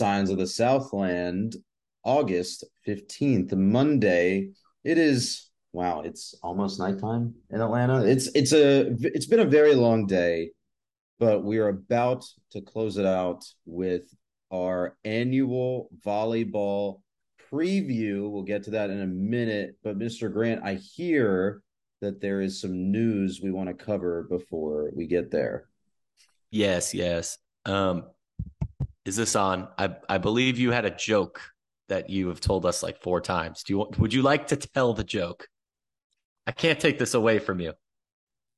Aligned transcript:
Signs 0.00 0.30
of 0.30 0.38
the 0.38 0.46
Southland, 0.46 1.56
August 2.04 2.64
15th, 2.88 3.52
Monday. 3.52 4.48
It 4.82 4.96
is 4.96 5.50
wow, 5.74 6.00
it's 6.00 6.34
almost 6.42 6.80
nighttime 6.80 7.34
in 7.50 7.60
Atlanta. 7.60 8.06
It's 8.06 8.30
it's 8.34 8.54
a 8.54 8.96
it's 9.00 9.26
been 9.26 9.40
a 9.40 9.44
very 9.58 9.74
long 9.74 10.06
day, 10.06 10.52
but 11.18 11.44
we 11.44 11.58
are 11.58 11.68
about 11.68 12.24
to 12.52 12.62
close 12.62 12.96
it 12.96 13.04
out 13.04 13.44
with 13.66 14.04
our 14.50 14.96
annual 15.04 15.90
volleyball 16.02 17.02
preview. 17.52 18.30
We'll 18.30 18.42
get 18.44 18.62
to 18.64 18.70
that 18.70 18.88
in 18.88 19.02
a 19.02 19.06
minute, 19.06 19.76
but 19.84 19.98
Mr. 19.98 20.32
Grant, 20.32 20.62
I 20.64 20.76
hear 20.76 21.60
that 22.00 22.22
there 22.22 22.40
is 22.40 22.58
some 22.58 22.90
news 22.90 23.42
we 23.42 23.50
want 23.50 23.68
to 23.68 23.84
cover 23.84 24.26
before 24.30 24.92
we 24.96 25.06
get 25.06 25.30
there. 25.30 25.68
Yes, 26.50 26.94
yes. 26.94 27.36
Um, 27.66 28.04
is 29.04 29.16
this 29.16 29.36
on? 29.36 29.68
I 29.78 29.96
I 30.08 30.18
believe 30.18 30.58
you 30.58 30.70
had 30.70 30.84
a 30.84 30.90
joke 30.90 31.40
that 31.88 32.08
you 32.08 32.28
have 32.28 32.40
told 32.40 32.64
us 32.64 32.82
like 32.82 33.02
four 33.02 33.20
times. 33.20 33.62
Do 33.62 33.72
you 33.72 33.90
would 33.98 34.14
you 34.14 34.22
like 34.22 34.48
to 34.48 34.56
tell 34.56 34.94
the 34.94 35.04
joke? 35.04 35.46
I 36.46 36.52
can't 36.52 36.80
take 36.80 36.98
this 36.98 37.14
away 37.14 37.38
from 37.38 37.60
you. 37.60 37.74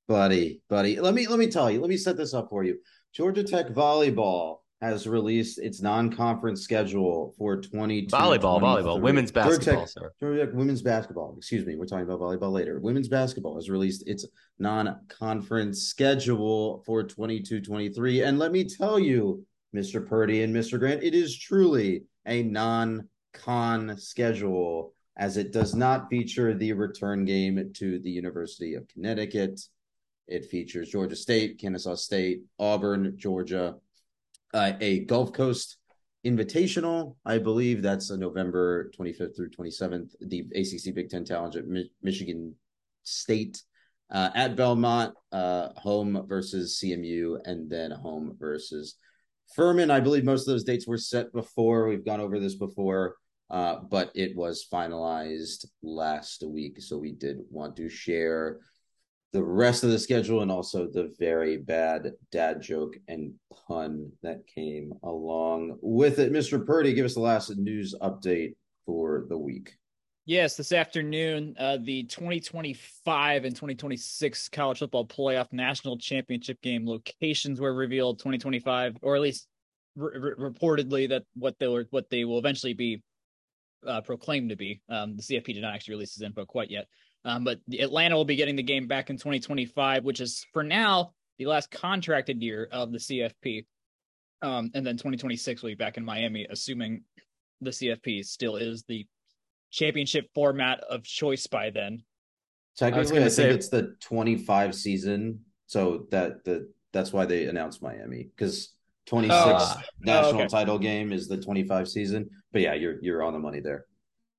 Buddy, 0.09 0.63
buddy. 0.69 1.01
Let 1.01 1.15
me 1.15 1.27
let 1.27 1.39
me 1.39 1.49
tell 1.49 1.71
you. 1.71 1.81
Let 1.81 1.91
me 1.91 1.97
set 1.97 2.17
this 2.17 2.35
up 2.35 2.49
for 2.51 2.65
you. 2.65 2.79
Georgia 3.13 3.43
Tech 3.43 3.69
volleyball 3.69 4.59
has 4.81 5.07
released 5.07 5.61
its 5.61 5.81
non-conference 5.81 6.61
schedule 6.61 7.33
for 7.39 7.61
20 7.61 8.09
volleyball, 8.09 8.61
volleyball, 8.61 9.01
women's 9.01 9.31
basketball. 9.31 9.87
Georgia 10.19 10.47
Tech, 10.47 10.55
women's 10.55 10.83
basketball. 10.83 11.37
Excuse 11.39 11.65
me, 11.65 11.77
we're 11.77 11.87
talking 11.87 12.05
about 12.05 12.19
volleyball 12.19 12.51
later. 12.51 12.81
Women's 12.81 13.09
basketball 13.09 13.55
has 13.55 13.71
released 13.71 14.09
its 14.09 14.27
non-conference 14.59 15.83
schedule 15.83 16.83
for 16.85 17.05
22-23. 17.05 18.27
And 18.27 18.41
let 18.41 18.51
me 18.51 18.65
tell 18.65 18.99
you, 18.99 19.47
Mr. 19.75 20.07
Purdy 20.07 20.43
and 20.43 20.55
Mr. 20.55 20.79
Grant, 20.79 21.03
it 21.03 21.15
is 21.15 21.37
truly 21.37 22.05
a 22.27 22.43
non-con 22.43 23.97
schedule 23.99 24.93
as 25.17 25.37
it 25.37 25.53
does 25.53 25.75
not 25.75 26.09
feature 26.09 26.55
the 26.55 26.73
return 26.73 27.25
game 27.25 27.73
to 27.75 27.99
the 27.99 28.11
University 28.11 28.75
of 28.75 28.89
Connecticut. 28.89 29.61
It 30.29 30.47
features 30.47 30.91
Georgia 30.91 31.17
State, 31.17 31.59
Kennesaw 31.59 31.95
State, 31.97 32.43
Auburn, 32.59 33.15
Georgia, 33.17 33.77
uh, 34.55 34.73
a 34.81 35.01
Gulf 35.01 35.33
Coast 35.33 35.79
Invitational. 36.25 37.17
I 37.25 37.39
believe 37.39 37.83
that's 37.83 38.11
a 38.11 38.17
November 38.17 38.91
25th 38.99 39.37
through 39.37 39.51
27th. 39.51 40.15
The 40.21 40.41
ACC 40.55 40.95
Big 40.95 41.11
Ten 41.11 41.25
Challenge 41.25 41.57
at 41.57 41.67
Mi- 41.67 41.91
Michigan 42.03 42.55
State 43.03 43.61
uh, 44.13 44.31
at 44.35 44.55
Belmont, 44.57 45.15
uh, 45.33 45.71
home 45.77 46.25
versus 46.29 46.79
CMU, 46.81 47.39
and 47.45 47.69
then 47.69 47.91
home 47.91 48.37
versus 48.39 48.97
Furman. 49.55 49.91
I 49.91 50.01
believe 50.01 50.25
most 50.25 50.43
of 50.43 50.53
those 50.53 50.65
dates 50.65 50.87
were 50.87 50.99
set 50.99 51.33
before. 51.33 51.87
We've 51.87 52.05
gone 52.05 52.21
over 52.21 52.39
this 52.39 52.55
before, 52.55 53.17
uh, 53.51 53.77
but 53.91 54.11
it 54.15 54.37
was 54.37 54.67
finalized 54.73 55.67
last 55.83 56.43
week. 56.47 56.81
So 56.81 56.99
we 56.99 57.13
did 57.13 57.39
want 57.51 57.77
to 57.77 57.89
share 57.89 58.61
the 59.33 59.43
rest 59.43 59.83
of 59.83 59.91
the 59.91 59.99
schedule 59.99 60.43
and 60.43 60.53
also 60.53 60.87
the 60.87 61.15
very 61.19 61.57
bad 61.57 62.13
dad 62.31 62.61
joke 62.61 62.97
and 63.09 63.33
pun 63.67 64.13
that 64.23 64.47
came 64.47 64.93
along 65.03 65.79
with 65.81 66.19
it. 66.19 66.33
Mr. 66.33 66.65
Purdy, 66.65 66.93
give 66.93 67.07
us 67.07 67.15
the 67.15 67.21
last 67.21 67.57
news 67.57 67.95
update 68.03 68.55
for 68.85 69.25
the 69.29 69.39
week. 69.39 69.75
Yes, 70.25 70.57
this 70.57 70.71
afternoon, 70.71 71.57
uh, 71.59 71.79
the 71.83 72.05
2025 72.05 73.45
and 73.45 73.57
2026 73.57 74.49
college 74.51 74.79
football 74.79 75.05
playoff 75.05 75.53
national 75.53 75.99
championship 75.99 76.63
game 76.63 76.87
locations 76.87 77.61
were 77.61 77.75
revealed. 77.75 78.21
2025, 78.21 78.99
or 79.03 79.17
at 79.17 79.23
least 79.23 79.49
re- 79.97 80.35
reportedly, 80.39 81.09
that 81.09 81.25
what 81.35 81.59
they 81.59 81.67
were, 81.67 81.87
what 81.91 82.09
they 82.09 82.25
will 82.25 82.39
eventually 82.39 82.73
be 82.73 83.03
uh, 83.85 84.01
proclaimed 84.01 84.51
to 84.51 84.57
be. 84.57 84.81
Um, 84.89 85.17
the 85.17 85.23
CFP 85.23 85.55
did 85.55 85.63
not 85.63 85.75
actually 85.75 85.95
release 85.95 86.15
this 86.15 86.25
info 86.25 86.45
quite 86.45 86.71
yet. 86.71 86.87
Um, 87.25 87.43
but 87.43 87.59
Atlanta 87.77 88.15
will 88.15 88.25
be 88.25 88.37
getting 88.37 88.55
the 88.55 88.63
game 88.63 88.87
back 88.87 89.11
in 89.11 89.17
2025, 89.17 90.05
which 90.05 90.21
is 90.21 90.47
for 90.53 90.63
now 90.63 91.15
the 91.39 91.47
last 91.47 91.69
contracted 91.73 92.41
year 92.41 92.69
of 92.71 92.93
the 92.93 92.99
CFP. 92.99 93.67
Um, 94.41 94.71
and 94.75 94.87
then 94.87 94.95
2026 94.95 95.63
will 95.63 95.71
be 95.71 95.75
back 95.75 95.97
in 95.97 96.05
Miami, 96.05 96.47
assuming 96.49 97.03
the 97.61 97.71
CFP 97.71 98.25
still 98.25 98.55
is 98.55 98.85
the 98.85 99.05
championship 99.73 100.29
format 100.35 100.81
of 100.89 101.03
choice 101.03 101.47
by 101.49 101.71
then. 101.71 102.05
Technically, 102.77 103.21
I, 103.21 103.25
I 103.25 103.29
say, 103.29 103.45
think 103.45 103.57
it's 103.57 103.69
the 103.69 103.97
25 104.01 104.75
season, 104.75 105.41
so 105.67 106.07
that 106.11 106.45
the 106.45 106.71
that's 106.93 107.13
why 107.13 107.27
they 107.27 107.47
announced 107.47 107.83
Miami 107.83 108.29
because 108.37 108.75
26 109.07 109.35
uh, 109.35 109.75
national 110.01 110.33
oh, 110.33 110.39
okay. 110.45 110.47
title 110.47 110.79
game 110.79 111.13
is 111.13 111.27
the 111.27 111.37
25 111.37 111.89
season. 111.89 112.31
But 112.53 112.63
yeah, 112.63 112.75
you're 112.75 113.03
you're 113.03 113.23
on 113.23 113.33
the 113.33 113.39
money 113.39 113.61
there. 113.61 113.87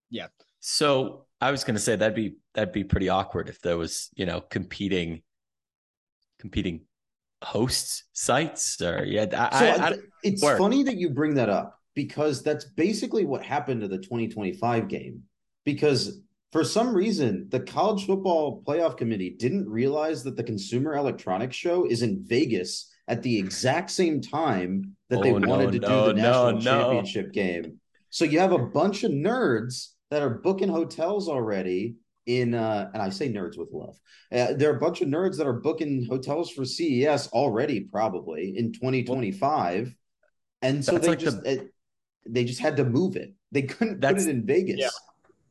Yeah. 0.10 0.28
So 0.60 1.26
I 1.42 1.52
was 1.52 1.64
going 1.64 1.76
to 1.76 1.82
say 1.82 1.96
that'd 1.96 2.16
be 2.16 2.38
that'd 2.54 2.74
be 2.74 2.84
pretty 2.84 3.10
awkward 3.10 3.50
if 3.50 3.62
there 3.62 3.78
was 3.78 4.10
you 4.16 4.26
know 4.26 4.42
competing 4.42 5.22
competing 6.40 6.82
hosts 7.44 8.06
sites 8.14 8.82
or 8.82 9.04
yeah. 9.06 9.26
I, 9.32 9.60
so 9.60 9.66
I, 9.66 9.88
I, 9.90 9.98
it's 10.24 10.42
work. 10.42 10.58
funny 10.58 10.84
that 10.84 10.96
you 10.96 11.10
bring 11.10 11.36
that 11.36 11.50
up 11.50 11.80
because 11.96 12.42
that's 12.44 12.66
basically 12.66 13.26
what 13.26 13.44
happened 13.44 13.82
to 13.82 13.88
the 13.88 13.98
2025 13.98 14.88
game 14.88 15.22
because 15.66 16.22
for 16.52 16.64
some 16.64 16.94
reason 16.94 17.48
the 17.50 17.60
college 17.60 18.06
football 18.06 18.64
playoff 18.66 18.98
committee 18.98 19.36
didn't 19.38 19.70
realize 19.70 20.24
that 20.24 20.36
the 20.36 20.44
consumer 20.44 20.96
electronics 20.96 21.56
show 21.56 21.86
is 21.86 22.02
in 22.02 22.24
vegas 22.26 22.92
at 23.08 23.22
the 23.22 23.38
exact 23.38 23.92
same 23.92 24.22
time 24.22 24.96
that 25.10 25.20
oh, 25.20 25.24
they 25.24 25.32
wanted 25.32 25.48
no, 25.48 25.72
to 25.72 25.80
no, 25.80 26.08
do 26.08 26.14
the 26.14 26.22
national 26.22 26.54
no, 26.54 26.60
championship 26.62 27.32
game 27.32 27.80
so 28.10 28.26
you 28.26 28.40
have 28.40 28.52
a 28.52 28.60
bunch 28.60 29.04
of 29.04 29.12
nerds 29.12 29.90
that 30.12 30.22
are 30.22 30.30
booking 30.30 30.70
hotels 30.70 31.28
already 31.28 31.96
in 32.26 32.54
uh 32.54 32.90
and 32.94 33.02
I 33.02 33.10
say 33.10 33.28
nerds 33.28 33.58
with 33.58 33.70
love. 33.72 34.00
Uh, 34.32 34.54
there 34.54 34.72
are 34.72 34.78
a 34.78 34.80
bunch 34.80 35.02
of 35.02 35.08
nerds 35.08 35.38
that 35.38 35.48
are 35.48 35.60
booking 35.60 36.06
hotels 36.10 36.52
for 36.52 36.66
CES 36.66 37.28
already 37.30 37.82
probably 37.82 38.54
in 38.58 38.72
2025. 38.72 39.94
And 40.62 40.84
so 40.84 40.98
they 40.98 41.10
like 41.10 41.20
just 41.20 41.44
the, 41.44 41.52
it, 41.52 41.73
they 42.28 42.44
just 42.44 42.60
had 42.60 42.78
to 42.78 42.86
move 42.86 43.16
it. 43.16 43.34
They 43.52 43.64
couldn't 43.64 44.02
put 44.02 44.18
it 44.18 44.28
in 44.28 44.46
Vegas. 44.46 44.80
Yeah. 44.80 44.90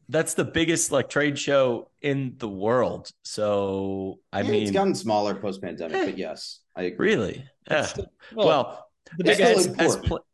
That's 0.08 0.34
the 0.34 0.44
biggest 0.44 0.92
like 0.92 1.08
trade 1.08 1.38
show 1.38 1.90
in 2.02 2.34
the 2.38 2.48
world. 2.48 3.10
So 3.22 4.18
I 4.32 4.42
yeah, 4.42 4.50
mean 4.50 4.62
it's 4.62 4.72
gotten 4.72 4.94
smaller 4.94 5.34
post 5.34 5.62
pandemic, 5.62 5.96
eh, 5.96 6.04
but 6.06 6.18
yes, 6.18 6.60
I 6.76 6.82
agree. 6.82 7.14
Really? 7.14 7.44
Yeah. 7.70 7.86
well, 8.34 8.46
well 8.46 8.88
as, 9.24 9.68
as 9.78 9.96
pl- 9.96 10.26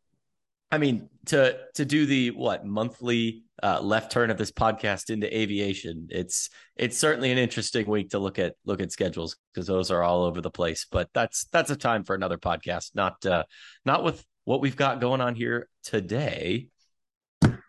I 0.71 0.79
mean 0.79 1.09
to 1.27 1.57
to 1.75 1.85
do 1.85 2.05
the 2.05 2.31
what 2.31 2.65
monthly 2.65 3.43
uh, 3.61 3.81
left 3.81 4.11
turn 4.11 4.29
of 4.29 4.37
this 4.37 4.51
podcast 4.51 5.09
into 5.09 5.35
aviation. 5.35 6.07
It's 6.09 6.49
it's 6.75 6.97
certainly 6.97 7.31
an 7.31 7.37
interesting 7.37 7.87
week 7.87 8.11
to 8.11 8.19
look 8.19 8.39
at 8.39 8.55
look 8.65 8.81
at 8.81 8.91
schedules 8.91 9.35
because 9.53 9.67
those 9.67 9.91
are 9.91 10.03
all 10.03 10.23
over 10.23 10.41
the 10.41 10.51
place. 10.51 10.85
But 10.89 11.09
that's 11.13 11.45
that's 11.45 11.71
a 11.71 11.75
time 11.75 12.03
for 12.03 12.15
another 12.15 12.37
podcast. 12.37 12.95
Not 12.95 13.25
uh, 13.25 13.43
not 13.85 14.03
with 14.03 14.23
what 14.49 14.61
we've 14.61 14.75
got 14.75 14.99
going 14.99 15.21
on 15.21 15.35
here 15.35 15.69
today. 15.83 16.65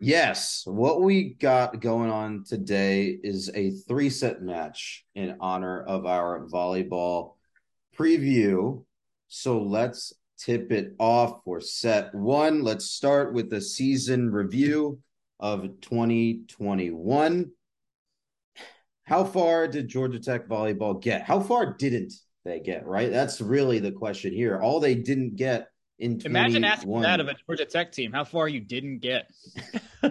Yes, 0.00 0.62
what 0.64 1.02
we 1.02 1.34
got 1.34 1.78
going 1.78 2.08
on 2.08 2.42
today 2.48 3.18
is 3.22 3.50
a 3.54 3.72
three 3.86 4.08
set 4.08 4.40
match 4.40 5.04
in 5.14 5.36
honor 5.40 5.82
of 5.82 6.06
our 6.06 6.46
volleyball 6.46 7.34
preview. 7.98 8.82
So 9.28 9.60
let's 9.60 10.14
tip 10.38 10.72
it 10.72 10.94
off 10.98 11.44
for 11.44 11.60
set 11.60 12.14
one. 12.14 12.62
Let's 12.62 12.86
start 12.86 13.34
with 13.34 13.50
the 13.50 13.60
season 13.60 14.32
review 14.32 15.00
of 15.38 15.82
2021. 15.82 17.50
How 19.04 19.24
far 19.24 19.68
did 19.68 19.86
Georgia 19.86 20.18
Tech 20.18 20.48
volleyball 20.48 20.98
get? 20.98 21.24
How 21.24 21.40
far 21.40 21.74
didn't 21.74 22.14
they 22.46 22.58
get? 22.58 22.86
Right, 22.86 23.10
that's 23.10 23.42
really 23.42 23.80
the 23.80 23.92
question 23.92 24.32
here. 24.32 24.58
All 24.58 24.80
they 24.80 24.94
didn't 24.94 25.36
get 25.36 25.69
in 26.00 26.20
imagine 26.24 26.64
asking 26.64 27.02
that 27.02 27.20
of 27.20 27.28
a 27.28 27.34
Georgia 27.46 27.64
Tech 27.64 27.92
team. 27.92 28.12
How 28.12 28.24
far 28.24 28.48
you 28.48 28.60
didn't 28.60 28.98
get? 28.98 29.30
uh, 30.02 30.08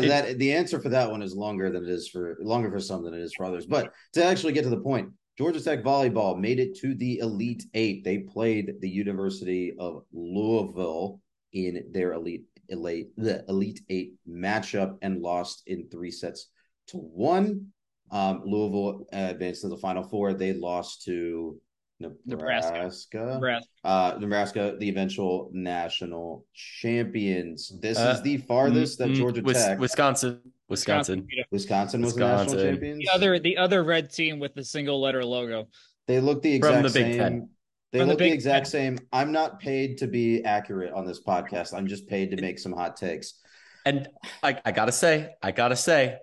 that 0.00 0.36
the 0.38 0.52
answer 0.52 0.80
for 0.80 0.88
that 0.88 1.10
one 1.10 1.22
is 1.22 1.34
longer 1.34 1.70
than 1.70 1.84
it 1.84 1.90
is 1.90 2.08
for 2.08 2.36
longer 2.40 2.70
for 2.70 2.80
some 2.80 3.04
than 3.04 3.14
it 3.14 3.20
is 3.20 3.34
for 3.34 3.44
others. 3.44 3.66
But 3.66 3.92
to 4.14 4.24
actually 4.24 4.52
get 4.52 4.62
to 4.62 4.70
the 4.70 4.80
point, 4.80 5.10
Georgia 5.36 5.60
Tech 5.60 5.82
volleyball 5.82 6.38
made 6.38 6.60
it 6.60 6.78
to 6.78 6.94
the 6.94 7.18
Elite 7.18 7.64
Eight. 7.74 8.04
They 8.04 8.18
played 8.18 8.74
the 8.80 8.88
University 8.88 9.74
of 9.78 10.04
Louisville 10.12 11.20
in 11.52 11.84
their 11.90 12.12
Elite 12.12 12.44
elite, 12.68 13.10
the 13.16 13.44
Elite 13.48 13.80
Eight 13.88 14.14
matchup 14.28 14.96
and 15.02 15.20
lost 15.20 15.62
in 15.66 15.88
three 15.88 16.10
sets 16.10 16.48
to 16.88 16.96
one. 16.96 17.68
Um, 18.10 18.42
Louisville 18.44 19.06
advanced 19.12 19.62
to 19.62 19.68
the 19.68 19.76
Final 19.78 20.02
Four. 20.02 20.34
They 20.34 20.52
lost 20.52 21.02
to 21.04 21.58
Nebraska. 22.26 22.90
Nebraska. 23.14 23.68
Uh, 23.84 24.16
Nebraska, 24.18 24.76
the 24.78 24.88
eventual 24.88 25.50
national 25.52 26.46
champions. 26.54 27.72
This 27.80 27.98
uh, 27.98 28.14
is 28.14 28.22
the 28.22 28.38
farthest 28.38 28.98
mm, 28.98 29.06
that 29.06 29.14
Georgia 29.14 29.42
Tech, 29.42 29.78
Wisconsin, 29.78 30.40
Wisconsin, 30.68 31.26
Wisconsin 31.50 32.02
was 32.02 32.14
Wisconsin. 32.14 32.56
the 32.56 32.64
national 32.64 32.72
champions. 32.72 32.98
The 33.04 33.14
other, 33.14 33.38
the 33.38 33.56
other 33.56 33.84
red 33.84 34.12
team 34.12 34.38
with 34.38 34.54
the 34.54 34.64
single 34.64 35.00
letter 35.00 35.24
logo. 35.24 35.68
They 36.06 36.20
look 36.20 36.42
the 36.42 36.54
exact 36.54 36.74
From 36.74 36.82
the 36.82 36.90
Big 36.90 37.12
same. 37.12 37.18
Ten. 37.18 37.48
They 37.92 38.04
look 38.04 38.18
the, 38.18 38.24
the 38.24 38.32
exact 38.32 38.66
same. 38.66 38.98
I'm 39.12 39.32
not 39.32 39.60
paid 39.60 39.98
to 39.98 40.06
be 40.06 40.42
accurate 40.44 40.92
on 40.94 41.06
this 41.06 41.22
podcast. 41.22 41.74
I'm 41.74 41.86
just 41.86 42.08
paid 42.08 42.30
to 42.30 42.40
make 42.40 42.58
some 42.58 42.72
hot 42.72 42.96
takes. 42.96 43.34
And 43.84 44.08
I, 44.42 44.60
I 44.64 44.72
gotta 44.72 44.92
say, 44.92 45.34
I 45.42 45.52
gotta 45.52 45.76
say, 45.76 46.18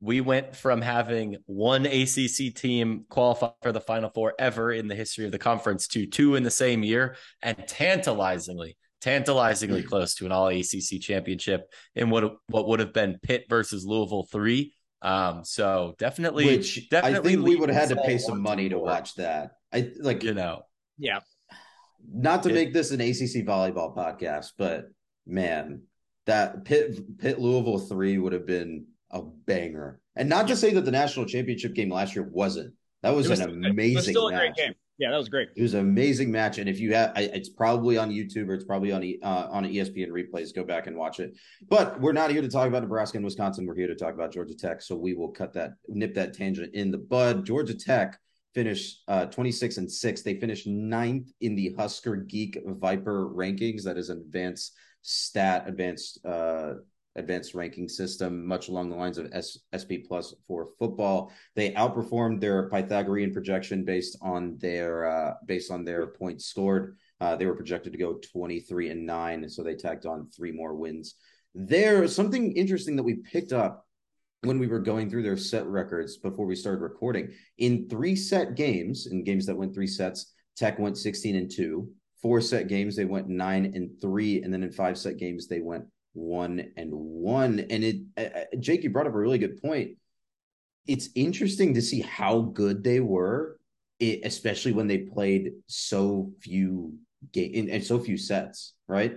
we 0.00 0.20
went 0.20 0.54
from 0.54 0.80
having 0.80 1.36
one 1.46 1.86
ACC 1.86 2.54
team 2.54 3.06
qualify 3.08 3.50
for 3.62 3.72
the 3.72 3.80
Final 3.80 4.10
Four 4.10 4.34
ever 4.38 4.72
in 4.72 4.88
the 4.88 4.94
history 4.94 5.24
of 5.24 5.32
the 5.32 5.38
conference 5.38 5.88
to 5.88 6.06
two 6.06 6.34
in 6.34 6.42
the 6.42 6.50
same 6.50 6.82
year, 6.82 7.16
and 7.42 7.56
tantalizingly, 7.66 8.76
tantalizingly 9.00 9.82
mm. 9.82 9.86
close 9.86 10.14
to 10.16 10.26
an 10.26 10.32
All 10.32 10.48
ACC 10.48 11.00
championship 11.00 11.62
in 11.94 12.10
what 12.10 12.36
what 12.48 12.68
would 12.68 12.80
have 12.80 12.92
been 12.92 13.18
Pitt 13.22 13.44
versus 13.48 13.84
Louisville 13.84 14.28
three. 14.30 14.74
Um, 15.02 15.44
so 15.44 15.94
definitely, 15.98 16.46
which 16.46 16.88
definitely 16.88 17.30
I 17.30 17.34
think 17.34 17.46
we 17.46 17.56
would 17.56 17.68
have 17.68 17.88
had 17.88 17.96
to 17.96 18.02
pay 18.02 18.18
some 18.18 18.40
money 18.40 18.68
to 18.70 18.78
watch 18.78 19.14
that. 19.16 19.52
I 19.72 19.90
like 20.00 20.22
you 20.22 20.34
know, 20.34 20.62
yeah. 20.98 21.20
Not 22.12 22.42
to 22.42 22.50
it, 22.50 22.54
make 22.54 22.72
this 22.72 22.90
an 22.90 23.00
ACC 23.00 23.46
volleyball 23.46 23.96
podcast, 23.96 24.52
but 24.58 24.86
man, 25.26 25.82
that 26.26 26.64
Pitt 26.64 27.18
Pitt 27.18 27.38
Louisville 27.38 27.78
three 27.78 28.18
would 28.18 28.32
have 28.32 28.46
been 28.46 28.86
a 29.14 29.22
banger. 29.22 30.00
And 30.16 30.28
not 30.28 30.48
to 30.48 30.56
say 30.56 30.72
that 30.74 30.84
the 30.84 30.90
national 30.90 31.26
championship 31.26 31.74
game 31.74 31.90
last 31.90 32.14
year 32.14 32.28
wasn't. 32.30 32.74
That 33.02 33.14
was, 33.14 33.28
was 33.28 33.40
an 33.40 33.64
amazing. 33.64 33.96
Was 33.96 34.06
still 34.06 34.28
a 34.28 34.32
great 34.32 34.54
game. 34.54 34.74
Yeah, 34.98 35.10
that 35.10 35.16
was 35.16 35.28
great. 35.28 35.48
It 35.56 35.62
was 35.62 35.74
an 35.74 35.80
amazing 35.80 36.30
match, 36.30 36.58
and 36.58 36.68
if 36.68 36.78
you 36.78 36.94
have, 36.94 37.12
it's 37.16 37.48
probably 37.48 37.98
on 37.98 38.10
YouTube 38.10 38.48
or 38.48 38.54
it's 38.54 38.64
probably 38.64 38.92
on 38.92 39.02
uh, 39.22 39.48
on 39.50 39.64
ESPN 39.64 40.10
replays. 40.10 40.54
Go 40.54 40.62
back 40.62 40.86
and 40.86 40.96
watch 40.96 41.18
it. 41.18 41.36
But 41.68 42.00
we're 42.00 42.12
not 42.12 42.30
here 42.30 42.42
to 42.42 42.48
talk 42.48 42.68
about 42.68 42.82
Nebraska 42.82 43.18
and 43.18 43.24
Wisconsin. 43.24 43.66
We're 43.66 43.74
here 43.74 43.88
to 43.88 43.96
talk 43.96 44.14
about 44.14 44.32
Georgia 44.32 44.54
Tech. 44.54 44.80
So 44.82 44.94
we 44.94 45.14
will 45.14 45.30
cut 45.30 45.52
that, 45.54 45.72
nip 45.88 46.14
that 46.14 46.32
tangent 46.32 46.74
in 46.74 46.92
the 46.92 46.98
bud. 46.98 47.44
Georgia 47.44 47.74
Tech 47.74 48.18
finished 48.54 49.02
uh, 49.08 49.26
26 49.26 49.78
and 49.78 49.90
six. 49.90 50.22
They 50.22 50.38
finished 50.38 50.68
ninth 50.68 51.28
in 51.40 51.56
the 51.56 51.74
Husker 51.76 52.14
Geek 52.14 52.58
Viper 52.64 53.28
rankings. 53.28 53.82
That 53.82 53.98
is 53.98 54.10
an 54.10 54.18
advanced 54.18 54.74
stat, 55.02 55.64
advanced 55.66 56.24
uh, 56.24 56.74
advanced 57.16 57.54
ranking 57.54 57.88
system, 57.88 58.46
much 58.46 58.68
along 58.68 58.90
the 58.90 58.96
lines 58.96 59.18
of 59.18 59.28
S- 59.32 59.58
SP 59.70 60.04
Plus 60.06 60.34
for 60.46 60.68
football. 60.78 61.32
They 61.54 61.72
outperformed 61.72 62.40
their 62.40 62.68
Pythagorean 62.68 63.32
projection 63.32 63.84
based 63.84 64.16
on 64.20 64.58
their 64.58 65.06
uh, 65.06 65.34
based 65.46 65.70
on 65.70 65.84
their 65.84 66.06
points 66.08 66.46
scored. 66.46 66.96
Uh, 67.20 67.36
they 67.36 67.46
were 67.46 67.54
projected 67.54 67.92
to 67.92 67.98
go 67.98 68.18
23 68.32 68.90
and 68.90 69.06
nine, 69.06 69.48
so 69.48 69.62
they 69.62 69.74
tacked 69.74 70.06
on 70.06 70.28
three 70.36 70.52
more 70.52 70.74
wins. 70.74 71.14
There, 71.54 72.06
something 72.08 72.52
interesting 72.52 72.96
that 72.96 73.04
we 73.04 73.14
picked 73.14 73.52
up 73.52 73.86
when 74.42 74.58
we 74.58 74.66
were 74.66 74.80
going 74.80 75.08
through 75.08 75.22
their 75.22 75.36
set 75.36 75.66
records 75.66 76.16
before 76.16 76.46
we 76.46 76.56
started 76.56 76.82
recording. 76.82 77.32
In 77.58 77.88
three 77.88 78.16
set 78.16 78.56
games, 78.56 79.06
in 79.06 79.24
games 79.24 79.46
that 79.46 79.56
went 79.56 79.74
three 79.74 79.86
sets, 79.86 80.32
Tech 80.56 80.78
went 80.78 80.98
16 80.98 81.36
and 81.36 81.50
two. 81.50 81.90
Four 82.20 82.40
set 82.40 82.68
games, 82.68 82.96
they 82.96 83.04
went 83.04 83.28
nine 83.28 83.72
and 83.74 83.90
three, 84.00 84.42
and 84.42 84.52
then 84.52 84.62
in 84.62 84.72
five 84.72 84.96
set 84.96 85.18
games, 85.18 85.46
they 85.46 85.60
went 85.60 85.84
one 86.14 86.72
and 86.76 86.90
one. 86.92 87.60
And 87.70 87.84
it, 87.84 87.96
uh, 88.16 88.56
Jake, 88.58 88.82
you 88.82 88.90
brought 88.90 89.06
up 89.06 89.14
a 89.14 89.18
really 89.18 89.38
good 89.38 89.60
point. 89.60 89.98
It's 90.86 91.10
interesting 91.14 91.74
to 91.74 91.82
see 91.82 92.00
how 92.00 92.40
good 92.40 92.82
they 92.82 93.00
were, 93.00 93.58
especially 94.00 94.72
when 94.72 94.86
they 94.86 94.98
played 94.98 95.52
so 95.66 96.32
few 96.40 96.94
game 97.32 97.68
and 97.70 97.84
so 97.84 97.98
few 97.98 98.16
sets, 98.16 98.74
right? 98.86 99.16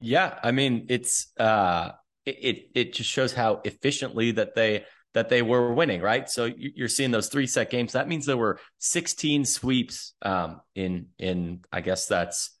Yeah, 0.00 0.38
I 0.42 0.52
mean, 0.52 0.86
it's 0.88 1.28
uh, 1.38 1.92
it 2.24 2.70
it 2.74 2.94
just 2.94 3.10
shows 3.10 3.32
how 3.32 3.60
efficiently 3.64 4.32
that 4.32 4.54
they 4.54 4.84
that 5.12 5.28
they 5.28 5.42
were 5.42 5.74
winning, 5.74 6.00
right? 6.00 6.30
So 6.30 6.46
you're 6.46 6.88
seeing 6.88 7.10
those 7.10 7.28
three 7.28 7.46
set 7.46 7.68
games. 7.68 7.92
That 7.92 8.08
means 8.08 8.24
there 8.24 8.36
were 8.36 8.58
16 8.78 9.44
sweeps 9.44 10.14
um, 10.22 10.60
in 10.74 11.08
in 11.18 11.60
I 11.70 11.82
guess 11.82 12.06
that's 12.06 12.56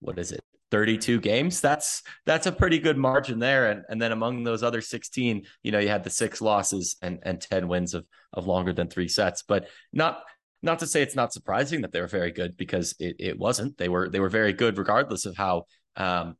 what 0.00 0.18
is 0.18 0.32
it 0.32 0.42
32 0.72 1.20
games. 1.20 1.60
That's 1.60 2.02
that's 2.24 2.46
a 2.46 2.52
pretty 2.52 2.78
good 2.78 2.96
margin 2.96 3.38
there. 3.38 3.70
And 3.70 3.84
and 3.90 4.00
then 4.00 4.10
among 4.10 4.42
those 4.42 4.62
other 4.62 4.80
16 4.80 5.44
you 5.62 5.70
know 5.70 5.78
you 5.78 5.88
had 5.88 6.02
the 6.02 6.10
six 6.10 6.40
losses 6.40 6.96
and 7.02 7.20
and 7.22 7.40
10 7.40 7.68
wins 7.68 7.92
of 7.94 8.06
of 8.32 8.46
longer 8.46 8.72
than 8.72 8.88
three 8.88 9.06
sets. 9.06 9.42
But 9.42 9.68
not 9.92 10.22
not 10.62 10.78
to 10.78 10.86
say 10.86 11.02
it's 11.02 11.14
not 11.14 11.32
surprising 11.32 11.82
that 11.82 11.92
they 11.92 12.00
were 12.00 12.06
very 12.06 12.32
good 12.32 12.56
because 12.56 12.94
it, 12.98 13.16
it 13.18 13.38
wasn't. 13.38 13.76
They 13.76 13.90
were 13.90 14.08
they 14.08 14.18
were 14.18 14.30
very 14.30 14.54
good 14.54 14.78
regardless 14.78 15.26
of 15.26 15.36
how 15.36 15.66
um 15.96 16.36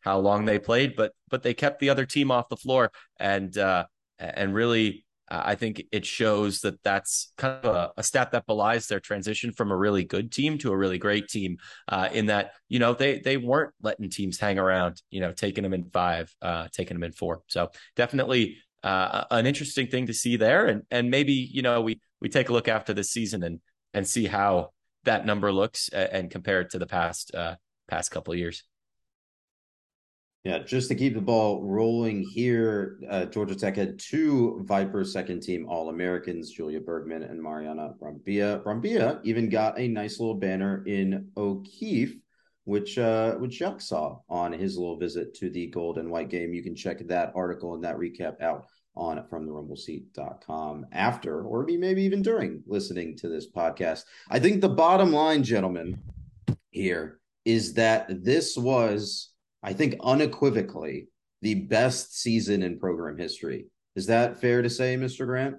how 0.00 0.18
long 0.18 0.44
they 0.44 0.58
played 0.58 0.94
but 0.94 1.12
but 1.30 1.42
they 1.42 1.54
kept 1.54 1.80
the 1.80 1.90
other 1.90 2.04
team 2.06 2.30
off 2.30 2.48
the 2.48 2.56
floor 2.56 2.90
and 3.18 3.56
uh 3.56 3.84
and 4.18 4.54
really 4.54 5.04
uh, 5.30 5.42
I 5.44 5.54
think 5.54 5.82
it 5.92 6.04
shows 6.04 6.60
that 6.60 6.82
that's 6.82 7.32
kind 7.36 7.64
of 7.64 7.74
a, 7.74 7.92
a, 7.98 8.02
stat 8.02 8.32
that 8.32 8.46
belies 8.46 8.88
their 8.88 9.00
transition 9.00 9.52
from 9.52 9.70
a 9.70 9.76
really 9.76 10.04
good 10.04 10.32
team 10.32 10.58
to 10.58 10.72
a 10.72 10.76
really 10.76 10.98
great 10.98 11.28
team. 11.28 11.58
Uh, 11.88 12.08
in 12.12 12.26
that 12.26 12.52
you 12.68 12.78
know 12.78 12.94
they 12.94 13.20
they 13.20 13.36
weren't 13.36 13.72
letting 13.80 14.10
teams 14.10 14.38
hang 14.38 14.58
around, 14.58 15.00
you 15.10 15.20
know, 15.20 15.32
taking 15.32 15.62
them 15.62 15.74
in 15.74 15.84
five, 15.90 16.34
uh, 16.42 16.68
taking 16.72 16.96
them 16.96 17.04
in 17.04 17.12
four. 17.12 17.42
So 17.46 17.70
definitely 17.96 18.58
uh, 18.82 19.24
an 19.30 19.46
interesting 19.46 19.86
thing 19.86 20.06
to 20.06 20.14
see 20.14 20.36
there, 20.36 20.66
and 20.66 20.82
and 20.90 21.10
maybe 21.10 21.32
you 21.32 21.62
know 21.62 21.80
we 21.80 22.00
we 22.20 22.28
take 22.28 22.48
a 22.48 22.52
look 22.52 22.68
after 22.68 22.92
this 22.92 23.10
season 23.10 23.42
and 23.42 23.60
and 23.94 24.06
see 24.06 24.26
how 24.26 24.70
that 25.04 25.24
number 25.24 25.52
looks 25.52 25.88
and 25.88 26.30
compare 26.30 26.60
it 26.60 26.70
to 26.70 26.78
the 26.78 26.86
past 26.86 27.34
uh, 27.34 27.54
past 27.88 28.10
couple 28.10 28.34
years. 28.34 28.64
Yeah, 30.44 30.60
just 30.60 30.88
to 30.88 30.94
keep 30.94 31.12
the 31.12 31.20
ball 31.20 31.62
rolling 31.62 32.22
here, 32.22 32.98
uh, 33.10 33.26
Georgia 33.26 33.54
Tech 33.54 33.76
had 33.76 33.98
two 33.98 34.62
Viper 34.64 35.04
second 35.04 35.40
team 35.40 35.66
All 35.68 35.90
Americans, 35.90 36.50
Julia 36.50 36.80
Bergman 36.80 37.24
and 37.24 37.42
Mariana 37.42 37.92
Brambilla. 38.00 38.62
Brambilla 38.62 39.20
even 39.22 39.50
got 39.50 39.78
a 39.78 39.86
nice 39.86 40.18
little 40.18 40.34
banner 40.34 40.82
in 40.86 41.28
O'Keefe, 41.36 42.16
which 42.64 42.96
uh, 42.96 43.34
which 43.34 43.58
Jacques 43.58 43.82
saw 43.82 44.20
on 44.30 44.52
his 44.52 44.78
little 44.78 44.96
visit 44.96 45.34
to 45.34 45.50
the 45.50 45.66
gold 45.66 45.98
and 45.98 46.10
white 46.10 46.30
game. 46.30 46.54
You 46.54 46.62
can 46.62 46.74
check 46.74 47.06
that 47.06 47.32
article 47.34 47.74
and 47.74 47.84
that 47.84 47.98
recap 47.98 48.40
out 48.40 48.64
on 48.96 49.22
from 49.28 49.44
the 49.44 49.52
rumbleseat.com 49.52 50.86
after 50.92 51.42
or 51.42 51.66
maybe 51.66 52.02
even 52.02 52.22
during 52.22 52.62
listening 52.66 53.14
to 53.18 53.28
this 53.28 53.50
podcast. 53.50 54.04
I 54.30 54.38
think 54.38 54.62
the 54.62 54.70
bottom 54.70 55.12
line, 55.12 55.42
gentlemen, 55.42 55.98
here 56.70 57.20
is 57.44 57.74
that 57.74 58.24
this 58.24 58.56
was 58.56 59.29
I 59.62 59.72
think 59.72 59.96
unequivocally 60.02 61.08
the 61.42 61.54
best 61.54 62.18
season 62.20 62.62
in 62.62 62.78
program 62.78 63.18
history. 63.18 63.66
Is 63.96 64.06
that 64.06 64.40
fair 64.40 64.62
to 64.62 64.70
say, 64.70 64.96
Mr. 64.96 65.26
Grant? 65.26 65.56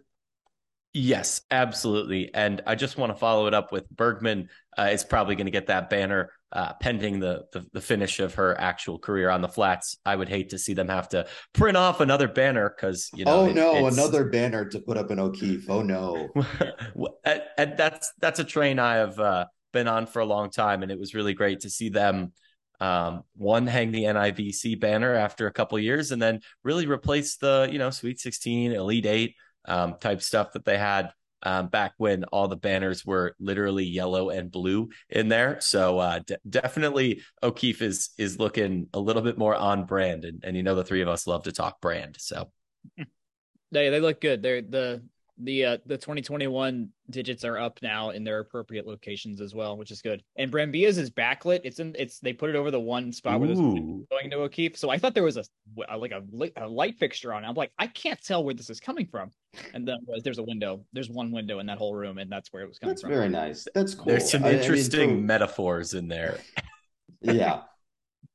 Yes, 0.93 1.41
absolutely. 1.49 2.33
And 2.33 2.61
I 2.67 2.75
just 2.75 2.97
want 2.97 3.13
to 3.13 3.17
follow 3.17 3.47
it 3.47 3.53
up 3.53 3.71
with 3.71 3.89
Bergman 3.89 4.49
uh, 4.77 4.89
is 4.91 5.05
probably 5.05 5.35
going 5.35 5.45
to 5.45 5.51
get 5.51 5.67
that 5.67 5.89
banner 5.89 6.31
uh, 6.51 6.73
pending 6.81 7.19
the, 7.21 7.45
the, 7.53 7.65
the 7.71 7.79
finish 7.79 8.19
of 8.19 8.33
her 8.33 8.59
actual 8.59 8.99
career 8.99 9.29
on 9.29 9.41
the 9.41 9.47
flats. 9.47 9.97
I 10.05 10.17
would 10.17 10.27
hate 10.27 10.49
to 10.49 10.59
see 10.59 10.73
them 10.73 10.89
have 10.89 11.07
to 11.09 11.27
print 11.53 11.77
off 11.77 12.01
another 12.01 12.27
banner 12.27 12.73
because 12.75 13.09
you 13.13 13.23
know. 13.23 13.31
Oh 13.31 13.45
it, 13.45 13.55
no, 13.55 13.87
another 13.87 14.25
banner 14.25 14.65
to 14.65 14.79
put 14.79 14.97
up 14.97 15.11
in 15.11 15.19
O'Keefe. 15.19 15.69
Oh 15.69 15.81
no. 15.81 16.27
and, 17.23 17.41
and, 17.57 17.77
that's 17.77 18.11
that's 18.19 18.39
a 18.39 18.43
train 18.43 18.77
I 18.77 18.95
have 18.95 19.17
uh, 19.17 19.45
been 19.71 19.87
on 19.87 20.07
for 20.07 20.19
a 20.19 20.25
long 20.25 20.49
time, 20.49 20.83
and 20.83 20.91
it 20.91 20.99
was 20.99 21.13
really 21.13 21.33
great 21.33 21.61
to 21.61 21.69
see 21.69 21.87
them 21.87 22.33
um, 22.81 23.23
one 23.35 23.67
hang 23.67 23.91
the 23.91 24.03
NIVC 24.03 24.79
banner 24.79 25.13
after 25.13 25.45
a 25.45 25.53
couple 25.53 25.77
years, 25.79 26.11
and 26.11 26.21
then 26.21 26.41
really 26.63 26.87
replace 26.87 27.37
the 27.37 27.69
you 27.71 27.77
know 27.77 27.91
Sweet 27.91 28.19
16, 28.19 28.73
Elite 28.73 29.05
Eight 29.05 29.35
um, 29.65 29.95
type 29.99 30.21
stuff 30.21 30.53
that 30.53 30.65
they 30.65 30.79
had 30.79 31.11
um, 31.43 31.67
back 31.67 31.93
when 31.97 32.23
all 32.25 32.47
the 32.47 32.55
banners 32.55 33.05
were 33.05 33.35
literally 33.39 33.85
yellow 33.85 34.31
and 34.31 34.51
blue 34.51 34.89
in 35.09 35.27
there. 35.27 35.61
So 35.61 35.99
uh, 35.99 36.19
de- 36.19 36.37
definitely 36.49 37.21
O'Keefe 37.41 37.83
is 37.83 38.09
is 38.17 38.39
looking 38.39 38.87
a 38.93 38.99
little 38.99 39.21
bit 39.21 39.37
more 39.37 39.55
on 39.55 39.85
brand, 39.85 40.25
and, 40.25 40.43
and 40.43 40.57
you 40.57 40.63
know 40.63 40.75
the 40.75 40.83
three 40.83 41.01
of 41.01 41.07
us 41.07 41.27
love 41.27 41.43
to 41.43 41.51
talk 41.51 41.81
brand. 41.81 42.15
So 42.19 42.51
they 42.97 43.89
they 43.89 43.99
look 43.99 44.21
good. 44.21 44.41
They're 44.41 44.63
the 44.63 45.03
the 45.43 45.65
uh, 45.65 45.77
the 45.85 45.97
2021 45.97 46.89
digits 47.09 47.43
are 47.43 47.57
up 47.57 47.79
now 47.81 48.11
in 48.11 48.23
their 48.23 48.39
appropriate 48.39 48.87
locations 48.87 49.41
as 49.41 49.55
well, 49.55 49.77
which 49.77 49.91
is 49.91 50.01
good. 50.01 50.23
And 50.35 50.51
Brambilla's 50.51 50.97
is 50.97 51.09
backlit. 51.09 51.61
It's 51.63 51.79
in 51.79 51.95
it's 51.97 52.19
they 52.19 52.33
put 52.33 52.49
it 52.49 52.55
over 52.55 52.71
the 52.71 52.79
one 52.79 53.11
spot 53.11 53.39
where 53.39 53.53
going 53.53 54.29
to 54.29 54.37
O'Keefe. 54.37 54.77
So 54.77 54.89
I 54.89 54.97
thought 54.97 55.13
there 55.13 55.23
was 55.23 55.37
a, 55.37 55.43
a 55.89 55.97
like 55.97 56.11
a, 56.11 56.23
a, 56.57 56.67
light 56.67 56.97
fixture 56.97 57.33
on. 57.33 57.43
it. 57.43 57.47
I'm 57.47 57.55
like, 57.55 57.71
I 57.77 57.87
can't 57.87 58.21
tell 58.23 58.43
where 58.43 58.53
this 58.53 58.69
is 58.69 58.79
coming 58.79 59.07
from. 59.07 59.31
And 59.73 59.87
then 59.87 59.97
there's 60.23 60.37
a 60.37 60.43
window. 60.43 60.85
There's 60.93 61.09
one 61.09 61.31
window 61.31 61.59
in 61.59 61.65
that 61.65 61.77
whole 61.77 61.95
room, 61.95 62.17
and 62.17 62.31
that's 62.31 62.53
where 62.53 62.63
it 62.63 62.67
was 62.67 62.77
coming 62.77 62.95
from. 62.95 62.95
that's 62.95 63.01
from. 63.01 63.11
Very 63.11 63.29
nice. 63.29 63.67
That's 63.73 63.95
cool. 63.95 64.05
There's 64.05 64.31
some 64.31 64.45
interesting 64.45 65.09
I 65.09 65.13
mean, 65.13 65.25
metaphors 65.25 65.93
in 65.93 66.07
there. 66.07 66.39
yeah, 67.21 67.61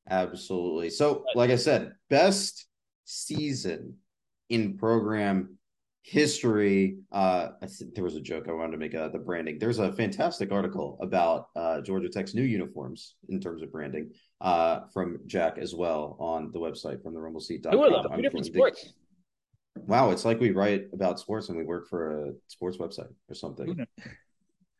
absolutely. 0.09 0.91
So, 0.91 1.25
like 1.35 1.51
I 1.51 1.57
said, 1.57 1.93
best 2.11 2.67
season 3.05 3.95
in 4.49 4.77
program 4.77 5.56
history. 6.07 6.99
Uh, 7.11 7.49
there 7.95 8.05
was 8.05 8.15
a 8.15 8.21
joke 8.21 8.47
I 8.49 8.53
wanted 8.53 8.73
to 8.73 8.79
make. 8.79 8.95
Uh, 8.95 9.09
the 9.09 9.19
branding. 9.19 9.59
There's 9.59 9.81
a 9.81 9.93
fantastic 9.93 10.53
article 10.53 10.99
about 11.03 11.49
uh, 11.57 11.81
Georgia 11.81 12.09
Tech's 12.09 12.33
new 12.33 12.45
uniforms 12.45 13.17
in 13.29 13.41
terms 13.41 13.61
of 13.61 13.73
branding 13.73 14.13
uh, 14.41 14.81
from 14.95 15.19
Jack 15.27 15.59
as 15.59 15.75
well 15.75 16.17
on 16.21 16.53
the 16.53 16.61
website 16.61 17.03
from 17.03 17.13
the 17.13 17.21
rumbleseat.com. 17.21 17.73
Two 18.15 18.23
different 18.23 18.47
sports. 18.47 18.93
Wow, 19.75 20.11
it's 20.11 20.25
like 20.25 20.39
we 20.41 20.53
write 20.53 20.85
about 20.93 21.19
sports 21.19 21.49
and 21.49 21.59
we 21.59 21.65
work 21.65 21.89
for 21.89 22.29
a 22.29 22.33
sports 22.47 22.79
website 22.79 23.13
or 23.29 23.35
something. 23.35 23.87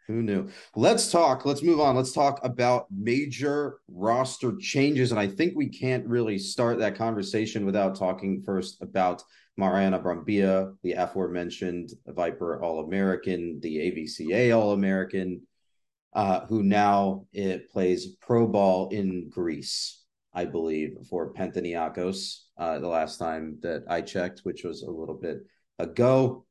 Who 0.07 0.23
knew? 0.23 0.49
Let's 0.77 1.11
talk. 1.11 1.45
Let's 1.45 1.63
move 1.63 1.81
on. 1.81 1.97
Let's 1.97 2.13
talk 2.13 2.39
about 2.45 2.87
major 2.91 3.79
roster 3.89 4.57
changes. 4.57 5.11
And 5.11 5.19
I 5.19 5.27
think 5.27 5.55
we 5.57 5.69
can't 5.69 6.07
really 6.07 6.39
start 6.39 6.79
that 6.79 6.95
conversation 6.95 7.67
without 7.67 7.97
talking 7.97 8.43
first 8.43 8.81
about 8.81 9.23
Mariana 9.57 9.99
Brambilla, 9.99 10.75
the 10.83 10.93
aforementioned 10.93 11.91
Viper 12.07 12.63
All 12.63 12.85
American, 12.85 13.59
the 13.61 13.79
AVCA 13.79 14.57
All 14.57 14.73
American, 14.73 15.43
uh, 16.13 16.47
who 16.47 16.63
now 16.63 17.27
it 17.33 17.71
plays 17.71 18.07
pro 18.21 18.47
ball 18.47 18.91
in 18.91 19.29
Greece, 19.29 20.05
I 20.33 20.45
believe, 20.45 20.99
for 21.11 21.33
Panathinaikos. 21.33 22.43
Uh, 22.57 22.79
the 22.79 22.89
last 22.89 23.19
time 23.19 23.59
that 23.63 23.85
I 23.89 24.03
checked, 24.03 24.41
which 24.45 24.63
was 24.63 24.83
a 24.83 24.91
little 24.91 25.17
bit 25.17 25.47
ago. 25.79 26.46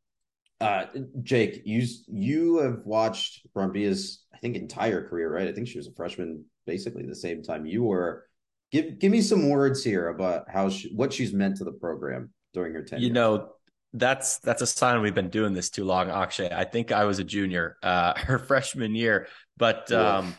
Uh, 0.62 0.86
Jake, 1.22 1.62
you 1.66 1.86
you 2.08 2.60
have 2.60 2.80
watched 2.86 3.46
Brambilla's, 3.54 4.24
I 4.34 4.38
think, 4.38 4.56
entire 4.56 5.08
career, 5.08 5.34
right? 5.34 5.48
I 5.48 5.52
think 5.52 5.68
she 5.68 5.78
was 5.78 5.88
a 5.88 5.94
freshman 5.94 6.46
basically 6.66 7.06
the 7.06 7.16
same 7.16 7.44
time 7.44 7.66
you 7.66 7.84
were. 7.84 8.26
Give 8.72 8.98
give 8.98 9.12
me 9.12 9.22
some 9.22 9.50
words 9.50 9.84
here 9.84 10.10
about 10.10 10.46
how 10.50 10.70
she, 10.70 10.94
what 10.96 11.14
she's 11.14 11.34
meant 11.34 11.58
to 11.58 11.64
the 11.64 11.72
program 11.72 12.32
during 12.54 12.74
her 12.74 12.84
tenure. 12.84 13.06
You 13.06 13.14
know, 13.14 13.50
that's 13.94 14.40
that's 14.40 14.62
a 14.62 14.68
sign 14.68 15.02
we've 15.02 15.14
been 15.14 15.30
doing 15.30 15.54
this 15.54 15.70
too 15.70 15.84
long, 15.84 16.10
Akshay. 16.10 16.50
I 16.52 16.64
think 16.64 16.92
I 16.92 17.06
was 17.06 17.20
a 17.20 17.24
junior 17.24 17.78
uh, 17.84 18.14
her 18.18 18.40
freshman 18.40 18.96
year, 18.96 19.28
but 19.58 19.92
um, 19.92 20.36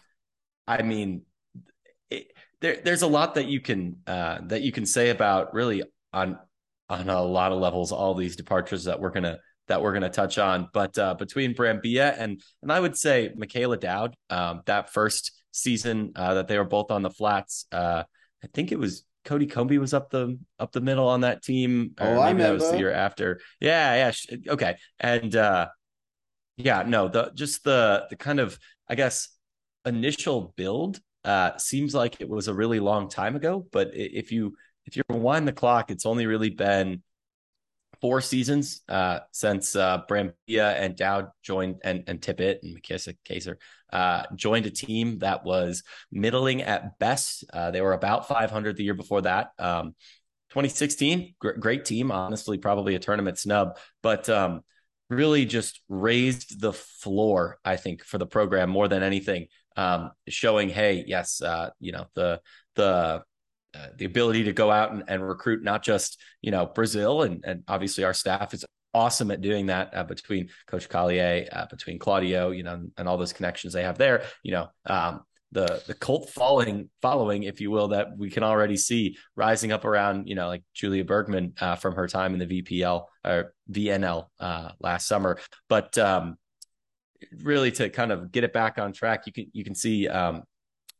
I 0.66 0.82
mean, 0.82 1.22
it, 2.10 2.32
there, 2.60 2.78
there's 2.84 3.02
a 3.02 3.06
lot 3.06 3.34
that 3.36 3.46
you 3.46 3.60
can 3.60 3.98
uh, 4.06 4.38
that 4.46 4.62
you 4.62 4.72
can 4.72 4.86
say 4.86 5.10
about 5.10 5.54
really 5.54 5.82
on 6.12 6.38
on 6.88 7.08
a 7.08 7.22
lot 7.22 7.52
of 7.52 7.58
levels 7.58 7.92
all 7.92 8.14
these 8.14 8.36
departures 8.36 8.84
that 8.84 9.00
we're 9.00 9.10
gonna 9.10 9.38
that 9.68 9.82
we're 9.82 9.92
gonna 9.92 10.10
touch 10.10 10.38
on. 10.38 10.68
But 10.72 10.96
uh, 10.98 11.14
between 11.14 11.54
Brambilla 11.54 12.14
and 12.18 12.40
and 12.62 12.72
I 12.72 12.80
would 12.80 12.96
say 12.96 13.32
Michaela 13.36 13.76
Dowd, 13.76 14.16
um, 14.30 14.62
that 14.66 14.92
first 14.92 15.32
season 15.52 16.12
uh, 16.16 16.34
that 16.34 16.48
they 16.48 16.58
were 16.58 16.64
both 16.64 16.90
on 16.90 17.02
the 17.02 17.10
flats, 17.10 17.66
uh, 17.72 18.02
I 18.42 18.46
think 18.54 18.72
it 18.72 18.78
was 18.78 19.04
Cody 19.24 19.46
Comby 19.46 19.78
was 19.78 19.92
up 19.92 20.10
the 20.10 20.38
up 20.58 20.72
the 20.72 20.80
middle 20.80 21.08
on 21.08 21.22
that 21.22 21.42
team. 21.42 21.92
Oh, 21.98 22.20
I 22.20 22.32
that 22.32 22.52
was 22.52 22.70
the 22.70 22.78
year 22.78 22.92
after. 22.92 23.40
Yeah, 23.60 24.12
yeah, 24.30 24.36
okay, 24.50 24.76
and 25.00 25.34
uh, 25.34 25.68
yeah, 26.56 26.84
no, 26.86 27.08
the 27.08 27.32
just 27.34 27.64
the 27.64 28.06
the 28.08 28.16
kind 28.16 28.40
of 28.40 28.58
I 28.88 28.94
guess 28.94 29.28
initial 29.84 30.54
build 30.56 31.00
uh, 31.24 31.56
seems 31.58 31.94
like 31.94 32.20
it 32.20 32.28
was 32.28 32.48
a 32.48 32.54
really 32.54 32.80
long 32.80 33.08
time 33.08 33.36
ago. 33.36 33.66
But 33.72 33.90
if 33.92 34.30
you 34.32 34.54
if 34.86 34.96
you 34.96 35.02
rewind 35.08 35.46
the 35.46 35.52
clock, 35.52 35.90
it's 35.90 36.06
only 36.06 36.26
really 36.26 36.50
been 36.50 37.02
four 38.00 38.20
seasons 38.20 38.82
uh, 38.88 39.20
since 39.32 39.76
uh, 39.76 40.02
Brambilla 40.08 40.74
and 40.74 40.96
Dowd 40.96 41.28
joined, 41.42 41.76
and 41.84 42.04
and 42.06 42.20
Tippett 42.20 42.58
and 42.62 42.76
McKissick, 42.76 43.16
Kaiser 43.26 43.58
uh, 43.92 44.24
joined 44.34 44.66
a 44.66 44.70
team 44.70 45.18
that 45.20 45.44
was 45.44 45.82
middling 46.10 46.62
at 46.62 46.98
best. 46.98 47.44
Uh, 47.52 47.70
they 47.70 47.80
were 47.80 47.92
about 47.92 48.28
500 48.28 48.76
the 48.76 48.84
year 48.84 48.94
before 48.94 49.22
that. 49.22 49.50
Um, 49.58 49.94
2016, 50.50 51.34
gr- 51.38 51.52
great 51.52 51.84
team, 51.84 52.10
honestly, 52.10 52.58
probably 52.58 52.94
a 52.94 52.98
tournament 52.98 53.38
snub, 53.38 53.78
but 54.02 54.28
um, 54.28 54.62
really 55.10 55.44
just 55.44 55.80
raised 55.88 56.60
the 56.60 56.72
floor, 56.72 57.58
I 57.64 57.76
think, 57.76 58.04
for 58.04 58.18
the 58.18 58.26
program 58.26 58.70
more 58.70 58.88
than 58.88 59.02
anything. 59.02 59.48
Um, 59.76 60.12
showing, 60.28 60.68
hey, 60.70 61.04
yes, 61.06 61.42
uh, 61.42 61.70
you 61.78 61.92
know 61.92 62.06
the 62.14 62.40
the 62.76 63.22
uh, 63.76 63.88
the 63.96 64.04
ability 64.04 64.44
to 64.44 64.52
go 64.52 64.70
out 64.70 64.92
and, 64.92 65.04
and, 65.08 65.26
recruit 65.26 65.62
not 65.62 65.82
just 65.82 66.20
you 66.40 66.50
know 66.50 66.66
Brazil 66.66 67.22
and, 67.22 67.44
and 67.46 67.62
obviously 67.68 68.04
our 68.04 68.14
staff 68.14 68.54
is 68.54 68.64
awesome 68.96 69.30
at 69.30 69.42
doing 69.42 69.66
that 69.66 69.94
uh, 69.94 70.04
between 70.04 70.48
Coach 70.66 70.88
Collier, 70.88 71.46
uh, 71.52 71.66
between 71.66 71.98
Claudio, 71.98 72.50
you 72.50 72.62
know, 72.62 72.72
and, 72.72 72.90
and, 72.96 73.06
all 73.06 73.18
those 73.18 73.34
connections 73.34 73.74
they 73.74 73.82
have 73.82 73.98
there. 73.98 74.24
You 74.42 74.52
know, 74.52 74.68
um, 74.86 75.20
the 75.52 75.82
the 75.86 75.94
cult 75.94 76.30
following 76.30 76.88
following, 77.02 77.44
if 77.44 77.60
you 77.60 77.70
will, 77.70 77.88
that 77.88 78.16
we 78.16 78.30
can 78.30 78.42
already 78.42 78.76
see 78.76 79.16
rising 79.36 79.70
up 79.70 79.84
around, 79.84 80.28
you 80.28 80.34
know, 80.34 80.48
like 80.48 80.62
Julia 80.74 81.04
Bergman 81.04 81.52
uh, 81.60 81.76
from 81.76 81.94
her 81.94 82.08
time 82.08 82.32
in 82.34 82.40
the 82.46 82.62
VPL 82.62 83.04
or 83.24 83.54
VNL 83.70 84.26
uh, 84.40 84.70
last 84.80 85.06
summer. 85.06 85.38
But 85.68 85.96
um, 85.98 86.36
really, 87.42 87.70
to 87.72 87.90
kind 87.90 88.12
of 88.12 88.32
get 88.32 88.44
it 88.44 88.52
back 88.52 88.78
on 88.78 88.92
track, 88.92 89.26
you 89.26 89.32
can 89.32 89.46
you 89.52 89.62
can 89.62 89.74
see. 89.74 90.08
Um, 90.08 90.42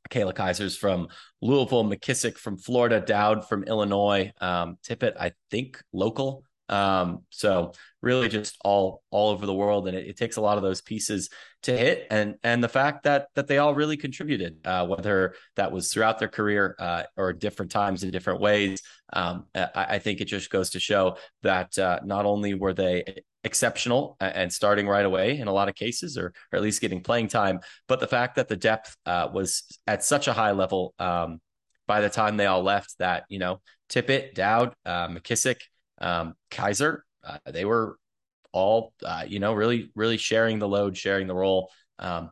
Kayla 0.09 0.35
Kaisers 0.35 0.77
from 0.77 1.09
Louisville, 1.41 1.85
McKissick 1.85 2.39
from 2.39 2.57
Florida, 2.57 3.01
Dowd 3.01 3.49
from 3.49 3.65
Illinois, 3.65 4.33
um, 4.41 4.79
Tippett, 4.83 5.17
I 5.19 5.33
think 5.51 5.83
local 5.93 6.45
um, 6.69 7.23
so 7.31 7.73
really 8.03 8.29
just 8.29 8.57
all 8.65 9.03
all 9.11 9.31
over 9.31 9.47
the 9.47 9.55
world, 9.55 9.87
and 9.87 9.97
it, 9.97 10.09
it, 10.09 10.17
takes 10.17 10.37
a 10.37 10.41
lot 10.41 10.57
of 10.57 10.63
those 10.63 10.81
pieces 10.81 11.31
to 11.63 11.77
hit, 11.77 12.07
and 12.11 12.37
and 12.43 12.63
the 12.63 12.69
fact 12.69 13.05
that 13.05 13.29
that 13.35 13.47
they 13.47 13.59
all 13.59 13.75
really 13.75 13.97
contributed, 13.97 14.59
uh, 14.65 14.85
whether 14.87 15.35
that 15.55 15.71
was 15.71 15.93
throughout 15.93 16.19
their 16.19 16.29
career 16.29 16.75
uh, 16.79 17.05
or 17.17 17.33
different 17.33 17.71
times 17.71 18.03
in 18.03 18.11
different 18.11 18.41
ways. 18.41 18.83
Um, 19.13 19.47
I, 19.55 19.69
I, 19.75 19.99
think 20.01 20.21
it 20.21 20.25
just 20.25 20.51
goes 20.51 20.71
to 20.71 20.81
show 20.81 21.17
that 21.43 21.79
uh, 21.79 22.01
not 22.05 22.27
only 22.27 22.55
were 22.55 22.73
they 22.73 23.23
exceptional 23.45 24.17
and 24.19 24.53
starting 24.53 24.89
right 24.89 25.05
away 25.05 25.39
in 25.39 25.47
a 25.47 25.53
lot 25.53 25.69
of 25.69 25.77
cases, 25.77 26.19
or, 26.19 26.33
or 26.53 26.57
at 26.57 26.63
least 26.63 26.81
getting 26.81 27.01
playing 27.01 27.29
time, 27.29 27.61
but 27.87 28.01
the 28.01 28.09
fact 28.09 28.35
that 28.35 28.49
the 28.49 28.57
depth 28.57 28.97
uh, 29.07 29.29
was 29.33 29.63
at 29.87 30.03
such 30.03 30.27
a 30.27 30.33
high 30.33 30.51
level 30.51 30.93
um, 30.99 31.41
by 31.87 32.01
the 32.01 32.11
time 32.11 32.37
they 32.37 32.47
all 32.47 32.63
left 32.63 32.95
that 32.99 33.25
you 33.29 33.39
know 33.39 33.61
Tippett, 33.89 34.35
Dowd, 34.35 34.75
uh, 34.85 35.09
McKissick 35.09 35.61
um, 35.99 36.35
Kaiser, 36.51 37.05
uh, 37.25 37.39
they 37.47 37.65
were 37.65 37.99
all, 38.53 38.93
uh, 39.05 39.25
you 39.27 39.39
know, 39.39 39.53
really, 39.53 39.91
really 39.95 40.17
sharing 40.17 40.59
the 40.59 40.69
load, 40.69 40.97
sharing 40.97 41.27
the 41.27 41.35
role 41.35 41.71
um, 41.99 42.31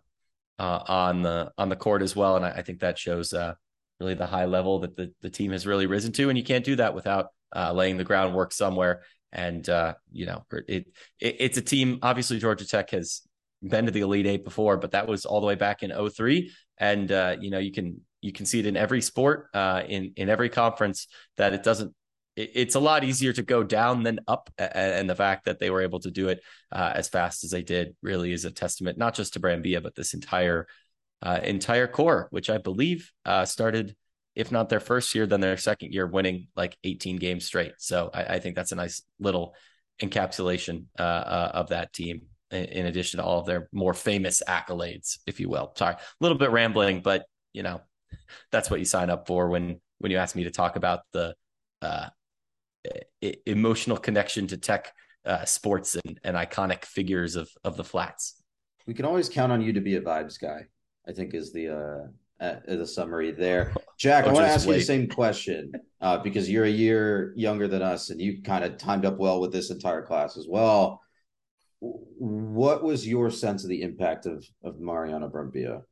uh, 0.58 0.80
on 0.88 1.22
the 1.22 1.52
on 1.58 1.68
the 1.68 1.76
court 1.76 2.02
as 2.02 2.16
well. 2.16 2.36
And 2.36 2.44
I, 2.44 2.50
I 2.50 2.62
think 2.62 2.80
that 2.80 2.98
shows 2.98 3.34
really 4.00 4.14
the 4.14 4.26
high 4.26 4.44
level 4.46 4.80
that 4.80 4.96
the, 4.96 5.12
the 5.22 5.30
team 5.30 5.52
has 5.52 5.66
really 5.66 5.86
risen 5.86 6.12
to. 6.12 6.28
And 6.28 6.38
you 6.38 6.44
can't 6.44 6.64
do 6.64 6.76
that 6.76 6.94
without 6.94 7.28
uh, 7.54 7.72
laying 7.72 7.96
the 7.96 8.04
groundwork 8.04 8.52
somewhere. 8.52 9.02
And 9.32 9.68
uh, 9.68 9.94
you 10.12 10.26
know, 10.26 10.44
it, 10.50 10.86
it 11.20 11.36
it's 11.40 11.58
a 11.58 11.62
team. 11.62 11.98
Obviously, 12.02 12.38
Georgia 12.38 12.66
Tech 12.66 12.90
has 12.90 13.22
been 13.62 13.86
to 13.86 13.90
the 13.90 14.00
Elite 14.00 14.26
Eight 14.26 14.44
before, 14.44 14.76
but 14.76 14.92
that 14.92 15.08
was 15.08 15.24
all 15.24 15.40
the 15.40 15.46
way 15.46 15.56
back 15.56 15.82
in 15.82 15.92
03. 16.10 16.52
And 16.78 17.10
you 17.42 17.50
know, 17.50 17.58
you 17.58 17.72
can 17.72 18.00
you 18.20 18.32
can 18.32 18.46
see 18.46 18.60
it 18.60 18.66
in 18.66 18.76
every 18.76 19.00
sport, 19.00 19.48
in 19.54 20.12
in 20.16 20.28
every 20.28 20.50
conference 20.50 21.08
that 21.36 21.52
it 21.52 21.64
doesn't 21.64 21.94
it's 22.36 22.74
a 22.74 22.80
lot 22.80 23.04
easier 23.04 23.32
to 23.32 23.42
go 23.42 23.62
down 23.62 24.02
than 24.02 24.20
up. 24.26 24.50
And 24.58 25.08
the 25.08 25.14
fact 25.14 25.44
that 25.44 25.60
they 25.60 25.70
were 25.70 25.82
able 25.82 26.00
to 26.00 26.10
do 26.10 26.28
it 26.28 26.40
uh, 26.72 26.92
as 26.94 27.08
fast 27.08 27.44
as 27.44 27.50
they 27.50 27.62
did 27.62 27.94
really 28.02 28.32
is 28.32 28.44
a 28.44 28.50
testament, 28.50 28.98
not 28.98 29.14
just 29.14 29.34
to 29.34 29.40
Brambilla, 29.40 29.82
but 29.82 29.94
this 29.94 30.14
entire 30.14 30.66
uh, 31.24 31.40
entire 31.42 31.88
core, 31.88 32.28
which 32.30 32.50
I 32.50 32.58
believe 32.58 33.10
uh, 33.24 33.46
started, 33.46 33.96
if 34.36 34.52
not 34.52 34.68
their 34.68 34.80
first 34.80 35.14
year, 35.14 35.26
then 35.26 35.40
their 35.40 35.56
second 35.56 35.92
year 35.92 36.06
winning 36.06 36.48
like 36.54 36.76
18 36.84 37.16
games 37.16 37.46
straight. 37.46 37.72
So 37.78 38.10
I, 38.12 38.24
I 38.24 38.38
think 38.40 38.54
that's 38.54 38.72
a 38.72 38.76
nice 38.76 39.02
little 39.18 39.54
encapsulation 40.02 40.84
uh, 40.98 41.02
uh, 41.02 41.50
of 41.54 41.68
that 41.70 41.92
team. 41.92 42.22
In 42.50 42.86
addition 42.86 43.18
to 43.18 43.24
all 43.24 43.40
of 43.40 43.46
their 43.46 43.68
more 43.72 43.94
famous 43.94 44.40
accolades, 44.46 45.18
if 45.26 45.40
you 45.40 45.48
will. 45.48 45.72
Sorry, 45.76 45.94
a 45.94 45.98
little 46.20 46.38
bit 46.38 46.52
rambling, 46.52 47.00
but 47.00 47.24
you 47.52 47.64
know, 47.64 47.80
that's 48.52 48.70
what 48.70 48.78
you 48.78 48.86
sign 48.86 49.10
up 49.10 49.26
for 49.26 49.48
when 49.48 49.80
when 49.98 50.12
you 50.12 50.18
ask 50.18 50.36
me 50.36 50.44
to 50.44 50.52
talk 50.52 50.76
about 50.76 51.00
the 51.12 51.34
uh, 51.82 52.10
emotional 53.46 53.96
connection 53.96 54.46
to 54.48 54.56
tech 54.56 54.92
uh, 55.24 55.44
sports 55.46 55.96
and, 56.04 56.20
and 56.22 56.36
iconic 56.36 56.84
figures 56.84 57.34
of 57.34 57.50
of 57.64 57.76
the 57.76 57.82
flats. 57.82 58.40
We 58.86 58.94
can 58.94 59.04
always 59.04 59.28
count 59.28 59.50
on 59.50 59.60
you 59.60 59.72
to 59.72 59.80
be 59.80 59.96
a 59.96 60.00
vibes 60.00 60.38
guy. 60.38 60.66
I 61.06 61.12
think 61.12 61.34
is 61.34 61.52
the 61.52 61.68
uh, 62.40 62.44
uh 62.44 62.60
the 62.66 62.86
summary 62.86 63.32
there. 63.32 63.72
Jack, 63.98 64.24
oh, 64.24 64.30
I 64.30 64.32
want 64.32 64.46
to 64.46 64.52
ask 64.52 64.66
wait. 64.66 64.74
you 64.74 64.80
the 64.80 64.86
same 64.86 65.08
question 65.08 65.72
uh, 66.00 66.18
because 66.18 66.50
you're 66.50 66.64
a 66.64 66.70
year 66.70 67.32
younger 67.36 67.68
than 67.68 67.82
us, 67.82 68.10
and 68.10 68.20
you 68.20 68.42
kind 68.42 68.64
of 68.64 68.78
timed 68.78 69.04
up 69.04 69.18
well 69.18 69.40
with 69.40 69.52
this 69.52 69.70
entire 69.70 70.02
class 70.02 70.36
as 70.36 70.46
well. 70.48 71.00
What 71.80 72.82
was 72.82 73.06
your 73.06 73.30
sense 73.30 73.62
of 73.64 73.70
the 73.70 73.82
impact 73.82 74.26
of 74.26 74.44
of 74.62 74.80
Mariana 74.80 75.28
Brambilla? 75.28 75.82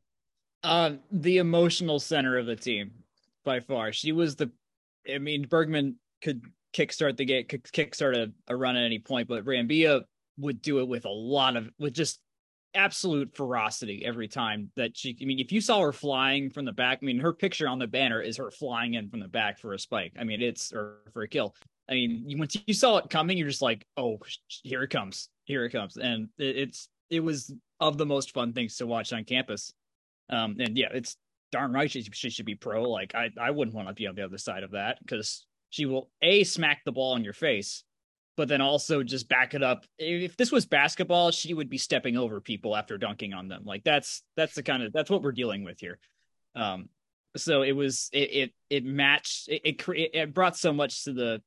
Uh, 0.62 0.92
the 1.10 1.38
emotional 1.38 1.98
center 1.98 2.38
of 2.38 2.46
the 2.46 2.56
team 2.56 2.92
by 3.44 3.60
far. 3.60 3.92
She 3.92 4.12
was 4.12 4.36
the. 4.36 4.50
I 5.12 5.18
mean, 5.18 5.46
Bergman 5.48 5.96
could 6.22 6.42
kickstart 6.72 7.16
the 7.16 7.24
game, 7.24 7.44
kickstart 7.46 8.16
a, 8.16 8.32
a 8.52 8.56
run 8.56 8.76
at 8.76 8.84
any 8.84 8.98
point. 8.98 9.28
But 9.28 9.44
Brambilla 9.44 10.02
would 10.38 10.62
do 10.62 10.80
it 10.80 10.88
with 10.88 11.04
a 11.04 11.10
lot 11.10 11.56
of, 11.56 11.70
with 11.78 11.92
just 11.92 12.20
absolute 12.74 13.34
ferocity 13.34 14.04
every 14.04 14.28
time 14.28 14.70
that 14.76 14.96
she. 14.96 15.16
I 15.20 15.24
mean, 15.24 15.38
if 15.38 15.52
you 15.52 15.60
saw 15.60 15.80
her 15.80 15.92
flying 15.92 16.50
from 16.50 16.64
the 16.64 16.72
back, 16.72 16.98
I 17.02 17.04
mean, 17.04 17.18
her 17.18 17.32
picture 17.32 17.68
on 17.68 17.78
the 17.78 17.86
banner 17.86 18.20
is 18.20 18.36
her 18.36 18.50
flying 18.50 18.94
in 18.94 19.08
from 19.08 19.20
the 19.20 19.28
back 19.28 19.58
for 19.58 19.74
a 19.74 19.78
spike. 19.78 20.12
I 20.18 20.24
mean, 20.24 20.40
it's 20.42 20.72
or 20.72 20.98
for 21.12 21.22
a 21.22 21.28
kill. 21.28 21.54
I 21.88 21.94
mean, 21.94 22.38
once 22.38 22.56
you 22.66 22.74
saw 22.74 22.98
it 22.98 23.10
coming, 23.10 23.36
you're 23.36 23.48
just 23.48 23.62
like, 23.62 23.86
oh, 23.96 24.18
here 24.62 24.82
it 24.82 24.90
comes, 24.90 25.28
here 25.44 25.64
it 25.64 25.70
comes, 25.70 25.96
and 25.96 26.28
it, 26.38 26.56
it's 26.56 26.88
it 27.10 27.20
was 27.20 27.52
of 27.80 27.98
the 27.98 28.06
most 28.06 28.32
fun 28.32 28.52
things 28.52 28.76
to 28.76 28.86
watch 28.86 29.12
on 29.12 29.24
campus. 29.24 29.72
Um, 30.30 30.56
and 30.58 30.76
yeah, 30.76 30.88
it's 30.92 31.16
darn 31.50 31.72
right 31.72 31.90
she, 31.90 32.02
she 32.02 32.30
should 32.30 32.46
be 32.46 32.54
pro. 32.54 32.90
Like 32.90 33.14
I, 33.14 33.30
I 33.38 33.50
wouldn't 33.50 33.76
want 33.76 33.88
to 33.88 33.94
be 33.94 34.06
on 34.06 34.14
the 34.14 34.24
other 34.24 34.38
side 34.38 34.62
of 34.62 34.70
that 34.70 34.98
because 35.00 35.46
she 35.70 35.86
will 35.86 36.10
a 36.22 36.44
smack 36.44 36.82
the 36.84 36.92
ball 36.92 37.16
in 37.16 37.24
your 37.24 37.34
face 37.34 37.84
but 38.36 38.48
then 38.48 38.60
also 38.60 39.02
just 39.02 39.28
back 39.28 39.54
it 39.54 39.62
up. 39.62 39.84
If 39.98 40.36
this 40.36 40.50
was 40.50 40.66
basketball, 40.66 41.30
she 41.30 41.54
would 41.54 41.68
be 41.68 41.78
stepping 41.78 42.16
over 42.16 42.40
people 42.40 42.76
after 42.76 42.96
dunking 42.98 43.34
on 43.34 43.48
them. 43.48 43.62
Like 43.64 43.84
that's 43.84 44.22
that's 44.36 44.54
the 44.54 44.62
kind 44.62 44.82
of 44.82 44.92
that's 44.92 45.10
what 45.10 45.22
we're 45.22 45.32
dealing 45.32 45.64
with 45.64 45.78
here. 45.80 45.98
Um, 46.54 46.88
so 47.36 47.62
it 47.62 47.72
was 47.72 48.08
it 48.12 48.32
it, 48.32 48.52
it 48.70 48.84
matched 48.84 49.48
it, 49.48 49.62
it 49.64 50.10
it 50.14 50.34
brought 50.34 50.56
so 50.56 50.72
much 50.72 51.04
to 51.04 51.12
the 51.12 51.42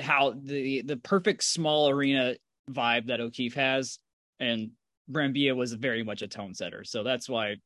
how 0.00 0.34
the 0.42 0.82
the 0.82 0.96
perfect 0.96 1.44
small 1.44 1.90
arena 1.90 2.36
vibe 2.70 3.06
that 3.06 3.20
O'Keefe 3.20 3.54
has, 3.54 3.98
and 4.38 4.70
Brambilla 5.10 5.56
was 5.56 5.72
very 5.72 6.04
much 6.04 6.22
a 6.22 6.28
tone 6.28 6.54
setter. 6.54 6.84
So 6.84 7.02
that's 7.02 7.28
why, 7.28 7.56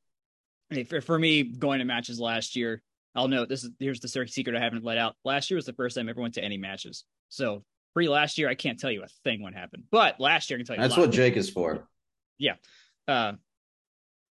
for, 0.89 1.01
for 1.01 1.19
me, 1.19 1.43
going 1.43 1.81
to 1.81 1.85
matches 1.85 2.19
last 2.19 2.57
year, 2.57 2.83
I'll 3.15 3.29
note 3.29 3.49
this 3.49 3.65
is 3.65 3.71
here's 3.79 4.01
the 4.01 4.09
secret 4.09 4.57
I 4.57 4.61
haven't 4.61 4.85
let 4.85 4.99
out. 4.99 5.17
Last 5.25 5.51
year 5.51 5.57
was 5.57 5.67
the 5.67 5.73
first 5.75 5.97
time 5.97 6.09
I 6.09 6.11
ever 6.11 6.21
went 6.21 6.35
to 6.35 6.45
any 6.45 6.57
matches. 6.57 7.05
So 7.29 7.63
pre 7.95 8.09
last 8.09 8.37
year, 8.37 8.49
I 8.49 8.55
can't 8.55 8.79
tell 8.79 8.91
you 8.91 9.03
a 9.03 9.09
thing 9.23 9.43
what 9.43 9.55
happened, 9.55 9.85
but 9.91 10.21
last 10.21 10.51
year 10.51 10.59
I 10.59 10.61
can 10.61 10.67
tell 10.67 10.77
you. 10.77 10.83
That's 10.83 10.97
what 10.97 11.11
Jake 11.11 11.37
is 11.37 11.49
for. 11.49 11.89
Yeah, 12.39 12.55
uh, 13.09 13.33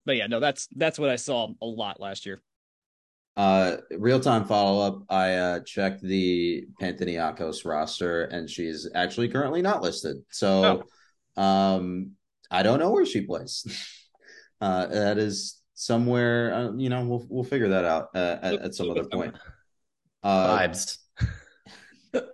but 0.06 0.16
yeah, 0.16 0.28
no, 0.28 0.40
that's 0.40 0.68
that's 0.76 0.98
what 0.98 1.10
I 1.10 1.18
saw 1.18 1.50
a 1.62 1.66
lot 1.66 2.00
last 2.00 2.26
year. 2.26 2.42
Uh, 3.36 3.78
real 3.92 4.20
time 4.20 4.46
follow 4.46 4.82
up. 4.82 5.04
I 5.10 5.34
uh, 5.34 5.60
checked 5.60 6.02
the 6.02 6.66
Panathinaikos 6.82 7.66
roster, 7.66 8.24
and 8.24 8.50
she's 8.50 8.90
actually 8.96 9.30
currently 9.30 9.62
not 9.62 9.84
listed. 9.84 10.18
So, 10.32 10.84
oh. 11.38 11.42
um, 11.42 12.12
I 12.50 12.64
don't 12.64 12.80
know 12.80 12.90
where 12.90 13.06
she 13.06 13.22
plays. 13.22 13.66
uh, 14.62 14.88
that 14.88 15.18
is 15.18 15.62
somewhere. 15.76 16.54
Uh, 16.54 16.72
you 16.78 16.90
know, 16.90 17.06
we'll 17.06 17.28
we'll 17.30 17.44
figure 17.44 17.70
that 17.70 17.86
out 17.86 18.10
uh, 18.16 18.38
at, 18.42 18.54
at 18.56 18.76
some 18.76 18.90
other 18.90 19.04
point. 19.04 19.36
Uh, 20.24 20.58
Vibes. 20.58 20.98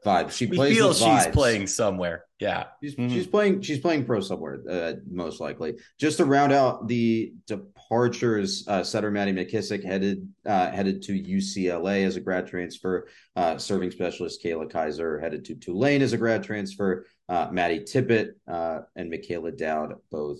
Vibe. 0.06 0.32
She 0.32 0.46
we 0.46 0.58
plays. 0.58 0.77
Feel 0.77 0.94
she's 0.94 1.06
vibes. 1.06 1.34
playing 1.34 1.68
somewhere. 1.68 2.25
Yeah, 2.39 2.65
she's, 2.82 2.96
mm-hmm. 2.96 3.13
she's 3.13 3.27
playing. 3.27 3.62
She's 3.62 3.80
playing 3.80 4.06
pro 4.06 4.20
somewhere, 4.20 4.62
uh, 4.70 4.94
most 5.10 5.39
likely. 5.39 5.75
Just 6.00 6.18
to 6.18 6.25
round 6.25 6.51
out 6.51 6.88
the 6.88 7.34
departures, 7.48 8.65
uh, 8.68 8.84
setter 8.84 9.12
Maddie 9.12 9.34
McKissick 9.34 9.84
headed 9.84 10.27
uh, 10.46 10.72
headed 10.72 11.01
to 11.03 11.13
UCLA 11.13 12.06
as 12.06 12.15
a 12.15 12.22
grad 12.22 12.48
transfer. 12.48 13.08
Uh, 13.36 13.58
serving 13.58 13.92
specialist 13.92 14.44
Kayla 14.44 14.70
Kaiser 14.70 15.20
headed 15.20 15.46
to 15.46 15.56
Tulane 15.56 16.01
as 16.01 16.13
a 16.13 16.18
grad 16.18 16.44
transfer. 16.44 17.06
Uh, 17.30 17.48
Maddie 17.51 17.80
Tippett 17.80 18.32
uh, 18.48 18.80
and 18.96 19.10
Michaela 19.10 19.51
Dowd 19.51 19.96
both 20.12 20.39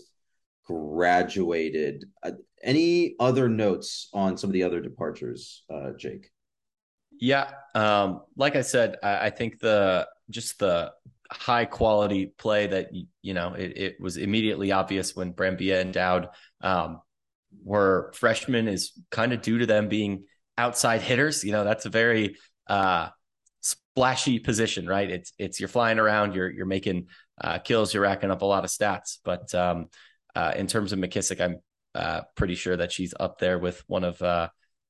graduated. 0.66 2.06
Uh, 2.22 2.32
any 2.62 3.16
other 3.20 3.50
notes 3.50 4.10
on 4.14 4.38
some 4.38 4.50
of 4.50 4.54
the 4.54 4.64
other 4.64 4.82
departures, 4.82 5.64
uh, 5.70 5.92
Jake? 5.98 6.30
Yeah, 7.20 7.52
um, 7.76 8.22
like 8.36 8.56
I 8.56 8.62
said, 8.62 8.98
I, 9.04 9.28
I, 9.28 9.30
think 9.30 9.60
the 9.60 10.08
just 10.30 10.60
the 10.60 10.92
high 11.32 11.66
quality 11.66 12.28
play 12.28 12.68
that 12.68 12.90
you 13.22 13.34
know 13.34 13.54
it, 13.54 13.78
it 13.78 14.02
was 14.02 14.18
immediately 14.18 14.72
obvious 14.72 15.16
when 15.16 15.34
Brambilla 15.34 15.82
and 15.82 15.94
Dowd 15.94 16.30
um, 16.62 17.02
were 17.64 18.12
freshmen 18.16 18.68
is 18.68 18.92
kind 19.10 19.34
of 19.34 19.42
due 19.42 19.60
to 19.60 19.66
them 19.66 19.90
being 19.90 20.26
outside 20.58 21.02
hitters. 21.02 21.44
You 21.44 21.52
know, 21.52 21.64
that's 21.64 21.86
a 21.86 21.90
very 21.90 22.36
uh, 22.68 23.10
splashy 23.62 24.40
position, 24.40 24.88
right? 24.88 25.10
It's 25.10 25.34
it's 25.38 25.60
you're 25.60 25.70
flying 25.70 26.00
around, 26.00 26.36
you're 26.36 26.50
you're 26.50 26.66
making 26.66 27.08
uh, 27.42 27.60
kills, 27.60 27.94
you're 27.94 28.04
racking 28.04 28.32
up 28.32 28.42
a 28.42 28.46
lot 28.46 28.64
of 28.64 28.70
stats. 28.70 29.18
But 29.24 29.54
um, 29.56 29.88
uh, 30.36 30.54
in 30.56 30.68
terms 30.68 30.94
of 30.94 31.00
McKissick, 31.00 31.42
I'm 31.42 31.58
uh, 31.96 32.22
pretty 32.36 32.56
sure 32.56 32.78
that 32.78 32.92
she's 32.92 33.14
up 33.20 33.40
there 33.40 33.60
with 33.60 33.84
one 33.88 34.04
of 34.04 34.22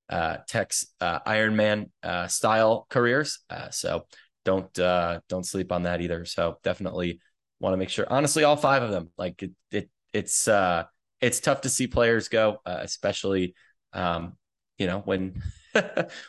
uh, 0.10 0.38
Tech's 0.48 0.88
uh, 1.02 1.20
Ironman 1.22 1.90
uh, 2.02 2.28
style 2.28 2.86
careers. 2.90 3.40
Uh, 3.50 3.70
so 3.70 4.06
don't 4.46 4.78
uh, 4.80 5.20
don't 5.30 5.46
sleep 5.46 5.72
on 5.72 5.84
that 5.84 6.02
either. 6.02 6.26
So 6.26 6.58
definitely 6.64 7.20
want 7.60 7.74
to 7.74 7.78
make 7.78 7.90
sure. 7.90 8.06
Honestly, 8.10 8.44
all 8.44 8.58
five 8.58 8.84
of 8.84 8.92
them. 8.92 9.10
Like 9.18 9.42
it, 9.44 9.52
it 9.72 9.90
it's 10.12 10.48
uh, 10.48 10.84
it's 11.22 11.40
tough 11.40 11.62
to 11.62 11.70
see 11.70 11.88
players 11.88 12.28
go, 12.28 12.58
uh, 12.66 12.80
especially 12.82 13.56
um, 13.94 14.34
you 14.78 14.88
know 14.88 15.00
when 15.00 15.42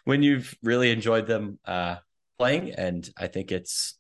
when 0.04 0.22
you've 0.22 0.54
really 0.62 0.90
enjoyed 0.90 1.26
them 1.26 1.58
uh, 1.64 1.96
playing. 2.38 2.72
And 2.72 3.08
I 3.16 3.26
think 3.26 3.52
it's 3.52 3.98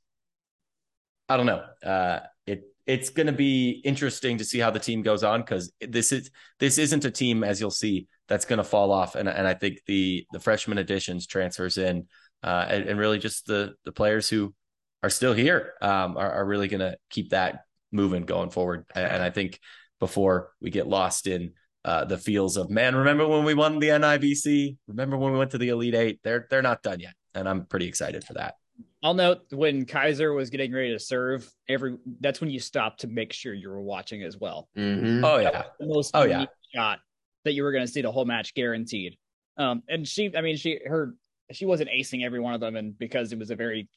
I 1.28 1.36
don't 1.36 1.46
know. 1.46 1.64
Uh, 1.84 2.20
it 2.46 2.64
it's 2.86 3.10
going 3.10 3.26
to 3.26 3.32
be 3.32 3.82
interesting 3.84 4.38
to 4.38 4.44
see 4.44 4.58
how 4.58 4.70
the 4.70 4.78
team 4.78 5.02
goes 5.02 5.24
on 5.24 5.40
because 5.40 5.72
this 5.80 6.12
is 6.12 6.30
this 6.60 6.78
isn't 6.78 7.04
a 7.04 7.10
team 7.10 7.42
as 7.42 7.60
you'll 7.60 7.70
see 7.70 8.06
that's 8.28 8.44
going 8.44 8.58
to 8.58 8.64
fall 8.64 8.92
off. 8.92 9.14
And 9.14 9.28
and 9.28 9.46
I 9.46 9.54
think 9.54 9.80
the 9.86 10.26
the 10.32 10.40
freshman 10.40 10.78
additions 10.78 11.26
transfers 11.26 11.78
in 11.78 12.06
uh, 12.42 12.66
and, 12.68 12.88
and, 12.88 12.98
really 12.98 13.18
just 13.18 13.46
the 13.46 13.74
the 13.84 13.92
players 13.92 14.28
who 14.28 14.54
are 15.02 15.10
still 15.10 15.32
here 15.32 15.72
um, 15.80 16.16
are, 16.16 16.30
are, 16.30 16.44
really 16.44 16.68
going 16.68 16.80
to 16.80 16.96
keep 17.08 17.30
that 17.30 17.60
moving 17.90 18.24
going 18.24 18.50
forward. 18.50 18.84
And, 18.94 19.22
I 19.22 19.30
think 19.30 19.58
before 19.98 20.50
we 20.60 20.70
get 20.70 20.86
lost 20.86 21.26
in 21.26 21.52
uh, 21.86 22.04
the 22.04 22.18
feels 22.18 22.58
of 22.58 22.68
man, 22.68 22.96
remember 22.96 23.26
when 23.26 23.44
we 23.44 23.54
won 23.54 23.78
the 23.78 23.88
NIVC? 23.88 24.76
Remember 24.88 25.16
when 25.16 25.32
we 25.32 25.38
went 25.38 25.52
to 25.52 25.58
the 25.58 25.70
Elite 25.70 25.94
Eight? 25.94 26.20
They're 26.22 26.46
they're 26.50 26.62
not 26.62 26.82
done 26.82 27.00
yet, 27.00 27.14
and 27.34 27.48
I'm 27.48 27.64
pretty 27.64 27.86
excited 27.86 28.24
for 28.24 28.34
that. 28.34 28.56
I'll 29.02 29.14
note 29.14 29.42
when 29.50 29.84
Kaiser 29.86 30.32
was 30.32 30.50
getting 30.50 30.72
ready 30.72 30.92
to 30.92 30.98
serve, 30.98 31.50
every 31.68 31.96
that's 32.20 32.40
when 32.42 32.50
you 32.50 32.60
stopped 32.60 33.00
to 33.00 33.06
make 33.06 33.32
sure 33.32 33.54
you 33.54 33.70
were 33.70 33.82
watching 33.82 34.22
as 34.22 34.36
well. 34.36 34.68
Mm-hmm. 34.76 35.24
Oh 35.24 35.38
yeah, 35.38 35.64
the 35.80 35.86
most 35.86 36.10
oh 36.14 36.24
yeah 36.24 36.44
shot 36.74 36.98
that 37.44 37.52
you 37.52 37.62
were 37.62 37.72
going 37.72 37.86
to 37.86 37.92
see 37.92 38.02
the 38.02 38.12
whole 38.12 38.24
match 38.24 38.54
guaranteed. 38.54 39.16
Um, 39.56 39.82
and 39.88 40.06
she, 40.06 40.34
I 40.36 40.40
mean, 40.40 40.56
she 40.56 40.80
her 40.86 41.14
she 41.52 41.66
wasn't 41.66 41.90
acing 41.90 42.24
every 42.24 42.40
one 42.40 42.54
of 42.54 42.60
them, 42.60 42.76
and 42.76 42.98
because 42.98 43.32
it 43.32 43.38
was 43.38 43.50
a 43.50 43.56
very 43.56 43.88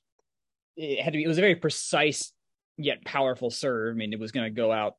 it 0.75 1.01
had 1.01 1.13
to 1.13 1.17
be 1.17 1.23
it 1.23 1.27
was 1.27 1.37
a 1.37 1.41
very 1.41 1.55
precise 1.55 2.31
yet 2.77 3.03
powerful 3.05 3.49
serve. 3.49 3.95
I 3.95 3.97
mean, 3.97 4.13
it 4.13 4.19
was 4.19 4.31
going 4.31 4.45
to 4.45 4.51
go 4.51 4.71
out 4.71 4.95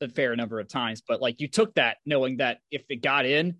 a 0.00 0.08
fair 0.08 0.36
number 0.36 0.60
of 0.60 0.68
times, 0.68 1.02
but 1.06 1.22
like 1.22 1.40
you 1.40 1.48
took 1.48 1.74
that 1.74 1.96
knowing 2.04 2.38
that 2.38 2.58
if 2.70 2.82
it 2.90 3.02
got 3.02 3.24
in, 3.24 3.56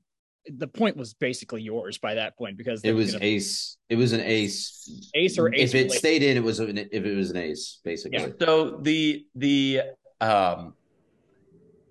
the 0.47 0.69
point 0.69 0.97
was 0.97 1.15
basically 1.15 1.63
yours 1.63 1.99
by 1.99 2.15
that 2.15 2.37
point 2.37 2.57
because 2.57 2.83
it 2.85 2.93
was 2.93 3.13
gonna... 3.13 3.25
ace. 3.25 3.79
It 3.89 3.97
was 3.97 4.13
an 4.13 4.21
ace. 4.21 5.11
Ace 5.15 5.39
or 5.39 5.53
ace. 5.55 5.75
If 5.75 5.75
it 5.75 5.93
stayed 5.93 6.23
in, 6.23 6.37
it 6.37 6.43
was 6.43 6.61
an, 6.61 6.77
if 6.79 6.93
it 6.93 7.17
was 7.17 7.31
an 7.31 7.39
ace, 7.39 7.81
basically. 7.85 8.19
Yeah. 8.19 8.29
So 8.41 8.79
the 8.83 9.27
the 9.35 9.81
um 10.21 10.75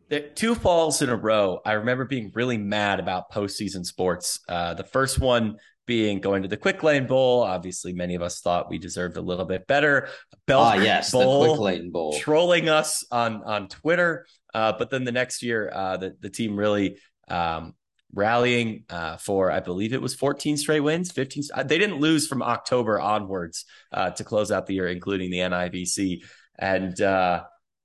the 0.09 0.21
two 0.21 0.55
falls 0.55 1.01
in 1.01 1.09
a 1.09 1.15
row. 1.15 1.59
I 1.65 1.73
remember 1.73 2.05
being 2.05 2.31
really 2.35 2.57
mad 2.57 2.99
about 2.99 3.31
postseason 3.31 3.85
sports. 3.85 4.39
Uh, 4.47 4.73
the 4.73 4.83
first 4.83 5.19
one 5.19 5.57
being 5.87 6.19
going 6.19 6.43
to 6.43 6.47
the 6.47 6.57
Quick 6.57 6.83
Lane 6.83 7.07
Bowl. 7.07 7.41
Obviously, 7.41 7.93
many 7.93 8.15
of 8.15 8.21
us 8.21 8.41
thought 8.41 8.69
we 8.69 8.77
deserved 8.77 9.17
a 9.17 9.21
little 9.21 9.45
bit 9.45 9.67
better. 9.67 10.09
Belk 10.47 10.75
ah, 10.75 10.75
yes, 10.75 11.11
Bowl, 11.11 11.41
the 11.41 11.49
Quick 11.49 11.59
Lane 11.59 11.91
Bowl, 11.91 12.17
trolling 12.19 12.69
us 12.69 13.03
on 13.11 13.43
on 13.43 13.67
Twitter. 13.67 14.25
Uh, 14.53 14.73
but 14.77 14.89
then 14.89 15.03
the 15.03 15.11
next 15.11 15.43
year, 15.43 15.71
uh, 15.73 15.97
the 15.97 16.15
the 16.19 16.29
team 16.29 16.55
really 16.55 16.97
um, 17.27 17.73
rallying 18.13 18.83
uh, 18.89 19.17
for 19.17 19.51
I 19.51 19.59
believe 19.59 19.93
it 19.93 20.01
was 20.01 20.15
14 20.15 20.57
straight 20.57 20.79
wins, 20.81 21.11
15. 21.11 21.43
Uh, 21.53 21.63
they 21.63 21.77
didn't 21.77 21.99
lose 21.99 22.27
from 22.27 22.41
October 22.41 22.99
onwards 22.99 23.65
uh, 23.91 24.11
to 24.11 24.23
close 24.23 24.51
out 24.51 24.65
the 24.65 24.75
year, 24.75 24.87
including 24.87 25.29
the 25.31 25.39
NIVC. 25.39 26.23
And 26.57 26.99
uh, 27.01 27.43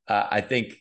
I 0.09 0.41
think 0.41 0.77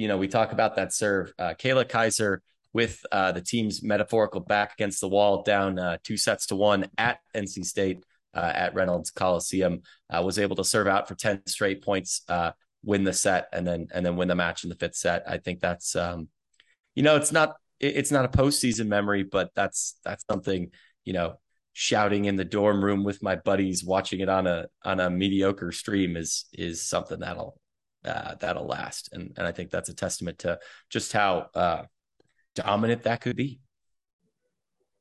you 0.00 0.08
know, 0.08 0.16
we 0.16 0.28
talk 0.28 0.52
about 0.52 0.76
that 0.76 0.94
serve. 0.94 1.30
Uh, 1.38 1.52
Kayla 1.52 1.86
Kaiser 1.86 2.42
with 2.72 3.04
uh, 3.12 3.32
the 3.32 3.42
team's 3.42 3.82
metaphorical 3.82 4.40
back 4.40 4.72
against 4.72 5.02
the 5.02 5.08
wall, 5.08 5.42
down 5.42 5.78
uh, 5.78 5.98
two 6.02 6.16
sets 6.16 6.46
to 6.46 6.56
one 6.56 6.86
at 6.96 7.18
NC 7.36 7.66
State 7.66 8.02
uh, 8.32 8.52
at 8.54 8.74
Reynolds 8.74 9.10
Coliseum, 9.10 9.82
uh, 10.08 10.22
was 10.24 10.38
able 10.38 10.56
to 10.56 10.64
serve 10.64 10.86
out 10.86 11.06
for 11.06 11.14
ten 11.16 11.42
straight 11.46 11.84
points, 11.84 12.22
uh, 12.28 12.52
win 12.82 13.04
the 13.04 13.12
set, 13.12 13.48
and 13.52 13.66
then 13.66 13.88
and 13.92 14.06
then 14.06 14.16
win 14.16 14.28
the 14.28 14.34
match 14.34 14.64
in 14.64 14.70
the 14.70 14.76
fifth 14.76 14.96
set. 14.96 15.22
I 15.26 15.36
think 15.36 15.60
that's, 15.60 15.94
um, 15.94 16.28
you 16.94 17.02
know, 17.02 17.16
it's 17.16 17.32
not 17.32 17.56
it's 17.78 18.10
not 18.10 18.24
a 18.24 18.28
postseason 18.28 18.86
memory, 18.86 19.22
but 19.22 19.50
that's 19.54 19.96
that's 20.02 20.24
something 20.30 20.70
you 21.04 21.12
know. 21.12 21.34
Shouting 21.72 22.24
in 22.24 22.34
the 22.34 22.44
dorm 22.44 22.84
room 22.84 23.04
with 23.04 23.22
my 23.22 23.36
buddies, 23.36 23.84
watching 23.84 24.18
it 24.20 24.28
on 24.28 24.48
a 24.48 24.66
on 24.84 24.98
a 24.98 25.08
mediocre 25.08 25.70
stream 25.70 26.16
is 26.16 26.46
is 26.52 26.82
something 26.82 27.20
that'll 27.20 27.56
uh, 28.04 28.34
that'll 28.36 28.66
last. 28.66 29.10
And 29.12 29.32
and 29.36 29.46
I 29.46 29.52
think 29.52 29.70
that's 29.70 29.88
a 29.88 29.94
testament 29.94 30.40
to 30.40 30.58
just 30.88 31.12
how 31.12 31.48
uh, 31.54 31.82
dominant 32.54 33.04
that 33.04 33.20
could 33.20 33.36
be. 33.36 33.60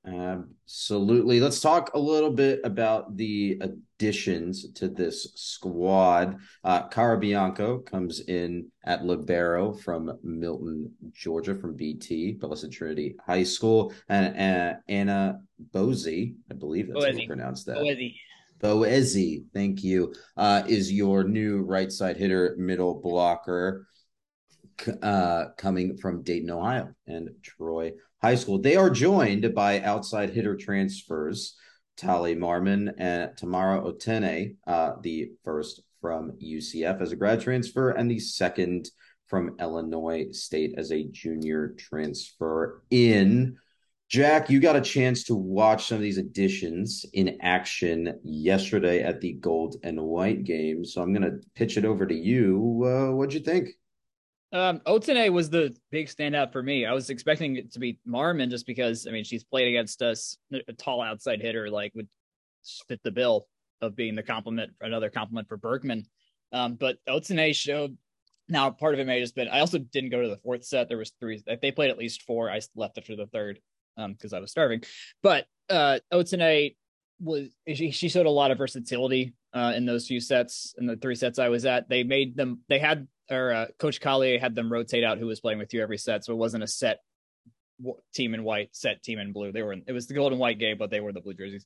Absolutely. 0.06 1.40
Let's 1.40 1.60
talk 1.60 1.92
a 1.94 2.00
little 2.00 2.32
bit 2.32 2.62
about 2.64 3.18
the 3.18 3.62
additions 3.62 4.72
to 4.74 4.88
this 4.88 5.34
squad. 5.36 6.38
Uh, 6.64 6.88
Cara 6.88 7.20
Bianco 7.20 7.80
comes 7.80 8.22
in 8.22 8.72
at 8.86 9.06
libero 9.06 9.74
from 9.74 10.18
Milton, 10.24 10.92
Georgia, 11.12 11.54
from 11.54 11.76
BT, 11.76 12.34
Blessed 12.34 12.72
Trinity 12.72 13.16
High 13.26 13.44
School, 13.44 13.94
and 14.08 14.28
uh, 14.38 14.80
Anna 14.88 15.42
Bozy, 15.74 16.36
I 16.50 16.54
believe 16.54 16.88
that's 16.88 17.06
how 17.06 17.12
you 17.12 17.28
pronounce 17.28 17.66
that. 17.66 17.78
Bozy. 17.78 18.16
Boezi, 18.60 19.46
thank 19.54 19.84
you, 19.84 20.14
uh, 20.38 20.64
is 20.68 20.92
your 20.92 21.24
new 21.24 21.62
right 21.62 21.92
side 21.92 22.18
hitter, 22.18 22.56
middle 22.58 23.00
blocker, 23.02 23.88
uh, 25.02 25.46
coming 25.58 25.98
from 25.98 26.24
Dayton, 26.24 26.52
Ohio, 26.52 26.90
and 27.08 27.30
Troy 27.42 27.94
High 28.22 28.36
School. 28.36 28.60
They 28.60 28.76
are 28.76 28.90
joined 28.90 29.54
by 29.56 29.82
outside 29.82 30.32
hitter 30.32 30.56
transfers, 30.56 31.56
Tali 31.98 32.36
Marmon 32.36 32.94
and 32.98 33.36
Tamara 33.36 33.82
Otene, 33.82 34.56
uh, 34.68 34.94
the 35.02 35.32
first 35.44 35.82
from 36.02 36.32
UCF 36.42 37.02
as 37.02 37.12
a 37.12 37.16
grad 37.16 37.42
transfer, 37.42 37.92
and 37.92 38.10
the 38.10 38.20
second 38.20 38.90
from 39.28 39.56
Illinois 39.60 40.32
State 40.32 40.76
as 40.78 40.92
a 40.92 41.04
junior 41.04 41.76
transfer 41.78 42.82
in. 42.90 43.58
Jack, 44.10 44.50
you 44.50 44.60
got 44.60 44.76
a 44.76 44.82
chance 44.82 45.24
to 45.26 45.36
watch 45.36 45.86
some 45.86 45.98
of 45.98 46.02
these 46.02 46.18
additions 46.18 47.06
in 47.14 47.38
action 47.42 48.20
yesterday 48.24 49.04
at 49.04 49.22
the 49.22 49.34
gold 49.34 49.76
and 49.84 50.02
white 50.02 50.44
game. 50.44 50.84
So 50.84 51.04
I'm 51.04 51.14
going 51.14 51.30
to 51.30 51.40
pitch 51.54 51.78
it 51.78 51.86
over 51.86 52.08
to 52.08 52.16
you. 52.16 52.84
Uh, 52.84 53.14
what'd 53.14 53.36
you 53.36 53.40
think? 53.40 53.70
Um, 54.52 54.80
Otene 54.88 55.32
was 55.32 55.52
the 55.52 55.76
big 55.92 56.08
standout 56.08 56.52
for 56.52 56.64
me. 56.64 56.88
I 56.88 56.94
was 56.94 57.12
expecting 57.12 57.58
it 57.58 57.72
to 57.74 57.80
be 57.80 58.00
Marmon 58.08 58.50
just 58.50 58.66
because, 58.66 59.06
I 59.06 59.12
mean, 59.12 59.24
she's 59.24 59.44
played 59.44 59.68
against 59.68 60.02
us, 60.02 60.38
a 60.52 60.74
tall 60.74 61.04
outside 61.04 61.40
hitter, 61.40 61.70
like 61.70 61.94
would 61.94 62.08
fit 62.88 63.02
the 63.04 63.12
bill 63.12 63.46
of 63.80 63.96
being 63.96 64.16
the 64.16 64.24
compliment, 64.24 64.72
another 64.82 65.12
compliment 65.12 65.48
for 65.48 65.58
Bergman. 65.58 66.06
Um, 66.52 66.74
but 66.74 66.98
Otene 67.08 67.54
showed 67.54 67.96
now 68.48 68.72
part 68.72 68.96
of 68.96 69.00
it 69.00 69.06
may 69.06 69.20
have 69.20 69.24
just 69.24 69.36
been 69.36 69.48
I 69.48 69.60
also 69.60 69.78
didn't 69.78 70.10
go 70.10 70.24
to 70.24 70.30
the 70.30 70.38
fourth 70.38 70.66
set. 70.66 70.90
There 70.90 70.98
was 70.98 71.14
three. 71.20 71.44
They 71.62 71.72
played 71.72 71.92
at 71.92 72.00
least 72.00 72.24
four. 72.24 72.50
I 72.50 72.60
left 72.76 72.98
after 72.98 73.16
the 73.16 73.28
third 73.28 73.60
because 74.08 74.34
um, 74.34 74.38
I 74.38 74.40
was 74.40 74.52
starving. 74.52 74.84
But 75.22 75.46
uh, 75.70 76.00
Otene 76.14 76.76
was 77.20 77.50
she, 77.68 77.92
she 77.92 78.10
showed 78.10 78.26
a 78.26 78.32
lot 78.32 78.52
of 78.52 78.58
versatility 78.58 79.34
uh, 79.54 79.74
in 79.76 79.86
those 79.86 80.08
few 80.08 80.20
sets 80.20 80.74
in 80.78 80.86
the 80.86 80.96
three 80.96 81.16
sets 81.16 81.40
I 81.40 81.50
was 81.50 81.66
at. 81.66 81.90
They 81.90 82.04
made 82.04 82.36
them. 82.36 82.62
They 82.70 82.80
had 82.80 83.08
or 83.30 83.54
uh, 83.54 83.66
Coach 83.78 84.02
Collier 84.02 84.40
had 84.40 84.56
them 84.56 84.72
rotate 84.72 85.04
out 85.04 85.20
who 85.20 85.28
was 85.28 85.40
playing 85.40 85.60
with 85.60 85.74
you 85.74 85.82
every 85.82 85.98
set, 85.98 86.26
so 86.26 86.34
it 86.34 86.38
wasn't 86.38 86.64
a 86.64 86.68
set 86.68 87.00
team 88.14 88.34
in 88.34 88.44
white, 88.44 88.70
set 88.76 89.04
team 89.04 89.20
in 89.20 89.32
blue. 89.32 89.52
They 89.52 89.64
were 89.64 89.76
it 89.86 89.92
was 89.92 90.08
the 90.08 90.14
gold 90.14 90.32
and 90.32 90.40
white 90.40 90.60
game, 90.60 90.78
but 90.78 90.90
they 90.90 91.00
were 91.00 91.14
the 91.14 91.22
blue 91.22 91.34
jerseys. 91.34 91.66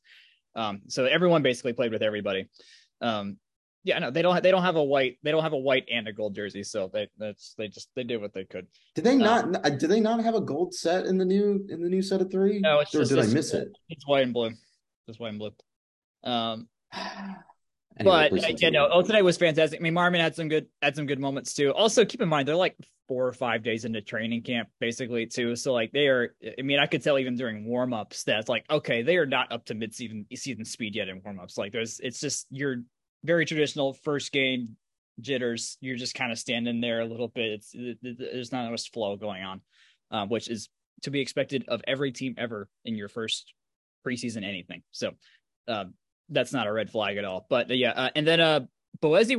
Um, 0.56 0.82
so 0.88 1.06
everyone 1.06 1.42
basically 1.42 1.74
played 1.74 1.92
with 1.92 2.04
everybody. 2.04 2.48
Um, 3.02 3.38
yeah, 3.84 4.00
no, 4.00 4.12
they 4.12 4.22
don't. 4.22 4.34
Have, 4.34 4.44
they 4.44 4.52
don't 4.52 4.64
have 4.64 4.78
a 4.78 4.84
white. 4.84 5.18
They 5.24 5.32
don't 5.32 5.44
have 5.44 5.54
a 5.54 5.58
white 5.58 5.86
and 5.92 6.08
a 6.08 6.14
gold 6.14 6.36
jersey. 6.36 6.64
So 6.64 6.90
they 6.92 7.10
that's 7.18 7.54
they 7.58 7.68
just 7.68 7.90
they 7.96 8.04
did 8.04 8.22
what 8.22 8.34
they 8.34 8.46
could. 8.46 8.68
Did 8.96 9.04
they 9.04 9.18
not? 9.18 9.44
Um, 9.44 9.78
did 9.78 9.90
they 9.90 10.00
not 10.00 10.24
have 10.24 10.36
a 10.36 10.42
gold 10.42 10.74
set 10.74 11.06
in 11.06 11.18
the 11.18 11.26
new 11.26 11.66
in 11.70 11.82
the 11.82 11.90
new 11.90 12.02
set 12.02 12.22
of 12.22 12.32
three? 12.32 12.60
No, 12.60 12.80
it's 12.80 12.96
or 12.96 13.00
just, 13.00 13.12
did 13.12 13.20
it's, 13.20 13.30
I 13.30 13.34
miss 13.34 13.54
it? 13.54 13.70
It's 13.90 14.08
white 14.08 14.24
and 14.24 14.34
blue. 14.34 14.52
Just 15.08 15.20
white 15.20 15.30
and 15.30 15.40
blue. 15.40 15.52
Um, 16.24 16.70
anyway, 18.00 18.30
but 18.32 18.62
yeah, 18.62 18.70
no, 18.70 18.88
Otene 18.90 19.22
was 19.22 19.38
fantastic. 19.38 19.82
I 19.82 19.84
mean, 19.84 19.94
Marmon 19.94 20.22
had 20.22 20.36
some 20.36 20.48
good 20.48 20.68
had 20.82 20.96
some 20.96 21.06
good 21.06 21.20
moments 21.20 21.54
too. 21.54 21.74
Also, 21.74 22.06
keep 22.06 22.22
in 22.22 22.30
mind 22.30 22.48
they're 22.48 22.56
like 22.56 22.78
four 23.10 23.28
or 23.28 23.34
five 23.34 23.64
days 23.64 23.84
into 23.84 24.02
training 24.02 24.44
camp, 24.44 24.70
basically 24.80 25.26
too. 25.26 25.58
So 25.58 25.74
like 25.74 25.92
they 25.92 26.08
are. 26.08 26.34
I 26.58 26.62
mean, 26.62 26.80
I 26.80 26.86
could 26.86 27.04
tell 27.04 27.20
even 27.20 27.36
during 27.36 27.66
warm 27.66 27.94
ups 27.94 28.24
that's 28.24 28.48
like 28.48 28.64
okay, 28.70 29.02
they 29.02 29.18
are 29.18 29.26
not 29.26 29.52
up 29.52 29.66
to 29.66 29.76
mid 29.76 29.94
season 29.94 30.26
season 30.34 30.64
speed 30.64 30.96
yet 30.96 31.10
in 31.10 31.22
warm 31.22 31.42
ups. 31.42 31.58
Like 31.58 31.74
there's, 31.74 32.00
it's 32.00 32.22
just 32.22 32.48
you're 32.50 32.78
very 33.24 33.46
traditional 33.46 33.94
first 33.94 34.32
game 34.32 34.76
jitters. 35.20 35.78
You're 35.82 35.98
just 35.98 36.16
kind 36.16 36.32
of 36.32 36.40
standing 36.40 36.82
there 36.82 37.02
a 37.02 37.06
little 37.06 37.28
bit. 37.28 37.52
It's 37.52 37.76
there's 38.02 38.52
not 38.52 38.70
much 38.70 38.92
flow 38.92 39.16
going 39.16 39.44
on, 39.44 39.62
um, 40.12 40.30
which 40.30 40.50
is 40.50 40.70
to 41.04 41.12
be 41.12 41.22
expected 41.22 41.66
of 41.68 41.82
every 41.88 42.12
team 42.12 42.36
ever 42.38 42.70
in 42.86 42.96
your 42.96 43.10
first 43.10 43.54
preseason 44.06 44.44
anything. 44.44 44.82
So 44.92 45.12
um, 45.68 45.94
that's 46.30 46.54
not 46.54 46.68
a 46.68 46.74
red 46.74 46.90
flag 46.90 47.18
at 47.18 47.26
all. 47.26 47.46
But 47.50 47.72
uh, 47.72 47.76
yeah, 47.76 47.92
uh, 47.92 48.10
and 48.16 48.28
then 48.28 48.40
uh, 48.40 48.62
was 49.02 49.30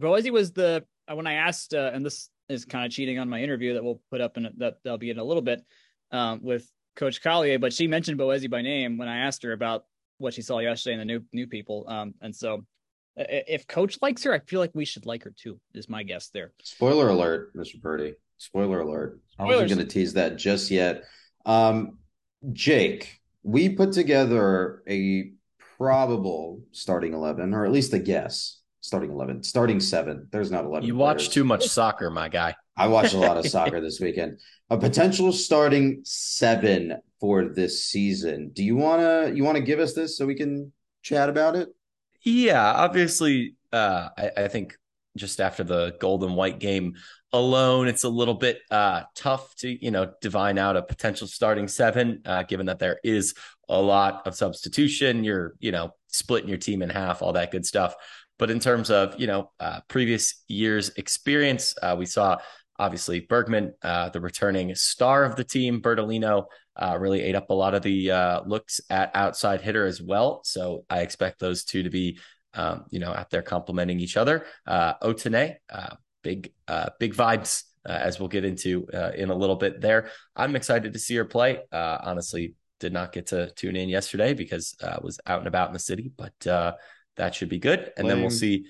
Boezi 0.00 0.30
was 0.30 0.52
the 0.52 0.84
uh, 1.10 1.16
when 1.16 1.26
I 1.26 1.34
asked, 1.34 1.74
uh, 1.74 1.90
and 1.92 2.04
this 2.04 2.30
is 2.48 2.64
kind 2.64 2.84
of 2.84 2.92
cheating 2.92 3.18
on 3.18 3.28
my 3.28 3.42
interview 3.42 3.74
that 3.74 3.84
we'll 3.84 4.00
put 4.10 4.20
up 4.20 4.36
in 4.36 4.48
that 4.58 4.74
that'll 4.82 4.98
be 4.98 5.10
in 5.10 5.18
a 5.18 5.24
little 5.24 5.42
bit 5.42 5.64
um, 6.12 6.40
with 6.42 6.68
Coach 6.96 7.22
Collier, 7.22 7.58
but 7.58 7.72
she 7.72 7.86
mentioned 7.86 8.18
Boezi 8.18 8.50
by 8.50 8.62
name 8.62 8.98
when 8.98 9.08
I 9.08 9.18
asked 9.18 9.42
her 9.42 9.52
about 9.52 9.84
what 10.18 10.34
she 10.34 10.42
saw 10.42 10.58
yesterday 10.58 10.94
in 10.94 10.98
the 10.98 11.04
new 11.04 11.22
new 11.32 11.46
people. 11.46 11.84
Um, 11.88 12.14
and 12.20 12.34
so 12.34 12.64
if 13.16 13.66
coach 13.66 13.98
likes 14.00 14.24
her, 14.24 14.32
I 14.32 14.38
feel 14.40 14.60
like 14.60 14.72
we 14.74 14.84
should 14.84 15.06
like 15.06 15.24
her 15.24 15.32
too. 15.36 15.58
Is 15.74 15.88
my 15.88 16.02
guess 16.02 16.28
there. 16.28 16.52
Spoiler 16.62 17.08
alert, 17.08 17.54
Mr. 17.54 17.80
Purdy. 17.80 18.14
Spoiler 18.38 18.80
alert. 18.80 19.20
Spoilers. 19.32 19.52
I 19.52 19.62
wasn't 19.62 19.78
going 19.78 19.86
to 19.86 19.92
tease 19.92 20.14
that 20.14 20.36
just 20.36 20.70
yet. 20.70 21.04
Um, 21.44 21.98
Jake, 22.52 23.20
we 23.42 23.68
put 23.68 23.92
together 23.92 24.82
a 24.88 25.32
probable 25.76 26.60
starting 26.72 27.14
eleven, 27.14 27.54
or 27.54 27.64
at 27.64 27.72
least 27.72 27.92
a 27.92 27.98
guess. 27.98 28.58
Starting 28.82 29.10
eleven, 29.10 29.42
starting 29.42 29.78
seven. 29.78 30.26
There's 30.32 30.50
not 30.50 30.64
eleven. 30.64 30.86
You 30.86 30.96
watch 30.96 31.30
too 31.30 31.44
much 31.44 31.68
soccer, 31.68 32.10
my 32.10 32.30
guy. 32.30 32.54
I 32.78 32.88
watched 32.88 33.12
a 33.12 33.18
lot 33.18 33.36
of 33.36 33.46
soccer 33.48 33.80
this 33.80 34.00
weekend. 34.00 34.38
A 34.70 34.78
potential 34.78 35.32
starting 35.32 36.00
seven 36.04 36.96
for 37.20 37.44
this 37.44 37.84
season. 37.84 38.52
Do 38.54 38.64
you 38.64 38.76
wanna 38.76 39.32
you 39.34 39.44
wanna 39.44 39.60
give 39.60 39.80
us 39.80 39.92
this 39.92 40.16
so 40.16 40.24
we 40.24 40.34
can 40.34 40.72
chat 41.02 41.28
about 41.28 41.56
it? 41.56 41.68
Yeah, 42.22 42.72
obviously, 42.72 43.56
uh, 43.72 44.08
I, 44.16 44.30
I, 44.36 44.48
think 44.48 44.76
just 45.16 45.40
after 45.40 45.64
the 45.64 45.96
golden 46.00 46.34
white 46.34 46.58
game 46.58 46.94
alone, 47.32 47.88
it's 47.88 48.04
a 48.04 48.08
little 48.08 48.34
bit 48.34 48.60
uh, 48.70 49.02
tough 49.14 49.54
to 49.56 49.84
you 49.84 49.90
know 49.90 50.12
divine 50.20 50.58
out 50.58 50.76
a 50.76 50.82
potential 50.82 51.26
starting 51.26 51.68
seven, 51.68 52.22
uh, 52.24 52.42
given 52.42 52.66
that 52.66 52.78
there 52.78 52.98
is 53.02 53.34
a 53.68 53.80
lot 53.80 54.26
of 54.26 54.34
substitution. 54.34 55.24
You're 55.24 55.54
you 55.60 55.72
know 55.72 55.92
splitting 56.08 56.48
your 56.48 56.58
team 56.58 56.82
in 56.82 56.90
half, 56.90 57.22
all 57.22 57.32
that 57.34 57.50
good 57.50 57.64
stuff. 57.64 57.94
But 58.38 58.50
in 58.50 58.60
terms 58.60 58.90
of 58.90 59.18
you 59.20 59.26
know 59.26 59.50
uh, 59.60 59.80
previous 59.88 60.42
years' 60.48 60.90
experience, 60.96 61.74
uh, 61.82 61.96
we 61.98 62.06
saw 62.06 62.38
obviously 62.80 63.20
Bergman, 63.20 63.74
uh, 63.82 64.08
the 64.08 64.20
returning 64.20 64.74
star 64.74 65.24
of 65.24 65.36
the 65.36 65.44
team, 65.44 65.82
Bertolino, 65.82 66.46
uh, 66.74 66.96
really 66.98 67.20
ate 67.20 67.34
up 67.34 67.50
a 67.50 67.54
lot 67.54 67.74
of 67.74 67.82
the 67.82 68.10
uh, 68.10 68.40
looks 68.46 68.80
at 68.88 69.10
outside 69.14 69.60
hitter 69.60 69.84
as 69.84 70.00
well. 70.00 70.40
So 70.44 70.86
I 70.88 71.00
expect 71.00 71.38
those 71.38 71.64
two 71.64 71.82
to 71.82 71.90
be, 71.90 72.18
um, 72.54 72.86
you 72.88 72.98
know, 72.98 73.12
out 73.12 73.28
there 73.28 73.42
complementing 73.42 74.00
each 74.00 74.16
other. 74.16 74.46
Uh, 74.66 74.94
Otene, 75.02 75.56
uh, 75.68 75.94
big, 76.22 76.52
uh, 76.66 76.88
big 76.98 77.14
vibes. 77.14 77.64
Uh, 77.86 77.92
as 77.92 78.18
we'll 78.18 78.28
get 78.28 78.44
into 78.44 78.86
in 79.16 79.30
a 79.30 79.34
little 79.34 79.56
bit 79.56 79.80
there, 79.80 80.10
I'm 80.36 80.54
excited 80.54 80.92
to 80.92 80.98
see 80.98 81.16
her 81.16 81.24
play. 81.24 81.60
honestly, 81.72 82.54
did 82.78 82.92
not 82.92 83.10
get 83.10 83.28
to 83.28 83.50
tune 83.52 83.74
in 83.74 83.88
yesterday 83.88 84.34
because 84.34 84.74
I 84.82 84.98
was 85.02 85.18
out 85.26 85.38
and 85.38 85.48
about 85.48 85.68
in 85.68 85.72
the 85.72 85.78
city, 85.78 86.10
but 86.14 86.34
that 87.16 87.34
should 87.34 87.48
be 87.48 87.58
good. 87.58 87.90
And 87.96 88.08
then 88.08 88.20
we'll 88.20 88.30
see 88.30 88.66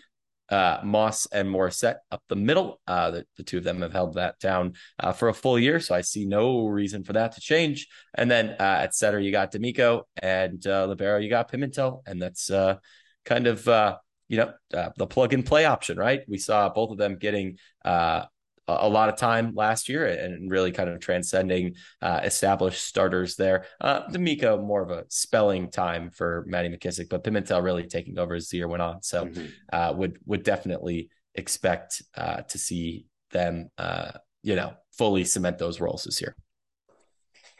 uh, 0.51 0.81
Moss 0.83 1.27
and 1.27 1.49
Morissette 1.49 1.99
up 2.11 2.23
the 2.29 2.37
middle. 2.37 2.81
Uh, 2.87 3.11
the, 3.13 3.27
the, 3.37 3.43
two 3.43 3.59
of 3.59 3.65
them 3.65 3.83
have 3.83 3.93
held 3.93 4.15
that 4.15 4.39
down 4.41 4.75
uh, 4.99 5.13
for 5.13 5.29
a 5.29 5.35
full 5.35 5.59
year, 5.59 5.81
so 5.81 5.95
I 5.95 6.01
see 6.01 6.27
no 6.27 6.67
reason 6.67 7.05
for 7.05 7.13
that 7.13 7.33
to 7.33 7.41
change. 7.41 7.87
And 8.15 8.31
then 8.31 8.51
uh, 8.59 8.81
at 8.83 8.95
center, 8.95 9.21
you 9.21 9.31
got 9.31 9.53
D'Amico, 9.53 10.07
and 10.21 10.65
uh, 10.67 10.87
libero, 10.87 11.19
you 11.19 11.31
got 11.31 11.51
Pimentel, 11.51 12.03
and 12.07 12.21
that's 12.21 12.51
uh, 12.51 12.77
kind 13.25 13.47
of 13.47 13.67
uh, 13.69 13.97
you 14.29 14.37
know 14.39 14.53
the 14.97 15.07
plug 15.07 15.33
and 15.33 15.47
play 15.47 15.65
option, 15.65 15.99
right? 15.99 16.23
We 16.29 16.39
saw 16.39 16.69
both 16.69 16.91
of 16.91 16.99
them 16.99 17.17
getting 17.17 17.59
a 18.81 18.89
lot 18.89 19.09
of 19.09 19.17
time 19.17 19.53
last 19.55 19.89
year 19.89 20.07
and 20.07 20.51
really 20.51 20.73
kind 20.73 20.89
of 20.89 21.01
transcending 21.01 21.75
uh, 22.03 22.21
established 22.25 22.85
starters 22.85 23.37
there. 23.37 23.65
Uh, 23.81 24.07
D'Amico 24.09 24.61
more 24.61 24.83
of 24.83 24.91
a 24.91 25.05
spelling 25.09 25.71
time 25.71 26.11
for 26.11 26.45
Maddie 26.47 26.69
McKissick, 26.69 27.09
but 27.09 27.25
Pimentel 27.25 27.63
really 27.63 27.87
taking 27.87 28.19
over 28.19 28.35
as 28.35 28.49
the 28.49 28.59
year 28.59 28.69
went 28.69 28.83
on. 28.83 29.03
So 29.03 29.27
mm-hmm. 29.27 29.47
uh, 29.73 29.93
would 29.97 30.19
would 30.27 30.43
definitely 30.43 31.11
expect 31.35 32.03
uh, 32.17 32.43
to 32.43 32.59
see 32.59 33.07
them, 33.31 33.71
uh, 33.79 34.13
you 34.43 34.57
know, 34.57 34.75
fully 34.93 35.25
cement 35.25 35.59
those 35.59 35.81
roles 35.81 36.05
this 36.05 36.21
year. 36.21 36.35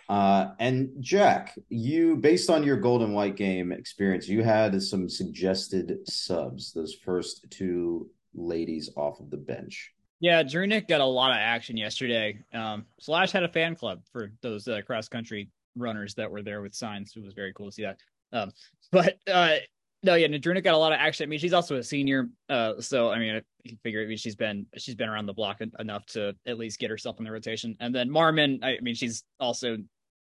Uh, 0.09 0.55
and 0.59 0.91
Jack, 0.99 1.57
you 1.69 2.17
based 2.17 2.51
on 2.51 2.65
your 2.65 2.77
golden 2.77 3.13
white 3.13 3.37
game 3.37 3.71
experience, 3.71 4.29
you 4.29 4.43
had 4.43 4.83
some 4.83 5.09
suggested 5.09 5.99
subs. 6.09 6.73
Those 6.73 6.95
first 6.95 7.47
two 7.51 8.11
ladies 8.35 8.91
off 8.97 9.21
of 9.21 9.31
the 9.31 9.37
bench. 9.37 9.93
Yeah, 10.21 10.43
Drunick 10.43 10.87
got 10.87 11.01
a 11.01 11.05
lot 11.05 11.31
of 11.31 11.39
action 11.39 11.77
yesterday. 11.77 12.39
Um, 12.53 12.85
Slash 13.01 13.33
had 13.33 13.43
a 13.43 13.49
fan 13.49 13.75
club 13.75 14.03
for 14.13 14.33
those 14.43 14.69
uh, 14.69 14.81
cross 14.87 15.09
country 15.09 15.49
runners 15.77 16.15
that 16.15 16.31
were 16.31 16.43
there 16.43 16.61
with 16.61 16.75
signs. 16.75 17.15
It 17.17 17.25
was 17.25 17.33
very 17.33 17.53
cool 17.55 17.67
to 17.67 17.73
see 17.73 17.83
that. 17.83 17.99
Um, 18.33 18.53
but 18.93 19.17
uh, 19.27 19.57
no, 20.03 20.15
yeah, 20.15 20.27
Nadruna 20.29 20.63
got 20.63 20.75
a 20.75 20.79
lot 20.79 20.93
of 20.93 20.99
action. 21.01 21.25
I 21.25 21.27
mean, 21.27 21.39
she's 21.39 21.53
also 21.53 21.77
a 21.77 21.83
senior, 21.83 22.29
uh, 22.49 22.81
so 22.81 23.11
I 23.11 23.19
mean, 23.19 23.37
I 23.67 23.77
figure 23.83 24.03
I 24.03 24.07
mean, 24.07 24.17
she's 24.19 24.37
been 24.37 24.67
she's 24.77 24.95
been 24.95 25.09
around 25.09 25.27
the 25.27 25.35
block 25.35 25.61
enough 25.79 26.07
to 26.07 26.35
at 26.47 26.59
least 26.59 26.79
get 26.79 26.91
herself 26.91 27.19
in 27.19 27.25
the 27.25 27.31
rotation. 27.33 27.77
And 27.81 27.95
then 27.95 28.09
Marmon, 28.09 28.63
I 28.63 28.79
mean, 28.81 28.95
she's 28.95 29.25
also 29.39 29.79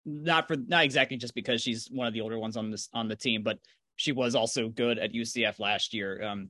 not 0.06 0.48
for 0.48 0.56
not 0.56 0.84
exactly 0.84 1.18
just 1.18 1.34
because 1.36 1.62
she's 1.62 1.90
one 1.92 2.08
of 2.08 2.14
the 2.14 2.22
older 2.22 2.40
ones 2.40 2.58
on 2.58 2.72
this 2.72 2.90
on 2.94 3.08
the 3.08 3.16
team, 3.16 3.44
but 3.44 3.60
she 3.98 4.12
was 4.12 4.36
also 4.36 4.68
good 4.70 5.00
at 5.00 5.14
UCF 5.14 5.60
last 5.60 5.94
year. 5.94 6.24
Um, 6.24 6.50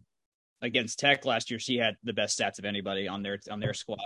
against 0.62 1.00
Tech 1.00 1.26
last 1.26 1.50
year, 1.50 1.60
she 1.60 1.78
had 1.78 1.96
the 2.04 2.14
best 2.14 2.40
stats 2.40 2.60
of 2.60 2.66
anybody 2.66 3.08
on 3.08 3.24
their 3.24 3.40
on 3.50 3.60
their 3.60 3.74
squad. 3.74 4.00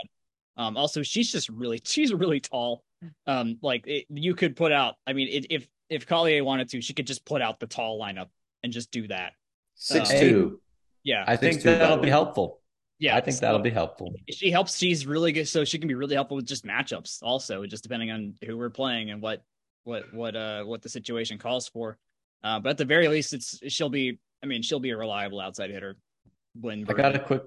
Um, 0.58 0.76
also, 0.78 1.04
she's 1.04 1.32
just 1.32 1.50
really 1.50 1.82
she's 1.86 2.14
really 2.14 2.40
tall. 2.40 2.84
Um, 3.28 3.58
like 3.62 3.88
it, 3.88 4.06
you 4.10 4.36
could 4.36 4.56
put 4.56 4.72
out. 4.72 4.96
I 5.08 5.14
mean, 5.14 5.30
it, 5.30 5.48
if 5.50 5.68
if 5.90 6.06
Collier 6.06 6.44
wanted 6.44 6.70
to, 6.70 6.82
she 6.82 6.94
could 6.94 7.08
just 7.08 7.26
put 7.26 7.42
out 7.42 7.60
the 7.60 7.68
tall 7.68 8.00
lineup 8.00 8.28
and 8.64 8.72
just 8.72 8.92
do 8.92 9.08
that. 9.08 9.34
Six 9.76 10.12
uh, 10.12 10.20
two. 10.20 10.62
Yeah, 11.04 11.24
I 11.26 11.38
think 11.38 11.62
that 11.62 11.80
that'll 11.80 11.98
be 11.98 12.10
helpful. 12.10 12.60
Yeah, 13.00 13.16
I 13.16 13.22
think 13.22 13.38
so 13.38 13.46
that'll 13.46 13.62
be 13.62 13.70
helpful. 13.70 14.14
She 14.30 14.52
helps. 14.52 14.78
She's 14.78 15.08
really 15.08 15.32
good, 15.32 15.48
so 15.48 15.64
she 15.64 15.80
can 15.80 15.88
be 15.88 15.96
really 15.96 16.16
helpful 16.16 16.36
with 16.36 16.46
just 16.46 16.66
matchups. 16.66 17.20
Also, 17.24 17.66
just 17.66 17.84
depending 17.84 18.12
on 18.12 18.36
who 18.46 18.58
we're 18.58 18.70
playing 18.70 19.12
and 19.12 19.22
what 19.22 19.42
what 19.86 20.14
what 20.14 20.36
uh 20.36 20.64
what 20.64 20.82
the 20.82 20.90
situation 20.90 21.38
calls 21.38 21.70
for. 21.70 21.98
Uh, 22.44 22.60
but 22.60 22.72
at 22.72 22.78
the 22.78 22.86
very 22.86 23.08
least, 23.08 23.34
it's 23.34 23.60
she'll 23.70 23.90
be. 23.90 24.20
I 24.44 24.46
mean, 24.46 24.62
she'll 24.62 24.80
be 24.80 24.92
a 24.92 24.98
reliable 24.98 25.40
outside 25.40 25.70
hitter 25.70 25.98
when 26.62 26.86
I 26.90 26.94
got 26.94 27.16
a 27.16 27.20
quick 27.20 27.44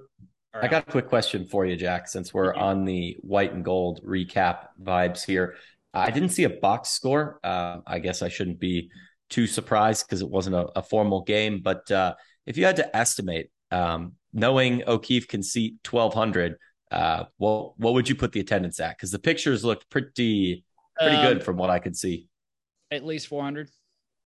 I 0.55 0.68
got 0.68 0.87
a 0.87 0.90
quick 0.90 1.09
question 1.09 1.46
for 1.46 1.64
you, 1.64 1.77
Jack, 1.77 2.09
since 2.09 2.35
we're 2.35 2.55
on 2.55 2.85
the 2.85 3.16
white 3.20 3.55
and 3.55 3.64
gold 3.64 4.03
recap 4.05 4.66
vibes 4.83 5.25
here. 5.25 5.55
I 5.94 6.11
didn't 6.11 6.31
see 6.31 6.44
a 6.44 6.51
box 6.51 6.90
score. 6.90 7.38
Uh, 7.42 7.79
I 7.87 7.98
guess 7.98 8.22
I 8.22 8.29
shouldn't 8.29 8.59
be 8.59 8.90
too 9.31 9.46
surprised 9.46 10.07
because 10.07 10.20
it 10.20 10.29
wasn't 10.29 10.57
a, 10.57 10.66
a, 10.77 10.83
formal 10.83 11.22
game. 11.22 11.61
But 11.62 11.90
uh, 11.90 12.14
if 12.46 12.57
you 12.57 12.64
had 12.64 12.77
to 12.77 12.96
estimate, 12.96 13.51
um, 13.70 14.12
knowing 14.33 14.83
O'Keefe 14.87 15.29
can 15.29 15.42
seat 15.42 15.77
1,200, 15.90 16.57
uh, 16.90 17.25
what, 17.38 17.79
what 17.79 17.94
would 17.94 18.09
you 18.09 18.14
put 18.14 18.33
the 18.33 18.40
attendance 18.40 18.79
at? 18.81 18.96
Because 18.96 19.11
the 19.11 19.18
pictures 19.18 19.64
looked 19.64 19.88
pretty 19.90 20.64
pretty 20.98 21.16
um, 21.16 21.27
good 21.27 21.42
from 21.42 21.57
what 21.57 21.70
I 21.70 21.79
could 21.79 21.96
see. 21.96 22.29
At 22.90 23.05
least 23.05 23.29
400. 23.29 23.68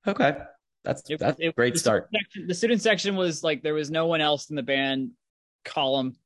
Okay. 0.07 0.37
That's 0.89 1.11
it, 1.11 1.21
that's 1.21 1.39
it, 1.39 1.55
great 1.55 1.75
the 1.75 1.81
start. 1.81 2.09
Section, 2.11 2.47
the 2.47 2.55
student 2.55 2.81
section 2.81 3.15
was 3.15 3.45
like 3.45 3.63
there 3.63 3.75
was 3.75 3.91
no 3.91 4.07
one 4.07 4.23
else 4.23 4.49
in 4.49 4.57
the 4.57 4.63
band 4.63 5.11
column. 5.67 6.17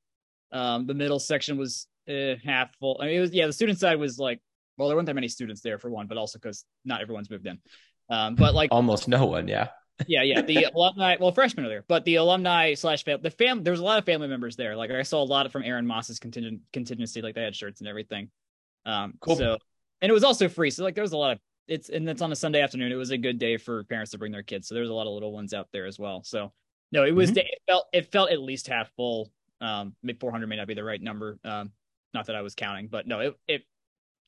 Um, 0.53 0.87
the 0.87 0.95
middle 0.95 1.19
section 1.19 1.59
was 1.59 1.89
uh, 2.09 2.37
half 2.45 2.73
full. 2.77 2.97
I 3.01 3.07
mean, 3.07 3.17
it 3.17 3.21
was 3.21 3.33
yeah. 3.33 3.47
The 3.47 3.53
student 3.53 3.81
side 3.81 3.99
was 3.99 4.21
like, 4.21 4.41
well, 4.79 4.87
there 4.87 4.97
weren't 4.97 5.07
that 5.07 5.15
many 5.15 5.27
students 5.27 5.63
there 5.63 5.79
for 5.79 5.91
one, 5.91 6.07
but 6.07 6.17
also 6.17 6.39
because 6.39 6.65
not 6.85 7.01
everyone's 7.01 7.29
moved 7.29 7.45
in. 7.45 7.59
Um, 8.09 8.37
but 8.37 8.55
like 8.55 8.71
almost 8.71 9.09
no 9.09 9.27
one, 9.27 9.49
yeah. 9.49 9.71
yeah, 10.07 10.23
yeah. 10.23 10.43
The 10.43 10.65
alumni, 10.65 11.17
well, 11.19 11.33
freshmen 11.33 11.67
are 11.67 11.69
there, 11.69 11.85
but 11.89 12.05
the 12.05 12.17
alumni 12.17 12.75
slash 12.75 13.05
fam- 13.05 13.21
the 13.21 13.31
fam, 13.31 13.65
there 13.65 13.73
was 13.73 13.81
a 13.81 13.85
lot 13.85 13.99
of 13.99 14.05
family 14.05 14.29
members 14.29 14.55
there. 14.55 14.77
Like 14.77 14.93
I 14.93 15.03
saw 15.03 15.23
a 15.23 15.25
lot 15.25 15.45
of 15.45 15.51
from 15.51 15.65
Erin 15.65 15.89
Moss's 15.89 16.21
contingent 16.21 16.61
contingency, 16.73 17.21
like 17.21 17.35
they 17.35 17.43
had 17.43 17.57
shirts 17.57 17.81
and 17.81 17.89
everything. 17.89 18.31
Um, 18.87 19.15
cool. 19.21 19.35
So, 19.35 19.59
and 20.01 20.11
it 20.11 20.13
was 20.13 20.23
also 20.23 20.49
free. 20.49 20.71
So 20.71 20.85
like 20.85 20.95
there 20.95 21.03
was 21.03 21.13
a 21.13 21.17
lot 21.17 21.33
of 21.33 21.39
it's 21.69 21.89
and 21.89 22.09
it's 22.09 22.23
on 22.23 22.33
a 22.33 22.37
Sunday 22.37 22.61
afternoon. 22.61 22.93
It 22.93 22.97
was 22.97 23.11
a 23.11 23.19
good 23.19 23.39
day 23.39 23.57
for 23.57 23.85
parents 23.85 24.11
to 24.13 24.19
bring 24.19 24.33
their 24.33 24.43
kids. 24.43 24.69
So 24.69 24.75
there 24.75 24.83
was 24.83 24.91
a 24.91 24.95
lot 24.95 25.07
of 25.07 25.15
little 25.15 25.33
ones 25.33 25.55
out 25.55 25.69
there 25.73 25.87
as 25.87 25.99
well. 25.99 26.23
So 26.25 26.53
no, 26.91 27.05
it 27.05 27.13
was 27.13 27.31
mm-hmm. 27.31 27.39
it 27.39 27.63
felt 27.67 27.87
it 27.93 28.13
felt 28.13 28.31
at 28.31 28.41
least 28.41 28.67
half 28.67 28.91
full. 28.97 29.31
Um, 29.61 29.95
400 30.19 30.49
may 30.49 30.57
not 30.57 30.67
be 30.67 30.75
the 30.75 30.83
right 30.83 31.01
number. 31.01 31.39
Um, 31.45 31.71
not 32.13 32.27
that 32.27 32.37
I 32.37 32.43
was 32.43 32.55
counting, 32.55 32.89
but 32.89 33.07
no, 33.07 33.21
it 33.21 33.35
it 33.47 33.63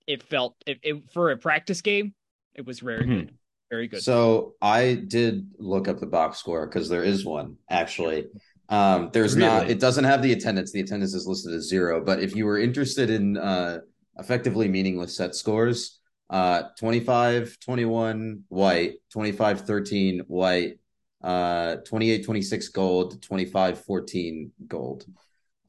it 0.07 0.23
felt 0.23 0.57
it, 0.67 0.79
it 0.83 1.11
for 1.13 1.31
a 1.31 1.37
practice 1.37 1.81
game, 1.81 2.15
it 2.55 2.65
was 2.65 2.81
very 2.81 3.03
mm-hmm. 3.03 3.13
good. 3.13 3.35
Very 3.71 3.89
good. 3.89 4.03
So 4.03 4.55
I 4.63 5.03
did 5.09 5.51
look 5.59 5.89
up 5.89 5.99
the 5.99 6.07
box 6.07 6.39
score 6.39 6.67
because 6.67 6.89
there 6.89 7.03
is 7.03 7.25
one 7.25 7.57
actually. 7.69 8.27
Um, 8.69 9.11
there's 9.13 9.37
really? 9.37 9.49
not. 9.49 9.71
It 9.71 9.81
doesn't 9.81 10.05
have 10.05 10.23
the 10.23 10.33
attendance. 10.33 10.73
The 10.73 10.81
attendance 10.81 11.15
is 11.15 11.27
listed 11.27 11.55
as 11.55 11.69
zero. 11.69 12.03
But 12.03 12.23
if 12.23 12.37
you 12.37 12.47
were 12.47 12.59
interested 12.59 13.11
in 13.11 13.37
uh, 13.37 13.81
effectively 14.19 14.69
meaningless 14.69 15.17
set 15.17 15.35
scores, 15.35 16.01
uh 16.31 16.65
25 16.79 17.59
21 17.61 18.45
white 18.49 18.95
25 19.13 19.61
13 19.63 20.21
white 20.27 20.79
uh 21.23 21.77
28 21.77 22.25
26 22.25 22.69
gold 22.69 23.23
25 23.23 23.85
14 23.85 24.53
gold. 24.67 25.05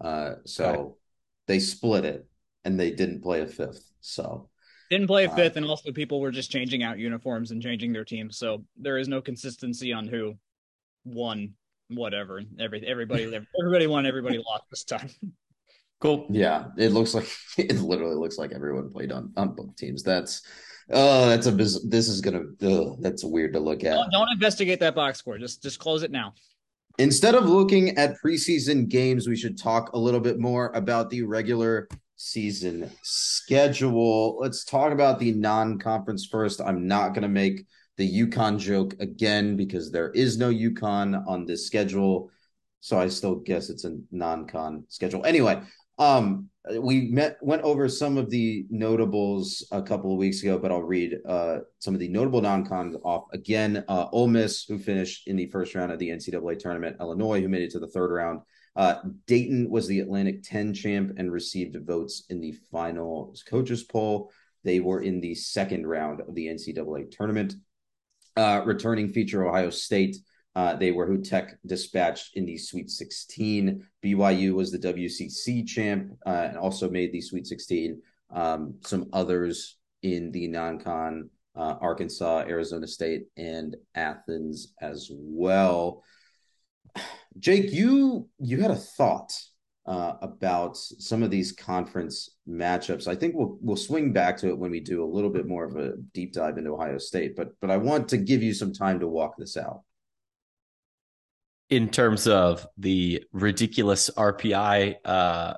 Uh 0.02 0.36
so 0.46 0.66
okay. 0.66 0.94
they 1.48 1.60
split 1.60 2.06
it 2.06 2.28
and 2.64 2.80
they 2.80 2.92
didn't 2.92 3.22
play 3.22 3.42
a 3.42 3.48
fifth 3.48 3.92
so. 4.02 4.50
Didn't 4.90 5.08
play 5.08 5.26
a 5.26 5.32
uh, 5.32 5.36
fifth 5.36 5.58
uh, 5.58 5.62
and 5.62 5.66
also 5.66 5.92
people 5.92 6.20
were 6.20 6.32
just 6.32 6.52
changing 6.52 6.84
out 6.84 7.00
uniforms 7.00 7.52
and 7.52 7.62
changing 7.62 7.92
their 7.92 8.06
teams 8.06 8.38
so 8.38 8.64
there 8.78 8.98
is 8.98 9.08
no 9.08 9.22
consistency 9.22 9.92
on 9.92 10.08
who 10.08 10.36
won 11.06 11.54
whatever. 11.90 12.42
Every 12.60 12.86
everybody 12.86 13.24
everybody 13.60 13.88
won 13.88 14.06
everybody 14.06 14.38
lost 14.38 14.64
this 14.70 14.84
time 14.84 15.10
Cool. 16.00 16.28
Yeah, 16.30 16.66
it 16.78 16.90
looks 16.90 17.14
like 17.14 17.28
it 17.58 17.80
literally 17.80 18.16
looks 18.16 18.38
like 18.38 18.52
everyone 18.52 18.92
played 18.92 19.12
on 19.12 19.32
on 19.38 19.56
both 19.56 19.76
teams. 19.76 20.04
That's 20.04 20.42
oh, 20.92 21.28
that's 21.30 21.48
a 21.48 21.52
this 21.52 22.08
is 22.08 22.22
gonna 22.22 22.44
ugh, 22.62 22.98
that's 23.00 23.24
weird 23.24 23.54
to 23.54 23.60
look 23.60 23.84
at. 23.84 23.96
Don't, 23.96 24.12
don't 24.12 24.32
investigate 24.32 24.80
that 24.82 24.96
box 24.96 25.20
score. 25.20 25.38
Just 25.38 25.64
just 25.64 25.80
close 25.80 26.04
it 26.04 26.12
now. 26.12 26.34
Instead 26.98 27.36
of 27.36 27.50
looking 27.50 27.98
at 27.98 28.16
preseason 28.24 28.88
games, 28.88 29.28
we 29.28 29.36
should 29.36 29.58
talk 29.58 29.92
a 29.94 29.98
little 29.98 30.22
bit 30.22 30.40
more 30.40 30.72
about 30.74 31.10
the 31.10 31.24
regular 31.24 31.90
season 32.16 32.90
schedule. 33.04 34.38
Let's 34.40 34.64
talk 34.64 34.94
about 34.94 35.20
the 35.20 35.34
non-conference 35.34 36.26
first. 36.26 36.62
I'm 36.62 36.88
not 36.88 37.10
going 37.10 37.24
to 37.24 37.28
make 37.28 37.66
the 37.98 38.26
UConn 38.26 38.60
joke 38.60 38.96
again 39.02 39.58
because 39.58 39.92
there 39.92 40.12
is 40.12 40.38
no 40.38 40.50
UConn 40.50 41.28
on 41.28 41.46
this 41.46 41.66
schedule. 41.68 42.32
So 42.80 43.00
I 43.00 43.08
still 43.08 43.36
guess 43.36 43.70
it's 43.70 43.84
a 43.84 43.98
non-con 44.12 44.86
schedule. 44.88 45.26
Anyway, 45.26 45.62
um, 45.98 46.50
we 46.80 47.10
met 47.12 47.38
went 47.42 47.62
over 47.62 47.88
some 47.88 48.18
of 48.18 48.30
the 48.30 48.66
notables 48.70 49.66
a 49.72 49.82
couple 49.82 50.12
of 50.12 50.18
weeks 50.18 50.42
ago, 50.42 50.58
but 50.58 50.72
I'll 50.72 50.82
read 50.82 51.18
uh, 51.28 51.60
some 51.80 51.94
of 51.94 52.00
the 52.00 52.08
notable 52.08 52.42
non-cons 52.42 52.96
off 53.04 53.26
again. 53.34 53.84
Uh, 53.88 54.08
Ole 54.12 54.28
Miss, 54.28 54.64
who 54.64 54.80
finished 54.80 55.28
in 55.28 55.36
the 55.36 55.48
first 55.48 55.76
round 55.76 55.92
of 55.92 56.00
the 56.00 56.10
NCAA 56.10 56.58
tournament, 56.60 56.98
Illinois, 57.00 57.42
who 57.42 57.50
made 57.50 57.62
it 57.62 57.72
to 57.72 57.80
the 57.80 57.88
third 57.88 58.12
round. 58.12 58.42
Uh, 58.76 58.96
Dayton 59.26 59.70
was 59.70 59.88
the 59.88 60.00
Atlantic 60.00 60.44
10 60.44 60.74
champ 60.74 61.14
and 61.18 61.32
received 61.32 61.78
votes 61.86 62.26
in 62.30 62.42
the 62.42 62.54
final 62.72 63.34
coaches 63.48 63.84
poll. 63.84 64.32
They 64.64 64.80
were 64.80 65.02
in 65.02 65.22
the 65.22 65.36
second 65.36 65.88
round 65.88 66.22
of 66.22 66.36
the 66.36 66.48
NCAA 66.48 67.12
tournament. 67.12 67.54
Uh, 68.36 68.64
returning 68.66 69.10
feature 69.10 69.48
Ohio 69.48 69.70
State 69.70 70.18
uh, 70.56 70.76
they 70.76 70.92
were 70.92 71.06
who 71.06 71.22
Tech 71.22 71.58
dispatched 71.66 72.38
in 72.38 72.46
the 72.46 72.58
Sweet 72.58 72.90
16. 72.90 73.86
BYU 74.04 74.54
was 74.54 74.72
the 74.72 74.80
WCC 74.80 75.68
champ 75.68 76.12
uh, 76.26 76.48
and 76.50 76.58
also 76.58 76.90
made 76.90 77.12
the 77.12 77.22
Sweet 77.22 77.46
16. 77.46 78.02
Um, 78.34 78.76
some 78.86 79.10
others 79.12 79.78
in 80.02 80.32
the 80.32 80.48
non-con, 80.48 81.30
uh, 81.56 81.76
Arkansas, 81.82 82.46
Arizona 82.48 82.88
State, 82.88 83.26
and 83.36 83.76
Athens 83.96 84.74
as 84.82 85.10
well. 85.12 86.04
Jake, 87.38 87.74
you 87.74 88.30
you 88.40 88.62
had 88.62 88.72
a 88.72 88.76
thought 88.76 89.38
uh, 89.86 90.14
about 90.22 90.78
some 90.78 91.22
of 91.22 91.32
these 91.32 91.52
conference 91.52 92.30
matchups. 92.48 93.08
I 93.08 93.16
think 93.16 93.36
we'll 93.36 93.58
we'll 93.62 93.76
swing 93.76 94.14
back 94.14 94.38
to 94.38 94.48
it 94.48 94.58
when 94.58 94.72
we 94.72 94.80
do 94.80 95.04
a 95.04 95.14
little 95.14 95.30
bit 95.30 95.48
more 95.48 95.66
of 95.66 95.76
a 95.76 95.98
deep 96.14 96.32
dive 96.32 96.58
into 96.58 96.72
Ohio 96.72 96.98
State. 96.98 97.36
But 97.36 97.50
but 97.60 97.72
I 97.72 97.76
want 97.76 98.08
to 98.10 98.18
give 98.18 98.42
you 98.42 98.54
some 98.54 98.72
time 98.72 99.02
to 99.02 99.08
walk 99.08 99.36
this 99.38 99.58
out 99.58 99.82
in 101.70 101.90
terms 101.90 102.28
of 102.28 102.68
the 102.78 103.24
ridiculous 103.32 104.10
RPI 104.16 104.96
uh, 105.04 105.56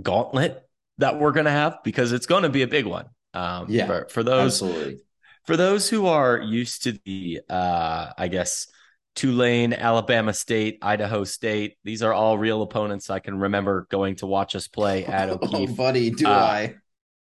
gauntlet 0.00 0.68
that 0.98 1.18
we're 1.18 1.32
going 1.32 1.46
to 1.46 1.50
have 1.50 1.78
because 1.82 2.12
it's 2.12 2.26
going 2.26 2.44
to 2.44 2.48
be 2.48 2.62
a 2.62 2.68
big 2.68 2.86
one. 2.86 3.06
Um, 3.32 3.66
yeah, 3.68 3.86
for, 3.86 4.06
for 4.10 4.22
those 4.22 4.62
absolutely. 4.62 4.98
for 5.46 5.56
those 5.56 5.88
who 5.88 6.06
are 6.06 6.38
used 6.40 6.82
to 6.84 6.98
the, 7.04 7.40
uh, 7.48 8.12
I 8.18 8.28
guess, 8.28 8.66
Tulane, 9.14 9.72
Alabama 9.72 10.32
State, 10.32 10.78
Idaho 10.82 11.24
State. 11.24 11.76
These 11.84 12.02
are 12.02 12.12
all 12.12 12.38
real 12.38 12.62
opponents. 12.62 13.10
I 13.10 13.18
can 13.18 13.38
remember 13.38 13.86
going 13.90 14.16
to 14.16 14.26
watch 14.26 14.54
us 14.54 14.68
play 14.68 15.04
at 15.06 15.30
oh, 15.30 15.38
O'Keefe. 15.42 15.70
oh, 15.70 15.74
buddy, 15.74 16.10
do 16.10 16.26
uh, 16.26 16.30
I? 16.30 16.74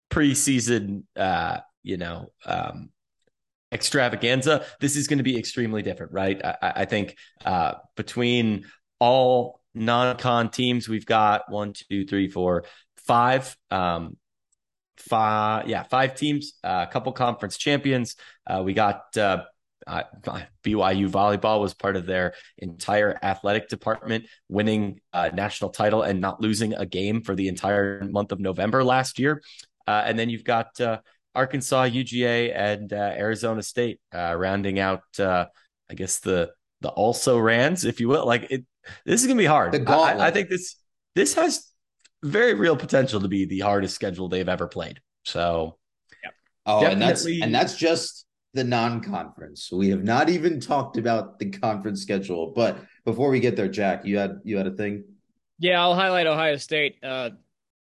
Preseason, 0.10 1.04
uh, 1.16 1.60
you 1.84 1.98
know, 1.98 2.32
um, 2.46 2.90
extravaganza, 3.72 4.66
this 4.80 4.96
is 4.96 5.08
going 5.08 5.18
to 5.20 5.24
be 5.24 5.38
extremely 5.38 5.82
different, 5.82 6.12
right? 6.12 6.44
I, 6.44 6.56
I 6.62 6.86
think 6.86 7.18
uh, 7.46 7.74
between 7.96 8.66
all 9.00 9.62
non-con 9.74 10.50
teams, 10.50 10.90
we've 10.90 11.06
got 11.06 11.52
one, 11.52 11.74
two, 11.74 12.06
three, 12.06 12.30
four, 12.30 12.66
five. 12.98 13.56
Um, 13.72 14.18
five, 14.98 15.68
yeah, 15.68 15.84
five 15.84 16.16
teams, 16.16 16.54
uh, 16.64 16.86
a 16.88 16.92
couple 16.92 17.12
conference 17.14 17.58
champions. 17.58 18.16
Uh, 18.46 18.62
we 18.64 18.74
got 18.74 19.16
uh, 19.18 19.44
uh, 19.88 20.04
BYU 20.64 21.10
volleyball 21.10 21.62
was 21.62 21.74
part 21.74 21.96
of 21.96 22.06
their 22.06 22.34
entire 22.58 23.18
athletic 23.24 23.70
department, 23.70 24.26
winning 24.48 25.00
a 25.14 25.32
national 25.32 25.72
title 25.72 26.04
and 26.04 26.22
not 26.22 26.42
losing 26.42 26.74
a 26.74 26.86
game 26.86 27.22
for 27.22 27.36
the 27.36 27.48
entire 27.48 28.04
month 28.12 28.32
of 28.32 28.40
November 28.40 28.84
last 28.84 29.20
year. 29.20 29.42
Uh, 29.88 30.04
and 30.06 30.20
then 30.20 30.30
you've 30.30 30.44
got 30.44 30.80
uh, 30.80 31.00
Arkansas, 31.39 31.86
UGA, 31.86 32.54
and 32.54 32.91
uh, 32.91 33.13
Arizona 33.15 33.63
State, 33.63 34.02
uh, 34.13 34.36
rounding 34.38 34.78
out, 34.78 35.04
uh, 35.19 35.45
I 35.89 35.93
guess 35.93 36.19
the 36.19 36.52
the 36.82 36.89
also 36.89 37.38
rans, 37.38 37.86
if 37.86 38.02
you 38.02 38.10
will. 38.10 38.25
Like 38.25 38.47
it, 38.49 38.65
this 39.06 39.21
is 39.21 39.28
gonna 39.28 39.38
be 39.38 39.45
hard. 39.45 39.73
I, 39.88 40.28
I, 40.28 40.32
think 40.32 40.49
this 40.49 40.75
this 41.15 41.36
has 41.36 41.65
very 42.23 42.56
real 42.56 42.75
potential 42.75 43.21
to 43.21 43.30
be 43.30 43.45
the 43.45 43.60
hardest 43.60 43.95
schedule 43.95 44.28
they've 44.28 44.49
ever 44.49 44.67
played. 44.67 44.99
So, 45.23 45.78
yep. 46.21 46.34
oh, 46.65 46.86
and 46.86 47.02
that's 47.02 47.25
and 47.25 47.56
that's 47.56 47.78
just 47.78 48.25
the 48.54 48.65
non-conference. 48.65 49.71
We 49.71 49.89
have 49.91 50.04
not 50.04 50.30
even 50.30 50.60
talked 50.60 50.97
about 50.97 51.39
the 51.39 51.52
conference 51.52 52.02
schedule. 52.02 52.52
But 52.54 52.80
before 53.06 53.30
we 53.30 53.39
get 53.39 53.56
there, 53.56 53.69
Jack, 53.69 54.06
you 54.06 54.17
had 54.17 54.39
you 54.43 54.58
had 54.58 54.67
a 54.67 54.75
thing. 54.75 55.06
Yeah, 55.58 55.82
I'll 55.82 55.95
highlight 55.95 56.28
Ohio 56.28 56.58
State 56.58 56.97
uh, 57.02 57.30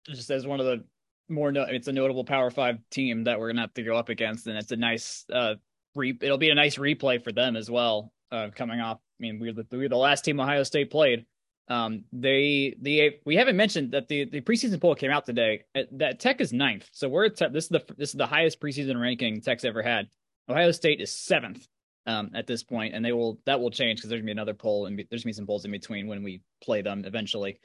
just 0.06 0.30
as 0.30 0.46
one 0.46 0.60
of 0.60 0.66
the 0.66 0.84
more 1.28 1.52
no, 1.52 1.62
it's 1.68 1.88
a 1.88 1.92
notable 1.92 2.24
Power 2.24 2.50
Five 2.50 2.78
team 2.90 3.24
that 3.24 3.38
we're 3.38 3.48
gonna 3.50 3.62
have 3.62 3.74
to 3.74 3.82
go 3.82 3.96
up 3.96 4.08
against, 4.08 4.46
and 4.46 4.56
it's 4.56 4.72
a 4.72 4.76
nice 4.76 5.24
uh 5.32 5.54
re- 5.94 6.18
it'll 6.20 6.38
be 6.38 6.50
a 6.50 6.54
nice 6.54 6.76
replay 6.76 7.22
for 7.22 7.32
them 7.32 7.56
as 7.56 7.70
well. 7.70 8.12
Uh, 8.30 8.48
coming 8.54 8.80
off, 8.80 8.98
I 8.98 9.22
mean, 9.22 9.38
we're 9.40 9.52
the, 9.54 9.66
we're 9.72 9.88
the 9.88 9.96
last 9.96 10.24
team 10.24 10.38
Ohio 10.40 10.62
State 10.62 10.90
played. 10.90 11.26
Um, 11.68 12.04
they 12.12 12.74
the 12.80 13.12
we 13.26 13.36
haven't 13.36 13.56
mentioned 13.56 13.92
that 13.92 14.08
the 14.08 14.24
the 14.24 14.40
preseason 14.40 14.80
poll 14.80 14.94
came 14.94 15.10
out 15.10 15.26
today. 15.26 15.64
Uh, 15.74 15.82
that 15.92 16.20
Tech 16.20 16.40
is 16.40 16.52
ninth, 16.52 16.88
so 16.92 17.08
we're 17.08 17.28
te- 17.28 17.48
this 17.48 17.64
is 17.64 17.70
the 17.70 17.84
this 17.96 18.10
is 18.10 18.14
the 18.16 18.26
highest 18.26 18.60
preseason 18.60 19.00
ranking 19.00 19.40
Tech's 19.40 19.64
ever 19.64 19.82
had. 19.82 20.08
Ohio 20.48 20.70
State 20.72 21.00
is 21.00 21.12
seventh. 21.12 21.66
um, 22.06 22.30
at 22.34 22.46
this 22.46 22.62
point, 22.62 22.94
and 22.94 23.04
they 23.04 23.12
will 23.12 23.38
that 23.44 23.60
will 23.60 23.70
change 23.70 23.98
because 23.98 24.08
there's 24.08 24.20
gonna 24.22 24.26
be 24.28 24.32
another 24.32 24.54
poll 24.54 24.86
and 24.86 24.98
there's 25.10 25.24
gonna 25.24 25.30
be 25.30 25.34
some 25.34 25.46
polls 25.46 25.66
in 25.66 25.70
between 25.70 26.06
when 26.06 26.22
we 26.22 26.40
play 26.62 26.80
them 26.80 27.04
eventually. 27.04 27.60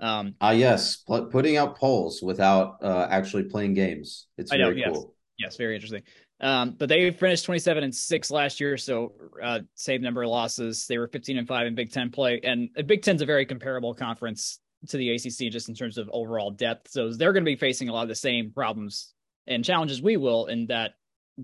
Um, 0.00 0.34
uh, 0.40 0.54
yes, 0.56 0.98
P- 0.98 1.26
putting 1.30 1.56
out 1.56 1.76
polls 1.76 2.22
without 2.22 2.76
uh, 2.82 3.08
actually 3.10 3.44
playing 3.44 3.74
games. 3.74 4.26
It's 4.36 4.50
very 4.50 4.80
know, 4.80 4.92
cool. 4.92 5.14
Yes. 5.38 5.52
yes, 5.52 5.56
very 5.56 5.74
interesting. 5.74 6.02
Um, 6.40 6.76
but 6.78 6.88
they 6.88 7.10
finished 7.10 7.44
27 7.46 7.82
and 7.82 7.94
six 7.94 8.30
last 8.30 8.60
year, 8.60 8.76
so 8.76 9.12
uh, 9.42 9.60
same 9.74 10.02
number 10.02 10.22
of 10.22 10.30
losses. 10.30 10.86
They 10.86 10.98
were 10.98 11.08
15 11.08 11.38
and 11.38 11.48
five 11.48 11.66
in 11.66 11.74
Big 11.74 11.90
Ten 11.90 12.10
play, 12.10 12.40
and 12.44 12.70
Big 12.86 13.02
Ten's 13.02 13.22
a 13.22 13.26
very 13.26 13.44
comparable 13.44 13.92
conference 13.94 14.60
to 14.86 14.96
the 14.96 15.10
ACC 15.10 15.50
just 15.50 15.68
in 15.68 15.74
terms 15.74 15.98
of 15.98 16.08
overall 16.12 16.52
depth. 16.52 16.90
So 16.90 17.12
they're 17.12 17.32
going 17.32 17.44
to 17.44 17.50
be 17.50 17.56
facing 17.56 17.88
a 17.88 17.92
lot 17.92 18.02
of 18.02 18.08
the 18.08 18.14
same 18.14 18.52
problems 18.52 19.12
and 19.48 19.64
challenges 19.64 20.00
we 20.00 20.16
will, 20.16 20.46
in 20.46 20.66
that 20.66 20.92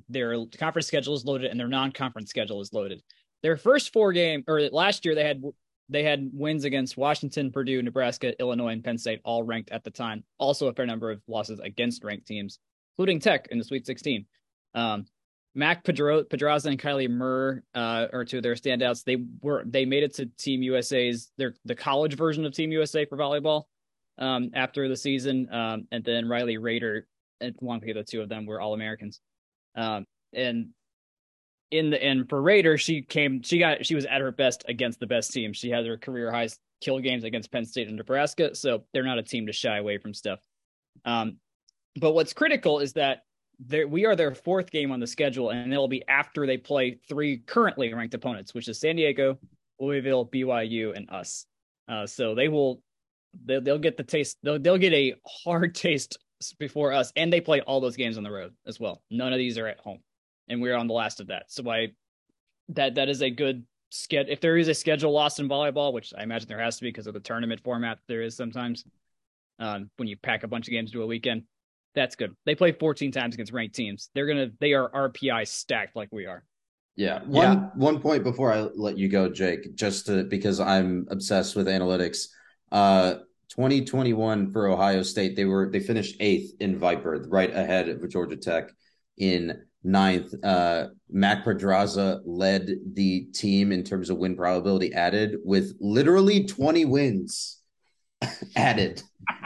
their 0.08 0.36
conference 0.58 0.86
schedule 0.86 1.14
is 1.14 1.24
loaded 1.24 1.50
and 1.50 1.58
their 1.58 1.68
non-conference 1.68 2.30
schedule 2.30 2.60
is 2.60 2.72
loaded. 2.72 3.02
Their 3.42 3.56
first 3.56 3.92
four 3.92 4.12
game 4.12 4.44
or 4.46 4.60
last 4.70 5.04
year 5.04 5.14
they 5.14 5.24
had 5.24 5.42
they 5.88 6.02
had 6.02 6.30
wins 6.32 6.64
against 6.64 6.96
Washington, 6.96 7.52
Purdue, 7.52 7.82
Nebraska, 7.82 8.38
Illinois, 8.40 8.72
and 8.72 8.84
Penn 8.84 8.98
State, 8.98 9.20
all 9.24 9.42
ranked 9.42 9.70
at 9.70 9.84
the 9.84 9.90
time. 9.90 10.24
Also, 10.38 10.68
a 10.68 10.72
fair 10.72 10.86
number 10.86 11.10
of 11.10 11.20
losses 11.28 11.60
against 11.60 12.04
ranked 12.04 12.26
teams, 12.26 12.58
including 12.96 13.20
Tech 13.20 13.48
in 13.50 13.58
the 13.58 13.64
Sweet 13.64 13.86
16. 13.86 14.26
Um, 14.74 15.06
Mac 15.54 15.84
Pedro, 15.84 16.24
Podraza 16.24 16.66
and 16.66 16.80
Kylie 16.80 17.08
Murr 17.08 17.62
uh, 17.74 18.06
are 18.12 18.24
two 18.24 18.38
of 18.38 18.42
their 18.42 18.54
standouts. 18.54 19.04
They 19.04 19.18
were 19.40 19.62
they 19.64 19.84
made 19.84 20.02
it 20.02 20.14
to 20.14 20.26
Team 20.26 20.62
USA's 20.62 21.30
their 21.38 21.54
the 21.64 21.76
college 21.76 22.16
version 22.16 22.44
of 22.44 22.52
Team 22.52 22.72
USA 22.72 23.04
for 23.04 23.16
volleyball 23.16 23.64
um, 24.18 24.50
after 24.54 24.88
the 24.88 24.96
season, 24.96 25.48
um, 25.52 25.86
and 25.92 26.04
then 26.04 26.24
Rylee 26.24 26.60
Rader 26.60 27.06
and 27.40 27.54
of 27.62 27.80
the 27.82 28.04
two 28.04 28.20
of 28.20 28.28
them 28.28 28.46
were 28.46 28.60
All 28.60 28.74
Americans. 28.74 29.20
Um, 29.76 30.06
and 30.32 30.70
in 31.70 31.90
the 31.90 32.02
end 32.02 32.28
for 32.28 32.40
Rader, 32.40 32.78
she 32.78 33.02
came, 33.02 33.42
she 33.42 33.58
got, 33.58 33.84
she 33.84 33.94
was 33.94 34.04
at 34.04 34.20
her 34.20 34.32
best 34.32 34.64
against 34.68 35.00
the 35.00 35.06
best 35.06 35.32
team. 35.32 35.52
She 35.52 35.70
had 35.70 35.86
her 35.86 35.96
career 35.96 36.30
highest 36.30 36.60
kill 36.80 36.98
games 37.00 37.24
against 37.24 37.50
Penn 37.50 37.64
State 37.64 37.88
and 37.88 37.96
Nebraska, 37.96 38.54
so 38.54 38.84
they're 38.92 39.04
not 39.04 39.18
a 39.18 39.22
team 39.22 39.46
to 39.46 39.52
shy 39.52 39.78
away 39.78 39.98
from 39.98 40.14
stuff. 40.14 40.40
Um, 41.04 41.38
but 41.96 42.12
what's 42.12 42.32
critical 42.32 42.80
is 42.80 42.92
that 42.94 43.22
we 43.88 44.04
are 44.04 44.16
their 44.16 44.34
fourth 44.34 44.70
game 44.70 44.90
on 44.90 45.00
the 45.00 45.06
schedule, 45.06 45.50
and 45.50 45.72
it'll 45.72 45.88
be 45.88 46.06
after 46.08 46.46
they 46.46 46.56
play 46.56 46.98
three 47.08 47.38
currently 47.38 47.92
ranked 47.92 48.14
opponents, 48.14 48.52
which 48.52 48.68
is 48.68 48.80
San 48.80 48.96
Diego, 48.96 49.38
Louisville, 49.78 50.26
BYU, 50.26 50.94
and 50.94 51.08
us. 51.10 51.46
Uh, 51.88 52.06
so 52.06 52.34
they 52.34 52.48
will 52.48 52.82
they'll, 53.44 53.60
they'll 53.60 53.78
get 53.78 53.96
the 53.96 54.02
taste. 54.02 54.38
They'll 54.42 54.58
they'll 54.58 54.78
get 54.78 54.92
a 54.92 55.14
hard 55.44 55.74
taste 55.74 56.18
before 56.58 56.92
us, 56.92 57.12
and 57.16 57.32
they 57.32 57.40
play 57.40 57.60
all 57.60 57.80
those 57.80 57.96
games 57.96 58.16
on 58.16 58.24
the 58.24 58.30
road 58.30 58.54
as 58.66 58.80
well. 58.80 59.02
None 59.10 59.32
of 59.32 59.38
these 59.38 59.58
are 59.58 59.66
at 59.66 59.80
home, 59.80 60.00
and 60.48 60.60
we're 60.60 60.76
on 60.76 60.86
the 60.86 60.94
last 60.94 61.20
of 61.20 61.28
that. 61.28 61.44
So 61.48 61.68
I 61.70 61.88
that 62.70 62.94
that 62.96 63.08
is 63.08 63.22
a 63.22 63.30
good 63.30 63.64
schedule. 63.90 64.32
If 64.32 64.40
there 64.40 64.56
is 64.56 64.68
a 64.68 64.74
schedule 64.74 65.12
lost 65.12 65.40
in 65.40 65.48
volleyball, 65.48 65.92
which 65.92 66.12
I 66.16 66.22
imagine 66.22 66.48
there 66.48 66.60
has 66.60 66.76
to 66.76 66.82
be 66.82 66.88
because 66.88 67.06
of 67.06 67.14
the 67.14 67.20
tournament 67.20 67.60
format, 67.62 67.98
there 68.08 68.22
is 68.22 68.36
sometimes 68.36 68.84
um, 69.58 69.90
when 69.96 70.08
you 70.08 70.16
pack 70.16 70.42
a 70.42 70.48
bunch 70.48 70.66
of 70.66 70.72
games 70.72 70.90
to 70.92 71.02
a 71.02 71.06
weekend. 71.06 71.44
That's 71.94 72.16
good. 72.16 72.34
They 72.44 72.56
play 72.56 72.72
14 72.72 73.12
times 73.12 73.34
against 73.34 73.52
ranked 73.52 73.76
teams. 73.76 74.10
They're 74.14 74.26
gonna 74.26 74.48
they 74.60 74.72
are 74.72 74.90
RPI 74.90 75.46
stacked 75.46 75.94
like 75.94 76.08
we 76.10 76.26
are. 76.26 76.44
Yeah. 76.96 77.22
One 77.24 77.52
yeah. 77.52 77.68
one 77.74 78.00
point 78.00 78.24
before 78.24 78.52
I 78.52 78.60
let 78.60 78.98
you 78.98 79.08
go, 79.08 79.28
Jake, 79.28 79.74
just 79.74 80.06
to 80.06 80.24
because 80.24 80.58
I'm 80.60 81.06
obsessed 81.10 81.56
with 81.56 81.66
analytics. 81.66 82.26
Uh 82.72 83.16
2021 83.50 84.52
for 84.52 84.68
Ohio 84.68 85.02
State, 85.02 85.36
they 85.36 85.44
were 85.44 85.70
they 85.70 85.78
finished 85.78 86.16
eighth 86.18 86.54
in 86.60 86.78
Viper, 86.78 87.24
right 87.28 87.54
ahead 87.54 87.88
of 87.88 88.08
Georgia 88.10 88.36
Tech 88.36 88.70
in 89.16 89.62
ninth. 89.84 90.34
Uh, 90.42 90.88
Mac 91.10 91.44
Podraza 91.44 92.20
led 92.24 92.70
the 92.94 93.26
team 93.34 93.70
in 93.70 93.84
terms 93.84 94.10
of 94.10 94.16
win 94.16 94.34
probability 94.34 94.92
added 94.94 95.36
with 95.44 95.76
literally 95.80 96.44
20 96.44 96.86
wins 96.86 97.60
added 98.56 99.02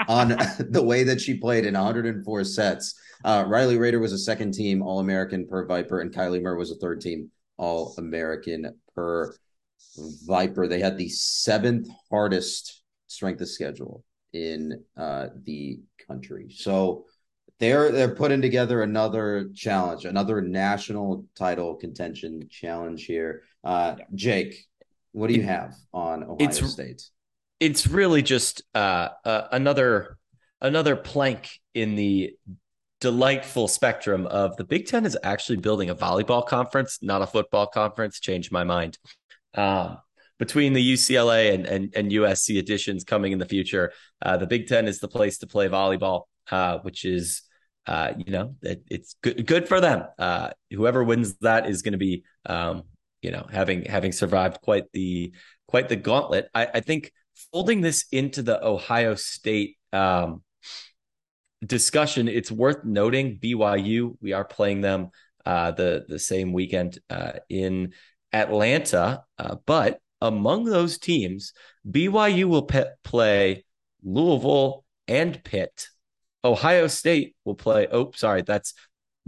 on 0.07 0.29
the 0.70 0.83
way 0.83 1.05
that 1.05 1.20
she 1.20 1.35
played 1.35 1.66
in 1.66 1.74
104 1.74 2.44
sets. 2.44 2.94
Uh, 3.24 3.44
Rylee 3.44 3.79
Rader 3.79 3.98
was 3.98 4.12
a 4.12 4.18
second 4.18 4.55
team 4.55 4.81
All 4.83 5.01
American 5.01 5.46
per 5.46 5.66
Viper, 5.66 6.01
and 6.01 6.14
Kylie 6.14 6.40
Murr 6.40 6.57
was 6.57 6.70
a 6.70 6.77
third 6.77 7.01
team 7.01 7.31
All 7.57 7.94
American 7.98 8.74
per 8.94 9.35
Viper. 10.27 10.68
They 10.68 10.81
had 10.81 10.96
the 10.96 11.09
seventh 11.09 11.88
hardest 12.11 12.83
strength 13.09 13.40
of 13.40 13.48
schedule 13.48 14.05
in 14.33 14.85
uh, 14.96 15.29
the 15.44 15.81
country. 16.07 16.55
So 16.57 17.07
they're 17.60 17.90
they're 17.90 18.14
putting 18.14 18.40
together 18.40 18.82
another 18.82 19.50
challenge, 19.54 20.04
another 20.04 20.40
national 20.40 21.24
title 21.34 21.74
contention 21.74 22.48
challenge 22.50 23.04
here. 23.04 23.42
Uh, 23.64 23.96
Jake, 24.14 24.66
what 25.12 25.28
do 25.28 25.34
you 25.34 25.42
have 25.42 25.74
on 25.92 26.22
Ohio 26.22 26.36
it's, 26.40 26.70
State? 26.70 27.02
It's 27.60 27.86
really 27.86 28.22
just 28.22 28.62
uh, 28.74 29.08
uh, 29.24 29.48
another 29.50 30.18
another 30.60 30.96
plank 30.96 31.50
in 31.74 31.94
the 31.96 32.34
delightful 33.00 33.68
spectrum 33.68 34.26
of 34.26 34.56
the 34.56 34.64
Big 34.64 34.86
Ten 34.86 35.06
is 35.06 35.16
actually 35.22 35.56
building 35.56 35.90
a 35.90 35.94
volleyball 35.94 36.46
conference, 36.46 36.98
not 37.02 37.22
a 37.22 37.26
football 37.26 37.66
conference. 37.66 38.20
Changed 38.20 38.52
my 38.52 38.64
mind. 38.64 38.98
Um, 39.54 39.98
between 40.38 40.72
the 40.72 40.92
UCLA 40.94 41.52
and, 41.52 41.66
and, 41.66 41.92
and 41.96 42.12
USC 42.12 42.58
additions 42.58 43.02
coming 43.02 43.32
in 43.32 43.38
the 43.38 43.46
future, 43.46 43.92
uh, 44.22 44.36
the 44.36 44.46
Big 44.46 44.68
Ten 44.68 44.86
is 44.86 45.00
the 45.00 45.08
place 45.08 45.38
to 45.38 45.46
play 45.46 45.68
volleyball, 45.68 46.24
uh, 46.50 46.78
which 46.78 47.04
is, 47.04 47.42
uh, 47.88 48.12
you 48.18 48.31
know, 48.31 48.55
it, 48.61 48.83
it's 48.90 49.16
good, 49.22 49.46
good 49.46 49.66
for 49.66 49.81
them. 49.81 50.05
Uh, 50.18 50.51
whoever 50.70 51.03
wins 51.03 51.35
that 51.40 51.66
is 51.66 51.81
going 51.81 51.92
to 51.92 51.98
be, 51.98 52.22
um, 52.44 52.83
you 53.22 53.31
know, 53.31 53.46
having 53.51 53.87
having 53.87 54.12
survived 54.12 54.61
quite 54.61 54.85
the 54.92 55.33
quite 55.68 55.88
the 55.88 55.96
gauntlet. 55.96 56.51
I, 56.55 56.66
I 56.74 56.81
think 56.81 57.11
folding 57.51 57.81
this 57.81 58.05
into 58.12 58.42
the 58.42 58.62
Ohio 58.62 59.14
State 59.14 59.79
um, 59.94 60.42
discussion, 61.64 62.29
it's 62.29 62.53
worth 62.53 62.85
noting 62.85 63.38
BYU. 63.38 64.18
We 64.20 64.35
are 64.35 64.44
playing 64.44 64.83
them 64.83 65.09
uh, 65.46 65.70
the 65.70 66.05
the 66.07 66.18
same 66.18 66.53
weekend 66.53 66.98
uh, 67.09 67.33
in 67.48 67.94
Atlanta, 68.35 69.24
but 69.64 69.98
among 70.20 70.64
those 70.64 70.98
teams, 70.98 71.55
BYU 71.88 72.44
will 72.44 72.64
pe- 72.64 72.92
play 73.03 73.64
Louisville 74.03 74.85
and 75.07 75.42
Pitt. 75.42 75.88
Ohio 76.44 76.87
State 76.87 77.37
will 77.44 77.55
play. 77.55 77.88
Oh, 77.90 78.12
sorry, 78.14 78.42
that's 78.42 78.74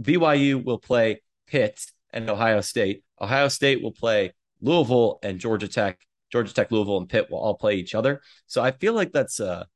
BYU 0.01 0.63
will 0.63 0.79
play 0.79 1.21
Pitt 1.47 1.85
and 2.11 2.29
Ohio 2.29 2.61
State. 2.61 3.03
Ohio 3.19 3.47
State 3.47 3.81
will 3.83 3.91
play 3.91 4.33
Louisville 4.61 5.19
and 5.23 5.39
Georgia 5.39 5.67
Tech. 5.67 5.99
Georgia 6.31 6.53
Tech, 6.53 6.71
Louisville, 6.71 6.97
and 6.97 7.09
Pitt 7.09 7.29
will 7.29 7.39
all 7.39 7.55
play 7.55 7.75
each 7.75 7.93
other. 7.93 8.21
So 8.47 8.63
I 8.63 8.71
feel 8.71 8.93
like 8.93 9.11
that's 9.11 9.39
a, 9.39 9.67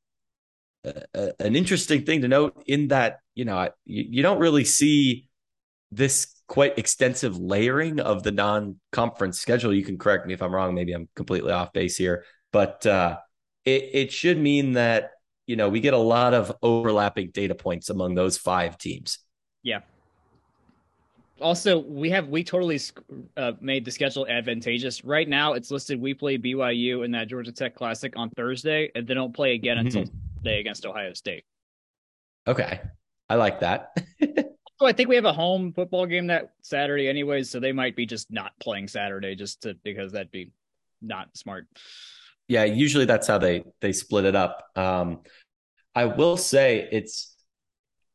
a 0.84 1.32
an 1.38 1.54
interesting 1.54 2.04
thing 2.04 2.22
to 2.22 2.28
note. 2.28 2.62
In 2.66 2.88
that 2.88 3.18
you 3.34 3.44
know 3.44 3.68
you, 3.84 4.04
you 4.08 4.22
don't 4.22 4.38
really 4.38 4.64
see 4.64 5.28
this 5.92 6.32
quite 6.48 6.78
extensive 6.78 7.36
layering 7.36 8.00
of 8.00 8.22
the 8.22 8.32
non-conference 8.32 9.38
schedule. 9.38 9.74
You 9.74 9.84
can 9.84 9.98
correct 9.98 10.26
me 10.26 10.34
if 10.34 10.42
I'm 10.42 10.54
wrong. 10.54 10.74
Maybe 10.74 10.92
I'm 10.92 11.08
completely 11.14 11.52
off 11.52 11.72
base 11.72 11.96
here, 11.96 12.24
but 12.52 12.86
uh, 12.86 13.18
it 13.64 13.90
it 13.92 14.12
should 14.12 14.38
mean 14.38 14.72
that 14.72 15.10
you 15.46 15.56
know 15.56 15.68
we 15.68 15.80
get 15.80 15.94
a 15.94 15.98
lot 15.98 16.34
of 16.34 16.56
overlapping 16.62 17.30
data 17.30 17.54
points 17.54 17.90
among 17.90 18.14
those 18.14 18.36
five 18.36 18.78
teams. 18.78 19.18
Yeah. 19.62 19.80
Also, 21.40 21.78
we 21.78 22.08
have 22.10 22.28
we 22.28 22.42
totally 22.42 22.80
uh, 23.36 23.52
made 23.60 23.84
the 23.84 23.90
schedule 23.90 24.26
advantageous. 24.26 25.04
Right 25.04 25.28
now, 25.28 25.52
it's 25.52 25.70
listed 25.70 26.00
we 26.00 26.14
play 26.14 26.38
BYU 26.38 27.04
in 27.04 27.10
that 27.10 27.28
Georgia 27.28 27.52
Tech 27.52 27.74
Classic 27.74 28.14
on 28.16 28.30
Thursday, 28.30 28.90
and 28.94 29.06
they 29.06 29.12
don't 29.12 29.34
play 29.34 29.54
again 29.54 29.76
mm-hmm. 29.76 29.86
until 29.86 30.04
they 30.42 30.60
against 30.60 30.86
Ohio 30.86 31.12
State. 31.12 31.44
Okay, 32.46 32.80
I 33.28 33.34
like 33.34 33.60
that. 33.60 33.98
So 34.78 34.86
I 34.86 34.92
think 34.92 35.08
we 35.08 35.14
have 35.14 35.24
a 35.24 35.32
home 35.32 35.72
football 35.72 36.04
game 36.04 36.26
that 36.26 36.52
Saturday, 36.60 37.08
anyways. 37.08 37.50
So 37.50 37.60
they 37.60 37.72
might 37.72 37.96
be 37.96 38.04
just 38.04 38.30
not 38.30 38.52
playing 38.60 38.88
Saturday, 38.88 39.34
just 39.34 39.62
to 39.62 39.74
because 39.82 40.12
that'd 40.12 40.30
be 40.30 40.50
not 41.00 41.34
smart. 41.34 41.66
Yeah, 42.48 42.64
usually 42.64 43.04
that's 43.04 43.26
how 43.26 43.38
they 43.38 43.64
they 43.80 43.92
split 43.92 44.24
it 44.24 44.36
up. 44.36 44.64
Um, 44.76 45.20
I 45.94 46.06
will 46.06 46.36
say 46.36 46.88
it's 46.92 47.36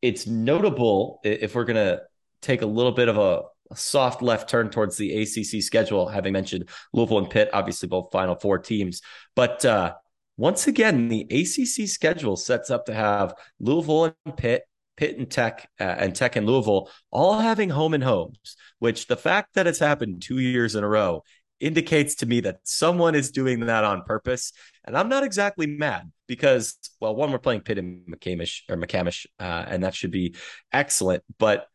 it's 0.02 0.26
notable 0.28 1.20
if 1.24 1.56
we're 1.56 1.66
gonna 1.66 2.02
take 2.42 2.62
a 2.62 2.66
little 2.66 2.92
bit 2.92 3.08
of 3.08 3.18
a, 3.18 3.44
a 3.72 3.76
soft 3.76 4.22
left 4.22 4.50
turn 4.50 4.70
towards 4.70 4.98
the 4.98 5.22
ACC 5.22 5.62
schedule, 5.62 6.08
having 6.08 6.34
mentioned 6.34 6.70
Louisville 6.94 7.20
and 7.20 7.30
Pitt, 7.30 7.50
obviously 7.54 7.90
both 7.90 8.12
Final 8.12 8.36
Four 8.36 8.60
teams, 8.60 9.02
but 9.36 9.64
uh, 9.66 9.94
once 10.38 10.68
again, 10.68 11.08
the 11.08 11.22
ACC 11.30 11.88
schedule 11.88 12.36
sets 12.36 12.72
up 12.72 12.86
to 12.86 12.94
have 12.94 13.34
Louisville 13.60 14.16
and 14.26 14.38
Pitt 14.38 14.64
Pitt 14.98 15.18
and 15.18 15.30
Tech 15.30 15.70
uh, 15.80 15.84
and 15.84 16.16
Tech 16.16 16.36
and 16.36 16.46
Louisville 16.46 16.90
all 17.12 17.40
having 17.40 17.70
home 17.70 17.94
and 17.94 18.04
homes, 18.04 18.56
which 18.80 19.08
the 19.08 19.18
fact 19.18 19.56
that 19.56 19.68
it's 19.68 19.80
happened 19.80 20.22
two 20.22 20.40
years 20.40 20.76
in 20.76 20.84
a 20.84 20.88
row 20.88 21.24
indicates 21.62 22.16
to 22.16 22.26
me 22.26 22.42
that 22.42 22.60
someone 22.64 23.16
is 23.16 23.32
doing 23.32 23.62
that 23.62 23.84
on 23.84 24.04
purpose. 24.04 24.52
And 24.84 24.98
I'm 24.98 25.08
not 25.10 25.24
exactly 25.24 25.68
mad 25.68 26.12
because, 26.28 26.78
well, 27.00 27.16
one, 27.16 27.32
we're 27.32 27.40
playing 27.40 27.62
Pitt 27.62 27.78
and 27.78 28.06
McCamish 28.08 28.62
or 28.70 28.76
McCamish, 28.76 29.26
uh, 29.40 29.66
and 29.68 29.84
that 29.84 29.96
should 29.96 30.12
be 30.12 30.36
excellent. 30.74 31.24
But 31.38 31.68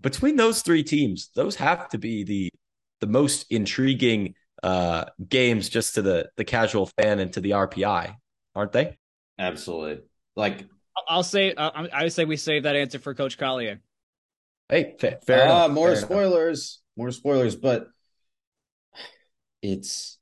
between 0.00 0.36
those 0.36 0.62
three 0.62 0.82
teams, 0.82 1.30
those 1.34 1.56
have 1.56 1.88
to 1.90 1.98
be 1.98 2.24
the 2.24 2.50
the 3.00 3.06
most 3.06 3.46
intriguing 3.50 4.34
uh, 4.62 5.04
games 5.28 5.68
just 5.68 5.94
to 5.94 6.02
the 6.02 6.30
the 6.36 6.44
casual 6.44 6.86
fan 6.86 7.18
and 7.18 7.32
to 7.34 7.40
the 7.40 7.50
RPI, 7.50 8.14
aren't 8.54 8.72
they? 8.72 8.96
Absolutely. 9.38 10.04
Like 10.36 10.66
I'll 11.08 11.22
say, 11.22 11.52
uh, 11.52 11.86
I 11.92 12.04
would 12.04 12.12
say 12.12 12.24
we 12.24 12.36
save 12.36 12.64
that 12.64 12.76
answer 12.76 12.98
for 12.98 13.14
Coach 13.14 13.38
Collier. 13.38 13.80
Hey, 14.68 14.96
fair, 14.98 15.18
fair 15.24 15.42
uh, 15.42 15.44
enough. 15.44 15.70
More 15.70 15.88
fair 15.88 15.96
spoilers, 15.96 16.80
enough. 16.96 17.04
more 17.04 17.10
spoilers, 17.10 17.56
but 17.56 17.88
it's 19.62 20.18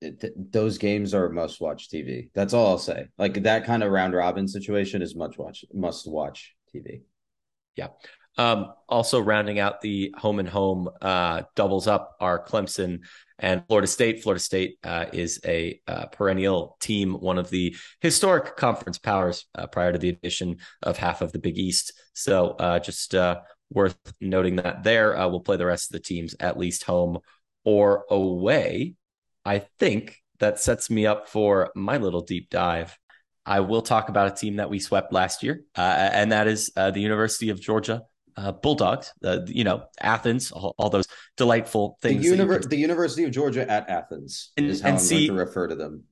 it, 0.00 0.52
those 0.52 0.78
games 0.78 1.14
are 1.14 1.28
must 1.28 1.60
watch 1.60 1.88
TV. 1.90 2.30
That's 2.34 2.52
all 2.52 2.68
I'll 2.68 2.78
say. 2.78 3.08
Like 3.18 3.42
that 3.44 3.64
kind 3.64 3.82
of 3.82 3.90
round 3.90 4.14
robin 4.14 4.46
situation 4.46 5.02
is 5.02 5.16
much 5.16 5.38
watch 5.38 5.64
must 5.72 6.10
watch 6.10 6.54
TV. 6.74 7.02
Yeah. 7.76 7.88
Um, 8.38 8.72
also 8.88 9.20
rounding 9.20 9.58
out 9.58 9.80
the 9.80 10.14
home 10.16 10.38
and 10.38 10.48
home 10.48 10.90
uh, 11.00 11.42
doubles 11.54 11.86
up 11.86 12.16
are 12.20 12.44
Clemson 12.44 13.00
and 13.38 13.64
Florida 13.66 13.86
State. 13.86 14.22
Florida 14.22 14.40
State 14.40 14.78
uh, 14.84 15.06
is 15.12 15.40
a 15.46 15.80
uh, 15.86 16.06
perennial 16.06 16.76
team, 16.80 17.14
one 17.14 17.38
of 17.38 17.48
the 17.48 17.74
historic 18.00 18.56
conference 18.56 18.98
powers 18.98 19.46
uh, 19.54 19.66
prior 19.66 19.92
to 19.92 19.98
the 19.98 20.10
addition 20.10 20.58
of 20.82 20.98
half 20.98 21.22
of 21.22 21.32
the 21.32 21.38
Big 21.38 21.56
East. 21.56 21.94
So 22.12 22.50
uh, 22.50 22.78
just 22.78 23.14
uh, 23.14 23.40
worth 23.70 23.96
noting 24.20 24.56
that 24.56 24.82
there. 24.82 25.14
we'll 25.28 25.40
play 25.40 25.56
the 25.56 25.66
rest 25.66 25.88
of 25.88 25.92
the 25.92 26.06
teams 26.06 26.34
at 26.38 26.58
least 26.58 26.84
home 26.84 27.18
or 27.66 28.06
away. 28.08 28.94
I 29.44 29.58
think 29.78 30.16
that 30.38 30.58
sets 30.58 30.88
me 30.88 31.04
up 31.04 31.28
for 31.28 31.70
my 31.74 31.98
little 31.98 32.22
deep 32.22 32.48
dive. 32.48 32.98
I 33.44 33.60
will 33.60 33.82
talk 33.82 34.08
about 34.08 34.32
a 34.32 34.34
team 34.34 34.56
that 34.56 34.70
we 34.70 34.78
swept 34.78 35.12
last 35.12 35.42
year, 35.42 35.62
and 35.74 36.32
that 36.32 36.48
is 36.48 36.72
the 36.74 36.98
University 37.00 37.50
of 37.50 37.60
Georgia 37.60 38.02
uh, 38.36 38.52
Bulldogs, 38.52 39.12
uh, 39.24 39.40
you 39.46 39.64
know, 39.64 39.84
Athens, 40.00 40.52
all, 40.52 40.74
all 40.78 40.90
those 40.90 41.06
delightful 41.36 41.98
things. 42.02 42.22
The, 42.22 42.36
univer- 42.36 42.60
can... 42.60 42.68
the, 42.68 42.76
University 42.76 43.24
of 43.24 43.30
Georgia 43.30 43.68
at 43.70 43.88
Athens 43.88 44.52
and, 44.56 44.66
is 44.66 44.80
how 44.80 44.90
I'm 44.90 44.98
see, 44.98 45.28
going 45.28 45.38
to 45.38 45.44
refer 45.44 45.68
to 45.68 45.74
them. 45.74 46.04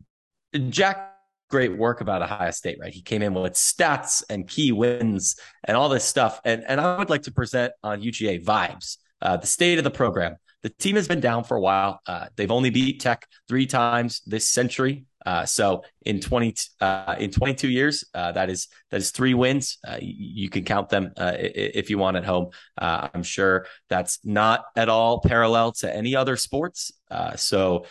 Jack, 0.71 1.13
great 1.51 1.77
work 1.77 2.01
about 2.01 2.23
Ohio 2.23 2.51
State, 2.51 2.79
right? 2.81 2.93
He 2.93 3.03
came 3.03 3.23
in 3.23 3.35
with 3.35 3.53
stats 3.53 4.23
and 4.31 4.49
key 4.49 4.73
wins 4.73 5.37
and 5.65 5.77
all 5.77 5.89
this 5.89 6.05
stuff. 6.05 6.41
And, 6.45 6.65
and 6.67 6.81
I 6.81 6.97
would 6.99 7.11
like 7.11 7.23
to 7.23 7.33
present 7.33 7.73
on 7.83 8.01
UGA 8.01 8.45
vibes, 8.45 8.97
uh, 9.21 9.37
the 9.37 9.47
state 9.47 9.79
of 9.79 9.85
the 9.85 9.91
program. 9.91 10.37
The 10.65 10.71
team 10.71 10.97
has 10.97 11.07
been 11.07 11.21
down 11.21 11.45
for 11.45 11.59
a 11.59 11.61
while. 11.61 12.01
Uh, 12.07 12.27
they've 12.37 12.51
only 12.51 12.71
beat 12.71 12.99
Tech 12.99 13.29
three 13.49 13.67
times 13.67 14.23
this 14.27 14.49
century. 14.49 15.05
Uh, 15.27 15.45
so 15.45 15.83
in 16.07 16.21
20 16.21 16.55
uh, 16.81 17.17
in 17.19 17.31
22 17.31 17.69
years, 17.69 18.03
uh, 18.15 18.33
that 18.33 18.49
is 18.49 18.69
that 18.91 18.97
is 18.97 19.11
three 19.11 19.35
wins. 19.35 19.77
Uh, 19.87 19.99
you, 20.01 20.49
can 20.49 20.65
count 20.65 20.89
them 20.89 21.13
uh, 21.19 21.33
if 21.37 21.91
you 21.91 21.99
want 21.99 22.17
at 22.17 22.25
home. 22.25 22.49
I'm 22.79 23.23
sure 23.23 23.67
that's 23.91 24.21
not 24.25 24.65
at 24.75 24.89
all 24.89 25.21
parallel 25.21 25.73
to 25.73 25.95
any 25.95 26.17
other 26.17 26.37
sports. 26.37 26.93
so 27.37 27.85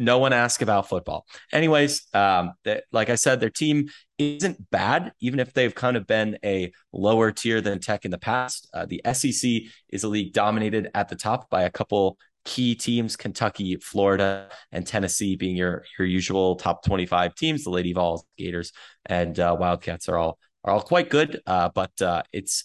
no 0.00 0.18
one 0.18 0.32
asked 0.32 0.62
about 0.62 0.88
football. 0.88 1.26
Anyways, 1.52 2.06
um, 2.12 2.52
like 2.90 3.10
I 3.10 3.14
said, 3.14 3.38
their 3.38 3.50
team 3.50 3.88
isn't 4.18 4.70
bad, 4.70 5.12
even 5.20 5.38
if 5.38 5.52
they've 5.52 5.74
kind 5.74 5.96
of 5.96 6.06
been 6.06 6.38
a 6.44 6.72
lower 6.92 7.30
tier 7.30 7.60
than 7.60 7.78
Tech 7.78 8.04
in 8.04 8.10
the 8.10 8.18
past. 8.18 8.68
the 8.88 9.00
SEC 9.12 9.62
is 9.90 10.02
a 10.02 10.08
league 10.08 10.32
dominated 10.32 10.90
at 10.94 11.08
the 11.08 11.16
top 11.16 11.48
by 11.50 11.62
a 11.62 11.70
couple 11.70 12.18
key 12.44 12.74
teams 12.74 13.16
Kentucky, 13.16 13.76
Florida, 13.76 14.48
and 14.72 14.86
Tennessee 14.86 15.36
being 15.36 15.56
your 15.56 15.84
your 15.98 16.06
usual 16.06 16.56
top 16.56 16.84
25 16.84 17.34
teams. 17.34 17.64
The 17.64 17.70
Lady 17.70 17.92
Vols, 17.92 18.24
Gators, 18.36 18.72
and 19.06 19.38
uh, 19.38 19.56
Wildcats 19.58 20.08
are 20.08 20.16
all 20.16 20.38
are 20.64 20.74
all 20.74 20.82
quite 20.82 21.10
good, 21.10 21.40
uh, 21.46 21.70
but 21.74 22.00
uh, 22.02 22.22
it's 22.32 22.64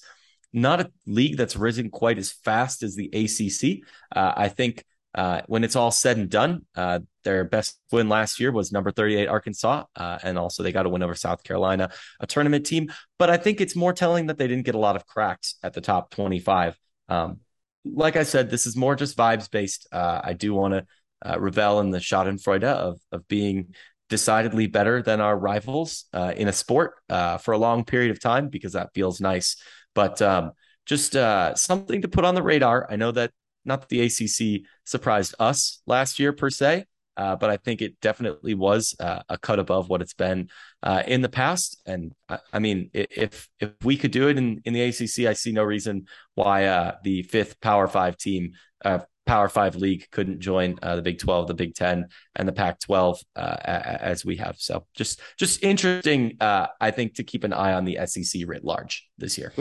not 0.53 0.81
a 0.81 0.91
league 1.05 1.37
that's 1.37 1.55
risen 1.55 1.89
quite 1.89 2.17
as 2.17 2.31
fast 2.31 2.83
as 2.83 2.95
the 2.95 3.09
ACC. 3.13 3.85
Uh, 4.15 4.33
I 4.35 4.49
think 4.49 4.83
uh, 5.15 5.41
when 5.47 5.63
it's 5.63 5.75
all 5.75 5.91
said 5.91 6.17
and 6.17 6.29
done, 6.29 6.65
uh, 6.75 6.99
their 7.23 7.43
best 7.43 7.79
win 7.91 8.09
last 8.09 8.39
year 8.39 8.51
was 8.51 8.71
number 8.71 8.91
38 8.91 9.27
Arkansas, 9.27 9.85
and 9.95 10.37
also 10.37 10.61
they 10.61 10.71
got 10.71 10.85
a 10.85 10.89
win 10.89 11.01
over 11.01 11.15
South 11.15 11.43
Carolina, 11.43 11.89
a 12.19 12.27
tournament 12.27 12.65
team. 12.65 12.91
But 13.17 13.29
I 13.29 13.37
think 13.37 13.61
it's 13.61 13.75
more 13.75 13.93
telling 13.93 14.27
that 14.27 14.37
they 14.37 14.47
didn't 14.47 14.65
get 14.65 14.75
a 14.75 14.79
lot 14.79 14.95
of 14.95 15.07
cracks 15.07 15.55
at 15.63 15.73
the 15.73 15.81
top 15.81 16.11
25. 16.11 16.77
Um, 17.09 17.39
like 17.85 18.15
I 18.15 18.23
said, 18.23 18.49
this 18.49 18.65
is 18.65 18.75
more 18.75 18.95
just 18.95 19.17
vibes 19.17 19.49
based. 19.49 19.87
Uh, 19.91 20.21
I 20.23 20.33
do 20.33 20.53
want 20.53 20.73
to 20.73 20.85
uh, 21.25 21.39
revel 21.39 21.79
in 21.79 21.91
the 21.91 21.99
Schadenfreude 21.99 22.63
of 22.63 22.99
of 23.11 23.27
being 23.27 23.73
decidedly 24.09 24.67
better 24.67 25.01
than 25.01 25.21
our 25.21 25.37
rivals 25.37 26.05
uh, 26.13 26.33
in 26.35 26.47
a 26.47 26.53
sport 26.53 26.95
uh, 27.09 27.37
for 27.37 27.53
a 27.53 27.57
long 27.57 27.83
period 27.83 28.11
of 28.11 28.19
time 28.19 28.49
because 28.49 28.73
that 28.73 28.91
feels 28.93 29.19
nice. 29.19 29.57
But 29.95 30.21
um, 30.21 30.51
just 30.85 31.15
uh, 31.15 31.55
something 31.55 32.01
to 32.01 32.07
put 32.07 32.25
on 32.25 32.35
the 32.35 32.43
radar. 32.43 32.87
I 32.89 32.97
know 32.97 33.11
that 33.11 33.31
not 33.65 33.81
that 33.81 33.89
the 33.89 34.01
ACC 34.01 34.61
surprised 34.85 35.35
us 35.39 35.81
last 35.85 36.19
year 36.19 36.31
per 36.33 36.49
se, 36.49 36.85
uh, 37.17 37.35
but 37.35 37.49
I 37.49 37.57
think 37.57 37.81
it 37.81 37.99
definitely 38.01 38.53
was 38.53 38.95
uh, 38.99 39.21
a 39.29 39.37
cut 39.37 39.59
above 39.59 39.89
what 39.89 40.01
it's 40.01 40.13
been 40.13 40.49
uh, 40.83 41.03
in 41.07 41.21
the 41.21 41.29
past. 41.29 41.81
And 41.85 42.13
I, 42.27 42.39
I, 42.53 42.59
mean, 42.59 42.89
if 42.93 43.47
if 43.59 43.71
we 43.83 43.97
could 43.97 44.11
do 44.11 44.27
it 44.27 44.37
in, 44.37 44.61
in 44.65 44.73
the 44.73 44.81
ACC, 44.81 45.25
I 45.27 45.33
see 45.33 45.51
no 45.51 45.63
reason 45.63 46.07
why 46.35 46.65
uh, 46.65 46.95
the 47.03 47.23
fifth 47.23 47.59
Power 47.61 47.87
Five 47.87 48.17
team, 48.17 48.51
uh, 48.83 48.99
Power 49.25 49.47
Five 49.47 49.77
league, 49.77 50.05
couldn't 50.11 50.41
join 50.41 50.77
uh, 50.81 50.97
the 50.97 51.01
Big 51.01 51.19
Twelve, 51.19 51.47
the 51.47 51.53
Big 51.53 51.73
Ten, 51.73 52.07
and 52.35 52.47
the 52.47 52.53
Pac 52.53 52.79
twelve 52.81 53.21
as 53.35 54.25
we 54.25 54.35
have. 54.37 54.57
So 54.57 54.85
just 54.93 55.21
just 55.39 55.63
interesting, 55.63 56.35
I 56.41 56.91
think, 56.91 57.15
to 57.15 57.23
keep 57.23 57.45
an 57.45 57.53
eye 57.53 57.73
on 57.73 57.85
the 57.85 57.97
SEC 58.05 58.41
writ 58.45 58.65
large 58.65 59.07
this 59.17 59.37
year. 59.37 59.53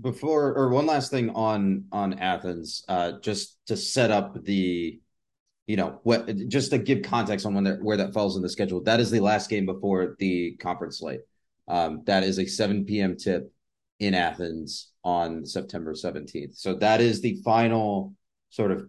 Before 0.00 0.54
or 0.54 0.70
one 0.70 0.86
last 0.86 1.10
thing 1.10 1.30
on 1.30 1.84
on 1.92 2.14
Athens, 2.14 2.84
uh, 2.88 3.12
just 3.20 3.58
to 3.66 3.76
set 3.76 4.10
up 4.10 4.42
the 4.42 5.00
you 5.66 5.76
know 5.76 6.00
what 6.02 6.28
just 6.48 6.70
to 6.70 6.78
give 6.78 7.02
context 7.02 7.46
on 7.46 7.54
when 7.54 7.64
that 7.64 7.82
where 7.82 7.96
that 7.96 8.12
falls 8.12 8.36
in 8.36 8.42
the 8.42 8.48
schedule 8.48 8.82
that 8.82 9.00
is 9.00 9.10
the 9.10 9.20
last 9.20 9.48
game 9.48 9.66
before 9.66 10.16
the 10.18 10.56
conference 10.56 10.98
slate. 10.98 11.20
Um, 11.66 12.02
that 12.04 12.24
is 12.24 12.38
a 12.38 12.46
7 12.46 12.84
p.m 12.84 13.16
tip 13.16 13.50
in 13.98 14.12
athens 14.12 14.90
on 15.02 15.46
september 15.46 15.94
17th 15.94 16.58
so 16.58 16.74
that 16.74 17.00
is 17.00 17.22
the 17.22 17.40
final 17.42 18.12
sort 18.50 18.70
of 18.70 18.86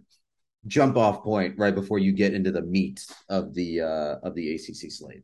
jump 0.67 0.97
off 0.97 1.23
point 1.23 1.57
right 1.57 1.75
before 1.75 1.99
you 1.99 2.11
get 2.11 2.33
into 2.33 2.51
the 2.51 2.63
meat 2.63 3.05
of 3.29 3.53
the 3.53 3.79
uh 3.79 4.15
of 4.23 4.35
the 4.35 4.53
acc 4.53 4.91
slate 4.91 5.23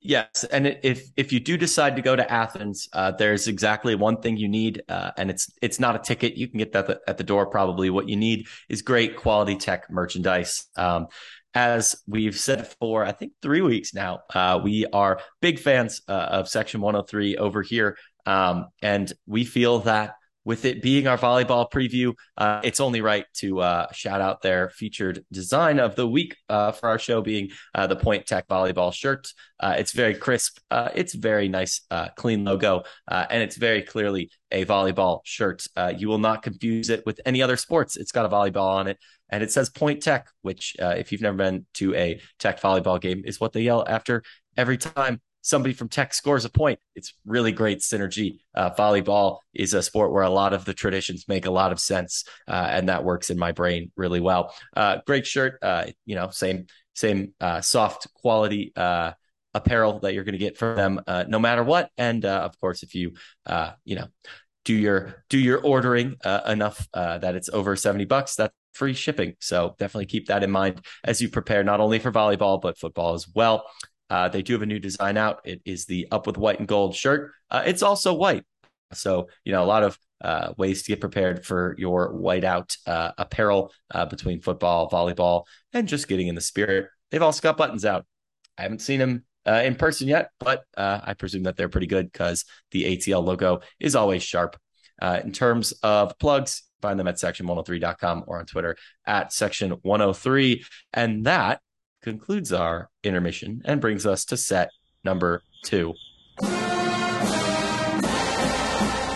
Yes, 0.00 0.44
and 0.44 0.66
if 0.82 1.08
if 1.16 1.32
you 1.32 1.40
do 1.40 1.56
decide 1.56 1.96
to 1.96 2.02
go 2.02 2.14
to 2.14 2.30
Athens, 2.30 2.88
uh, 2.92 3.12
there's 3.12 3.48
exactly 3.48 3.94
one 3.94 4.20
thing 4.20 4.36
you 4.36 4.46
need, 4.46 4.82
uh, 4.88 5.10
and 5.16 5.30
it's 5.30 5.50
it's 5.62 5.80
not 5.80 5.96
a 5.96 5.98
ticket. 5.98 6.36
You 6.36 6.48
can 6.48 6.58
get 6.58 6.72
that 6.72 7.00
at 7.08 7.18
the 7.18 7.24
door. 7.24 7.46
Probably 7.46 7.90
what 7.90 8.08
you 8.08 8.16
need 8.16 8.46
is 8.68 8.82
great 8.82 9.16
quality 9.16 9.56
tech 9.56 9.90
merchandise. 9.90 10.66
Um, 10.76 11.06
as 11.54 11.96
we've 12.06 12.38
said 12.38 12.68
for 12.78 13.04
I 13.04 13.12
think 13.12 13.32
three 13.40 13.62
weeks 13.62 13.94
now, 13.94 14.20
uh, 14.34 14.60
we 14.62 14.86
are 14.92 15.20
big 15.40 15.58
fans 15.58 16.02
uh, 16.06 16.12
of 16.12 16.48
Section 16.48 16.82
103 16.82 17.38
over 17.38 17.62
here, 17.62 17.96
um, 18.26 18.66
and 18.82 19.12
we 19.26 19.44
feel 19.44 19.80
that 19.80 20.12
with 20.46 20.64
it 20.64 20.80
being 20.80 21.08
our 21.08 21.18
volleyball 21.18 21.68
preview, 21.68 22.14
uh, 22.38 22.60
it's 22.62 22.78
only 22.78 23.00
right 23.00 23.26
to 23.34 23.60
uh, 23.60 23.90
shout 23.92 24.20
out 24.20 24.42
their 24.42 24.70
featured 24.70 25.24
design 25.32 25.80
of 25.80 25.96
the 25.96 26.06
week 26.06 26.36
uh, 26.48 26.70
for 26.70 26.88
our 26.88 27.00
show 27.00 27.20
being 27.20 27.50
uh, 27.74 27.88
the 27.88 27.96
Point 27.96 28.26
Tech 28.26 28.46
volleyball 28.46 28.94
shirt. 28.94 29.26
Uh, 29.58 29.74
it's 29.76 29.90
very 29.90 30.14
crisp. 30.14 30.58
Uh, 30.70 30.88
it's 30.94 31.14
very 31.14 31.48
nice, 31.48 31.80
clean 32.16 32.44
logo, 32.44 32.84
and 33.08 33.42
it's 33.42 33.56
very 33.56 33.82
clearly 33.82 34.30
a 34.52 34.64
volleyball 34.64 35.20
shirt. 35.24 35.66
you 35.98 36.06
will 36.06 36.18
not 36.18 36.42
confuse 36.42 36.90
it 36.90 37.04
with 37.04 37.20
any 37.26 37.42
other 37.42 37.56
sports. 37.56 37.96
It's 37.96 38.12
got 38.12 38.24
a 38.24 38.28
volleyball 38.28 38.76
on 38.76 38.86
it, 38.86 38.98
and 39.28 39.42
it 39.42 39.50
says 39.50 39.68
Point 39.68 40.00
Tech, 40.00 40.28
which, 40.42 40.76
if 40.78 41.10
you've 41.10 41.22
never 41.22 41.36
been 41.36 41.66
to 41.74 41.92
a 41.96 42.20
Tech 42.38 42.60
volleyball 42.60 43.00
game, 43.00 43.22
is 43.24 43.40
what 43.40 43.52
they 43.52 43.62
yell 43.62 43.84
after 43.88 44.22
every 44.56 44.78
time 44.78 45.20
somebody 45.46 45.72
from 45.72 45.88
tech 45.88 46.12
scores 46.12 46.44
a 46.44 46.50
point. 46.50 46.80
It's 46.96 47.14
really 47.24 47.52
great 47.52 47.78
synergy. 47.78 48.40
Uh, 48.52 48.70
volleyball 48.70 49.38
is 49.54 49.74
a 49.74 49.82
sport 49.82 50.10
where 50.10 50.24
a 50.24 50.28
lot 50.28 50.52
of 50.52 50.64
the 50.64 50.74
traditions 50.74 51.26
make 51.28 51.46
a 51.46 51.52
lot 51.52 51.70
of 51.70 51.78
sense, 51.78 52.24
uh, 52.48 52.66
and 52.68 52.88
that 52.88 53.04
works 53.04 53.30
in 53.30 53.38
my 53.38 53.52
brain 53.52 53.92
really 53.94 54.18
well. 54.18 54.52
Uh, 54.76 54.98
great 55.06 55.24
shirt, 55.24 55.58
uh, 55.62 55.86
you 56.04 56.16
know, 56.16 56.30
same 56.30 56.66
same 56.94 57.32
uh, 57.40 57.60
soft 57.60 58.08
quality 58.14 58.72
uh, 58.74 59.12
apparel 59.54 60.00
that 60.00 60.14
you're 60.14 60.24
going 60.24 60.32
to 60.32 60.38
get 60.38 60.58
from 60.58 60.76
them, 60.76 61.00
no 61.28 61.38
matter 61.38 61.62
what. 61.62 61.90
And 61.96 62.24
of 62.24 62.58
course, 62.60 62.82
if 62.82 62.96
you 62.96 63.12
you 63.84 63.94
know 63.94 64.08
do 64.64 64.74
your 64.74 65.22
do 65.30 65.38
your 65.38 65.60
ordering 65.60 66.16
enough 66.46 66.88
that 66.92 67.36
it's 67.36 67.48
over 67.50 67.76
seventy 67.76 68.04
bucks, 68.04 68.34
that's 68.34 68.54
free 68.74 68.94
shipping. 68.94 69.34
So 69.40 69.76
definitely 69.78 70.06
keep 70.06 70.26
that 70.26 70.42
in 70.42 70.50
mind 70.50 70.84
as 71.04 71.22
you 71.22 71.28
prepare 71.28 71.62
not 71.62 71.80
only 71.80 72.00
for 72.00 72.10
volleyball 72.10 72.60
but 72.60 72.78
football 72.78 73.14
as 73.14 73.28
well. 73.32 73.64
Uh, 74.08 74.28
they 74.28 74.42
do 74.42 74.52
have 74.52 74.62
a 74.62 74.66
new 74.66 74.78
design 74.78 75.16
out. 75.16 75.40
It 75.44 75.60
is 75.64 75.86
the 75.86 76.08
up 76.10 76.26
with 76.26 76.38
white 76.38 76.58
and 76.58 76.68
gold 76.68 76.94
shirt. 76.94 77.32
Uh, 77.50 77.62
it's 77.66 77.82
also 77.82 78.14
white. 78.14 78.44
So, 78.92 79.28
you 79.44 79.52
know, 79.52 79.64
a 79.64 79.66
lot 79.66 79.82
of 79.82 79.98
uh, 80.20 80.52
ways 80.56 80.82
to 80.82 80.92
get 80.92 81.00
prepared 81.00 81.44
for 81.44 81.74
your 81.78 82.12
whiteout 82.14 82.76
uh, 82.86 83.12
apparel 83.18 83.72
uh, 83.90 84.06
between 84.06 84.40
football, 84.40 84.88
volleyball, 84.88 85.44
and 85.72 85.88
just 85.88 86.08
getting 86.08 86.28
in 86.28 86.34
the 86.34 86.40
spirit. 86.40 86.88
They've 87.10 87.22
also 87.22 87.40
got 87.40 87.56
buttons 87.56 87.84
out. 87.84 88.06
I 88.56 88.62
haven't 88.62 88.80
seen 88.80 89.00
them 89.00 89.24
uh, 89.46 89.62
in 89.64 89.74
person 89.74 90.08
yet, 90.08 90.30
but 90.38 90.64
I 90.76 91.14
presume 91.14 91.42
that 91.44 91.56
they're 91.56 91.68
pretty 91.68 91.86
good 91.86 92.10
because 92.10 92.44
the 92.70 92.84
ATL 92.96 93.24
logo 93.24 93.60
is 93.80 93.94
always 93.94 94.22
sharp. 94.22 94.56
in 95.02 95.32
terms 95.32 95.72
of 95.82 96.18
plugs, 96.18 96.62
Find 96.82 97.00
them 97.00 97.08
at 97.08 97.16
section103.com 97.16 98.24
or 98.26 98.38
on 98.38 98.46
Twitter 98.46 98.76
at 99.06 99.30
section103. 99.30 100.64
And 100.92 101.26
that 101.26 101.60
concludes 102.06 102.52
our 102.52 102.88
intermission 103.02 103.60
and 103.64 103.80
brings 103.80 104.06
us 104.06 104.24
to 104.24 104.36
set 104.36 104.70
number 105.02 105.42
two. 105.64 105.92
All 106.40 106.48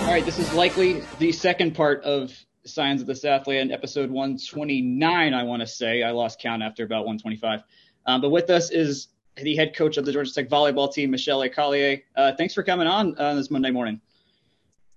right, 0.09 0.25
this 0.25 0.41
is 0.41 0.53
likely 0.55 1.05
the 1.21 1.31
second 1.31 1.77
part 1.77 2.03
of 2.03 2.37
Signs 2.65 3.01
of 3.01 3.07
the 3.07 3.15
Southland, 3.15 3.71
episode 3.71 4.11
129, 4.11 5.33
I 5.33 5.43
want 5.45 5.61
to 5.61 5.69
say. 5.69 6.03
I 6.03 6.11
lost 6.11 6.41
count 6.41 6.65
after 6.65 6.83
about 6.83 7.07
125. 7.07 7.63
Um, 8.07 8.21
but 8.21 8.31
with 8.31 8.51
us 8.51 8.73
is 8.73 9.07
the 9.37 9.55
head 9.55 9.77
coach 9.77 9.97
of 9.97 10.05
the 10.05 10.13
Georgia 10.13 10.35
Tech 10.35 10.49
volleyball 10.49 10.93
team, 10.93 11.13
Michelle 11.13 11.49
Collier. 11.49 12.01
Uh, 12.17 12.33
thanks 12.37 12.55
for 12.55 12.65
coming 12.65 12.89
on 12.89 13.17
uh, 13.17 13.35
this 13.35 13.53
Monday 13.53 13.71
morning. 13.71 14.01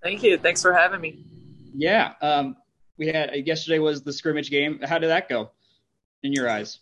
Thank 0.02 0.24
you. 0.24 0.36
Thanks 0.36 0.60
for 0.60 0.72
having 0.72 1.00
me. 1.00 1.24
Yeah. 1.72 2.14
Um, 2.20 2.56
we 2.98 3.06
had 3.06 3.30
uh, 3.30 3.34
yesterday 3.34 3.78
was 3.78 4.02
the 4.02 4.12
scrimmage 4.12 4.50
game. 4.50 4.80
How 4.82 4.98
did 4.98 5.10
that 5.10 5.28
go 5.28 5.52
in 6.24 6.32
your 6.32 6.50
eyes? 6.50 6.80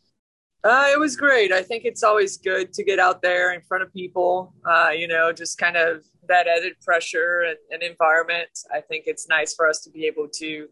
Uh, 0.64 0.90
it 0.92 0.98
was 0.98 1.16
great. 1.16 1.50
I 1.50 1.62
think 1.62 1.84
it's 1.84 2.04
always 2.04 2.36
good 2.36 2.72
to 2.74 2.84
get 2.84 3.00
out 3.00 3.20
there 3.20 3.52
in 3.52 3.62
front 3.62 3.82
of 3.82 3.92
people. 3.92 4.54
Uh, 4.64 4.90
you 4.90 5.08
know, 5.08 5.32
just 5.32 5.58
kind 5.58 5.76
of 5.76 6.04
that 6.28 6.46
added 6.46 6.74
pressure 6.84 7.42
and, 7.48 7.56
and, 7.72 7.82
environment. 7.82 8.48
I 8.72 8.80
think 8.80 9.04
it's 9.06 9.28
nice 9.28 9.54
for 9.54 9.68
us 9.68 9.80
to 9.80 9.90
be 9.90 10.06
able 10.06 10.28
to 10.34 10.68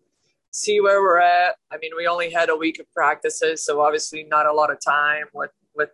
see 0.52 0.80
where 0.80 1.02
we're 1.02 1.18
at. 1.18 1.56
I 1.72 1.78
mean, 1.78 1.90
we 1.96 2.06
only 2.06 2.30
had 2.30 2.50
a 2.50 2.56
week 2.56 2.78
of 2.78 2.86
practices, 2.94 3.64
so 3.64 3.80
obviously 3.80 4.22
not 4.22 4.46
a 4.46 4.52
lot 4.52 4.70
of 4.70 4.78
time 4.80 5.24
with 5.34 5.50
with 5.74 5.90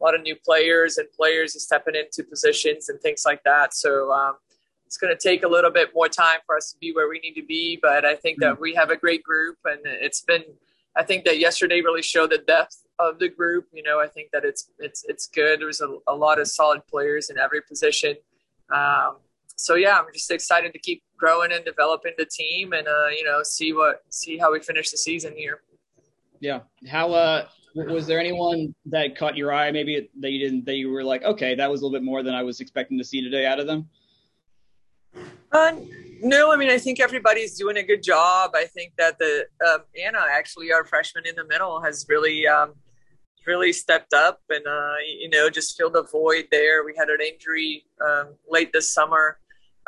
a 0.00 0.04
lot 0.04 0.16
of 0.16 0.22
new 0.22 0.34
players 0.44 0.98
and 0.98 1.08
players 1.12 1.60
stepping 1.62 1.94
into 1.94 2.28
positions 2.28 2.88
and 2.88 3.00
things 3.00 3.22
like 3.24 3.44
that. 3.44 3.72
So 3.72 4.10
um, 4.10 4.34
it's 4.84 4.96
going 4.96 5.16
to 5.16 5.28
take 5.28 5.44
a 5.44 5.48
little 5.48 5.70
bit 5.70 5.90
more 5.94 6.08
time 6.08 6.40
for 6.44 6.56
us 6.56 6.72
to 6.72 6.78
be 6.78 6.92
where 6.92 7.08
we 7.08 7.20
need 7.20 7.34
to 7.34 7.46
be. 7.46 7.78
But 7.80 8.04
I 8.04 8.16
think 8.16 8.40
that 8.40 8.54
mm-hmm. 8.54 8.62
we 8.62 8.74
have 8.74 8.90
a 8.90 8.96
great 8.96 9.22
group, 9.22 9.58
and 9.64 9.78
it's 9.84 10.22
been. 10.22 10.42
I 10.96 11.04
think 11.04 11.24
that 11.26 11.38
yesterday 11.38 11.80
really 11.80 12.02
showed 12.02 12.30
the 12.30 12.38
depth 12.38 12.82
of 12.98 13.18
the 13.18 13.28
group. 13.28 13.66
You 13.72 13.82
know, 13.82 14.00
I 14.00 14.06
think 14.06 14.30
that 14.32 14.44
it's 14.44 14.70
it's 14.78 15.04
it's 15.08 15.26
good. 15.26 15.60
There's 15.60 15.80
a, 15.80 15.96
a 16.06 16.14
lot 16.14 16.40
of 16.40 16.48
solid 16.48 16.86
players 16.86 17.30
in 17.30 17.38
every 17.38 17.62
position. 17.62 18.16
Um, 18.74 19.16
so 19.56 19.74
yeah, 19.74 19.98
I'm 19.98 20.06
just 20.12 20.30
excited 20.30 20.72
to 20.72 20.78
keep 20.78 21.02
growing 21.16 21.52
and 21.52 21.64
developing 21.64 22.12
the 22.16 22.26
team, 22.26 22.72
and 22.72 22.86
uh, 22.86 23.08
you 23.08 23.24
know, 23.24 23.42
see 23.42 23.72
what 23.72 24.02
see 24.08 24.38
how 24.38 24.52
we 24.52 24.60
finish 24.60 24.90
the 24.90 24.98
season 24.98 25.34
here. 25.36 25.62
Yeah. 26.40 26.60
How 26.88 27.12
uh 27.12 27.48
was 27.74 28.06
there 28.06 28.18
anyone 28.18 28.74
that 28.86 29.16
caught 29.16 29.36
your 29.36 29.52
eye? 29.52 29.70
Maybe 29.70 30.08
that 30.20 30.30
you 30.30 30.38
didn't 30.38 30.64
that 30.66 30.74
you 30.74 30.90
were 30.90 31.04
like, 31.04 31.22
okay, 31.22 31.54
that 31.54 31.70
was 31.70 31.80
a 31.80 31.84
little 31.84 31.98
bit 31.98 32.04
more 32.04 32.22
than 32.22 32.34
I 32.34 32.42
was 32.42 32.60
expecting 32.60 32.98
to 32.98 33.04
see 33.04 33.22
today 33.22 33.46
out 33.46 33.60
of 33.60 33.66
them. 33.66 33.88
Uh, 35.50 35.72
no, 36.20 36.52
I 36.52 36.56
mean 36.56 36.70
I 36.70 36.78
think 36.78 37.00
everybody's 37.00 37.56
doing 37.56 37.76
a 37.76 37.82
good 37.82 38.02
job. 38.02 38.52
I 38.54 38.64
think 38.64 38.92
that 38.98 39.18
the 39.18 39.46
um, 39.66 39.80
Anna, 40.00 40.24
actually, 40.30 40.72
our 40.72 40.84
freshman 40.84 41.26
in 41.26 41.34
the 41.36 41.44
middle, 41.44 41.80
has 41.82 42.06
really 42.08 42.46
um, 42.46 42.74
really 43.48 43.72
stepped 43.72 44.12
up 44.12 44.40
and 44.50 44.64
uh, 44.66 44.94
you 45.18 45.28
know 45.30 45.48
just 45.50 45.76
filled 45.76 45.96
a 45.96 46.02
void 46.02 46.46
there. 46.52 46.84
We 46.84 46.94
had 46.96 47.08
an 47.08 47.20
injury 47.20 47.84
um, 48.06 48.34
late 48.48 48.72
this 48.72 48.92
summer 48.92 49.38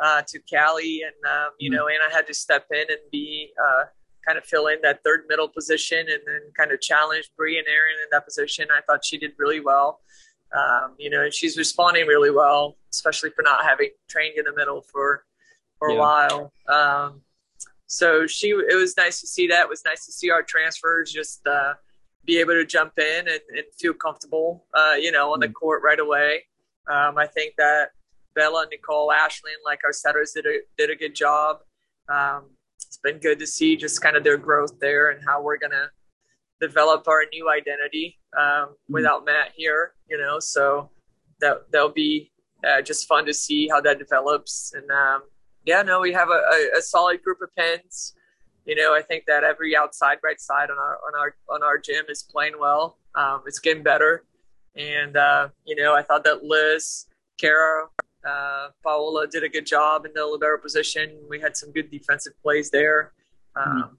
uh, 0.02 0.22
to 0.26 0.40
Callie, 0.50 1.02
and 1.02 1.14
um, 1.30 1.50
you 1.58 1.70
mm-hmm. 1.70 1.76
know 1.76 1.88
Anna 1.88 2.12
had 2.12 2.26
to 2.26 2.34
step 2.34 2.66
in 2.72 2.84
and 2.88 2.98
be 3.12 3.50
uh, 3.62 3.84
kind 4.26 4.38
of 4.38 4.44
fill 4.44 4.66
in 4.68 4.78
that 4.82 5.04
third 5.04 5.24
middle 5.28 5.48
position, 5.48 5.98
and 5.98 6.22
then 6.26 6.40
kind 6.56 6.72
of 6.72 6.80
challenge 6.80 7.30
Bree 7.36 7.58
and 7.58 7.68
Erin 7.68 7.96
in 8.02 8.08
that 8.10 8.24
position. 8.24 8.66
I 8.76 8.80
thought 8.80 9.04
she 9.04 9.18
did 9.18 9.32
really 9.38 9.60
well. 9.60 10.00
Um, 10.52 10.94
you 10.98 11.10
know, 11.10 11.22
and 11.22 11.32
she's 11.32 11.56
responding 11.56 12.06
really 12.08 12.32
well, 12.32 12.76
especially 12.90 13.30
for 13.30 13.42
not 13.42 13.62
having 13.62 13.90
trained 14.08 14.36
in 14.36 14.44
the 14.44 14.54
middle 14.54 14.80
for 14.80 15.24
for 15.78 15.90
yeah. 15.90 15.96
a 15.96 16.00
while. 16.00 16.52
Um, 16.68 17.20
so 17.86 18.26
she, 18.26 18.50
it 18.50 18.76
was 18.76 18.96
nice 18.96 19.20
to 19.20 19.26
see 19.26 19.48
that. 19.48 19.62
It 19.62 19.68
was 19.68 19.84
nice 19.84 20.06
to 20.06 20.12
see 20.12 20.30
our 20.30 20.44
transfers 20.44 21.12
just 21.12 21.44
uh, 21.46 21.74
be 22.24 22.38
able 22.38 22.52
to 22.52 22.66
jump 22.66 22.98
in 22.98 23.28
and, 23.28 23.40
and 23.56 23.64
feel 23.78 23.94
comfortable, 23.94 24.66
uh, 24.74 24.94
you 24.98 25.10
know, 25.10 25.32
on 25.32 25.40
the 25.40 25.48
mm. 25.48 25.54
court 25.54 25.82
right 25.82 25.98
away. 25.98 26.44
Um, 26.90 27.18
I 27.18 27.26
think 27.26 27.54
that 27.56 27.90
Bella, 28.34 28.66
Nicole, 28.70 29.12
Ashley, 29.12 29.52
and 29.52 29.62
like 29.64 29.80
our 29.84 29.92
setters 29.92 30.32
did 30.32 30.46
a, 30.46 30.58
did 30.76 30.90
a 30.90 30.96
good 30.96 31.14
job. 31.14 31.58
Um, 32.08 32.50
it's 32.76 32.98
been 32.98 33.18
good 33.18 33.38
to 33.38 33.46
see 33.46 33.76
just 33.76 34.00
kind 34.02 34.16
of 34.16 34.24
their 34.24 34.36
growth 34.36 34.78
there 34.80 35.10
and 35.10 35.20
how 35.26 35.42
we're 35.42 35.58
going 35.58 35.72
to 35.72 35.90
develop 36.60 37.08
our 37.08 37.24
new 37.32 37.50
identity 37.50 38.18
um, 38.38 38.44
mm. 38.44 38.74
without 38.88 39.24
Matt 39.24 39.52
here, 39.54 39.94
you 40.08 40.18
know, 40.18 40.38
so 40.40 40.90
that, 41.40 41.70
that'll 41.72 41.88
be 41.88 42.32
uh, 42.68 42.82
just 42.82 43.08
fun 43.08 43.24
to 43.26 43.34
see 43.34 43.68
how 43.68 43.80
that 43.80 43.98
develops. 43.98 44.72
And 44.76 44.90
um, 44.90 45.22
yeah, 45.64 45.82
no, 45.82 46.00
we 46.00 46.12
have 46.12 46.28
a, 46.28 46.42
a, 46.52 46.78
a 46.78 46.82
solid 46.82 47.22
group 47.22 47.38
of 47.42 47.48
pins 47.56 48.14
you 48.70 48.76
know, 48.76 48.94
I 48.94 49.02
think 49.02 49.24
that 49.26 49.42
every 49.42 49.76
outside 49.76 50.18
right 50.22 50.40
side 50.40 50.70
on 50.70 50.78
our 50.78 51.00
on 51.04 51.18
our 51.18 51.34
on 51.48 51.62
our 51.64 51.76
gym 51.76 52.04
is 52.08 52.22
playing 52.22 52.54
well. 52.56 52.98
Um, 53.16 53.42
it's 53.44 53.58
getting 53.58 53.82
better, 53.82 54.22
and 54.76 55.16
uh, 55.16 55.48
you 55.64 55.74
know, 55.74 55.92
I 55.92 56.02
thought 56.02 56.22
that 56.22 56.44
Liz, 56.44 57.06
Kara, 57.36 57.88
uh, 58.24 58.68
Paola 58.84 59.26
did 59.26 59.42
a 59.42 59.48
good 59.48 59.66
job 59.66 60.06
in 60.06 60.12
the 60.14 60.24
libero 60.24 60.56
position. 60.60 61.18
We 61.28 61.40
had 61.40 61.56
some 61.56 61.72
good 61.72 61.90
defensive 61.90 62.34
plays 62.42 62.70
there. 62.70 63.12
Um, 63.56 63.66
mm-hmm. 63.66 63.94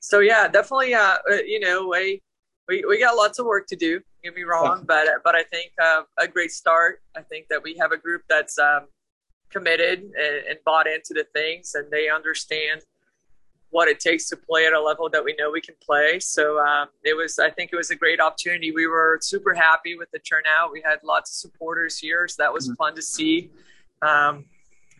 So 0.00 0.18
yeah, 0.18 0.48
definitely. 0.48 0.94
Uh, 0.94 1.18
uh, 1.30 1.34
you 1.46 1.60
know, 1.60 1.86
we, 1.86 2.20
we 2.68 2.84
we 2.88 2.98
got 2.98 3.14
lots 3.14 3.38
of 3.38 3.46
work 3.46 3.68
to 3.68 3.76
do. 3.76 4.00
Get 4.24 4.34
me 4.34 4.42
wrong, 4.42 4.82
but 4.84 5.06
but 5.22 5.36
I 5.36 5.44
think 5.44 5.70
uh, 5.80 6.02
a 6.18 6.26
great 6.26 6.50
start. 6.50 7.02
I 7.16 7.20
think 7.20 7.46
that 7.50 7.62
we 7.62 7.76
have 7.80 7.92
a 7.92 7.96
group 7.96 8.22
that's 8.28 8.58
um, 8.58 8.88
committed 9.48 10.00
and, 10.00 10.36
and 10.48 10.58
bought 10.64 10.88
into 10.88 11.14
the 11.14 11.26
things, 11.32 11.76
and 11.76 11.88
they 11.92 12.08
understand 12.08 12.80
what 13.70 13.88
it 13.88 14.00
takes 14.00 14.28
to 14.28 14.36
play 14.36 14.66
at 14.66 14.72
a 14.72 14.80
level 14.80 15.08
that 15.10 15.22
we 15.22 15.34
know 15.38 15.50
we 15.50 15.60
can 15.60 15.74
play. 15.84 16.18
So 16.20 16.58
um, 16.58 16.88
it 17.04 17.16
was, 17.16 17.38
I 17.38 17.50
think 17.50 17.70
it 17.72 17.76
was 17.76 17.90
a 17.90 17.96
great 17.96 18.20
opportunity. 18.20 18.72
We 18.72 18.86
were 18.86 19.18
super 19.20 19.54
happy 19.54 19.96
with 19.96 20.10
the 20.10 20.18
turnout. 20.18 20.72
We 20.72 20.82
had 20.82 20.98
lots 21.02 21.30
of 21.30 21.50
supporters 21.50 21.98
here, 21.98 22.26
so 22.28 22.42
that 22.42 22.52
was 22.52 22.66
mm-hmm. 22.66 22.74
fun 22.74 22.94
to 22.94 23.02
see. 23.02 23.50
Um, 24.00 24.46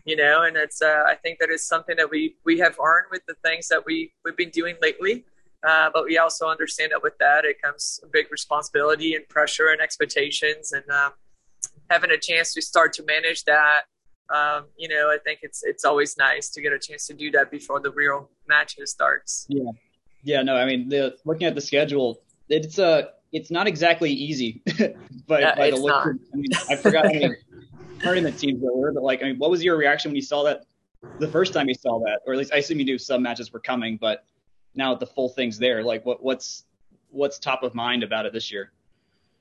you 0.05 0.15
know, 0.15 0.43
and 0.43 0.55
it's, 0.55 0.81
uh, 0.81 1.03
I 1.07 1.15
think 1.15 1.39
that 1.39 1.49
is 1.49 1.63
something 1.63 1.95
that 1.97 2.09
we 2.09 2.35
we 2.45 2.59
have 2.59 2.77
earned 2.79 3.07
with 3.11 3.21
the 3.27 3.35
things 3.43 3.67
that 3.67 3.85
we 3.85 4.11
we've 4.23 4.37
been 4.37 4.49
doing 4.49 4.75
lately. 4.81 5.25
Uh, 5.67 5.89
but 5.93 6.05
we 6.05 6.17
also 6.17 6.47
understand 6.47 6.91
that 6.91 7.03
with 7.03 7.17
that, 7.19 7.43
it 7.43 7.61
comes 7.61 7.99
a 8.03 8.07
big 8.07 8.31
responsibility 8.31 9.15
and 9.15 9.27
pressure 9.27 9.67
and 9.67 9.81
expectations, 9.81 10.71
and 10.71 10.89
um, 10.89 11.11
having 11.89 12.11
a 12.11 12.17
chance 12.17 12.53
to 12.53 12.61
start 12.61 12.93
to 12.93 13.03
manage 13.03 13.43
that 13.43 13.81
um, 14.33 14.65
you 14.77 14.87
know, 14.87 15.09
I 15.09 15.17
think 15.23 15.39
it's 15.41 15.63
it's 15.63 15.85
always 15.85 16.17
nice 16.17 16.49
to 16.49 16.61
get 16.61 16.73
a 16.73 16.79
chance 16.79 17.07
to 17.07 17.13
do 17.13 17.31
that 17.31 17.49
before 17.49 17.79
the 17.79 17.91
real 17.91 18.29
matches 18.47 18.91
starts. 18.91 19.45
Yeah, 19.49 19.71
yeah. 20.23 20.41
No, 20.41 20.55
I 20.55 20.65
mean, 20.65 20.89
the 20.89 21.17
looking 21.25 21.47
at 21.47 21.55
the 21.55 21.61
schedule, 21.61 22.21
it's 22.47 22.77
a 22.77 22.85
uh, 22.85 23.01
it's 23.31 23.51
not 23.51 23.67
exactly 23.67 24.11
easy, 24.11 24.61
but 25.27 25.41
yeah, 25.41 25.55
by 25.55 25.69
the 25.71 25.77
look, 25.77 26.05
I 26.05 26.35
mean, 26.35 26.49
I 26.69 26.75
forgot 26.75 27.05
how 27.05 27.11
many 27.11 27.35
tournament 27.99 28.39
teams 28.39 28.61
there 28.61 28.73
were, 28.73 28.91
but 28.91 29.03
like, 29.03 29.21
I 29.21 29.27
mean, 29.27 29.37
what 29.37 29.51
was 29.51 29.63
your 29.63 29.77
reaction 29.77 30.09
when 30.09 30.15
you 30.15 30.21
saw 30.21 30.43
that 30.43 30.65
the 31.19 31.27
first 31.27 31.53
time 31.53 31.67
you 31.67 31.75
saw 31.75 31.99
that, 31.99 32.21
or 32.25 32.33
at 32.33 32.39
least 32.39 32.53
I 32.53 32.57
assume 32.57 32.79
you 32.79 32.85
knew 32.85 32.97
some 32.97 33.21
matches 33.21 33.53
were 33.53 33.59
coming, 33.59 33.97
but 33.97 34.25
now 34.75 34.95
the 34.95 35.05
full 35.05 35.29
thing's 35.29 35.57
there. 35.57 35.83
Like, 35.83 36.05
what 36.05 36.23
what's 36.23 36.65
what's 37.09 37.39
top 37.39 37.63
of 37.63 37.73
mind 37.73 38.03
about 38.03 38.25
it 38.25 38.33
this 38.33 38.51
year? 38.51 38.71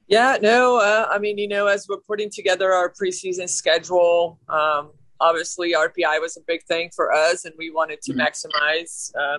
Yeah, 0.09 0.39
no, 0.41 0.79
uh, 0.79 1.07
I 1.11 1.19
mean, 1.19 1.37
you 1.37 1.47
know, 1.47 1.67
as 1.67 1.87
we're 1.87 2.01
putting 2.01 2.31
together 2.31 2.73
our 2.73 2.91
preseason 2.91 3.47
schedule, 3.47 4.41
um, 4.49 4.93
obviously 5.21 5.75
RPI 5.75 6.19
was 6.21 6.39
a 6.39 6.41
big 6.47 6.63
thing 6.65 6.91
for 6.97 7.13
us, 7.13 7.45
and 7.45 7.55
we 7.59 7.71
wanted 7.71 8.01
to 8.03 8.13
mm-hmm. 8.13 8.23
maximize 8.23 9.13
uh, 9.15 9.39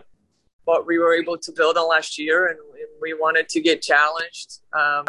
what 0.65 0.85
we 0.85 0.99
were 0.99 1.15
able 1.15 1.39
to 1.39 1.51
build 1.51 1.75
on 1.75 1.89
last 1.89 2.19
year, 2.19 2.45
and, 2.47 2.59
and 2.59 2.89
we 3.01 3.15
wanted 3.15 3.49
to 3.49 3.61
get 3.61 3.81
challenged. 3.81 4.59
Um, 4.77 5.05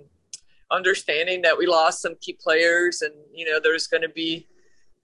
understanding 0.70 1.42
that 1.42 1.58
we 1.58 1.66
lost 1.66 2.00
some 2.00 2.14
key 2.22 2.38
players, 2.42 3.02
and 3.02 3.12
you 3.30 3.44
know, 3.44 3.60
there's 3.62 3.86
going 3.86 4.02
to 4.02 4.08
be 4.08 4.48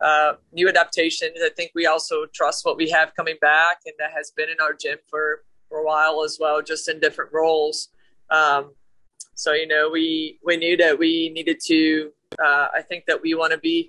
uh, 0.00 0.34
new 0.52 0.70
adaptations. 0.70 1.32
I 1.44 1.50
think 1.54 1.72
we 1.74 1.84
also 1.84 2.24
trust 2.34 2.64
what 2.64 2.78
we 2.78 2.88
have 2.90 3.12
coming 3.14 3.36
back, 3.42 3.80
and 3.84 3.94
that 3.98 4.12
has 4.16 4.32
been 4.34 4.48
in 4.48 4.56
our 4.62 4.72
gym 4.72 4.96
for 5.10 5.42
for 5.68 5.78
a 5.80 5.84
while 5.84 6.22
as 6.24 6.38
well, 6.40 6.62
just 6.62 6.88
in 6.88 6.98
different 6.98 7.30
roles. 7.34 7.88
Um, 8.30 8.72
so 9.36 9.52
you 9.52 9.68
know, 9.68 9.90
we 9.92 10.40
we 10.42 10.56
knew 10.56 10.76
that 10.78 10.98
we 10.98 11.28
needed 11.28 11.60
to. 11.66 12.10
Uh, 12.42 12.68
I 12.74 12.82
think 12.82 13.04
that 13.06 13.20
we 13.20 13.34
want 13.34 13.52
to 13.52 13.58
be 13.58 13.86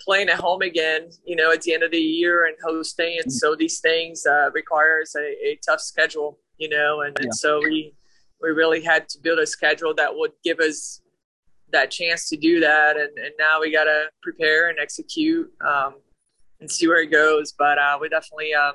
playing 0.00 0.28
at 0.28 0.40
home 0.40 0.60
again. 0.60 1.08
You 1.24 1.36
know, 1.36 1.52
at 1.52 1.62
the 1.62 1.72
end 1.72 1.84
of 1.84 1.92
the 1.92 2.00
year 2.00 2.46
and 2.46 2.56
hosting, 2.62 3.18
and 3.22 3.32
so 3.32 3.54
these 3.54 3.78
things 3.78 4.26
uh, 4.26 4.50
requires 4.52 5.14
a, 5.16 5.20
a, 5.20 5.58
tough 5.64 5.80
schedule. 5.80 6.40
You 6.58 6.68
know, 6.68 7.02
and, 7.02 7.16
yeah. 7.18 7.26
and 7.26 7.34
so 7.34 7.60
we 7.60 7.94
we 8.42 8.50
really 8.50 8.82
had 8.82 9.08
to 9.10 9.20
build 9.20 9.38
a 9.38 9.46
schedule 9.46 9.94
that 9.94 10.16
would 10.16 10.32
give 10.42 10.58
us 10.58 11.00
that 11.70 11.92
chance 11.92 12.28
to 12.30 12.36
do 12.36 12.58
that. 12.58 12.96
And, 12.96 13.16
and 13.18 13.32
now 13.38 13.60
we 13.60 13.70
got 13.70 13.84
to 13.84 14.06
prepare 14.20 14.68
and 14.68 14.80
execute 14.80 15.48
um, 15.64 15.94
and 16.60 16.68
see 16.68 16.88
where 16.88 17.02
it 17.02 17.12
goes. 17.12 17.52
But 17.52 17.78
uh, 17.78 17.98
we're 18.00 18.08
definitely 18.08 18.52
uh, 18.52 18.72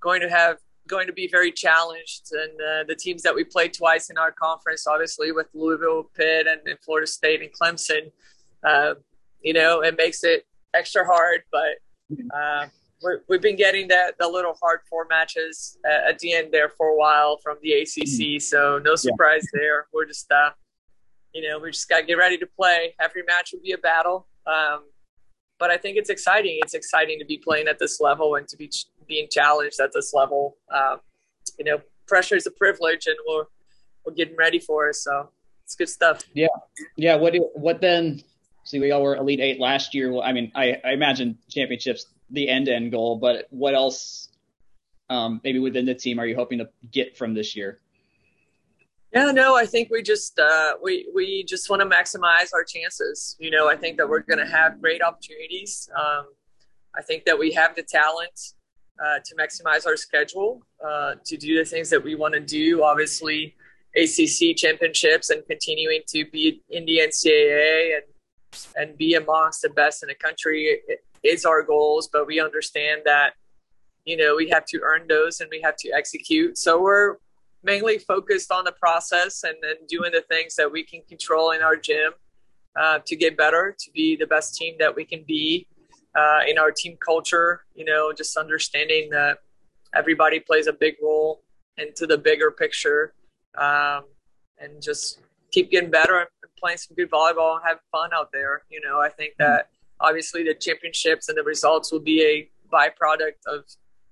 going 0.00 0.20
to 0.20 0.30
have 0.30 0.58
going 0.90 1.06
to 1.06 1.12
be 1.12 1.28
very 1.28 1.52
challenged. 1.52 2.32
And 2.32 2.52
uh, 2.60 2.84
the 2.86 2.94
teams 2.94 3.22
that 3.22 3.34
we 3.34 3.44
played 3.44 3.72
twice 3.72 4.10
in 4.10 4.18
our 4.18 4.32
conference, 4.32 4.86
obviously 4.86 5.32
with 5.32 5.46
Louisville, 5.54 6.10
Pitt, 6.14 6.46
and, 6.46 6.60
and 6.66 6.78
Florida 6.80 7.06
State 7.06 7.40
and 7.40 7.50
Clemson, 7.52 8.10
uh, 8.64 8.94
you 9.40 9.54
know, 9.54 9.80
it 9.80 9.96
makes 9.96 10.24
it 10.24 10.46
extra 10.74 11.06
hard. 11.06 11.42
But 11.50 11.78
uh, 12.34 12.66
we 13.02 13.36
have 13.36 13.42
been 13.42 13.56
getting 13.56 13.88
that 13.88 14.16
the 14.18 14.28
little 14.28 14.54
hard 14.60 14.80
four 14.88 15.06
matches 15.08 15.78
at, 15.86 16.10
at, 16.10 16.18
the 16.18 16.34
end 16.34 16.48
there 16.52 16.68
for 16.68 16.88
a 16.88 16.96
while 16.96 17.38
from 17.38 17.56
the 17.62 17.72
ACC. 17.72 18.04
Mm-hmm. 18.04 18.38
So 18.40 18.78
no 18.78 18.96
surprise 18.96 19.46
yeah. 19.54 19.60
there. 19.60 19.86
We're 19.94 20.06
just, 20.06 20.30
uh, 20.30 20.50
you 21.32 21.48
know, 21.48 21.58
we 21.58 21.70
just 21.70 21.88
got 21.88 22.00
to 22.00 22.06
get 22.06 22.14
ready 22.14 22.36
to 22.38 22.46
play. 22.46 22.94
Every 23.00 23.22
match 23.22 23.50
will 23.52 23.60
be 23.60 23.72
a 23.72 23.78
battle. 23.78 24.26
Um, 24.46 24.84
but 25.58 25.70
I 25.70 25.76
think 25.76 25.96
it's 25.96 26.10
exciting. 26.10 26.58
It's 26.62 26.74
exciting 26.74 27.18
to 27.18 27.24
be 27.24 27.38
playing 27.38 27.68
at 27.68 27.78
this 27.78 28.00
level 28.00 28.34
and 28.36 28.48
to 28.48 28.56
be 28.56 28.70
being 29.10 29.26
challenged 29.30 29.78
at 29.80 29.90
this 29.92 30.14
level. 30.14 30.56
Um, 30.74 31.00
you 31.58 31.66
know, 31.66 31.80
pressure 32.06 32.36
is 32.36 32.46
a 32.46 32.50
privilege, 32.50 33.06
and 33.06 33.16
we're 33.28 33.44
we're 34.06 34.14
getting 34.14 34.36
ready 34.36 34.58
for 34.58 34.88
it. 34.88 34.94
So 34.94 35.28
it's 35.64 35.74
good 35.74 35.90
stuff. 35.90 36.22
Yeah, 36.32 36.46
yeah. 36.96 37.16
What 37.16 37.34
do, 37.34 37.50
what 37.54 37.82
then? 37.82 38.22
See, 38.64 38.78
we 38.78 38.92
all 38.92 39.02
were 39.02 39.16
Elite 39.16 39.40
Eight 39.40 39.60
last 39.60 39.94
year. 39.94 40.12
Well, 40.12 40.22
I 40.22 40.32
mean, 40.32 40.52
I, 40.54 40.76
I 40.84 40.92
imagine 40.92 41.36
championships 41.50 42.06
the 42.30 42.48
end 42.48 42.68
end 42.68 42.92
goal, 42.92 43.18
but 43.18 43.46
what 43.50 43.74
else? 43.74 44.28
Um, 45.10 45.40
maybe 45.42 45.58
within 45.58 45.86
the 45.86 45.94
team, 45.94 46.20
are 46.20 46.26
you 46.26 46.36
hoping 46.36 46.58
to 46.58 46.68
get 46.92 47.18
from 47.18 47.34
this 47.34 47.56
year? 47.56 47.80
Yeah, 49.12 49.32
no, 49.32 49.56
I 49.56 49.66
think 49.66 49.90
we 49.90 50.02
just 50.02 50.38
uh, 50.38 50.74
we 50.80 51.10
we 51.12 51.44
just 51.44 51.68
want 51.68 51.82
to 51.82 51.88
maximize 51.88 52.50
our 52.54 52.62
chances. 52.62 53.36
You 53.40 53.50
know, 53.50 53.68
I 53.68 53.74
think 53.74 53.96
that 53.98 54.08
we're 54.08 54.20
going 54.20 54.38
to 54.38 54.46
have 54.46 54.80
great 54.80 55.02
opportunities. 55.02 55.88
Um, 55.98 56.26
I 56.96 57.02
think 57.02 57.24
that 57.24 57.38
we 57.38 57.52
have 57.52 57.74
the 57.74 57.82
talent 57.82 58.38
uh, 59.02 59.18
to 59.24 59.34
maximize 59.34 59.86
our 59.86 59.96
schedule, 59.96 60.62
uh, 60.84 61.14
to 61.24 61.36
do 61.36 61.56
the 61.56 61.64
things 61.64 61.90
that 61.90 62.02
we 62.02 62.14
want 62.14 62.34
to 62.34 62.40
do. 62.40 62.82
Obviously, 62.82 63.54
ACC 63.96 64.56
championships 64.56 65.30
and 65.30 65.44
continuing 65.46 66.00
to 66.08 66.24
be 66.26 66.62
in 66.70 66.84
the 66.84 66.98
NCAA 66.98 67.96
and 67.96 68.04
and 68.76 68.98
be 68.98 69.14
amongst 69.14 69.62
the 69.62 69.68
best 69.68 70.02
in 70.02 70.08
the 70.08 70.14
country 70.14 70.80
is 71.22 71.44
our 71.44 71.62
goals. 71.62 72.08
But 72.12 72.26
we 72.26 72.40
understand 72.40 73.02
that 73.04 73.34
you 74.04 74.16
know 74.16 74.36
we 74.36 74.48
have 74.50 74.64
to 74.66 74.80
earn 74.82 75.06
those 75.08 75.40
and 75.40 75.48
we 75.50 75.60
have 75.62 75.76
to 75.76 75.90
execute. 75.90 76.58
So 76.58 76.80
we're 76.80 77.16
mainly 77.62 77.98
focused 77.98 78.50
on 78.50 78.64
the 78.64 78.72
process 78.72 79.44
and 79.44 79.54
then 79.62 79.74
doing 79.88 80.12
the 80.12 80.22
things 80.22 80.56
that 80.56 80.70
we 80.70 80.82
can 80.82 81.02
control 81.08 81.50
in 81.50 81.62
our 81.62 81.76
gym 81.76 82.12
uh, 82.74 83.00
to 83.06 83.16
get 83.16 83.36
better, 83.36 83.76
to 83.78 83.90
be 83.92 84.16
the 84.16 84.26
best 84.26 84.56
team 84.56 84.76
that 84.78 84.94
we 84.94 85.04
can 85.04 85.24
be 85.26 85.66
uh, 86.14 86.40
in 86.46 86.58
our 86.58 86.70
team 86.70 86.96
culture. 87.04 87.62
You 87.74 87.84
know, 87.84 88.12
just 88.12 88.36
understanding 88.36 89.10
that 89.10 89.38
everybody 89.94 90.40
plays 90.40 90.66
a 90.66 90.72
big 90.72 90.96
role 91.02 91.42
into 91.78 92.06
the 92.06 92.18
bigger 92.18 92.50
picture, 92.50 93.14
um, 93.56 94.04
and 94.58 94.82
just 94.82 95.20
keep 95.50 95.70
getting 95.70 95.90
better 95.90 96.18
and 96.18 96.28
playing 96.58 96.78
some 96.78 96.94
good 96.94 97.10
volleyball 97.10 97.56
and 97.56 97.62
have 97.66 97.78
fun 97.90 98.10
out 98.14 98.30
there. 98.32 98.62
You 98.70 98.80
know, 98.80 99.00
I 99.00 99.08
think 99.08 99.34
that 99.38 99.68
obviously 100.00 100.42
the 100.44 100.54
championships 100.54 101.28
and 101.28 101.36
the 101.36 101.42
results 101.42 101.92
will 101.92 102.00
be 102.00 102.22
a 102.22 102.50
byproduct 102.72 103.40
of 103.46 103.64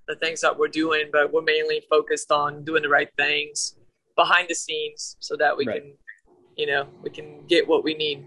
the 0.07 0.17
things 0.17 0.41
that 0.41 0.59
we're 0.59 0.69
doing, 0.69 1.11
but 1.13 1.33
we're 1.33 1.43
mainly 1.43 1.83
focused 1.89 2.33
on 2.33 2.65
doing 2.65 2.83
the 2.83 2.89
right 2.89 3.11
things 3.17 3.77
behind 4.17 4.49
the 4.49 4.55
scenes 4.55 5.17
so 5.21 5.37
that 5.37 5.57
we 5.57 5.67
right. 5.67 5.83
can, 5.83 5.93
you 6.57 6.67
know, 6.67 6.87
we 7.03 7.11
can 7.11 7.45
get 7.47 7.67
what 7.69 7.85
we 7.85 7.95
need. 7.95 8.25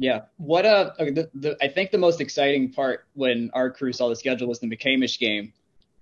Yeah. 0.00 0.22
What 0.38 0.64
uh, 0.64 0.92
the, 0.98 1.28
the, 1.34 1.58
I 1.62 1.68
think 1.68 1.90
the 1.90 1.98
most 1.98 2.22
exciting 2.22 2.72
part 2.72 3.04
when 3.12 3.50
our 3.52 3.70
crew 3.70 3.92
saw 3.92 4.08
the 4.08 4.16
schedule 4.16 4.48
was 4.48 4.58
the 4.58 4.66
McCamish 4.66 5.18
game. 5.18 5.52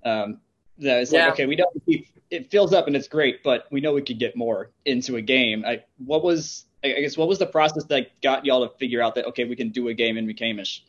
Um, 0.05 0.41
that 0.79 1.01
was 1.01 1.13
yeah. 1.13 1.25
like, 1.25 1.33
okay, 1.33 1.47
we 1.47 1.57
don't 1.57 1.85
keep 1.85 2.07
it 2.31 2.49
fills 2.49 2.73
up 2.73 2.87
and 2.87 2.95
it's 2.95 3.09
great, 3.09 3.43
but 3.43 3.67
we 3.73 3.81
know 3.81 3.93
we 3.93 4.03
could 4.03 4.21
get 4.21 4.37
more 4.37 4.71
into 4.85 5.17
a 5.17 5.21
game. 5.21 5.65
I, 5.67 5.83
what 6.05 6.23
was, 6.23 6.67
I 6.85 6.93
guess, 6.93 7.17
what 7.17 7.27
was 7.27 7.41
the 7.41 7.47
process 7.47 7.85
that 7.85 8.21
got 8.23 8.45
y'all 8.45 8.69
to 8.69 8.73
figure 8.77 9.03
out 9.03 9.17
that 9.17 9.27
okay, 9.27 9.45
we 9.45 9.57
can 9.57 9.71
do 9.71 9.89
a 9.89 9.95
game 9.95 10.17
in 10.17 10.29
McCamish? 10.29 10.83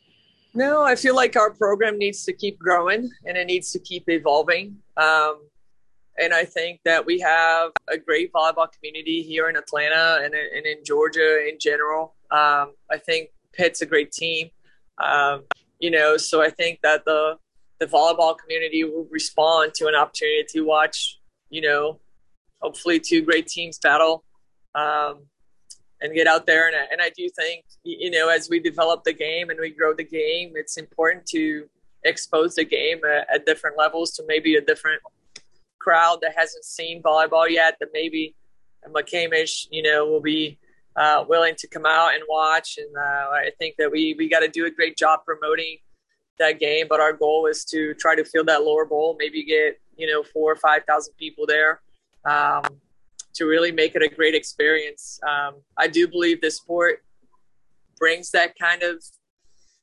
No, 0.54 0.82
I 0.82 0.94
feel 0.94 1.16
like 1.16 1.34
our 1.34 1.50
program 1.50 1.98
needs 1.98 2.24
to 2.26 2.32
keep 2.32 2.60
growing 2.60 3.10
and 3.26 3.36
it 3.36 3.46
needs 3.46 3.72
to 3.72 3.80
keep 3.80 4.08
evolving. 4.08 4.76
Um, 4.96 5.48
and 6.16 6.32
I 6.32 6.44
think 6.44 6.80
that 6.84 7.04
we 7.04 7.18
have 7.18 7.72
a 7.88 7.98
great 7.98 8.32
volleyball 8.32 8.68
community 8.70 9.22
here 9.22 9.48
in 9.48 9.56
Atlanta 9.56 10.20
and, 10.22 10.32
and 10.32 10.64
in 10.64 10.84
Georgia 10.84 11.48
in 11.48 11.58
general. 11.58 12.14
Um, 12.30 12.74
I 12.90 12.98
think 12.98 13.30
Pitt's 13.52 13.82
a 13.82 13.86
great 13.86 14.12
team, 14.12 14.50
um, 14.98 15.44
you 15.78 15.90
know, 15.90 16.16
so 16.16 16.42
I 16.42 16.50
think 16.50 16.80
that 16.82 17.04
the 17.04 17.36
the 17.78 17.86
volleyball 17.86 18.36
community 18.38 18.84
will 18.84 19.08
respond 19.10 19.72
to 19.74 19.86
an 19.86 19.94
opportunity 19.94 20.44
to 20.50 20.60
watch, 20.60 21.18
you 21.48 21.62
know, 21.62 21.98
hopefully 22.60 23.00
two 23.00 23.22
great 23.22 23.46
teams 23.46 23.78
battle. 23.78 24.24
Um, 24.74 25.26
and 26.00 26.14
get 26.14 26.26
out 26.26 26.46
there. 26.46 26.66
And 26.66 26.76
I, 26.76 26.84
and 26.92 27.02
I 27.02 27.10
do 27.10 27.28
think, 27.28 27.64
you 27.84 28.10
know, 28.10 28.28
as 28.28 28.48
we 28.48 28.60
develop 28.60 29.04
the 29.04 29.12
game 29.12 29.50
and 29.50 29.58
we 29.60 29.70
grow 29.70 29.94
the 29.94 30.04
game, 30.04 30.52
it's 30.54 30.76
important 30.76 31.26
to 31.26 31.68
expose 32.04 32.54
the 32.54 32.64
game 32.64 33.00
at, 33.04 33.26
at 33.34 33.46
different 33.46 33.76
levels 33.76 34.12
to 34.12 34.24
maybe 34.26 34.56
a 34.56 34.60
different 34.60 35.02
crowd 35.78 36.18
that 36.22 36.34
hasn't 36.36 36.64
seen 36.64 37.02
volleyball 37.02 37.48
yet, 37.48 37.76
that 37.80 37.90
maybe 37.92 38.34
McCamish, 38.88 39.66
you 39.70 39.82
know, 39.82 40.06
will 40.06 40.22
be 40.22 40.58
uh, 40.96 41.24
willing 41.28 41.54
to 41.58 41.68
come 41.68 41.86
out 41.86 42.14
and 42.14 42.22
watch. 42.28 42.78
And 42.78 42.94
uh, 42.96 43.30
I 43.30 43.50
think 43.58 43.76
that 43.78 43.90
we, 43.90 44.14
we 44.18 44.28
got 44.28 44.40
to 44.40 44.48
do 44.48 44.66
a 44.66 44.70
great 44.70 44.96
job 44.96 45.20
promoting 45.24 45.78
that 46.38 46.58
game. 46.58 46.86
But 46.88 47.00
our 47.00 47.12
goal 47.12 47.46
is 47.46 47.64
to 47.66 47.94
try 47.94 48.14
to 48.14 48.24
fill 48.24 48.44
that 48.44 48.62
lower 48.62 48.84
bowl, 48.84 49.16
maybe 49.18 49.44
get, 49.44 49.80
you 49.96 50.06
know, 50.06 50.22
four 50.22 50.52
or 50.52 50.56
5,000 50.56 51.14
people 51.18 51.46
there. 51.46 51.80
Um, 52.24 52.64
to 53.34 53.44
really 53.46 53.72
make 53.72 53.94
it 53.94 54.02
a 54.02 54.08
great 54.08 54.34
experience. 54.34 55.20
Um, 55.26 55.56
I 55.76 55.88
do 55.88 56.08
believe 56.08 56.40
this 56.40 56.56
sport 56.56 57.02
brings 57.98 58.30
that 58.32 58.58
kind 58.58 58.82
of 58.82 59.02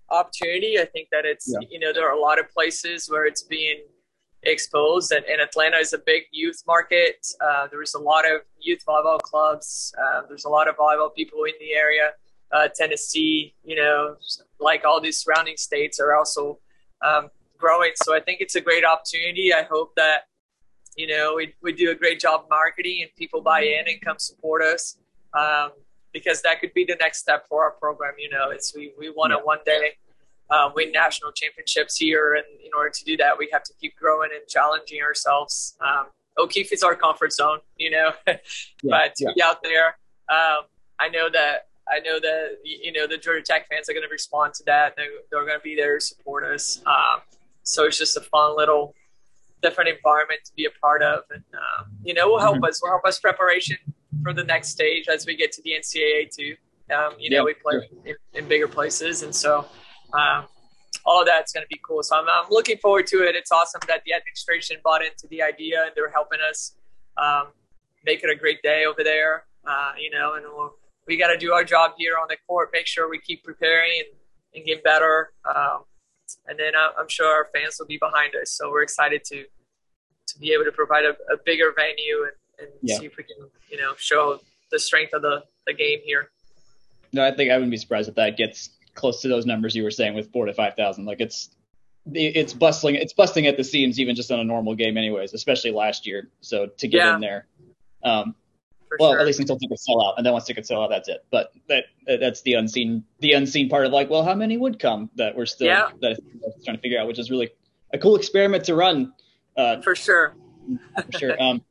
opportunity. 0.10 0.80
I 0.80 0.86
think 0.86 1.10
that 1.12 1.26
it's, 1.26 1.48
yeah. 1.48 1.68
you 1.70 1.80
know, 1.80 1.94
there 1.94 2.08
are 2.08 2.16
a 2.16 2.20
lot 2.20 2.40
of 2.40 2.50
places 2.52 3.10
where 3.10 3.26
it's 3.26 3.44
being 3.44 3.80
exposed, 4.44 5.12
and, 5.12 5.26
and 5.26 5.42
Atlanta 5.42 5.78
is 5.78 5.94
a 5.94 5.98
big 5.98 6.24
youth 6.32 6.64
market. 6.68 7.26
Uh, 7.42 7.68
there's 7.72 7.96
a 7.96 8.00
lot 8.00 8.26
of 8.26 8.42
youth 8.60 8.84
volleyball 8.88 9.20
clubs, 9.20 9.94
uh, 10.02 10.22
there's 10.28 10.46
a 10.46 10.50
lot 10.50 10.68
of 10.68 10.76
volleyball 10.76 11.14
people 11.14 11.44
in 11.44 11.54
the 11.60 11.74
area. 11.74 12.12
Uh, 12.52 12.70
Tennessee, 12.74 13.54
you 13.64 13.76
know, 13.76 14.16
like 14.60 14.86
all 14.86 15.02
these 15.02 15.18
surrounding 15.18 15.58
states 15.58 16.00
are 16.00 16.16
also 16.16 16.60
um, 17.06 17.30
growing. 17.58 17.92
So 17.96 18.16
I 18.16 18.22
think 18.22 18.40
it's 18.40 18.56
a 18.56 18.62
great 18.62 18.86
opportunity. 18.86 19.54
I 19.54 19.64
hope 19.64 19.94
that 19.98 20.28
you 20.98 21.06
know, 21.06 21.36
we, 21.36 21.54
we 21.62 21.72
do 21.72 21.92
a 21.92 21.96
great 21.96 22.20
job 22.20 22.46
marketing 22.50 23.04
and 23.04 23.12
people 23.16 23.40
buy 23.40 23.62
in 23.62 23.88
and 23.88 24.02
come 24.02 24.18
support 24.18 24.64
us 24.64 24.98
um, 25.40 25.70
because 26.12 26.42
that 26.42 26.60
could 26.60 26.74
be 26.74 26.84
the 26.84 26.98
next 27.00 27.20
step 27.20 27.48
for 27.48 27.64
our 27.64 27.72
program. 27.72 28.14
You 28.18 28.30
know, 28.32 28.50
it's 28.50 28.76
we, 28.76 28.92
we 28.98 29.12
want 29.12 29.32
to 29.32 29.38
yeah. 29.38 29.44
one 29.44 29.60
day 29.66 29.92
uh, 30.50 30.70
win 30.76 30.92
national 30.92 31.32
championships 31.32 31.98
here. 31.98 32.36
And 32.36 32.46
in 32.64 32.72
order 32.76 32.90
to 32.90 33.04
do 33.04 33.18
that, 33.18 33.38
we 33.38 33.50
have 33.52 33.64
to 33.64 33.74
keep 33.80 33.96
growing 33.96 34.30
and 34.34 34.48
challenging 34.48 35.02
ourselves. 35.02 35.76
Um, 35.82 36.08
O'Keefe 36.38 36.72
is 36.72 36.84
our 36.84 36.96
comfort 36.96 37.34
zone, 37.34 37.60
you 37.78 37.92
know, 37.92 38.12
yeah, 38.28 38.38
but 38.84 39.16
to 39.16 39.26
yeah. 39.26 39.32
be 39.36 39.42
out 39.42 39.64
there, 39.64 39.88
um, 40.30 40.66
I 41.00 41.10
know 41.10 41.30
that 41.32 41.68
I 41.90 42.00
know 42.00 42.20
that 42.20 42.58
you 42.64 42.92
know 42.92 43.08
the 43.08 43.18
Georgia 43.18 43.44
Tech 43.44 43.68
fans 43.70 43.90
are 43.90 43.94
going 43.94 44.04
to 44.04 44.12
respond 44.12 44.54
to 44.56 44.64
that. 44.66 44.96
They're, 44.96 45.08
they're 45.32 45.46
going 45.46 45.58
to 45.58 45.64
be 45.64 45.76
there 45.76 45.96
to 45.96 46.02
support 46.02 46.44
us. 46.44 46.82
Um, 46.86 47.22
so 47.64 47.86
it's 47.86 47.98
just 47.98 48.18
a 48.18 48.22
fun 48.22 48.56
little 48.56 48.94
different 49.62 49.90
environment 49.90 50.42
to 50.46 50.52
be 50.56 50.66
a 50.66 50.80
part 50.82 51.02
of, 51.02 51.24
and 51.32 51.44
uh, 51.54 51.84
you 52.04 52.14
know, 52.14 52.30
will 52.30 52.40
help 52.40 52.56
mm-hmm. 52.56 52.66
us 52.66 52.82
will 52.82 52.90
help 52.90 53.06
us 53.06 53.20
preparation 53.20 53.78
for 54.24 54.34
the 54.34 54.44
next 54.44 54.70
stage 54.70 55.08
as 55.08 55.26
we 55.26 55.36
get 55.36 55.52
to 55.54 55.62
the 55.64 55.72
NCAA 55.72 56.34
too. 56.36 56.56
Um, 56.94 57.14
you 57.20 57.30
know, 57.30 57.44
we 57.44 57.54
play 57.54 57.88
in, 58.06 58.16
in, 58.34 58.48
bigger 58.48 58.68
places, 58.68 59.24
and 59.24 59.36
so 59.36 59.66
um, 60.14 60.46
all 61.06 61.22
of 61.22 61.28
that's 61.28 61.52
going 61.52 61.64
to 61.64 61.68
be 61.70 61.80
cool. 61.86 62.04
So 62.04 62.18
I'm, 62.18 62.26
I'm, 62.30 62.50
looking 62.50 62.78
forward 62.78 63.08
to 63.08 63.28
it. 63.28 63.36
It's 63.36 63.52
awesome 63.52 63.82
that 63.88 64.04
the 64.06 64.14
administration 64.14 64.78
bought 64.84 65.04
into 65.04 65.28
the 65.30 65.42
idea 65.42 65.84
and 65.84 65.92
they're 65.96 66.12
helping 66.12 66.40
us 66.48 66.76
um, 67.18 67.48
make 68.06 68.24
it 68.24 68.30
a 68.30 68.36
great 68.36 68.62
day 68.62 68.86
over 68.86 69.04
there. 69.04 69.46
Uh, 69.66 69.92
you 70.00 70.10
know, 70.10 70.36
and 70.36 70.46
we'll, 70.46 70.76
we 71.08 71.18
got 71.18 71.28
to 71.28 71.38
do 71.38 71.54
our 71.54 71.64
job 71.64 71.92
here 71.98 72.16
on 72.22 72.28
the 72.30 72.38
court, 72.48 72.70
make 72.74 72.88
sure 72.88 73.10
we 73.10 73.20
keep 73.20 73.44
preparing 73.44 73.92
and, 74.00 74.08
and 74.56 74.66
get 74.66 74.84
better. 74.84 75.32
Um, 75.46 75.84
and 76.48 76.60
then 76.60 76.74
uh, 76.76 76.90
I'm 77.00 77.08
sure 77.08 77.28
our 77.28 77.48
fans 77.54 77.78
will 77.80 77.88
be 77.88 77.98
behind 77.98 78.34
us. 78.36 78.52
So 78.52 78.70
we're 78.70 78.84
excited 78.84 79.24
to 79.26 79.46
to 80.28 80.40
be 80.40 80.52
able 80.52 80.66
to 80.66 80.72
provide 80.72 81.06
a, 81.06 81.12
a 81.32 81.38
bigger 81.46 81.74
venue 81.76 82.24
and, 82.24 82.32
and 82.60 82.70
yeah. 82.82 82.98
see 82.98 83.06
if 83.06 83.16
we 83.18 83.24
can, 83.24 83.38
you 83.72 83.78
know, 83.78 83.94
show 83.98 84.40
the 84.72 84.80
strength 84.80 85.14
of 85.14 85.22
the, 85.22 85.44
the 85.66 85.74
game 85.74 86.00
here. 86.04 86.32
No, 87.14 87.26
I 87.26 87.32
think 87.32 87.50
I 87.50 87.56
wouldn't 87.56 87.72
be 87.72 87.78
surprised 87.78 88.10
if 88.10 88.16
that 88.16 88.36
gets 88.36 88.72
close 88.98 89.22
to 89.22 89.30
those 89.30 89.46
numbers 89.46 89.76
you 89.76 89.84
were 89.84 89.92
saying 89.92 90.14
with 90.14 90.32
four 90.34 90.46
to 90.48 90.54
five 90.54 90.76
thousand. 90.76 91.06
Like 91.06 91.22
it's 91.22 91.50
it's 92.14 92.54
bustling 92.54 92.96
it's 92.96 93.14
busting 93.14 93.48
at 93.48 93.56
the 93.56 93.64
seams 93.64 94.00
even 94.00 94.16
just 94.16 94.32
on 94.32 94.40
a 94.40 94.44
normal 94.44 94.76
game 94.76 94.98
anyways, 94.98 95.34
especially 95.34 95.72
last 95.72 96.06
year. 96.06 96.30
So 96.42 96.68
to 96.78 96.88
get 96.88 96.98
yeah. 96.98 97.16
in 97.16 97.22
there. 97.22 97.48
Um, 98.04 98.36
well, 99.00 99.12
sure. 99.12 99.20
at 99.20 99.26
least 99.26 99.40
until 99.40 99.58
tickets 99.60 99.86
sell 99.86 100.02
out, 100.02 100.14
and 100.18 100.26
then 100.26 100.32
once 100.32 100.46
tickets 100.46 100.70
sell 100.70 100.82
out, 100.82 100.90
that's 100.90 101.10
it. 101.10 101.26
But 101.30 101.52
that 101.68 101.86
that's 102.06 102.42
the 102.42 102.54
unseen 102.54 103.04
the 103.20 103.34
unseen 103.34 103.70
part 103.70 103.86
of 103.86 103.92
like, 103.92 104.10
well, 104.10 104.24
how 104.24 104.34
many 104.34 104.58
would 104.58 104.80
come 104.80 105.10
that 105.16 105.36
we're 105.36 105.46
still 105.46 105.68
yeah. 105.68 105.90
that 106.02 106.20
trying 106.64 106.78
to 106.78 106.82
figure 106.82 107.00
out, 107.00 107.08
which 107.08 107.20
is 107.20 107.30
really 107.30 107.50
a 107.94 107.98
cool 107.98 108.16
experiment 108.16 108.66
to 108.66 108.76
run. 108.76 109.14
Uh, 109.56 109.82
for 109.82 109.96
sure. 109.96 110.36
for 110.96 111.18
sure. 111.18 111.42
Um, 111.42 111.64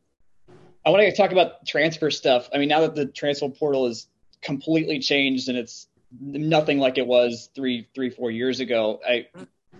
I 0.85 0.91
want 0.91 1.03
to 1.03 1.17
talk 1.17 1.33
about 1.33 1.67
transfer 1.67 2.11
stuff. 2.11 2.49
I 2.55 2.59
mean, 2.59 2.69
now 2.69 2.83
that 2.83 2.95
the 2.95 3.07
transfer 3.07 3.49
portal 3.49 3.87
is 3.87 4.09
completely 4.43 5.01
changed 5.01 5.49
and 5.49 5.57
it's 5.59 5.89
nothing 6.21 6.79
like 6.79 6.99
it 6.99 7.07
was 7.07 7.51
three, 7.55 7.89
three, 7.95 8.11
four 8.11 8.31
years 8.31 8.61
ago. 8.61 9.01
I 9.07 9.27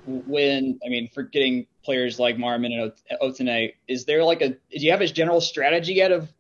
when 0.07 0.79
I 0.85 0.89
mean, 0.89 1.09
for 1.13 1.23
getting 1.23 1.67
players 1.85 2.19
like 2.19 2.37
Marmon 2.37 2.73
and 2.73 2.93
Otene, 3.23 3.75
is 3.89 4.05
there 4.05 4.23
like 4.25 4.43
a 4.43 4.51
do 4.51 4.57
you 4.71 4.91
have 4.91 5.01
a 5.01 5.07
general 5.07 5.41
strategy 5.41 5.95
yet 5.95 6.13
of 6.13 6.33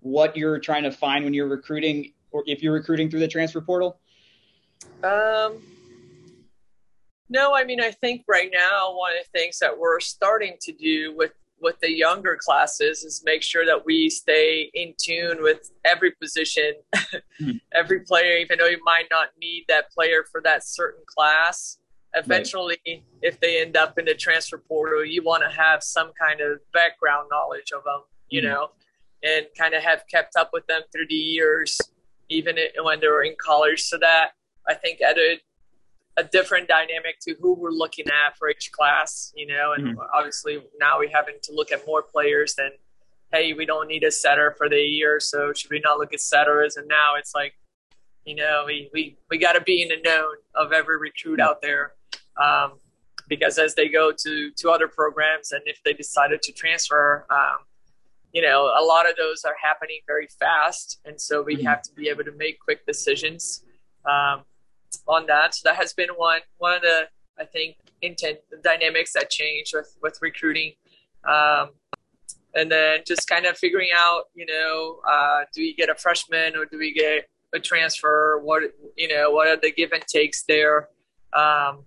what 0.00 0.36
you're 0.36 0.58
trying 0.58 0.82
to 0.84 0.92
find 0.92 1.24
when 1.24 1.34
you're 1.34 1.48
recruiting, 1.48 2.12
or 2.30 2.42
if 2.46 2.62
you're 2.62 2.72
recruiting 2.72 3.10
through 3.10 3.20
the 3.20 3.28
transfer 3.28 3.60
portal? 3.60 3.98
Um, 5.04 5.62
no, 7.28 7.54
I 7.54 7.64
mean, 7.64 7.80
I 7.80 7.92
think 7.92 8.24
right 8.28 8.50
now 8.52 8.96
one 8.96 9.12
of 9.12 9.24
the 9.24 9.38
things 9.38 9.58
that 9.60 9.78
we're 9.78 10.00
starting 10.00 10.56
to 10.62 10.72
do 10.72 11.14
with 11.16 11.32
with 11.62 11.78
the 11.80 11.90
younger 11.90 12.36
classes 12.40 13.04
is 13.04 13.22
make 13.24 13.42
sure 13.42 13.64
that 13.64 13.86
we 13.86 14.10
stay 14.10 14.70
in 14.74 14.94
tune 14.98 15.42
with 15.42 15.70
every 15.84 16.10
position, 16.12 16.74
mm-hmm. 16.94 17.52
every 17.74 18.00
player, 18.00 18.36
even 18.38 18.58
though 18.58 18.66
you 18.66 18.82
might 18.84 19.06
not 19.10 19.28
need 19.40 19.64
that 19.68 19.90
player 19.92 20.24
for 20.30 20.40
that 20.42 20.66
certain 20.66 21.02
class. 21.06 21.78
Eventually, 22.14 22.76
right. 22.86 23.02
if 23.22 23.40
they 23.40 23.62
end 23.62 23.74
up 23.74 23.98
in 23.98 24.04
the 24.04 24.14
transfer 24.14 24.58
portal, 24.58 25.02
you 25.04 25.22
want 25.22 25.42
to 25.42 25.48
have 25.48 25.82
some 25.82 26.12
kind 26.20 26.42
of 26.42 26.58
background 26.74 27.28
knowledge 27.30 27.72
of 27.74 27.84
them, 27.84 28.02
you 28.28 28.42
mm-hmm. 28.42 28.50
know, 28.50 28.68
and 29.22 29.46
kind 29.56 29.72
of 29.72 29.82
have 29.82 30.02
kept 30.10 30.36
up 30.36 30.50
with 30.52 30.66
them 30.66 30.82
through 30.92 31.06
the 31.08 31.14
years, 31.14 31.80
even 32.28 32.56
when 32.82 33.00
they 33.00 33.06
were 33.06 33.22
in 33.22 33.34
college. 33.40 33.82
So 33.82 33.96
that 33.98 34.32
I 34.68 34.74
think 34.74 35.00
added 35.00 35.40
a 36.16 36.24
different 36.24 36.68
dynamic 36.68 37.18
to 37.22 37.34
who 37.40 37.54
we're 37.54 37.70
looking 37.70 38.06
at 38.06 38.36
for 38.36 38.50
each 38.50 38.70
class, 38.72 39.32
you 39.34 39.46
know, 39.46 39.72
and 39.72 39.84
mm-hmm. 39.84 39.98
obviously 40.14 40.62
now 40.78 40.98
we 41.00 41.08
having 41.08 41.36
to 41.42 41.52
look 41.54 41.72
at 41.72 41.86
more 41.86 42.02
players 42.02 42.54
than, 42.54 42.70
hey, 43.32 43.54
we 43.54 43.64
don't 43.64 43.88
need 43.88 44.04
a 44.04 44.10
setter 44.10 44.54
for 44.58 44.68
the 44.68 44.76
year, 44.76 45.18
so 45.18 45.52
should 45.54 45.70
we 45.70 45.80
not 45.80 45.98
look 45.98 46.12
at 46.12 46.20
setters? 46.20 46.76
And 46.76 46.86
now 46.86 47.12
it's 47.18 47.34
like, 47.34 47.54
you 48.26 48.34
know, 48.34 48.64
we 48.66 48.90
we, 48.92 49.16
we 49.30 49.38
got 49.38 49.54
to 49.54 49.60
be 49.62 49.82
in 49.82 49.88
the 49.88 49.96
known 50.04 50.36
of 50.54 50.72
every 50.72 50.98
recruit 50.98 51.40
out 51.40 51.62
there, 51.62 51.94
um, 52.40 52.72
because 53.26 53.58
as 53.58 53.74
they 53.74 53.88
go 53.88 54.12
to 54.12 54.50
to 54.58 54.70
other 54.70 54.88
programs 54.88 55.50
and 55.50 55.62
if 55.66 55.82
they 55.82 55.94
decided 55.94 56.42
to 56.42 56.52
transfer, 56.52 57.26
um, 57.30 57.64
you 58.32 58.42
know, 58.42 58.66
a 58.66 58.84
lot 58.84 59.08
of 59.08 59.16
those 59.16 59.44
are 59.44 59.56
happening 59.60 60.00
very 60.06 60.28
fast, 60.38 61.00
and 61.04 61.18
so 61.20 61.42
we 61.42 61.56
mm-hmm. 61.56 61.66
have 61.66 61.82
to 61.82 61.92
be 61.94 62.08
able 62.10 62.24
to 62.24 62.32
make 62.32 62.60
quick 62.60 62.84
decisions. 62.86 63.64
Um, 64.04 64.42
on 65.06 65.26
that. 65.26 65.54
So 65.54 65.68
that 65.68 65.76
has 65.76 65.92
been 65.92 66.10
one 66.16 66.40
one 66.58 66.76
of 66.76 66.82
the 66.82 67.08
I 67.38 67.44
think 67.44 67.76
intent 68.00 68.38
dynamics 68.62 69.12
that 69.14 69.30
changed 69.30 69.72
with 69.74 69.96
with 70.02 70.18
recruiting. 70.20 70.72
Um, 71.24 71.70
and 72.54 72.70
then 72.70 73.00
just 73.06 73.28
kind 73.28 73.46
of 73.46 73.56
figuring 73.56 73.88
out, 73.94 74.24
you 74.34 74.44
know, 74.44 75.00
uh, 75.08 75.44
do 75.54 75.62
we 75.62 75.74
get 75.74 75.88
a 75.88 75.94
freshman 75.94 76.54
or 76.56 76.66
do 76.66 76.78
we 76.78 76.92
get 76.92 77.28
a 77.54 77.58
transfer? 77.58 78.40
What 78.42 78.62
you 78.96 79.08
know, 79.08 79.30
what 79.30 79.48
are 79.48 79.56
the 79.56 79.72
give 79.72 79.92
and 79.92 80.02
takes 80.06 80.44
there? 80.44 80.88
Um, 81.32 81.84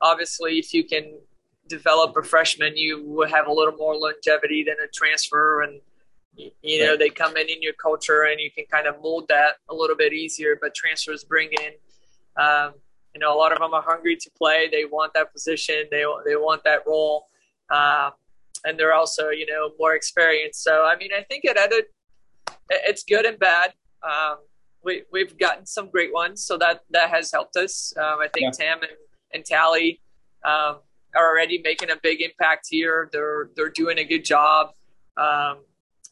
obviously, 0.00 0.58
if 0.58 0.72
you 0.72 0.84
can 0.84 1.18
develop 1.68 2.16
a 2.16 2.22
freshman, 2.22 2.76
you 2.76 3.04
will 3.04 3.28
have 3.28 3.46
a 3.46 3.52
little 3.52 3.74
more 3.74 3.96
longevity 3.96 4.64
than 4.64 4.76
a 4.82 4.88
transfer, 4.88 5.62
and 5.62 5.80
you 6.62 6.84
know 6.84 6.96
they 6.96 7.10
come 7.10 7.36
in 7.36 7.48
in 7.48 7.60
your 7.60 7.74
culture, 7.74 8.22
and 8.22 8.40
you 8.40 8.50
can 8.50 8.64
kind 8.70 8.86
of 8.86 9.02
mold 9.02 9.26
that 9.28 9.56
a 9.68 9.74
little 9.74 9.96
bit 9.96 10.12
easier. 10.12 10.58
But 10.60 10.74
transfers 10.74 11.24
bring 11.24 11.50
in 11.62 11.72
um, 12.36 12.74
you 13.14 13.20
know, 13.20 13.34
a 13.34 13.38
lot 13.38 13.52
of 13.52 13.58
them 13.58 13.74
are 13.74 13.82
hungry 13.82 14.16
to 14.16 14.30
play. 14.36 14.68
They 14.70 14.84
want 14.84 15.12
that 15.14 15.32
position. 15.32 15.84
They 15.90 16.04
they 16.24 16.36
want 16.36 16.64
that 16.64 16.80
role, 16.86 17.26
um, 17.70 18.12
and 18.64 18.78
they're 18.78 18.94
also 18.94 19.28
you 19.28 19.46
know 19.46 19.70
more 19.78 19.94
experienced. 19.94 20.62
So 20.62 20.84
I 20.84 20.96
mean, 20.96 21.10
I 21.16 21.22
think 21.22 21.44
it 21.44 21.56
added. 21.56 21.84
It's 22.70 23.04
good 23.04 23.26
and 23.26 23.38
bad. 23.38 23.74
Um, 24.02 24.38
we 24.82 25.02
we've 25.12 25.36
gotten 25.38 25.66
some 25.66 25.90
great 25.90 26.12
ones, 26.12 26.42
so 26.42 26.56
that 26.58 26.84
that 26.90 27.10
has 27.10 27.30
helped 27.30 27.56
us. 27.56 27.92
Um, 27.96 28.20
I 28.20 28.28
think 28.32 28.54
yeah. 28.58 28.66
Tam 28.66 28.82
and 28.82 28.92
and 29.34 29.44
Tally 29.44 30.00
um, 30.44 30.78
are 31.14 31.28
already 31.28 31.60
making 31.62 31.90
a 31.90 31.96
big 32.02 32.22
impact 32.22 32.68
here. 32.70 33.10
They're 33.12 33.50
they're 33.56 33.70
doing 33.70 33.98
a 33.98 34.04
good 34.04 34.24
job. 34.24 34.72
Um, 35.16 35.58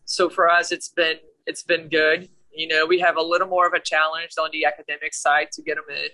so 0.05 0.29
for 0.29 0.51
us, 0.51 0.71
it's 0.71 0.89
been 0.89 1.17
it's 1.47 1.63
been 1.63 1.89
good. 1.89 2.29
You 2.53 2.69
know, 2.69 2.87
we 2.87 2.99
have 3.01 3.17
a 3.17 3.23
little 3.23 3.49
more 3.49 3.67
of 3.67 3.73
a 3.73 3.81
challenge 3.81 4.33
on 4.41 4.51
the 4.53 4.65
academic 4.65 5.15
side 5.15 5.49
to 5.53 5.63
get 5.63 5.77
them 5.77 5.85
in. 5.89 6.11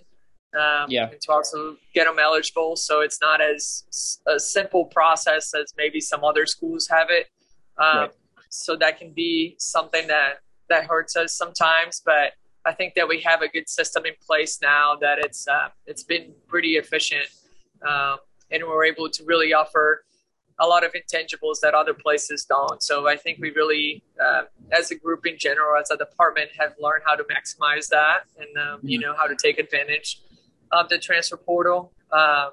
Um, 0.58 0.86
yeah. 0.88 1.10
And 1.10 1.20
to 1.20 1.32
also 1.32 1.76
get 1.94 2.04
them 2.04 2.18
eligible. 2.18 2.76
So 2.76 3.00
it's 3.00 3.20
not 3.20 3.40
as 3.40 4.18
a 4.26 4.38
simple 4.38 4.86
process 4.86 5.52
as 5.54 5.72
maybe 5.76 6.00
some 6.00 6.24
other 6.24 6.46
schools 6.46 6.88
have 6.88 7.08
it. 7.10 7.26
Um, 7.78 7.98
right. 7.98 8.10
So 8.48 8.76
that 8.76 8.98
can 8.98 9.12
be 9.12 9.56
something 9.58 10.06
that, 10.06 10.40
that 10.68 10.84
hurts 10.84 11.16
us 11.16 11.36
sometimes. 11.36 12.00
But 12.04 12.32
I 12.64 12.72
think 12.72 12.94
that 12.94 13.06
we 13.06 13.20
have 13.20 13.42
a 13.42 13.48
good 13.48 13.68
system 13.68 14.06
in 14.06 14.14
place 14.26 14.58
now 14.62 14.94
that 15.00 15.18
it's, 15.18 15.46
uh, 15.46 15.68
it's 15.86 16.04
been 16.04 16.32
pretty 16.48 16.76
efficient. 16.76 17.26
Um, 17.86 18.18
and 18.50 18.62
we're 18.64 18.84
able 18.84 19.10
to 19.10 19.24
really 19.24 19.52
offer 19.52 20.04
a 20.58 20.66
lot 20.66 20.84
of 20.84 20.92
intangibles 20.92 21.60
that 21.62 21.74
other 21.74 21.94
places 21.94 22.44
don't. 22.44 22.82
So 22.82 23.08
I 23.08 23.16
think 23.16 23.38
we 23.40 23.50
really, 23.50 24.02
uh, 24.22 24.42
as 24.72 24.90
a 24.90 24.94
group 24.94 25.26
in 25.26 25.36
general, 25.38 25.78
as 25.80 25.90
a 25.90 25.96
department, 25.96 26.50
have 26.58 26.74
learned 26.80 27.02
how 27.04 27.14
to 27.14 27.24
maximize 27.24 27.88
that 27.88 28.20
and 28.38 28.56
um, 28.56 28.80
you 28.82 28.98
know 28.98 29.14
how 29.14 29.26
to 29.26 29.36
take 29.36 29.58
advantage 29.58 30.20
of 30.72 30.88
the 30.88 30.98
transfer 30.98 31.36
portal. 31.36 31.92
Um, 32.10 32.50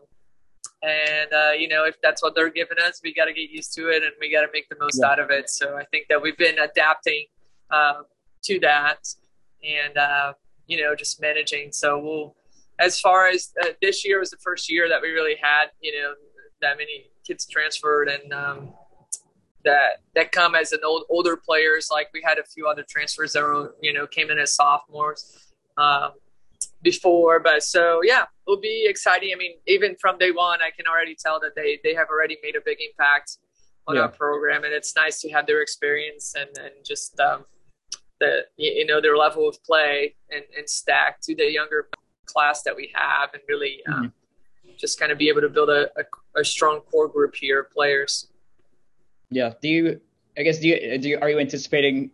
and 0.82 1.32
uh, 1.32 1.51
you 1.51 1.70
know, 1.70 1.86
if 1.86 1.95
that's 2.01 2.22
what 2.22 2.36
they're 2.36 2.49
giving 2.49 2.78
us, 2.86 2.99
we 3.04 3.14
got 3.14 3.26
to 3.26 3.34
get 3.34 3.49
used 3.49 3.74
to 3.76 3.89
it 3.89 4.04
and 4.04 4.12
we 4.20 4.32
got 4.32 4.41
to 4.41 4.49
make 4.51 4.68
the 4.68 4.76
most 4.80 4.99
yeah. 5.01 5.10
out 5.10 5.20
of 5.20 5.30
it. 5.30 5.49
So 5.49 5.78
I 5.78 5.86
think 5.86 6.08
that 6.10 6.22
we've 6.22 6.38
been 6.38 6.60
adapting 6.60 7.26
uh, 7.72 8.01
to 8.43 8.60
that 8.60 9.08
and 9.64 9.97
uh, 9.97 10.34
you 10.68 10.82
know 10.82 10.95
just 10.95 11.22
managing. 11.22 11.72
So 11.72 11.99
we'll. 11.99 12.36
As 12.80 12.99
far 12.99 13.28
as 13.28 13.54
uh, 13.62 13.68
this 13.84 14.04
year 14.04 14.20
was 14.20 14.32
the 14.32 14.38
first 14.38 14.70
year 14.70 14.89
that 14.89 14.99
we 14.99 15.10
really 15.10 15.36
had, 15.39 15.68
you 15.80 15.93
know, 15.93 16.14
that 16.60 16.76
many 16.76 17.06
kids 17.26 17.46
transferred 17.46 18.10
and 18.10 18.34
um, 18.34 18.74
that 19.64 20.02
that 20.16 20.32
come 20.32 20.56
as 20.56 20.72
an 20.72 20.80
old 20.86 21.04
older 21.10 21.38
players. 21.38 21.90
Like 21.92 22.10
we 22.14 22.22
had 22.24 22.38
a 22.38 22.44
few 22.44 22.68
other 22.68 22.84
transfers 22.88 23.34
that 23.34 23.44
were 23.44 23.76
you 23.82 23.94
know 23.94 24.08
came 24.08 24.30
in 24.30 24.40
as 24.40 24.56
sophomores 24.56 25.54
um, 25.78 26.12
before, 26.82 27.40
but 27.40 27.64
so 27.64 28.02
yeah, 28.04 28.26
it'll 28.48 28.60
be 28.60 28.86
exciting. 28.88 29.32
I 29.34 29.38
mean, 29.38 29.54
even 29.68 29.96
from 30.00 30.18
day 30.18 30.32
one, 30.32 30.60
I 30.62 30.72
can 30.76 30.86
already 30.88 31.16
tell 31.16 31.40
that 31.42 31.56
they 31.56 31.80
they 31.84 31.94
have 31.94 32.10
already 32.10 32.38
made 32.44 32.56
a 32.56 32.62
big 32.64 32.78
impact 32.82 33.38
on 33.88 33.96
yeah. 33.96 34.04
our 34.04 34.10
program, 34.10 34.64
and 34.64 34.74
it's 34.74 34.96
nice 34.96 35.22
to 35.22 35.30
have 35.32 35.48
their 35.48 35.62
experience 35.62 36.34
and 36.36 36.50
and 36.58 36.74
just 36.84 37.20
um, 37.20 37.46
the 38.20 38.46
you 38.58 38.86
know 38.86 39.02
their 39.02 39.18
level 39.18 39.48
of 39.48 39.62
play 39.64 40.16
and 40.30 40.44
and 40.58 40.70
stack 40.70 41.22
to 41.22 41.36
the 41.36 41.52
younger 41.52 41.90
class 42.26 42.64
that 42.64 42.76
we 42.76 42.92
have, 42.94 43.30
and 43.34 43.42
really. 43.48 43.82
Um, 43.88 43.94
mm-hmm 43.94 44.08
just 44.78 45.00
kind 45.00 45.12
of 45.12 45.18
be 45.18 45.30
able 45.30 45.42
to 45.42 45.50
build 45.50 45.70
a, 45.70 45.90
a, 45.98 46.40
a 46.42 46.46
strong 46.46 46.82
core 46.92 47.08
group 47.08 47.36
here 47.36 47.62
of 47.62 47.72
players. 47.72 48.28
Yeah. 49.30 49.54
Do 49.62 49.68
you? 49.68 50.02
I 50.38 50.42
guess 50.42 50.60
do 50.60 50.68
you, 50.68 50.98
do 50.98 51.10
you 51.10 51.20
are 51.22 51.30
you 51.30 51.40
anticipating 51.40 52.12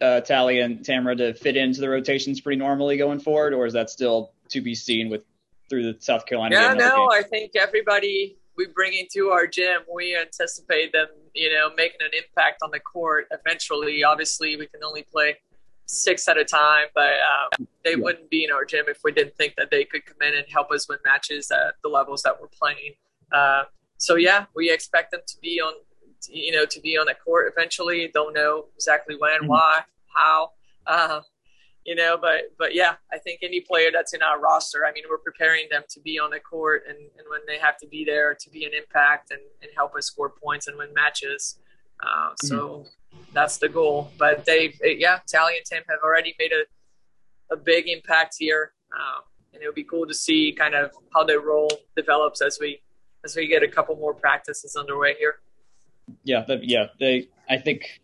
uh, 0.00 0.20
Tally 0.20 0.60
and 0.60 0.84
Tamara 0.84 1.16
to 1.16 1.34
fit 1.34 1.56
into 1.56 1.80
the 1.80 1.88
rotations 1.88 2.40
pretty 2.40 2.58
normally 2.58 2.96
going 2.96 3.20
forward, 3.20 3.54
or 3.54 3.66
is 3.66 3.72
that 3.74 3.90
still 3.90 4.32
to 4.48 4.60
be 4.60 4.74
seen 4.74 5.08
with 5.08 5.24
through 5.68 5.92
the 5.92 6.00
South 6.00 6.26
Carolina? 6.26 6.56
Yeah, 6.56 6.74
no, 6.74 7.08
I 7.12 7.22
think 7.22 7.52
everybody 7.56 8.36
we 8.56 8.66
bring 8.66 8.94
into 8.94 9.28
our 9.30 9.46
gym, 9.46 9.80
we 9.92 10.16
anticipate 10.16 10.92
them, 10.92 11.06
you 11.34 11.52
know, 11.52 11.70
making 11.76 11.98
an 12.00 12.10
impact 12.16 12.60
on 12.62 12.70
the 12.70 12.80
court. 12.80 13.26
Eventually, 13.30 14.04
obviously, 14.04 14.56
we 14.56 14.66
can 14.66 14.82
only 14.84 15.02
play 15.02 15.36
six 15.86 16.26
at 16.28 16.38
a 16.38 16.44
time, 16.44 16.86
but 16.94 17.12
um, 17.12 17.66
they 17.84 17.90
yeah. 17.90 17.96
wouldn't 17.96 18.30
be 18.30 18.44
in 18.44 18.50
our 18.50 18.64
gym 18.64 18.86
if 18.88 18.98
we 19.04 19.12
didn't 19.12 19.36
think 19.36 19.54
that 19.56 19.70
they 19.70 19.84
could 19.84 20.04
come 20.06 20.16
in 20.22 20.34
and 20.34 20.46
help 20.48 20.70
us 20.70 20.88
win 20.88 20.98
matches 21.04 21.50
at 21.50 21.74
the 21.82 21.88
levels 21.88 22.22
that 22.22 22.40
we're 22.40 22.48
playing. 22.48 22.92
Uh, 23.32 23.64
so 23.98 24.16
yeah, 24.16 24.46
we 24.54 24.70
expect 24.70 25.10
them 25.10 25.20
to 25.26 25.36
be 25.40 25.60
on, 25.60 25.74
you 26.28 26.52
know, 26.52 26.64
to 26.64 26.80
be 26.80 26.96
on 26.96 27.06
the 27.06 27.14
court 27.14 27.52
eventually. 27.54 28.10
Don't 28.12 28.34
know 28.34 28.66
exactly 28.74 29.16
when, 29.16 29.40
mm-hmm. 29.40 29.48
why, 29.48 29.80
how, 30.14 30.50
uh, 30.86 31.20
you 31.84 31.94
know, 31.94 32.16
but 32.18 32.44
but 32.58 32.74
yeah, 32.74 32.94
I 33.12 33.18
think 33.18 33.40
any 33.42 33.60
player 33.60 33.90
that's 33.92 34.14
in 34.14 34.22
our 34.22 34.40
roster, 34.40 34.86
I 34.86 34.92
mean, 34.92 35.04
we're 35.08 35.18
preparing 35.18 35.66
them 35.70 35.82
to 35.90 36.00
be 36.00 36.18
on 36.18 36.30
the 36.30 36.40
court 36.40 36.84
and, 36.88 36.96
and 36.96 37.26
when 37.28 37.40
they 37.46 37.58
have 37.58 37.76
to 37.78 37.86
be 37.86 38.04
there 38.04 38.34
to 38.34 38.50
be 38.50 38.64
an 38.64 38.72
impact 38.72 39.30
and, 39.30 39.40
and 39.60 39.70
help 39.76 39.94
us 39.94 40.06
score 40.06 40.30
points 40.30 40.66
and 40.66 40.78
win 40.78 40.94
matches. 40.94 41.58
Uh, 42.02 42.30
so. 42.36 42.56
Mm-hmm 42.56 42.88
that's 43.34 43.58
the 43.58 43.68
goal. 43.68 44.10
But 44.18 44.44
they, 44.44 44.74
yeah, 44.82 45.18
Tally 45.26 45.56
and 45.56 45.66
Tim 45.66 45.82
have 45.88 46.00
already 46.02 46.34
made 46.38 46.52
a, 46.52 47.54
a 47.54 47.56
big 47.56 47.88
impact 47.88 48.36
here, 48.38 48.72
um, 48.94 49.22
and 49.52 49.62
it 49.62 49.66
would 49.66 49.74
be 49.74 49.84
cool 49.84 50.06
to 50.06 50.14
see 50.14 50.52
kind 50.52 50.74
of 50.74 50.92
how 51.12 51.24
their 51.24 51.40
role 51.40 51.70
develops 51.96 52.40
as 52.40 52.58
we 52.60 52.80
as 53.24 53.36
we 53.36 53.46
get 53.46 53.62
a 53.62 53.68
couple 53.68 53.96
more 53.96 54.14
practices 54.14 54.76
underway 54.76 55.14
here. 55.18 55.36
Yeah, 56.24 56.44
the, 56.46 56.60
yeah. 56.62 56.86
They, 57.00 57.28
I 57.48 57.56
think 57.56 58.00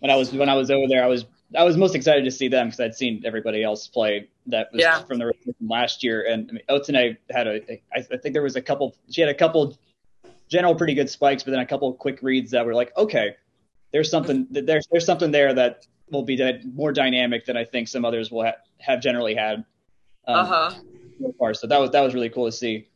when 0.00 0.10
I 0.10 0.16
was 0.16 0.32
when 0.32 0.48
I 0.48 0.54
was 0.54 0.70
over 0.70 0.86
there, 0.88 1.04
I 1.04 1.06
was 1.06 1.26
I 1.56 1.64
was 1.64 1.76
most 1.76 1.94
excited 1.94 2.24
to 2.24 2.30
see 2.30 2.48
them 2.48 2.68
because 2.68 2.80
I'd 2.80 2.94
seen 2.94 3.22
everybody 3.24 3.62
else 3.62 3.86
play 3.86 4.28
that 4.46 4.68
was 4.72 4.80
yeah. 4.80 5.02
from 5.04 5.18
the 5.18 5.32
from 5.44 5.68
last 5.68 6.02
year. 6.02 6.26
And 6.28 6.48
I 6.50 6.52
mean, 6.52 6.62
Otene 6.68 7.16
had 7.30 7.46
a, 7.46 7.60
I 7.94 8.02
think 8.02 8.32
there 8.32 8.42
was 8.42 8.56
a 8.56 8.62
couple. 8.62 8.96
She 9.10 9.20
had 9.20 9.30
a 9.30 9.34
couple 9.34 9.78
general 10.48 10.74
pretty 10.74 10.94
good 10.94 11.10
spikes, 11.10 11.42
but 11.42 11.50
then 11.52 11.60
a 11.60 11.66
couple 11.66 11.92
quick 11.94 12.20
reads 12.22 12.50
that 12.50 12.64
were 12.64 12.74
like, 12.74 12.96
okay, 12.96 13.36
there's 13.94 14.10
something 14.10 14.46
there's 14.50 14.88
there's 14.90 15.06
something 15.06 15.30
there 15.30 15.54
that 15.54 15.86
will 16.10 16.24
be 16.24 16.36
more 16.74 16.92
dynamic 16.92 17.46
than 17.46 17.56
I 17.56 17.64
think 17.64 17.86
some 17.86 18.04
others 18.04 18.28
will 18.30 18.44
ha- 18.44 18.60
have 18.80 19.00
generally 19.00 19.36
had. 19.36 19.64
Um, 20.26 20.36
uh 20.36 20.44
huh. 20.44 20.70
So 21.20 21.34
far, 21.38 21.54
so 21.54 21.68
that 21.68 21.80
was 21.80 21.92
that 21.92 22.00
was 22.00 22.12
really 22.12 22.28
cool 22.28 22.46
to 22.46 22.52
see. 22.52 22.88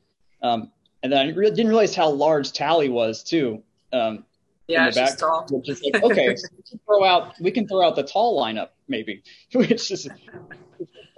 Um, 0.43 0.73
and 1.05 1.13
then 1.13 1.29
I 1.29 1.33
re- 1.33 1.51
didn't 1.51 1.69
realize 1.69 1.95
how 1.95 2.11
large 2.11 2.53
Tally 2.53 2.89
was 2.89 3.23
too. 3.23 3.63
Um, 3.93 4.25
yeah, 4.67 4.91
she's 4.91 5.15
tall. 5.15 5.47
Which 5.49 5.69
is 5.69 5.81
like, 5.85 6.03
okay, 6.03 6.35
so 6.35 6.49
we 6.57 6.63
can 6.69 6.81
throw 6.85 7.05
out 7.05 7.41
we 7.41 7.53
can 7.53 7.69
throw 7.69 7.87
out 7.87 7.95
the 7.95 8.03
tall 8.03 8.43
lineup 8.43 8.71
maybe, 8.89 9.23
which 9.53 9.93
is 9.93 10.09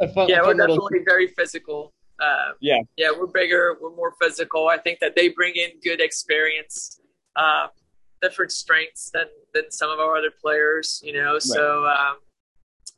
a 0.02 0.08
fun. 0.08 0.28
Yeah, 0.28 0.40
a 0.40 0.44
fun 0.44 0.58
we're 0.58 0.66
little... 0.66 0.76
definitely 0.76 1.04
very 1.06 1.28
physical. 1.28 1.94
Uh, 2.20 2.52
yeah, 2.60 2.80
yeah, 2.98 3.08
we're 3.18 3.26
bigger, 3.26 3.78
we're 3.80 3.96
more 3.96 4.12
physical. 4.20 4.68
I 4.68 4.76
think 4.76 5.00
that 5.00 5.16
they 5.16 5.30
bring 5.30 5.54
in 5.54 5.70
good 5.82 6.02
experience, 6.02 7.00
uh, 7.34 7.68
different 8.22 8.52
strengths 8.52 9.10
than 9.10 9.26
than 9.54 9.70
some 9.70 9.90
of 9.90 9.98
our 9.98 10.16
other 10.16 10.30
players. 10.30 11.00
You 11.04 11.14
know, 11.14 11.32
right. 11.34 11.42
so 11.42 11.86
um, 11.86 12.16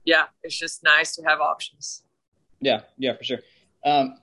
yeah, 0.05 0.25
it's 0.43 0.59
just 0.59 0.83
nice 0.83 1.15
to 1.17 1.23
have 1.23 1.41
options. 1.41 2.03
Yeah, 2.61 2.81
yeah, 2.97 3.17
for 3.17 3.25
sure. 3.25 3.39
Um, 3.85 4.19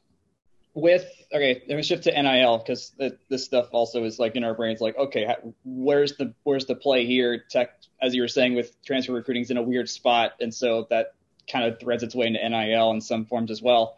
with 0.73 1.05
okay, 1.33 1.61
let 1.67 1.75
me 1.75 1.83
shift 1.83 2.03
to 2.03 2.11
NIL 2.11 2.59
because 2.59 2.93
this 3.29 3.45
stuff 3.45 3.69
also 3.71 4.03
is 4.03 4.19
like 4.19 4.35
in 4.35 4.43
our 4.43 4.53
brains. 4.53 4.81
Like, 4.81 4.97
okay, 4.97 5.35
where's 5.63 6.15
the 6.17 6.33
where's 6.43 6.65
the 6.65 6.75
play 6.75 7.05
here? 7.05 7.43
Tech, 7.49 7.71
as 8.01 8.15
you 8.15 8.21
were 8.21 8.27
saying, 8.27 8.55
with 8.55 8.75
transfer 8.83 9.13
recruiting 9.13 9.43
is 9.43 9.51
in 9.51 9.57
a 9.57 9.61
weird 9.61 9.89
spot, 9.89 10.33
and 10.39 10.53
so 10.53 10.87
that 10.89 11.13
kind 11.51 11.65
of 11.65 11.79
threads 11.79 12.03
its 12.03 12.15
way 12.15 12.27
into 12.27 12.47
NIL 12.47 12.91
in 12.91 13.01
some 13.01 13.25
forms 13.25 13.51
as 13.51 13.61
well. 13.61 13.95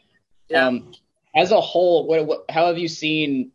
Yeah. 0.49 0.67
Um, 0.67 0.93
as 1.35 1.51
a 1.51 1.61
whole, 1.61 2.07
what, 2.07 2.25
what, 2.25 2.45
how 2.49 2.67
have 2.67 2.77
you 2.77 2.87
seen 2.87 3.51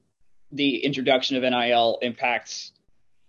the 0.52 0.84
introduction 0.84 1.36
of 1.36 1.42
NIL 1.42 1.98
impact? 2.02 2.72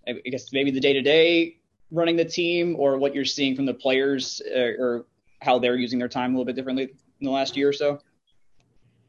I 0.07 0.29
guess 0.29 0.51
maybe 0.53 0.71
the 0.71 0.79
day 0.79 0.93
to 0.93 1.01
day 1.01 1.57
running 1.91 2.15
the 2.15 2.25
team, 2.25 2.75
or 2.77 2.97
what 2.97 3.15
you're 3.15 3.25
seeing 3.25 3.55
from 3.55 3.65
the 3.65 3.73
players, 3.73 4.41
uh, 4.53 4.59
or 4.59 5.05
how 5.41 5.59
they're 5.59 5.77
using 5.77 5.99
their 5.99 6.09
time 6.09 6.31
a 6.31 6.33
little 6.33 6.45
bit 6.45 6.55
differently 6.55 6.83
in 6.83 7.25
the 7.25 7.31
last 7.31 7.55
year 7.55 7.69
or 7.69 7.73
so. 7.73 7.99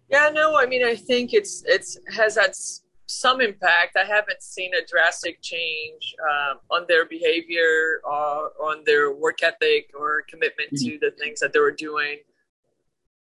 Yeah, 0.09 0.31
no, 0.33 0.57
I 0.57 0.67
mean, 0.67 0.85
I 0.85 0.95
think 0.95 1.35
it's 1.35 1.65
it's 1.67 1.99
has 2.15 2.37
had 2.37 2.55
some 3.07 3.41
impact. 3.41 3.97
I 3.97 4.05
haven't 4.05 4.43
seen 4.43 4.73
a 4.75 4.85
drastic 4.87 5.41
change 5.43 6.15
um, 6.31 6.59
on 6.71 6.85
their 6.89 7.07
behavior 7.07 8.01
or 8.05 8.53
on 8.61 8.85
their 8.85 9.13
work 9.13 9.43
ethic 9.43 9.91
or 9.99 10.23
commitment 10.29 10.73
mm-hmm. 10.73 10.91
to 10.91 10.99
the 10.99 11.11
things 11.11 11.41
that 11.41 11.53
they 11.53 11.59
were 11.59 11.73
doing 11.73 12.19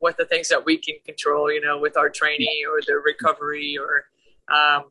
with 0.00 0.16
the 0.16 0.24
things 0.24 0.48
that 0.48 0.64
we 0.64 0.78
can 0.78 0.96
control, 1.04 1.52
you 1.52 1.60
know, 1.60 1.78
with 1.78 1.96
our 1.96 2.08
training 2.08 2.62
or 2.68 2.80
the 2.86 2.94
recovery 2.94 3.76
or, 3.78 4.06
um, 4.54 4.84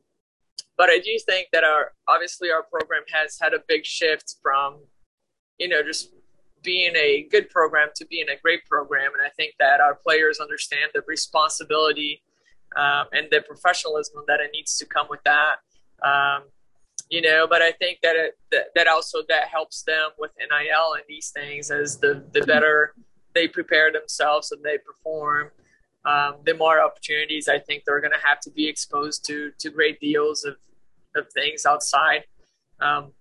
but 0.80 0.90
I 0.90 0.98
do 1.00 1.20
think 1.26 1.50
that 1.52 1.66
our, 1.66 1.92
obviously 2.08 2.50
our 2.52 2.64
program 2.64 3.04
has 3.12 3.38
had 3.40 3.54
a 3.54 3.60
big 3.68 3.86
shift 3.86 4.36
from, 4.42 4.78
you 5.58 5.68
know, 5.68 5.84
just 5.84 6.14
being 6.64 6.96
a 6.96 7.28
good 7.30 7.50
program 7.50 7.90
to 7.98 8.06
being 8.06 8.28
a 8.30 8.40
great 8.42 8.66
program. 8.66 9.12
And 9.12 9.22
I 9.22 9.30
think 9.36 9.56
that 9.60 9.82
our 9.82 9.94
players 9.94 10.40
understand 10.40 10.92
the 10.94 11.02
responsibility 11.06 12.22
um, 12.78 13.08
and 13.12 13.28
the 13.30 13.42
professionalism 13.42 14.24
that 14.28 14.40
it 14.40 14.52
needs 14.54 14.78
to 14.78 14.86
come 14.86 15.08
with 15.10 15.20
that. 15.26 15.58
Um, 16.02 16.44
you 17.10 17.22
know, 17.24 17.46
but 17.46 17.62
I 17.62 17.74
think 17.74 18.00
that 18.02 18.16
it, 18.16 18.38
that, 18.52 18.68
that 18.76 18.88
also 18.88 19.20
that 19.28 19.50
helps 19.50 19.84
them 19.84 20.12
with 20.18 20.32
NIL 20.38 20.94
and 20.94 21.04
these 21.10 21.32
things 21.32 21.72
as 21.72 21.98
the 21.98 22.24
the 22.32 22.42
better 22.46 22.94
they 23.36 23.50
prepare 23.50 23.92
themselves 23.92 24.54
and 24.54 24.64
they 24.64 24.78
perform, 24.78 25.50
um, 26.06 26.36
the 26.46 26.54
more 26.54 26.80
opportunities 26.80 27.50
I 27.50 27.60
think 27.60 27.84
they're 27.84 28.00
going 28.00 28.14
to 28.14 28.26
have 28.26 28.40
to 28.42 28.52
be 28.52 28.70
exposed 28.70 29.26
to 29.26 29.52
to 29.60 29.70
great 29.72 30.00
deals 30.00 30.46
of 30.46 30.56
of 31.16 31.32
things 31.34 31.66
outside. 31.66 32.24
Um, 32.80 33.12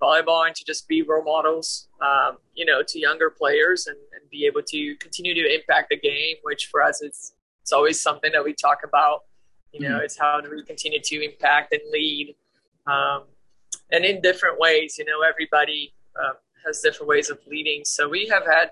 volleyball 0.00 0.46
and 0.46 0.54
to 0.56 0.64
just 0.64 0.88
be 0.88 1.02
role 1.02 1.24
models, 1.24 1.88
um, 2.00 2.38
you 2.54 2.64
know, 2.64 2.82
to 2.82 2.98
younger 2.98 3.30
players 3.30 3.86
and, 3.86 3.96
and, 3.96 4.28
be 4.30 4.46
able 4.46 4.62
to 4.62 4.96
continue 4.96 5.32
to 5.32 5.54
impact 5.54 5.90
the 5.90 5.96
game, 5.96 6.36
which 6.42 6.66
for 6.66 6.82
us 6.82 7.02
it's 7.02 7.34
it's 7.62 7.72
always 7.72 8.02
something 8.02 8.32
that 8.32 8.42
we 8.42 8.52
talk 8.52 8.78
about. 8.82 9.20
You 9.72 9.80
know, 9.80 9.96
mm-hmm. 9.96 10.04
it's 10.04 10.18
how 10.18 10.40
do 10.40 10.50
we 10.50 10.62
continue 10.64 11.00
to 11.00 11.24
impact 11.24 11.72
and 11.72 11.82
lead, 11.92 12.34
um, 12.86 13.24
and 13.92 14.04
in 14.04 14.20
different 14.20 14.58
ways. 14.58 14.96
You 14.98 15.04
know, 15.04 15.22
everybody 15.22 15.94
uh, 16.16 16.34
has 16.66 16.80
different 16.80 17.08
ways 17.08 17.30
of 17.30 17.38
leading. 17.46 17.84
So 17.84 18.08
we 18.08 18.26
have 18.28 18.44
had, 18.44 18.70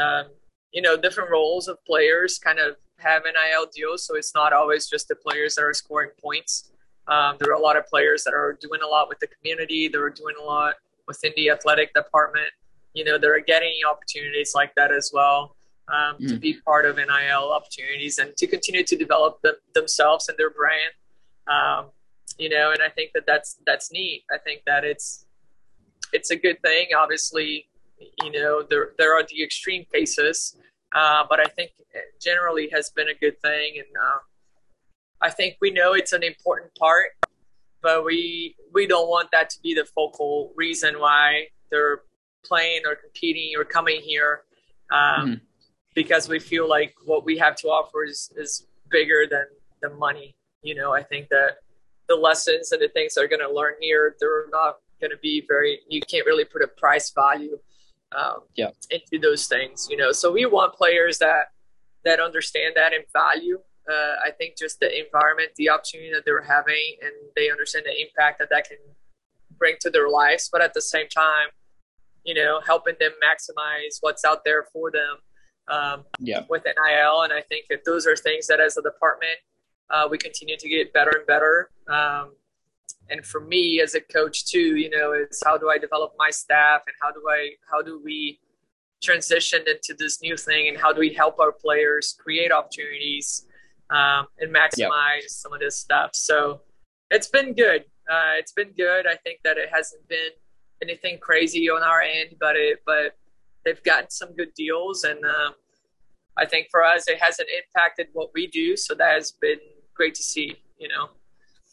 um, 0.00 0.26
you 0.72 0.82
know, 0.82 0.96
different 0.96 1.30
roles 1.30 1.66
of 1.68 1.84
players 1.84 2.38
kind 2.38 2.58
of 2.58 2.76
have 2.98 3.24
an 3.24 3.34
IL 3.52 3.66
deal, 3.74 3.98
So 3.98 4.16
it's 4.16 4.34
not 4.34 4.52
always 4.52 4.86
just 4.86 5.08
the 5.08 5.16
players 5.16 5.56
that 5.56 5.62
are 5.62 5.74
scoring 5.74 6.10
points. 6.22 6.70
Um, 7.06 7.36
there 7.38 7.50
are 7.50 7.56
a 7.56 7.60
lot 7.60 7.76
of 7.76 7.86
players 7.86 8.24
that 8.24 8.34
are 8.34 8.58
doing 8.60 8.80
a 8.82 8.86
lot 8.86 9.08
with 9.08 9.18
the 9.18 9.26
community. 9.26 9.88
They're 9.88 10.10
doing 10.10 10.34
a 10.40 10.44
lot 10.44 10.74
within 11.06 11.32
the 11.36 11.50
athletic 11.50 11.92
department. 11.94 12.48
You 12.94 13.04
know, 13.04 13.18
they're 13.18 13.40
getting 13.40 13.74
opportunities 13.88 14.52
like 14.54 14.74
that 14.76 14.92
as 14.92 15.10
well 15.12 15.56
um, 15.88 16.16
mm. 16.16 16.28
to 16.28 16.36
be 16.36 16.54
part 16.64 16.86
of 16.86 16.96
NIL 16.96 17.52
opportunities 17.52 18.18
and 18.18 18.36
to 18.36 18.46
continue 18.46 18.84
to 18.84 18.96
develop 18.96 19.40
them, 19.42 19.54
themselves 19.74 20.28
and 20.28 20.38
their 20.38 20.50
brand. 20.50 20.92
Um, 21.46 21.90
you 22.38 22.48
know, 22.48 22.70
and 22.72 22.82
I 22.82 22.88
think 22.88 23.12
that 23.14 23.26
that's 23.26 23.58
that's 23.66 23.92
neat. 23.92 24.24
I 24.32 24.38
think 24.38 24.62
that 24.66 24.84
it's 24.84 25.26
it's 26.12 26.30
a 26.30 26.36
good 26.36 26.60
thing. 26.62 26.88
Obviously, 26.96 27.68
you 28.22 28.32
know, 28.32 28.62
there 28.62 28.92
there 28.98 29.14
are 29.14 29.22
the 29.22 29.42
extreme 29.42 29.84
cases, 29.92 30.56
uh, 30.94 31.24
but 31.28 31.38
I 31.38 31.44
think 31.44 31.72
generally 32.20 32.68
has 32.72 32.90
been 32.90 33.08
a 33.08 33.14
good 33.14 33.40
thing, 33.42 33.74
and 33.76 33.86
uh, 34.02 34.18
I 35.20 35.30
think 35.30 35.56
we 35.60 35.70
know 35.70 35.94
it's 35.94 36.12
an 36.12 36.22
important 36.22 36.74
part, 36.74 37.10
but 37.82 38.04
we 38.04 38.56
we 38.72 38.86
don't 38.86 39.08
want 39.08 39.30
that 39.32 39.50
to 39.50 39.60
be 39.62 39.74
the 39.74 39.84
focal 39.84 40.52
reason 40.56 40.98
why 40.98 41.48
they're 41.70 42.02
playing 42.44 42.82
or 42.86 42.94
competing 42.94 43.52
or 43.56 43.64
coming 43.64 44.00
here. 44.00 44.42
Um, 44.92 45.26
mm 45.28 45.40
because 45.94 46.28
we 46.28 46.38
feel 46.38 46.68
like 46.68 46.94
what 47.04 47.24
we 47.24 47.38
have 47.38 47.54
to 47.56 47.68
offer 47.68 48.04
is, 48.04 48.30
is 48.36 48.66
bigger 48.90 49.26
than 49.30 49.46
the 49.80 49.90
money. 49.90 50.34
You 50.62 50.74
know, 50.74 50.92
I 50.92 51.02
think 51.02 51.28
that 51.28 51.58
the 52.08 52.16
lessons 52.16 52.72
and 52.72 52.82
the 52.82 52.88
things 52.88 53.14
they're 53.14 53.28
going 53.28 53.46
to 53.46 53.52
learn 53.52 53.74
here, 53.80 54.16
they're 54.20 54.46
not 54.50 54.78
going 55.00 55.10
to 55.10 55.18
be 55.18 55.44
very, 55.46 55.80
you 55.88 56.00
can't 56.00 56.26
really 56.26 56.44
put 56.44 56.62
a 56.62 56.68
price 56.68 57.10
value 57.10 57.58
um, 58.16 58.40
yeah. 58.56 58.70
into 58.90 59.18
those 59.18 59.46
things, 59.46 59.86
you 59.90 59.96
know. 59.96 60.12
So 60.12 60.32
we 60.32 60.46
want 60.46 60.74
players 60.74 61.18
that, 61.18 61.52
that 62.04 62.20
understand 62.20 62.74
that 62.76 62.92
and 62.92 63.04
value. 63.12 63.60
Uh, 63.88 64.14
I 64.26 64.30
think 64.30 64.56
just 64.56 64.80
the 64.80 64.88
environment, 65.04 65.50
the 65.56 65.70
opportunity 65.70 66.10
that 66.12 66.24
they're 66.24 66.42
having, 66.42 66.96
and 67.02 67.12
they 67.36 67.50
understand 67.50 67.84
the 67.86 68.00
impact 68.00 68.38
that 68.38 68.48
that 68.50 68.68
can 68.68 68.78
bring 69.58 69.76
to 69.80 69.90
their 69.90 70.08
lives. 70.08 70.48
But 70.50 70.62
at 70.62 70.72
the 70.74 70.80
same 70.80 71.08
time, 71.08 71.48
you 72.24 72.34
know, 72.34 72.60
helping 72.66 72.94
them 72.98 73.12
maximize 73.22 73.98
what's 74.00 74.24
out 74.24 74.44
there 74.44 74.64
for 74.72 74.90
them 74.90 75.18
um, 75.68 76.04
yeah. 76.18 76.44
with 76.48 76.64
NIL. 76.64 77.22
And 77.22 77.32
I 77.32 77.42
think 77.42 77.66
that 77.70 77.84
those 77.84 78.06
are 78.06 78.16
things 78.16 78.46
that 78.46 78.60
as 78.60 78.76
a 78.76 78.82
department, 78.82 79.38
uh, 79.90 80.08
we 80.10 80.18
continue 80.18 80.56
to 80.56 80.68
get 80.68 80.92
better 80.92 81.12
and 81.14 81.26
better. 81.26 81.70
Um, 81.88 82.32
and 83.10 83.24
for 83.24 83.40
me 83.40 83.80
as 83.82 83.94
a 83.94 84.00
coach 84.00 84.46
too, 84.46 84.76
you 84.76 84.88
know, 84.88 85.12
is 85.12 85.42
how 85.44 85.58
do 85.58 85.68
I 85.68 85.76
develop 85.76 86.14
my 86.18 86.30
staff 86.30 86.82
and 86.86 86.96
how 87.02 87.12
do 87.12 87.22
I, 87.30 87.50
how 87.70 87.82
do 87.82 88.00
we 88.02 88.40
transition 89.02 89.62
into 89.68 89.94
this 89.98 90.22
new 90.22 90.36
thing 90.36 90.68
and 90.68 90.78
how 90.78 90.92
do 90.92 91.00
we 91.00 91.12
help 91.12 91.38
our 91.38 91.52
players 91.52 92.16
create 92.18 92.50
opportunities 92.50 93.46
um, 93.90 94.26
and 94.38 94.54
maximize 94.54 95.22
yeah. 95.22 95.28
some 95.28 95.52
of 95.52 95.60
this 95.60 95.76
stuff. 95.76 96.10
So 96.14 96.60
it's 97.10 97.28
been 97.28 97.54
good. 97.54 97.84
Uh, 98.10 98.32
it's 98.38 98.52
been 98.52 98.72
good. 98.76 99.06
I 99.06 99.16
think 99.16 99.40
that 99.44 99.56
it 99.56 99.68
hasn't 99.72 100.06
been 100.08 100.30
anything 100.82 101.18
crazy 101.18 101.70
on 101.70 101.82
our 101.82 102.00
end, 102.00 102.36
but 102.40 102.56
it, 102.56 102.80
but 102.86 103.16
they've 103.64 103.82
gotten 103.82 104.10
some 104.10 104.34
good 104.34 104.52
deals, 104.54 105.04
and 105.04 105.24
um, 105.24 105.54
I 106.36 106.44
think 106.44 106.68
for 106.70 106.84
us 106.84 107.08
it 107.08 107.18
hasn't 107.20 107.48
impacted 107.56 108.08
what 108.12 108.30
we 108.34 108.46
do. 108.46 108.76
So 108.76 108.94
that 108.94 109.14
has 109.14 109.32
been 109.32 109.58
great 109.94 110.14
to 110.16 110.22
see. 110.22 110.56
You 110.78 110.88
know. 110.88 111.08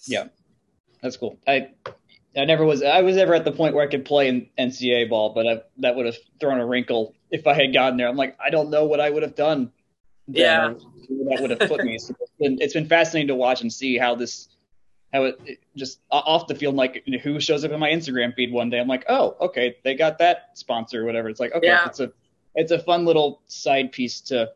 Yeah, 0.05 0.27
that's 1.01 1.17
cool. 1.17 1.37
I 1.47 1.71
I 2.37 2.45
never 2.45 2.63
was 2.63 2.81
I 2.81 3.01
was 3.01 3.17
ever 3.17 3.33
at 3.33 3.43
the 3.43 3.51
point 3.51 3.75
where 3.75 3.85
I 3.85 3.89
could 3.89 4.05
play 4.05 4.27
in 4.27 4.47
NCAA 4.57 5.09
ball, 5.09 5.33
but 5.33 5.47
I, 5.47 5.61
that 5.79 5.95
would 5.95 6.05
have 6.05 6.15
thrown 6.39 6.59
a 6.59 6.65
wrinkle 6.65 7.13
if 7.29 7.45
I 7.45 7.53
had 7.53 7.73
gotten 7.73 7.97
there. 7.97 8.07
I'm 8.07 8.15
like, 8.15 8.37
I 8.43 8.49
don't 8.49 8.69
know 8.69 8.85
what 8.85 8.99
I 8.99 9.09
would 9.09 9.23
have 9.23 9.35
done. 9.35 9.71
Yeah, 10.31 10.73
that 11.29 11.41
would 11.41 11.49
have 11.51 11.59
put 11.59 11.83
me. 11.83 11.97
So 11.97 12.15
it's, 12.19 12.31
been, 12.39 12.57
it's 12.61 12.73
been 12.73 12.87
fascinating 12.87 13.27
to 13.29 13.35
watch 13.35 13.61
and 13.61 13.71
see 13.71 13.97
how 13.97 14.15
this 14.15 14.49
how 15.13 15.25
it, 15.25 15.39
it, 15.45 15.59
just 15.75 15.99
off 16.09 16.47
the 16.47 16.55
field, 16.55 16.75
like 16.75 17.03
who 17.21 17.39
shows 17.39 17.65
up 17.65 17.71
in 17.71 17.79
my 17.79 17.89
Instagram 17.89 18.33
feed 18.33 18.51
one 18.51 18.69
day. 18.69 18.79
I'm 18.79 18.87
like, 18.87 19.05
oh, 19.09 19.35
okay, 19.41 19.77
they 19.83 19.95
got 19.95 20.19
that 20.19 20.51
sponsor 20.53 21.01
or 21.01 21.05
whatever. 21.05 21.29
It's 21.29 21.39
like, 21.39 21.53
okay, 21.53 21.67
yeah. 21.67 21.85
it's 21.85 21.99
a 21.99 22.11
it's 22.55 22.71
a 22.71 22.79
fun 22.79 23.05
little 23.05 23.41
side 23.47 23.91
piece 23.91 24.21
to 24.21 24.51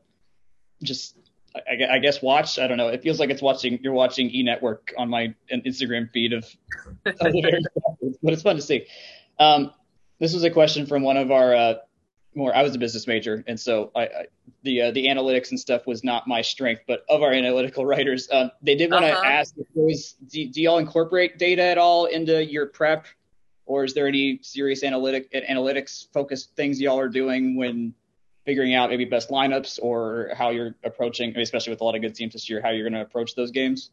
just 0.84 1.18
I, 1.56 1.96
I, 1.96 2.00
guess 2.00 2.22
watch. 2.22 2.60
I 2.60 2.68
don't 2.68 2.78
know. 2.78 2.90
It 2.90 3.02
feels 3.02 3.20
like 3.20 3.30
it's 3.30 3.42
watching 3.42 3.80
you're 3.82 3.94
watching 3.94 4.30
E 4.30 4.44
Network 4.44 4.94
on 4.98 5.10
my 5.10 5.34
Instagram 5.52 6.12
feed 6.12 6.34
of, 6.34 6.46
of 7.06 7.16
but 8.24 8.34
it's 8.34 8.42
fun 8.42 8.56
to 8.56 8.62
see. 8.62 8.86
Um, 9.40 9.72
this 10.20 10.34
was 10.34 10.44
a 10.44 10.50
question 10.50 10.86
from 10.86 11.04
one 11.04 11.18
of 11.18 11.32
our 11.32 11.54
uh, 11.54 11.74
more. 12.36 12.56
I 12.56 12.64
was 12.64 12.76
a 12.76 12.80
business 12.80 13.08
major, 13.08 13.44
and 13.48 13.60
so 13.60 13.92
I, 13.96 14.02
I 14.02 14.26
the 14.64 14.84
uh, 14.84 14.92
the 14.92 15.06
analytics 15.06 15.52
and 15.52 15.60
stuff 15.60 15.88
was 15.88 16.04
not 16.04 16.28
my 16.28 16.42
strength. 16.42 16.84
But 16.88 17.06
of 17.10 17.22
our 17.22 17.32
analytical 17.32 17.86
writers, 17.92 18.28
um, 18.32 18.52
they 18.62 18.76
did 18.76 18.92
want 18.92 19.06
to 19.06 19.12
uh-huh. 19.12 19.26
ask 19.26 19.56
if 19.58 19.68
was, 19.74 20.16
do, 20.28 20.48
do 20.48 20.62
y'all 20.62 20.78
incorporate 20.78 21.38
data 21.38 21.62
at 21.62 21.78
all 21.78 22.06
into 22.06 22.44
your 22.44 22.68
prep, 22.68 23.06
or 23.66 23.84
is 23.84 23.94
there 23.94 24.08
any 24.08 24.40
serious 24.42 24.84
analytic 24.84 25.32
analytics 25.32 26.08
focused 26.14 26.56
things 26.56 26.80
y'all 26.80 27.00
are 27.00 27.10
doing 27.10 27.56
when 27.56 27.94
figuring 28.46 28.76
out 28.76 28.90
maybe 28.90 29.06
best 29.06 29.30
lineups 29.30 29.80
or 29.82 30.32
how 30.36 30.52
you're 30.52 30.76
approaching, 30.84 31.36
especially 31.38 31.72
with 31.72 31.82
a 31.82 31.84
lot 31.84 31.96
of 31.96 32.02
good 32.02 32.14
teams 32.14 32.34
this 32.34 32.50
year, 32.50 32.62
how 32.62 32.70
you're 32.70 32.88
going 32.88 32.94
to 32.94 33.02
approach 33.02 33.34
those 33.36 33.52
games? 33.52 33.90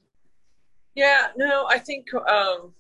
Yeah, 0.95 1.29
no, 1.37 1.67
I 1.69 1.79
think 1.79 2.13
um, 2.15 2.75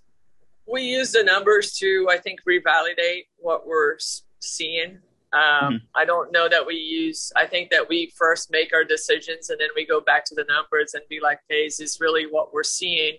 we 0.66 0.82
use 0.82 1.12
the 1.12 1.24
numbers 1.24 1.72
to, 1.78 2.08
I 2.10 2.18
think, 2.18 2.40
revalidate 2.48 3.26
what 3.38 3.66
we're 3.66 3.96
seeing. 4.40 4.98
Um, 5.32 5.40
mm-hmm. 5.40 5.76
I 5.94 6.04
don't 6.04 6.30
know 6.30 6.48
that 6.48 6.66
we 6.66 6.74
use, 6.74 7.32
I 7.36 7.46
think 7.46 7.70
that 7.70 7.88
we 7.88 8.12
first 8.16 8.50
make 8.50 8.74
our 8.74 8.84
decisions 8.84 9.48
and 9.48 9.58
then 9.58 9.68
we 9.74 9.86
go 9.86 10.00
back 10.00 10.24
to 10.26 10.34
the 10.34 10.44
numbers 10.48 10.92
and 10.94 11.02
be 11.08 11.20
like, 11.20 11.38
hey, 11.48 11.66
is 11.66 11.78
this 11.78 12.00
really 12.00 12.24
what 12.24 12.52
we're 12.52 12.62
seeing? 12.62 13.16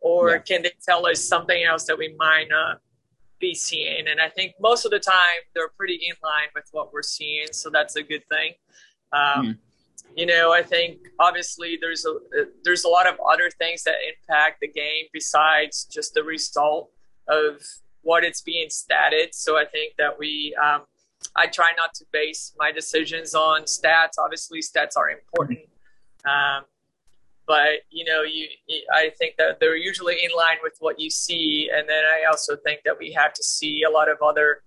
Or 0.00 0.30
yeah. 0.30 0.38
can 0.38 0.62
they 0.62 0.72
tell 0.88 1.06
us 1.06 1.24
something 1.24 1.64
else 1.64 1.84
that 1.86 1.98
we 1.98 2.14
might 2.16 2.46
not 2.48 2.80
be 3.40 3.54
seeing? 3.54 4.06
And 4.06 4.20
I 4.20 4.28
think 4.28 4.54
most 4.60 4.84
of 4.84 4.92
the 4.92 5.00
time 5.00 5.40
they're 5.54 5.70
pretty 5.76 5.94
in 5.94 6.14
line 6.22 6.48
with 6.54 6.68
what 6.70 6.92
we're 6.92 7.02
seeing. 7.02 7.48
So 7.50 7.70
that's 7.70 7.96
a 7.96 8.02
good 8.04 8.22
thing. 8.28 8.52
Um, 9.12 9.20
mm-hmm. 9.20 9.50
You 10.14 10.26
know, 10.26 10.52
I 10.52 10.62
think 10.62 10.98
obviously 11.18 11.76
there's 11.80 12.04
a 12.06 12.14
there's 12.64 12.84
a 12.84 12.88
lot 12.88 13.06
of 13.06 13.16
other 13.28 13.50
things 13.50 13.82
that 13.84 13.94
impact 14.08 14.60
the 14.60 14.68
game 14.68 15.04
besides 15.12 15.84
just 15.84 16.14
the 16.14 16.22
result 16.22 16.90
of 17.28 17.60
what 18.02 18.24
it's 18.24 18.40
being 18.40 18.68
statted. 18.68 19.28
So 19.32 19.56
I 19.56 19.64
think 19.64 19.94
that 19.98 20.18
we 20.18 20.56
um, 20.62 20.82
I 21.36 21.46
try 21.46 21.72
not 21.76 21.94
to 21.94 22.04
base 22.12 22.52
my 22.58 22.72
decisions 22.72 23.34
on 23.34 23.62
stats. 23.62 24.18
Obviously, 24.18 24.60
stats 24.60 24.96
are 24.96 25.10
important, 25.10 25.60
um, 26.24 26.64
but 27.46 27.82
you 27.90 28.04
know, 28.04 28.22
you, 28.22 28.48
I 28.92 29.10
think 29.18 29.36
that 29.38 29.60
they're 29.60 29.76
usually 29.76 30.16
in 30.22 30.30
line 30.36 30.58
with 30.62 30.76
what 30.80 30.98
you 30.98 31.10
see, 31.10 31.70
and 31.74 31.88
then 31.88 32.02
I 32.04 32.28
also 32.28 32.56
think 32.56 32.80
that 32.84 32.98
we 32.98 33.12
have 33.12 33.32
to 33.34 33.42
see 33.42 33.82
a 33.82 33.90
lot 33.90 34.08
of 34.10 34.18
other 34.22 34.62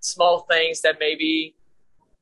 small 0.00 0.40
things 0.40 0.80
that 0.82 0.96
maybe 1.00 1.54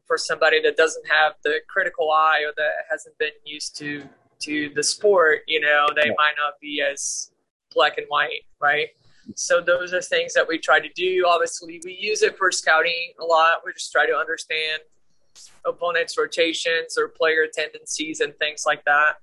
for 0.06 0.16
somebody 0.16 0.62
that 0.62 0.76
doesn't 0.76 1.06
have 1.08 1.34
the 1.42 1.60
critical 1.68 2.10
eye 2.10 2.42
or 2.46 2.52
that 2.56 2.86
hasn't 2.90 3.18
been 3.18 3.32
used 3.44 3.76
to 3.78 4.08
to 4.38 4.70
the 4.74 4.82
sport, 4.82 5.40
you 5.46 5.60
know, 5.60 5.86
they 5.94 6.10
might 6.10 6.34
not 6.36 6.60
be 6.60 6.82
as 6.82 7.30
black 7.72 7.96
and 7.96 8.06
white, 8.08 8.42
right? 8.60 8.88
So 9.34 9.60
those 9.60 9.92
are 9.92 10.00
things 10.00 10.34
that 10.34 10.46
we 10.46 10.58
try 10.58 10.80
to 10.80 10.88
do. 10.94 11.24
Obviously, 11.26 11.80
we 11.84 11.96
use 11.98 12.22
it 12.22 12.36
for 12.38 12.50
scouting 12.50 13.12
a 13.20 13.24
lot. 13.24 13.62
We 13.64 13.72
just 13.72 13.92
try 13.92 14.06
to 14.06 14.16
understand 14.16 14.82
opponents' 15.64 16.16
rotations 16.16 16.96
or 16.96 17.08
player 17.08 17.46
tendencies 17.52 18.20
and 18.20 18.34
things 18.38 18.64
like 18.64 18.84
that. 18.84 19.14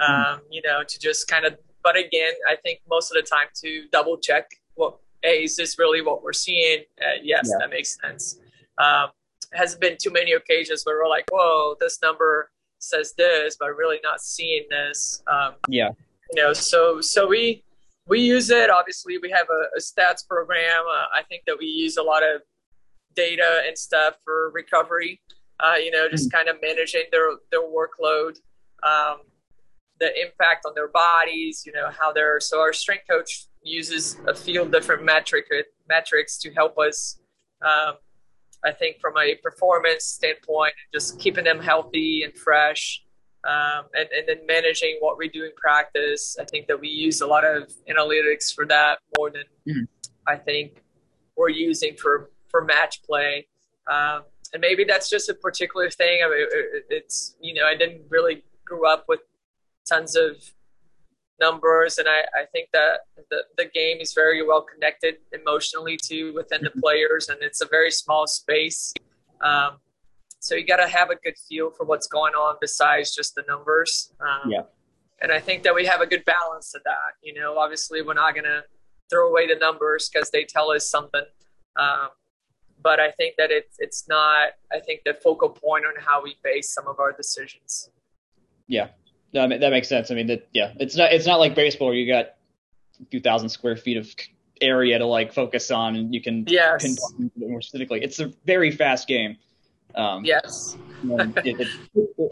Hmm. 0.00 0.12
Um, 0.12 0.40
you 0.50 0.62
know, 0.64 0.82
to 0.86 1.00
just 1.00 1.28
kind 1.28 1.44
of. 1.44 1.58
But 1.82 1.96
again, 1.96 2.32
I 2.48 2.56
think 2.56 2.80
most 2.88 3.10
of 3.10 3.14
the 3.14 3.28
time 3.28 3.48
to 3.62 3.86
double 3.90 4.18
check 4.18 4.48
what 4.74 4.96
hey, 5.22 5.44
is 5.44 5.56
this 5.56 5.78
really 5.78 6.02
what 6.02 6.22
we're 6.22 6.32
seeing? 6.32 6.80
Uh, 7.00 7.18
yes, 7.22 7.48
yeah. 7.50 7.58
that 7.58 7.70
makes 7.70 7.98
sense. 8.00 8.38
Um, 8.78 9.10
has 9.52 9.74
been 9.74 9.96
too 10.00 10.10
many 10.10 10.32
occasions 10.32 10.82
where 10.84 10.98
we're 11.02 11.08
like, 11.08 11.24
whoa, 11.30 11.74
this 11.80 12.00
number 12.02 12.50
says 12.78 13.14
this, 13.16 13.56
but 13.58 13.74
really 13.76 13.98
not 14.02 14.20
seeing 14.20 14.64
this. 14.70 15.22
Um, 15.26 15.54
yeah. 15.68 15.90
You 16.32 16.42
know, 16.42 16.52
so 16.52 17.00
so 17.00 17.26
we 17.26 17.64
we 18.08 18.20
use 18.20 18.50
it. 18.50 18.70
Obviously, 18.70 19.18
we 19.18 19.30
have 19.30 19.46
a, 19.50 19.76
a 19.76 19.80
stats 19.80 20.26
program. 20.26 20.84
Uh, 20.90 21.06
I 21.14 21.22
think 21.28 21.42
that 21.46 21.56
we 21.58 21.66
use 21.66 21.96
a 21.96 22.02
lot 22.02 22.22
of 22.22 22.42
data 23.14 23.62
and 23.66 23.76
stuff 23.76 24.14
for 24.24 24.50
recovery. 24.50 25.20
Uh, 25.60 25.74
you 25.76 25.90
know, 25.90 26.08
just 26.08 26.28
mm-hmm. 26.28 26.36
kind 26.36 26.48
of 26.48 26.56
managing 26.62 27.04
their 27.10 27.30
their 27.50 27.62
workload, 27.62 28.36
um, 28.82 29.18
the 30.00 30.10
impact 30.20 30.64
on 30.66 30.72
their 30.74 30.88
bodies. 30.88 31.64
You 31.66 31.72
know 31.72 31.90
how 31.98 32.12
they're. 32.12 32.40
So 32.40 32.60
our 32.60 32.72
strength 32.72 33.04
coach 33.10 33.46
uses 33.62 34.16
a 34.26 34.34
few 34.34 34.64
different 34.66 35.04
metric 35.04 35.46
metrics 35.88 36.38
to 36.38 36.52
help 36.52 36.78
us. 36.78 37.18
Um, 37.62 37.94
I 38.64 38.72
think 38.72 39.00
from 39.00 39.16
a 39.16 39.36
performance 39.36 40.04
standpoint, 40.04 40.74
just 40.92 41.20
keeping 41.20 41.44
them 41.44 41.60
healthy 41.60 42.22
and 42.24 42.36
fresh 42.36 43.02
um, 43.44 43.84
and, 43.94 44.08
and 44.16 44.28
then 44.28 44.46
managing 44.46 44.96
what 45.00 45.18
we 45.18 45.28
do 45.28 45.44
in 45.44 45.52
practice. 45.56 46.36
I 46.40 46.44
think 46.44 46.66
that 46.66 46.80
we 46.80 46.88
use 46.88 47.20
a 47.20 47.26
lot 47.26 47.44
of 47.44 47.72
analytics 47.88 48.54
for 48.54 48.66
that 48.66 48.98
more 49.16 49.30
than 49.30 49.44
mm-hmm. 49.68 49.84
I 50.26 50.36
think 50.36 50.82
we're 51.36 51.50
using 51.50 51.94
for, 51.94 52.30
for 52.50 52.64
match 52.64 53.02
play. 53.02 53.46
Um, 53.90 54.22
and 54.52 54.60
maybe 54.60 54.84
that's 54.84 55.08
just 55.08 55.28
a 55.28 55.34
particular 55.34 55.90
thing. 55.90 56.20
I 56.24 56.28
mean, 56.28 56.46
it's, 56.90 57.36
you 57.40 57.54
know, 57.54 57.64
I 57.66 57.76
didn't 57.76 58.02
really 58.08 58.44
grow 58.64 58.90
up 58.90 59.04
with 59.08 59.20
tons 59.88 60.16
of 60.16 60.36
numbers. 61.40 61.98
And 61.98 62.08
I, 62.08 62.20
I 62.40 62.46
think 62.52 62.70
that 62.72 63.00
the, 63.30 63.44
the 63.56 63.66
game 63.66 63.98
is 64.00 64.12
very 64.12 64.44
well 64.46 64.62
connected 64.62 65.16
emotionally 65.32 65.96
to 66.04 66.32
within 66.34 66.62
the 66.62 66.70
mm-hmm. 66.70 66.80
players 66.80 67.28
and 67.28 67.38
it's 67.40 67.60
a 67.60 67.66
very 67.66 67.90
small 67.90 68.26
space. 68.26 68.92
Um, 69.40 69.78
so 70.40 70.54
you 70.54 70.66
got 70.66 70.76
to 70.76 70.88
have 70.88 71.10
a 71.10 71.16
good 71.16 71.34
feel 71.48 71.70
for 71.70 71.84
what's 71.84 72.06
going 72.06 72.34
on 72.34 72.56
besides 72.60 73.14
just 73.14 73.34
the 73.34 73.44
numbers. 73.48 74.12
Um, 74.20 74.50
yeah. 74.50 74.62
And 75.20 75.32
I 75.32 75.40
think 75.40 75.64
that 75.64 75.74
we 75.74 75.84
have 75.86 76.00
a 76.00 76.06
good 76.06 76.24
balance 76.24 76.74
of 76.74 76.82
that. 76.84 77.16
You 77.22 77.34
know, 77.34 77.58
obviously 77.58 78.02
we're 78.02 78.14
not 78.14 78.34
going 78.34 78.44
to 78.44 78.62
throw 79.10 79.28
away 79.28 79.48
the 79.48 79.56
numbers 79.56 80.08
because 80.08 80.30
they 80.30 80.44
tell 80.44 80.70
us 80.70 80.88
something. 80.88 81.24
Um, 81.76 82.08
but 82.80 83.00
I 83.00 83.10
think 83.10 83.34
that 83.38 83.50
it's 83.50 83.76
it's 83.80 84.08
not. 84.08 84.50
I 84.72 84.78
think 84.78 85.02
the 85.04 85.14
focal 85.14 85.48
point 85.48 85.84
on 85.84 86.00
how 86.00 86.22
we 86.22 86.36
base 86.44 86.72
some 86.72 86.86
of 86.86 87.00
our 87.00 87.12
decisions. 87.12 87.90
Yeah, 88.68 88.88
no, 89.32 89.48
that 89.48 89.70
makes 89.70 89.88
sense. 89.88 90.10
I 90.10 90.14
mean, 90.14 90.28
that 90.28 90.48
yeah, 90.52 90.72
it's 90.78 90.96
not 90.96 91.12
it's 91.12 91.26
not 91.26 91.40
like 91.40 91.56
baseball 91.56 91.88
where 91.88 91.96
you 91.96 92.06
got 92.06 92.34
a 93.00 93.06
few 93.10 93.20
thousand 93.20 93.48
square 93.48 93.76
feet 93.76 93.96
of 93.96 94.08
area 94.60 94.98
to 94.98 95.06
like 95.06 95.32
focus 95.32 95.70
on 95.70 95.96
and 95.96 96.14
you 96.14 96.20
can 96.20 96.44
yes. 96.46 96.98
more 97.36 97.60
specifically. 97.60 98.02
It's 98.02 98.20
a 98.20 98.32
very 98.44 98.70
fast 98.70 99.08
game. 99.08 99.36
Um, 99.94 100.24
yes. 100.24 100.76
it, 101.04 101.68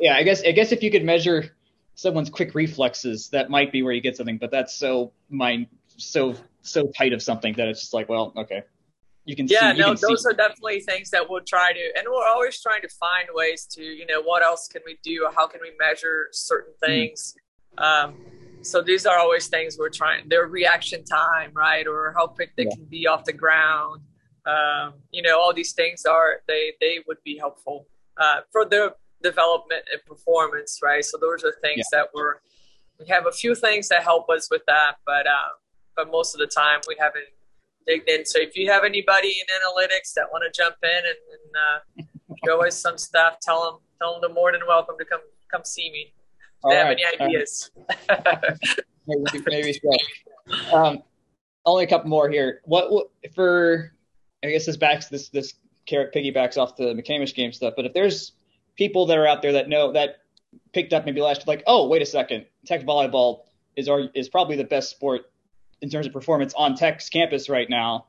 yeah, 0.01 0.17
I 0.17 0.23
guess 0.23 0.43
I 0.43 0.53
guess 0.53 0.73
if 0.73 0.83
you 0.83 0.91
could 0.91 1.05
measure 1.05 1.57
someone's 1.95 2.31
quick 2.31 2.55
reflexes, 2.55 3.29
that 3.31 3.51
might 3.51 3.73
be 3.73 3.83
where 3.83 3.93
you 3.93 4.01
get 4.01 4.17
something. 4.17 4.39
But 4.39 4.51
that's 4.51 4.75
so 4.75 5.13
mind 5.31 5.67
so 5.97 6.35
so 6.63 6.87
tight 6.97 7.13
of 7.13 7.23
something 7.23 7.55
that 7.55 7.69
it's 7.69 7.81
just 7.81 7.95
like, 7.95 8.09
well, 8.09 8.33
okay. 8.37 8.63
You 9.25 9.35
can 9.35 9.49
yeah, 9.49 9.73
see, 9.73 9.81
no, 9.81 9.89
those 9.89 10.23
see. 10.23 10.31
are 10.31 10.35
definitely 10.35 10.81
things 10.81 11.11
that 11.11 11.29
we'll 11.29 11.43
try 11.45 11.73
to, 11.73 11.99
and 11.99 12.07
we're 12.09 12.29
always 12.29 12.63
trying 12.63 12.83
to 12.83 12.89
find 12.89 13.29
ways 13.33 13.67
to, 13.73 13.83
you 13.83 14.07
know, 14.07 14.23
what 14.23 14.45
else 14.45 14.69
can 14.69 14.83
we 14.87 14.99
do? 15.03 15.29
How 15.35 15.49
can 15.49 15.61
we 15.61 15.73
measure 15.81 16.29
certain 16.31 16.75
mm-hmm. 16.75 16.93
things? 16.93 17.35
Mm-hmm. 17.77 18.11
Um, 18.11 18.15
so 18.63 18.83
these 18.83 19.05
are 19.05 19.19
always 19.19 19.49
things 19.49 19.77
we're 19.79 19.91
trying. 19.91 20.29
Their 20.29 20.47
reaction 20.47 21.05
time, 21.05 21.51
right, 21.55 21.89
or 21.89 22.15
how 22.17 22.29
quick 22.29 22.53
they 22.57 22.65
yeah. 22.65 22.75
can 22.77 22.85
be 22.85 23.09
off 23.09 23.25
the 23.25 23.33
ground 23.33 24.03
um, 24.47 24.95
you 25.11 25.23
know, 25.23 25.39
all 25.39 25.53
these 25.53 25.73
things 25.73 26.05
are 26.05 26.41
they 26.47 26.73
they 26.81 26.99
would 27.07 27.23
be 27.25 27.37
helpful 27.37 27.87
uh, 28.17 28.41
for 28.53 28.65
their 28.65 28.93
development 29.23 29.83
and 29.93 30.01
performance, 30.07 30.81
right? 30.83 31.05
So 31.05 31.19
those 31.19 31.45
are 31.45 31.55
things 31.63 31.87
yeah. 31.93 32.01
that 32.01 32.09
we're 32.15 32.35
we 32.99 33.07
have 33.09 33.27
a 33.27 33.33
few 33.33 33.55
things 33.55 33.89
that 33.89 34.03
help 34.03 34.31
us 34.31 34.49
with 34.51 34.63
that, 34.67 34.97
but 35.05 35.27
uh, 35.27 35.53
but 35.97 36.11
most 36.11 36.35
of 36.35 36.41
the 36.41 36.47
time 36.47 36.81
we 36.89 36.97
haven't 36.99 37.27
digged 37.87 38.09
in. 38.09 38.25
So 38.25 38.39
if 38.41 38.57
you 38.57 38.71
have 38.71 38.85
anybody 38.85 39.29
in 39.29 39.47
analytics 39.61 40.13
that 40.15 40.27
want 40.33 40.45
to 40.45 40.57
jump 40.57 40.77
in 40.83 40.89
and, 40.89 41.05
and 41.35 42.07
uh, 42.07 42.37
show 42.47 42.67
us 42.67 42.81
some 42.81 42.99
stuff, 42.99 43.39
tell 43.41 43.65
them 43.65 43.81
tell 44.01 44.13
them 44.13 44.21
they're 44.23 44.35
more 44.35 44.53
than 44.53 44.63
welcome 44.67 44.97
to 44.99 45.05
come 45.05 45.21
come 45.51 45.65
see 45.65 45.91
me. 45.91 46.13
If 46.65 46.71
they 46.71 46.77
right. 46.77 46.87
have 46.87 46.93
any 46.93 47.05
ideas. 47.21 47.71
maybe, 49.07 49.45
maybe 49.47 49.73
so. 49.73 50.77
Um, 50.77 51.03
only 51.67 51.85
a 51.85 51.87
couple 51.87 52.09
more 52.09 52.31
here. 52.31 52.61
What, 52.65 52.91
what 52.91 53.09
for 53.35 53.93
I 54.47 54.51
guess 54.51 54.67
this 54.67 54.77
backs 54.77 55.09
this 55.09 55.29
this 55.29 55.55
carrot 55.87 56.13
piggybacks 56.15 56.57
off 56.57 56.77
the 56.77 56.95
McCamish 56.95 57.35
game 57.35 57.53
stuff. 57.53 57.75
But 57.77 57.87
if 57.87 57.93
there's 57.93 58.33
people 58.77 59.07
that 59.07 59.19
are 59.19 59.27
out 59.27 59.43
there 59.43 59.53
that 59.53 59.69
know 59.69 59.93
that 59.93 60.19
picked 60.73 60.93
up 60.93 61.05
maybe 61.05 61.21
last 61.21 61.39
year, 61.39 61.45
like, 61.47 61.65
oh 61.67 61.89
wait 61.89 62.03
a 62.03 62.07
second, 62.07 62.47
Tech 62.67 62.83
volleyball 62.85 63.43
is 63.77 63.89
our, 63.89 64.05
is 64.15 64.29
probably 64.29 64.57
the 64.57 64.65
best 64.65 64.91
sport 64.91 65.23
in 65.81 65.91
terms 65.91 66.07
of 66.07 66.13
performance 66.13 66.55
on 66.55 66.75
Tech's 66.75 67.09
campus 67.09 67.49
right 67.49 67.69
now. 67.69 68.07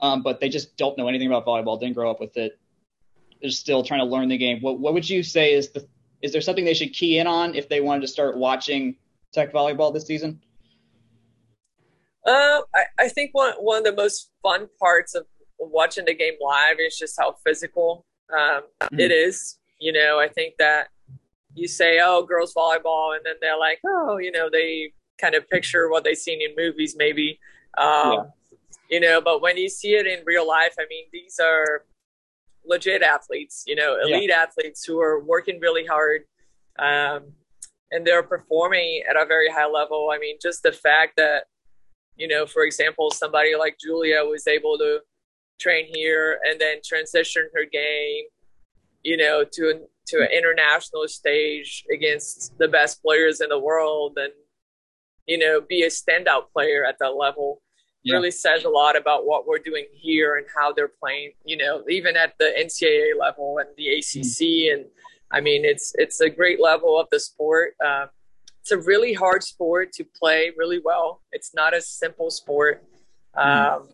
Um, 0.00 0.22
but 0.22 0.40
they 0.40 0.48
just 0.48 0.76
don't 0.76 0.98
know 0.98 1.08
anything 1.08 1.28
about 1.28 1.46
volleyball, 1.46 1.78
didn't 1.78 1.94
grow 1.94 2.10
up 2.10 2.20
with 2.20 2.36
it. 2.36 2.58
They're 3.40 3.50
still 3.50 3.84
trying 3.84 4.00
to 4.00 4.06
learn 4.06 4.28
the 4.28 4.38
game. 4.38 4.60
What 4.60 4.78
what 4.80 4.94
would 4.94 5.08
you 5.08 5.22
say 5.22 5.54
is 5.54 5.70
the 5.70 5.86
is 6.22 6.32
there 6.32 6.40
something 6.40 6.64
they 6.64 6.74
should 6.74 6.92
key 6.92 7.18
in 7.18 7.26
on 7.26 7.54
if 7.54 7.68
they 7.68 7.80
wanted 7.80 8.00
to 8.00 8.08
start 8.08 8.36
watching 8.36 8.96
Tech 9.32 9.52
volleyball 9.52 9.92
this 9.92 10.06
season? 10.06 10.40
Uh, 12.26 12.62
I, 12.74 12.84
I 12.98 13.08
think 13.08 13.30
one 13.32 13.52
one 13.60 13.78
of 13.78 13.84
the 13.84 13.92
most 13.94 14.30
fun 14.42 14.68
parts 14.80 15.14
of 15.14 15.26
watching 15.70 16.04
the 16.04 16.14
game 16.14 16.34
live 16.40 16.76
is 16.80 16.96
just 16.96 17.18
how 17.18 17.36
physical 17.44 18.04
um, 18.32 18.62
mm-hmm. 18.80 19.00
it 19.00 19.10
is. 19.10 19.58
You 19.80 19.92
know, 19.92 20.18
I 20.18 20.28
think 20.28 20.54
that 20.58 20.88
you 21.54 21.68
say, 21.68 22.00
"Oh, 22.02 22.22
girls 22.22 22.54
volleyball," 22.54 23.14
and 23.14 23.24
then 23.24 23.34
they're 23.40 23.58
like, 23.58 23.80
"Oh, 23.86 24.18
you 24.18 24.30
know," 24.30 24.48
they 24.50 24.92
kind 25.20 25.34
of 25.34 25.48
picture 25.48 25.90
what 25.90 26.04
they've 26.04 26.16
seen 26.16 26.40
in 26.42 26.54
movies, 26.56 26.94
maybe. 26.96 27.38
Um, 27.78 28.12
yeah. 28.12 28.22
You 28.90 29.00
know, 29.00 29.20
but 29.20 29.40
when 29.40 29.56
you 29.56 29.68
see 29.68 29.94
it 29.94 30.06
in 30.06 30.24
real 30.24 30.46
life, 30.46 30.74
I 30.78 30.84
mean, 30.88 31.06
these 31.12 31.40
are 31.42 31.84
legit 32.64 33.02
athletes. 33.02 33.64
You 33.66 33.76
know, 33.76 33.96
elite 34.00 34.30
yeah. 34.30 34.42
athletes 34.42 34.84
who 34.84 35.00
are 35.00 35.22
working 35.22 35.60
really 35.60 35.86
hard. 35.86 36.22
Um, 36.78 37.32
and 37.90 38.04
they're 38.06 38.22
performing 38.22 39.02
at 39.08 39.16
a 39.16 39.24
very 39.24 39.48
high 39.48 39.68
level. 39.68 40.10
I 40.12 40.18
mean, 40.18 40.36
just 40.42 40.62
the 40.62 40.72
fact 40.72 41.12
that, 41.16 41.44
you 42.16 42.26
know, 42.26 42.44
for 42.44 42.64
example, 42.64 43.10
somebody 43.10 43.54
like 43.56 43.76
Julia 43.78 44.24
was 44.24 44.46
able 44.46 44.76
to 44.78 45.00
train 45.60 45.86
here 45.94 46.38
and 46.44 46.60
then 46.60 46.78
transition 46.84 47.48
her 47.54 47.64
game, 47.64 48.24
you 49.02 49.16
know, 49.16 49.44
to 49.52 49.70
an, 49.70 49.86
to 50.08 50.20
an 50.20 50.28
international 50.36 51.06
stage 51.08 51.84
against 51.92 52.56
the 52.58 52.68
best 52.68 53.02
players 53.02 53.40
in 53.40 53.48
the 53.48 53.58
world 53.58 54.16
and 54.16 54.32
you 55.26 55.38
know, 55.38 55.60
be 55.60 55.82
a 55.82 55.88
standout 55.88 56.50
player 56.52 56.84
at 56.84 56.98
that 56.98 57.16
level 57.16 57.62
yeah. 58.02 58.14
really 58.14 58.30
says 58.30 58.64
a 58.64 58.68
lot 58.68 58.96
about 58.96 59.26
what 59.26 59.46
we're 59.46 59.58
doing 59.58 59.86
here 59.92 60.36
and 60.36 60.46
how 60.54 60.72
they're 60.72 60.92
playing. 61.02 61.32
You 61.44 61.56
know, 61.56 61.82
even 61.88 62.16
at 62.16 62.34
the 62.38 62.52
NCAA 62.58 63.18
level 63.18 63.58
and 63.58 63.68
the 63.76 63.88
ACC, 63.88 64.38
mm. 64.40 64.74
and 64.74 64.84
I 65.30 65.40
mean, 65.40 65.64
it's 65.64 65.92
it's 65.96 66.20
a 66.20 66.28
great 66.28 66.60
level 66.60 67.00
of 67.00 67.08
the 67.10 67.18
sport. 67.18 67.74
Uh, 67.84 68.06
it's 68.60 68.70
a 68.70 68.78
really 68.78 69.12
hard 69.12 69.42
sport 69.42 69.92
to 69.94 70.04
play 70.04 70.52
really 70.56 70.80
well. 70.82 71.22
It's 71.32 71.54
not 71.54 71.74
a 71.74 71.80
simple 71.80 72.30
sport. 72.30 72.84
Mm. 73.36 73.76
Um, 73.76 73.88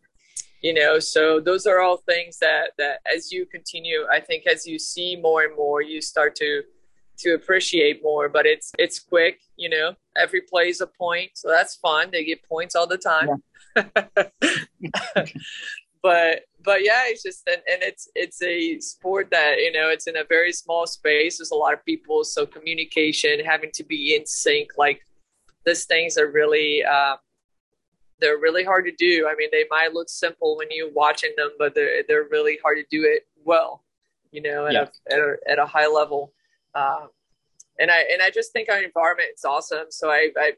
you 0.62 0.74
know, 0.74 0.98
so 0.98 1.40
those 1.40 1.66
are 1.66 1.80
all 1.80 1.98
things 1.98 2.38
that 2.38 2.72
that 2.78 3.00
as 3.12 3.32
you 3.32 3.46
continue, 3.46 4.06
I 4.12 4.20
think 4.20 4.46
as 4.46 4.66
you 4.66 4.78
see 4.78 5.16
more 5.16 5.42
and 5.42 5.56
more, 5.56 5.82
you 5.82 6.02
start 6.02 6.34
to 6.36 6.62
to 7.18 7.34
appreciate 7.34 8.02
more. 8.02 8.28
But 8.28 8.46
it's 8.46 8.72
it's 8.78 8.98
quick, 8.98 9.40
you 9.56 9.68
know. 9.68 9.94
Every 10.16 10.42
play 10.42 10.68
is 10.68 10.80
a 10.80 10.86
point, 10.86 11.30
so 11.34 11.48
that's 11.48 11.76
fun. 11.76 12.10
They 12.12 12.24
get 12.24 12.46
points 12.46 12.74
all 12.74 12.86
the 12.86 12.98
time. 12.98 13.42
Yeah. 13.76 13.84
but 16.02 16.42
but 16.62 16.84
yeah, 16.84 17.04
it's 17.06 17.22
just 17.22 17.48
and, 17.48 17.62
and 17.70 17.82
it's 17.82 18.08
it's 18.14 18.42
a 18.42 18.80
sport 18.80 19.28
that 19.30 19.58
you 19.58 19.72
know 19.72 19.88
it's 19.88 20.06
in 20.06 20.16
a 20.16 20.24
very 20.24 20.52
small 20.52 20.86
space. 20.86 21.38
There's 21.38 21.52
a 21.52 21.56
lot 21.56 21.72
of 21.72 21.84
people, 21.84 22.24
so 22.24 22.44
communication, 22.44 23.40
having 23.40 23.70
to 23.74 23.84
be 23.84 24.14
in 24.14 24.26
sync, 24.26 24.70
like 24.76 25.00
these 25.64 25.84
things 25.84 26.18
are 26.18 26.30
really 26.30 26.84
uh, 26.84 27.16
they're 28.20 28.38
really 28.38 28.64
hard 28.64 28.84
to 28.86 28.92
do. 28.92 29.28
I 29.30 29.34
mean, 29.36 29.48
they 29.52 29.64
might 29.70 29.92
look 29.92 30.08
simple 30.08 30.56
when 30.56 30.68
you're 30.70 30.92
watching 30.92 31.32
them, 31.36 31.50
but 31.58 31.74
they're 31.74 32.02
they're 32.06 32.28
really 32.30 32.58
hard 32.62 32.78
to 32.78 32.84
do 32.90 33.04
it 33.04 33.26
well. 33.44 33.84
You 34.32 34.42
know, 34.42 34.66
at, 34.66 34.72
yeah. 34.72 34.86
a, 35.10 35.12
at, 35.12 35.18
a, 35.18 35.36
at 35.48 35.58
a 35.58 35.66
high 35.66 35.88
level. 35.88 36.32
Uh, 36.74 37.06
and 37.78 37.90
I 37.90 38.00
and 38.12 38.22
I 38.22 38.30
just 38.30 38.52
think 38.52 38.68
our 38.70 38.82
environment 38.82 39.30
is 39.34 39.44
awesome. 39.44 39.86
So 39.90 40.10
I, 40.10 40.30
I 40.36 40.52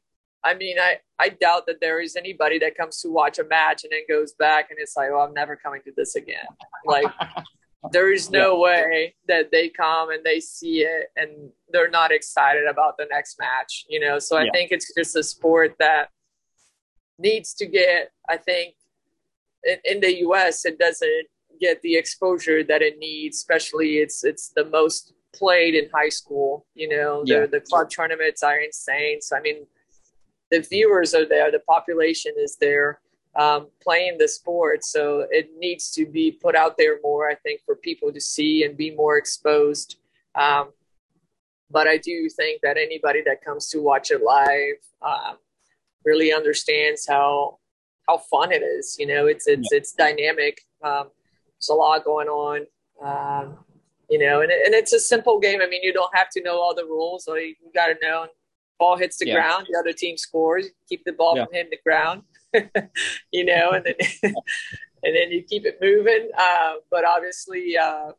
I 0.44 0.54
mean, 0.54 0.76
I, 0.78 0.98
I 1.18 1.28
doubt 1.28 1.66
that 1.66 1.80
there 1.80 2.00
is 2.00 2.16
anybody 2.16 2.58
that 2.60 2.76
comes 2.76 3.00
to 3.02 3.08
watch 3.08 3.38
a 3.38 3.44
match 3.44 3.84
and 3.84 3.92
then 3.92 4.00
goes 4.08 4.32
back 4.32 4.70
and 4.70 4.78
it's 4.80 4.96
like, 4.96 5.10
oh, 5.12 5.20
I'm 5.20 5.34
never 5.34 5.56
coming 5.56 5.82
to 5.84 5.92
this 5.96 6.16
again. 6.16 6.46
Like, 6.84 7.06
there 7.92 8.12
is 8.12 8.30
no 8.30 8.56
yeah. 8.56 8.62
way 8.62 9.14
that 9.28 9.50
they 9.52 9.68
come 9.68 10.10
and 10.10 10.24
they 10.24 10.40
see 10.40 10.80
it 10.80 11.10
and 11.16 11.50
they're 11.70 11.90
not 11.90 12.10
excited 12.10 12.66
about 12.66 12.96
the 12.98 13.06
next 13.10 13.38
match, 13.38 13.86
you 13.88 14.00
know? 14.00 14.18
So 14.18 14.36
I 14.36 14.44
yeah. 14.44 14.50
think 14.52 14.72
it's 14.72 14.92
just 14.94 15.14
a 15.14 15.22
sport 15.22 15.76
that 15.78 16.10
needs 17.18 17.54
to 17.54 17.66
get, 17.66 18.12
I 18.28 18.36
think, 18.36 18.74
in, 19.64 19.78
in 19.84 20.00
the 20.00 20.20
US, 20.28 20.64
it 20.64 20.78
doesn't 20.78 21.26
get 21.60 21.80
the 21.82 21.96
exposure 21.96 22.64
that 22.64 22.82
it 22.82 22.98
needs, 22.98 23.36
especially 23.36 23.98
it's, 23.98 24.24
it's 24.24 24.48
the 24.48 24.64
most 24.64 25.14
played 25.34 25.74
in 25.74 25.88
high 25.94 26.08
school, 26.08 26.66
you 26.74 26.88
know, 26.88 27.22
yeah. 27.24 27.40
the, 27.40 27.46
the 27.46 27.60
club 27.60 27.90
tournaments 27.90 28.42
are 28.42 28.58
insane. 28.58 29.20
So, 29.20 29.36
I 29.36 29.40
mean, 29.40 29.66
the 30.50 30.60
viewers 30.60 31.14
are 31.14 31.26
there, 31.26 31.50
the 31.50 31.60
population 31.60 32.32
is 32.36 32.56
there 32.56 33.00
um, 33.36 33.68
playing 33.82 34.18
the 34.18 34.28
sport. 34.28 34.84
So 34.84 35.26
it 35.30 35.50
needs 35.56 35.90
to 35.92 36.06
be 36.06 36.32
put 36.32 36.54
out 36.54 36.76
there 36.76 36.98
more, 37.02 37.28
I 37.28 37.34
think, 37.36 37.62
for 37.64 37.76
people 37.76 38.12
to 38.12 38.20
see 38.20 38.64
and 38.64 38.76
be 38.76 38.94
more 38.94 39.16
exposed. 39.16 39.96
Um, 40.34 40.70
but 41.70 41.86
I 41.88 41.96
do 41.96 42.28
think 42.28 42.60
that 42.62 42.76
anybody 42.76 43.22
that 43.24 43.42
comes 43.42 43.68
to 43.68 43.80
watch 43.80 44.10
it 44.10 44.22
live 44.22 44.76
um, 45.00 45.38
really 46.04 46.32
understands 46.32 47.06
how 47.08 47.58
how 48.08 48.18
fun 48.18 48.52
it 48.52 48.62
is. 48.62 48.96
You 48.98 49.06
know, 49.06 49.26
it's 49.26 49.46
it's 49.46 49.68
yeah. 49.70 49.78
it's 49.78 49.92
dynamic. 49.92 50.60
Um, 50.82 51.08
there's 51.54 51.68
a 51.70 51.74
lot 51.74 52.04
going 52.04 52.28
on. 52.28 52.66
Um, 53.02 53.58
you 54.08 54.18
know, 54.18 54.42
and, 54.42 54.52
and 54.52 54.74
it's 54.74 54.92
a 54.92 55.00
simple 55.00 55.40
game. 55.40 55.60
I 55.62 55.66
mean, 55.66 55.82
you 55.82 55.92
don't 55.92 56.14
have 56.14 56.28
to 56.30 56.42
know 56.42 56.60
all 56.60 56.74
the 56.74 56.84
rules. 56.84 57.24
So 57.24 57.34
you 57.34 57.54
got 57.74 57.86
to 57.86 57.96
know 58.02 58.26
ball 58.78 58.96
hits 58.96 59.18
the 59.18 59.28
yeah. 59.28 59.34
ground, 59.34 59.66
the 59.70 59.78
other 59.78 59.92
team 59.92 60.16
scores. 60.16 60.66
Keep 60.88 61.04
the 61.04 61.12
ball 61.12 61.36
yeah. 61.36 61.44
from 61.44 61.54
hitting 61.54 61.70
the 61.70 61.78
ground, 61.84 62.22
you 63.32 63.44
know, 63.44 63.70
and 63.70 63.84
then 63.84 63.94
and 65.04 65.16
then 65.16 65.30
you 65.30 65.42
keep 65.42 65.64
it 65.64 65.78
moving. 65.80 66.30
Uh, 66.36 66.74
but 66.90 67.04
obviously, 67.04 67.76
uh, 67.78 68.12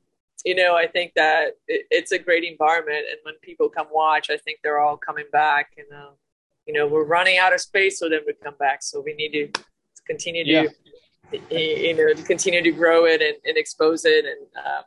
you 0.45 0.55
know, 0.55 0.75
I 0.75 0.87
think 0.87 1.13
that 1.15 1.57
it, 1.67 1.85
it's 1.91 2.11
a 2.11 2.19
great 2.19 2.43
environment, 2.43 3.05
and 3.09 3.19
when 3.23 3.35
people 3.41 3.69
come 3.69 3.87
watch, 3.91 4.29
I 4.29 4.37
think 4.37 4.59
they're 4.63 4.79
all 4.79 4.97
coming 4.97 5.25
back, 5.31 5.71
and 5.77 5.87
uh, 5.93 6.11
you 6.65 6.73
know, 6.73 6.87
we're 6.87 7.05
running 7.05 7.37
out 7.37 7.53
of 7.53 7.61
space, 7.61 7.99
so 7.99 8.09
then 8.09 8.21
we 8.25 8.33
come 8.43 8.55
back. 8.59 8.83
So 8.83 9.01
we 9.01 9.13
need 9.13 9.31
to 9.31 9.61
continue 10.07 10.43
to. 10.45 10.51
Yeah. 10.51 10.67
You 11.49 11.95
know, 11.95 12.13
to 12.13 12.21
continue 12.21 12.61
to 12.61 12.71
grow 12.71 13.05
it 13.05 13.19
and, 13.19 13.35
and 13.43 13.57
expose 13.57 14.05
it, 14.05 14.23
and 14.23 14.45
uh, 14.55 14.83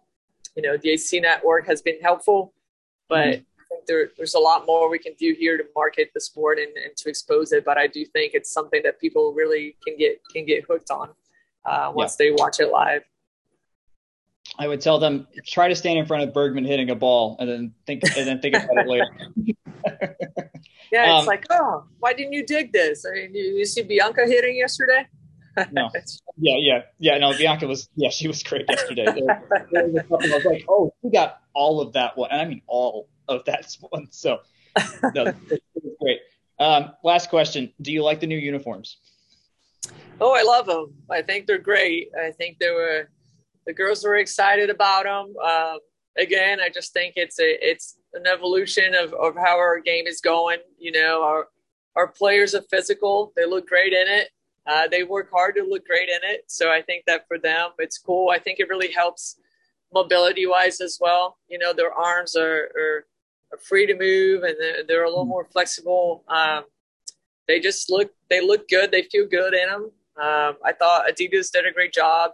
you 0.55 0.62
know, 0.62 0.77
the 0.77 0.91
AC 0.91 1.18
network 1.18 1.66
has 1.66 1.83
been 1.83 1.99
helpful, 2.01 2.53
but 3.09 3.27
mm-hmm 3.27 3.43
there, 3.87 4.11
there's 4.16 4.35
a 4.35 4.39
lot 4.39 4.66
more 4.66 4.89
we 4.91 4.99
can 4.99 5.14
do 5.18 5.35
here 5.39 5.57
to 5.57 5.64
market 5.74 6.11
the 6.14 6.20
sport 6.20 6.59
and, 6.59 6.77
and, 6.77 6.97
to 6.97 7.09
expose 7.09 7.53
it. 7.53 7.64
But 7.64 7.79
I 7.79 7.87
do 7.87 8.05
think 8.05 8.35
it's 8.35 8.51
something 8.51 8.83
that 8.85 9.01
people 9.01 9.33
really 9.33 9.77
can 9.85 9.97
get 9.97 10.20
can 10.33 10.45
get 10.45 10.64
hooked 10.68 10.91
on 10.91 11.11
uh, 11.64 11.93
once 11.95 12.16
yeah. 12.18 12.27
they 12.27 12.31
watch 12.33 12.61
it 12.61 12.70
live. 12.70 13.03
I 14.59 14.68
would 14.68 14.80
tell 14.80 14.98
them 14.98 15.26
try 15.46 15.68
to 15.68 15.74
stand 15.74 15.98
in 15.98 16.07
front 16.07 16.22
of 16.22 16.32
Bergmann 16.32 16.64
hitting 16.64 16.90
a 16.90 16.94
ball 16.94 17.36
and 17.38 17.48
then 17.48 17.74
think 17.86 18.02
and 18.16 18.26
then 18.26 18.40
think 18.40 18.54
about 18.54 18.78
it 18.78 18.86
later. 18.86 19.07
yeah, 20.92 21.18
it's 21.18 21.20
um, 21.20 21.26
like, 21.26 21.44
oh, 21.50 21.84
why 21.98 22.12
didn't 22.12 22.32
you 22.32 22.44
dig 22.44 22.72
this? 22.72 23.04
I 23.07 23.14
mean, 23.14 23.34
you, 23.34 23.44
you 23.44 23.64
see 23.66 23.82
Bianca 23.82 24.22
hitting 24.26 24.57
yesterday. 24.57 25.07
no. 25.72 25.90
Yeah, 26.38 26.57
yeah, 26.59 26.82
yeah. 26.98 27.16
No, 27.16 27.34
Bianca 27.34 27.66
was 27.66 27.88
yeah, 27.96 28.11
she 28.11 28.28
was 28.28 28.42
great 28.42 28.66
yesterday. 28.68 29.07
There, 29.07 29.66
there 29.70 29.88
was 29.88 30.30
I 30.30 30.34
was 30.36 30.44
like, 30.44 30.66
oh, 30.68 30.92
we 31.00 31.11
got 31.11 31.40
all 31.54 31.80
of 31.80 31.94
that 31.94 32.14
one, 32.14 32.30
and 32.30 32.42
I 32.42 32.44
mean 32.44 32.61
all 32.66 33.09
of 33.26 33.42
that 33.46 33.74
one. 33.88 34.09
So 34.11 34.40
no, 35.14 35.32
it's 35.50 35.64
great. 35.98 36.20
Um, 36.61 36.92
last 37.02 37.30
question: 37.30 37.72
Do 37.80 37.90
you 37.90 38.02
like 38.02 38.20
the 38.20 38.26
new 38.26 38.36
uniforms? 38.36 38.98
Oh, 40.20 40.34
I 40.34 40.42
love 40.42 40.66
them. 40.66 40.92
I 41.11 41.22
think 41.22 41.46
they're 41.46 41.57
great. 41.57 42.11
I 42.22 42.32
think 42.32 42.59
they 42.59 42.70
were 42.70 43.09
the 43.66 43.72
girls 43.72 44.04
were 44.04 44.16
excited 44.16 44.70
about 44.70 45.04
them. 45.04 45.34
Um, 45.36 45.78
again, 46.16 46.60
I 46.60 46.68
just 46.68 46.92
think 46.92 47.14
it's 47.16 47.38
a 47.40 47.68
it's 47.68 47.96
an 48.14 48.26
evolution 48.26 48.94
of, 48.94 49.12
of 49.14 49.34
how 49.36 49.58
our 49.58 49.80
game 49.80 50.06
is 50.06 50.20
going. 50.20 50.58
You 50.78 50.92
know, 50.92 51.22
our 51.22 51.48
our 51.96 52.08
players 52.08 52.54
are 52.54 52.62
physical. 52.62 53.32
They 53.36 53.46
look 53.46 53.68
great 53.68 53.92
in 53.92 54.06
it. 54.08 54.30
Uh, 54.66 54.88
they 54.88 55.04
work 55.04 55.30
hard 55.32 55.54
to 55.56 55.62
look 55.62 55.86
great 55.86 56.08
in 56.08 56.18
it. 56.28 56.44
So 56.48 56.70
I 56.70 56.82
think 56.82 57.04
that 57.06 57.26
for 57.28 57.38
them, 57.38 57.70
it's 57.78 57.98
cool. 57.98 58.30
I 58.30 58.38
think 58.38 58.58
it 58.58 58.68
really 58.68 58.92
helps 58.92 59.36
mobility 59.92 60.46
wise 60.46 60.80
as 60.80 60.98
well. 61.00 61.38
You 61.48 61.59
know, 61.59 61.72
their 61.72 61.93
arms 61.93 62.34
are, 62.36 62.70
are 62.76 63.06
are 63.52 63.59
free 63.59 63.86
to 63.86 63.94
move 63.94 64.43
and 64.43 64.56
they're, 64.59 64.84
they're 64.86 65.05
a 65.05 65.09
little 65.09 65.24
hmm. 65.24 65.30
more 65.30 65.44
flexible. 65.44 66.24
Um, 66.28 66.64
they 67.47 67.60
just 67.60 67.90
look 67.90 68.10
they 68.28 68.44
look 68.44 68.68
good. 68.68 68.90
They 68.90 69.02
feel 69.02 69.26
good 69.26 69.55
in 69.55 69.68
them. 69.68 69.90
Um, 70.16 70.56
I 70.64 70.72
thought 70.72 71.06
Adidas 71.09 71.52
did 71.52 71.66
a 71.66 71.72
great 71.72 71.93
job 71.93 72.30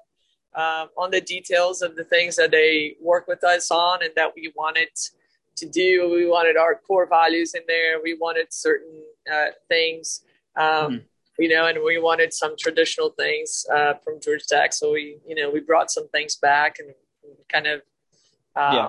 um, 0.54 0.88
on 0.96 1.10
the 1.10 1.20
details 1.20 1.82
of 1.82 1.96
the 1.96 2.04
things 2.04 2.36
that 2.36 2.50
they 2.50 2.96
work 3.00 3.26
with 3.26 3.42
us 3.44 3.70
on 3.70 4.02
and 4.02 4.12
that 4.16 4.32
we 4.34 4.52
wanted 4.56 4.88
to 5.56 5.68
do. 5.68 6.10
We 6.10 6.26
wanted 6.26 6.56
our 6.56 6.74
core 6.74 7.06
values 7.06 7.54
in 7.54 7.62
there. 7.66 8.00
We 8.02 8.14
wanted 8.14 8.52
certain 8.52 9.02
uh, 9.32 9.48
things, 9.68 10.22
um, 10.56 10.64
mm-hmm. 10.66 10.96
you 11.38 11.48
know, 11.48 11.66
and 11.66 11.78
we 11.84 11.98
wanted 11.98 12.32
some 12.32 12.54
traditional 12.58 13.10
things 13.10 13.66
uh, 13.72 13.94
from 14.04 14.20
Georgia 14.20 14.44
Tech. 14.46 14.72
So 14.72 14.92
we, 14.92 15.18
you 15.26 15.34
know, 15.34 15.50
we 15.50 15.60
brought 15.60 15.90
some 15.90 16.08
things 16.08 16.36
back 16.36 16.76
and 16.78 16.94
kind 17.48 17.66
of 17.66 17.80
uh, 18.54 18.70
yeah 18.74 18.88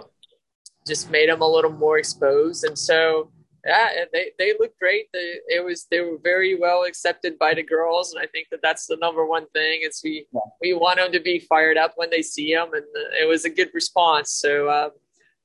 just 0.85 1.09
made 1.09 1.29
them 1.29 1.41
a 1.41 1.47
little 1.47 1.71
more 1.71 1.97
exposed. 1.97 2.63
And 2.63 2.77
so, 2.77 3.29
yeah, 3.65 4.05
they, 4.11 4.31
they 4.37 4.53
look 4.59 4.77
great. 4.77 5.07
They, 5.13 5.39
it 5.47 5.63
was 5.63 5.87
they 5.89 6.01
were 6.01 6.17
very 6.21 6.55
well 6.55 6.83
accepted 6.83 7.39
by 7.39 7.53
the 7.53 7.63
girls, 7.63 8.13
and 8.13 8.21
I 8.21 8.27
think 8.27 8.47
that 8.51 8.59
that's 8.61 8.87
the 8.87 8.97
number 8.97 9.25
one 9.25 9.47
thing 9.53 9.81
is 9.83 10.01
we 10.03 10.25
yeah. 10.33 10.41
we 10.61 10.73
want 10.73 10.97
them 10.97 11.11
to 11.13 11.19
be 11.21 11.39
fired 11.39 11.77
up 11.77 11.93
when 11.95 12.09
they 12.09 12.21
see 12.21 12.53
them, 12.53 12.73
and 12.73 12.83
it 13.21 13.27
was 13.27 13.45
a 13.45 13.49
good 13.49 13.69
response. 13.73 14.31
So 14.31 14.69
um, 14.69 14.91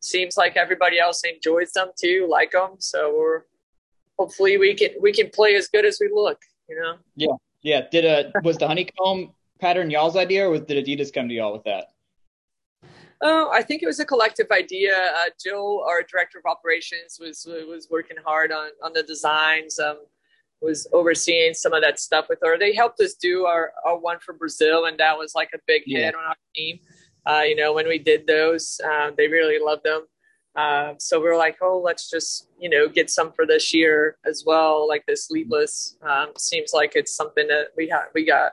seems 0.01 0.37
like 0.37 0.57
everybody 0.57 0.99
else 0.99 1.23
enjoys 1.25 1.73
them 1.73 1.89
too, 2.01 2.27
like 2.29 2.53
them. 2.53 2.77
So 2.79 3.15
we're 3.17 3.43
hopefully 4.19 4.59
we 4.59 4.75
can 4.75 4.91
we 5.01 5.13
can 5.13 5.31
play 5.31 5.55
as 5.55 5.69
good 5.69 5.85
as 5.85 5.99
we 6.01 6.11
look. 6.13 6.41
You 6.69 6.81
know. 6.81 6.95
Yeah, 7.15 7.37
yeah. 7.63 7.83
Did 7.91 8.05
a 8.05 8.29
uh, 8.29 8.41
was 8.43 8.59
the 8.59 8.67
honeycomb 8.67 9.33
pattern 9.61 9.91
y'all's 9.91 10.17
idea, 10.17 10.49
or 10.49 10.59
did 10.59 10.85
Adidas 10.85 11.13
come 11.13 11.29
to 11.29 11.35
y'all 11.35 11.53
with 11.53 11.65
that? 11.65 11.93
Oh, 13.21 13.51
I 13.53 13.63
think 13.63 13.83
it 13.83 13.87
was 13.87 13.99
a 13.99 14.05
collective 14.05 14.47
idea. 14.53 14.95
Uh, 14.97 15.31
Jill, 15.43 15.85
our 15.89 16.03
director 16.03 16.39
of 16.39 16.45
operations, 16.47 17.19
was 17.21 17.47
was 17.47 17.89
working 17.91 18.17
hard 18.25 18.53
on 18.53 18.71
on 18.83 18.93
the 18.93 19.03
designs. 19.03 19.79
Um, 19.79 19.99
was 20.61 20.87
overseeing 20.93 21.55
some 21.55 21.73
of 21.73 21.83
that 21.83 22.01
stuff 22.01 22.27
with 22.29 22.41
her. 22.43 22.59
They 22.59 22.75
helped 22.75 23.01
us 23.01 23.15
do 23.15 23.47
our, 23.47 23.73
our 23.87 23.97
one 23.97 24.19
for 24.19 24.33
Brazil, 24.33 24.87
and 24.87 24.99
that 24.99 25.17
was 25.17 25.35
like 25.35 25.51
a 25.55 25.59
big 25.67 25.83
hit 25.87 26.01
yeah. 26.01 26.09
on 26.09 26.25
our 26.25 26.37
team. 26.55 26.81
Uh, 27.27 27.43
you 27.43 27.55
know, 27.55 27.73
when 27.73 27.87
we 27.87 27.99
did 27.99 28.27
those, 28.27 28.81
uh, 28.85 29.11
they 29.17 29.29
really 29.29 29.59
loved 29.63 29.85
them. 29.85 30.07
Uh, 30.57 30.95
so 30.99 31.21
we 31.21 31.29
were 31.29 31.37
like, 31.37 31.59
oh, 31.63 31.79
let's 31.79 32.11
just 32.11 32.49
you 32.59 32.69
know 32.69 32.89
get 32.89 33.11
some 33.11 33.33
for 33.33 33.47
this 33.47 33.73
year 33.73 34.17
as 34.25 34.45
well. 34.47 34.89
Like 34.89 35.05
this 35.07 35.27
sleeveless 35.27 35.97
um, 36.03 36.33
seems 36.37 36.73
like 36.73 36.93
it's 36.97 37.15
something 37.15 37.47
that 37.49 37.69
we 37.77 37.89
had 37.89 38.07
we 38.15 38.25
got 38.25 38.53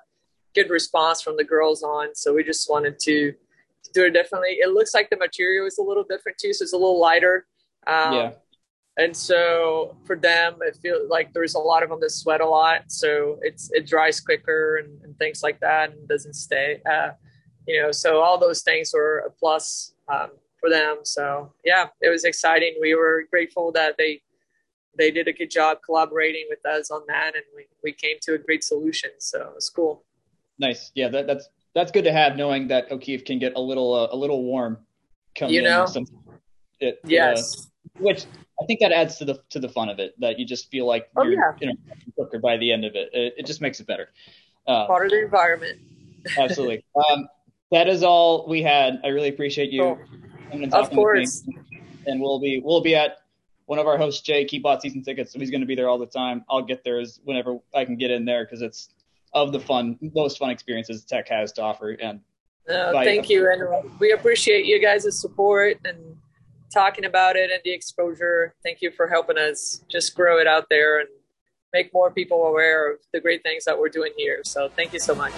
good 0.53 0.69
response 0.69 1.21
from 1.21 1.37
the 1.37 1.43
girls 1.43 1.83
on. 1.83 2.13
So 2.13 2.33
we 2.33 2.43
just 2.43 2.69
wanted 2.69 2.99
to 2.99 3.33
do 3.94 4.06
it 4.06 4.12
differently. 4.12 4.57
It 4.60 4.72
looks 4.72 4.94
like 4.94 5.10
the 5.10 5.18
material 5.18 5.66
is 5.66 5.78
a 5.78 5.84
little 5.84 6.03
different 6.03 6.38
too, 6.38 6.53
so 6.53 6.64
it's 6.64 6.74
a 6.74 6.78
little 6.78 6.99
lighter. 6.99 7.45
Um, 7.88 8.14
yeah. 8.14 8.32
and 8.98 9.16
so 9.16 9.95
for 10.06 10.16
them, 10.16 10.56
it 10.62 10.78
feels 10.82 11.10
like 11.10 11.34
there's 11.34 11.56
a 11.56 11.60
lot 11.60 11.84
of 11.84 11.90
them 11.90 11.99
that 12.02 12.12
sweat 12.12 12.41
a 12.41 12.48
lot, 12.48 12.84
so 12.88 13.40
it's 13.41 13.72
it 13.72 13.88
dries 13.88 14.20
quicker 14.20 14.78
and, 14.78 15.02
and 15.03 15.18
things 15.18 15.44
like 15.44 15.60
that, 15.60 15.91
and 15.91 16.07
doesn't 16.07 16.34
stay. 16.34 16.82
Uh, 16.90 17.12
you 17.68 17.82
know, 17.82 17.91
so 17.91 18.22
all 18.22 18.38
those 18.40 18.62
things 18.62 18.91
were 18.94 19.24
a 19.28 19.32
plus 19.32 19.94
um, 20.07 20.30
for 20.60 20.70
them. 20.70 20.99
So 21.03 21.53
yeah, 21.64 21.88
it 22.02 22.10
was 22.10 22.26
exciting. 22.26 22.76
We 22.82 22.95
were 22.95 23.26
grateful 23.30 23.72
that 23.74 23.95
they 23.98 24.22
they 24.98 25.12
did 25.12 25.28
a 25.28 25.34
good 25.34 25.52
job 25.52 25.80
collaborating 25.86 26.45
with 26.49 26.66
us 26.66 26.91
on 26.91 27.02
that, 27.07 27.36
and 27.36 27.44
we, 27.56 27.66
we 27.84 27.91
came 27.91 28.18
to 28.22 28.34
a 28.34 28.38
great 28.38 28.64
solution. 28.64 29.12
So 29.20 29.41
it 29.41 29.56
was 29.56 29.70
cool. 29.70 30.03
Nice. 30.57 30.91
Yeah, 30.95 31.10
that, 31.10 31.28
that's 31.28 31.49
that's 31.76 31.91
good 31.91 32.06
to 32.06 32.11
have, 32.11 32.38
knowing 32.38 32.69
that 32.69 32.91
O'Keefe 32.91 33.26
can 33.26 33.38
get 33.38 33.53
a 33.56 33.60
little 33.60 33.93
uh, 33.93 34.07
a 34.11 34.15
little 34.15 34.43
warm. 34.43 34.80
Coming 35.38 35.53
you 35.53 35.61
know. 35.61 35.85
It, 36.80 36.95
uh, 37.03 37.07
yes. 37.07 37.68
Uh, 37.68 37.99
which 37.99 38.26
I 38.61 38.65
think 38.65 38.80
that 38.80 38.91
adds 38.91 39.18
to 39.18 39.26
the 39.26 39.41
to 39.49 39.60
the 39.60 39.69
fun 39.69 39.89
of 39.89 39.99
it. 39.99 40.19
That 40.19 40.39
you 40.39 40.45
just 40.45 40.72
feel 40.72 40.88
like 40.88 41.10
oh, 41.18 41.23
you're 41.23 41.34
yeah. 41.34 41.52
you 41.60 41.68
know, 41.68 41.76
cooker 42.18 42.39
by 42.39 42.57
the 42.57 42.72
end 42.72 42.85
of 42.85 42.95
it. 42.95 43.10
It, 43.14 43.34
it 43.38 43.45
just 43.45 43.61
makes 43.61 43.80
it 43.80 43.88
better. 43.88 44.10
Um, 44.68 44.88
Part 44.88 45.06
of 45.06 45.11
the 45.11 45.23
environment. 45.23 45.80
absolutely. 46.38 46.84
Um, 46.95 47.27
that 47.72 47.88
is 47.88 48.03
all 48.03 48.47
we 48.47 48.64
had. 48.64 49.02
I 49.03 49.10
really 49.10 49.30
appreciate 49.30 49.72
you. 49.72 49.99
Cool. 50.52 50.73
Of 50.73 50.89
course. 50.91 51.47
And 52.06 52.22
we'll 52.22 52.39
be 52.39 52.61
we'll 52.64 52.81
be 52.81 52.95
at 52.95 53.18
one 53.65 53.80
of 53.80 53.88
our 53.88 53.97
hosts, 53.97 54.22
Jake. 54.22 54.49
He 54.49 54.60
bought 54.60 54.81
season 54.81 55.03
tickets, 55.03 55.34
so 55.34 55.39
he's 55.39 55.52
going 55.52 55.61
to 55.61 55.68
be 55.68 55.76
there 55.76 55.89
all 55.89 55.97
the 55.97 56.06
time. 56.06 56.45
I'll 56.49 56.61
get 56.61 56.84
there 56.84 56.99
as 56.99 57.19
whenever 57.26 57.57
I 57.73 57.84
can 57.84 57.97
get 57.97 58.11
in 58.11 58.23
there 58.23 58.45
because 58.45 58.61
it's 58.61 58.89
of 59.36 59.52
the 59.52 59.60
fun, 59.60 59.99
most 60.16 60.40
fun 60.40 60.49
experiences 60.49 61.03
Tech 61.03 61.28
has 61.28 61.52
to 61.52 61.62
offer. 61.62 61.90
And 61.91 62.22
thank 62.68 63.30
you, 63.30 63.52
and 63.52 63.91
we 63.99 64.14
appreciate 64.14 64.66
you 64.66 64.82
guys' 64.82 65.20
support 65.20 65.78
and 65.84 66.16
talking 66.74 67.03
about 67.03 67.36
it 67.36 67.52
and 67.52 67.60
the 67.66 67.72
exposure. 67.72 68.56
Thank 68.64 68.82
you 68.82 68.91
for 68.91 69.07
helping 69.07 69.38
us 69.38 69.84
just 69.91 70.16
grow 70.16 70.40
it 70.40 70.48
out 70.48 70.68
there 70.70 70.99
and 70.99 71.10
make 71.74 71.94
more 71.94 72.12
people 72.12 72.45
aware 72.45 72.94
of 72.94 72.99
the 73.12 73.20
great 73.20 73.44
things 73.44 73.66
that 73.66 73.78
we're 73.78 73.90
doing 73.90 74.14
here. 74.18 74.40
So 74.45 74.70
thank 74.70 74.94
you 74.94 74.99
so 74.99 75.14
much. 75.14 75.34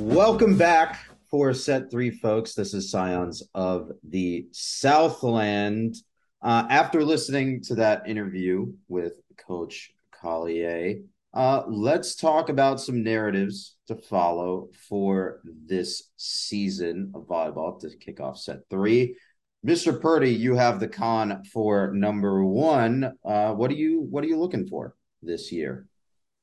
Welcome 0.00 0.56
back 0.56 0.98
for 1.30 1.52
set 1.52 1.90
three, 1.90 2.10
folks. 2.10 2.54
This 2.54 2.72
is 2.72 2.90
Scions 2.90 3.42
of 3.54 3.92
the 4.02 4.46
Southland. 4.52 5.96
Uh, 6.40 6.66
after 6.70 7.04
listening 7.04 7.60
to 7.64 7.74
that 7.74 8.08
interview 8.08 8.72
with 8.88 9.12
Coach 9.36 9.92
Collier, 10.20 11.00
uh, 11.32 11.62
let's 11.68 12.16
talk 12.16 12.48
about 12.48 12.80
some 12.80 13.02
narratives 13.02 13.76
to 13.86 13.94
follow 13.94 14.68
for 14.88 15.40
this 15.44 16.10
season 16.16 17.12
of 17.14 17.26
volleyball 17.28 17.80
to 17.80 17.96
kick 17.96 18.20
off 18.20 18.38
set 18.38 18.58
three. 18.68 19.16
Mr. 19.66 20.00
Purdy, 20.00 20.30
you 20.30 20.54
have 20.54 20.80
the 20.80 20.88
con 20.88 21.44
for 21.52 21.92
number 21.92 22.44
one. 22.44 23.12
Uh, 23.24 23.52
what 23.52 23.70
are 23.70 23.74
you 23.74 24.00
What 24.00 24.24
are 24.24 24.26
you 24.26 24.38
looking 24.38 24.66
for 24.66 24.96
this 25.22 25.52
year? 25.52 25.86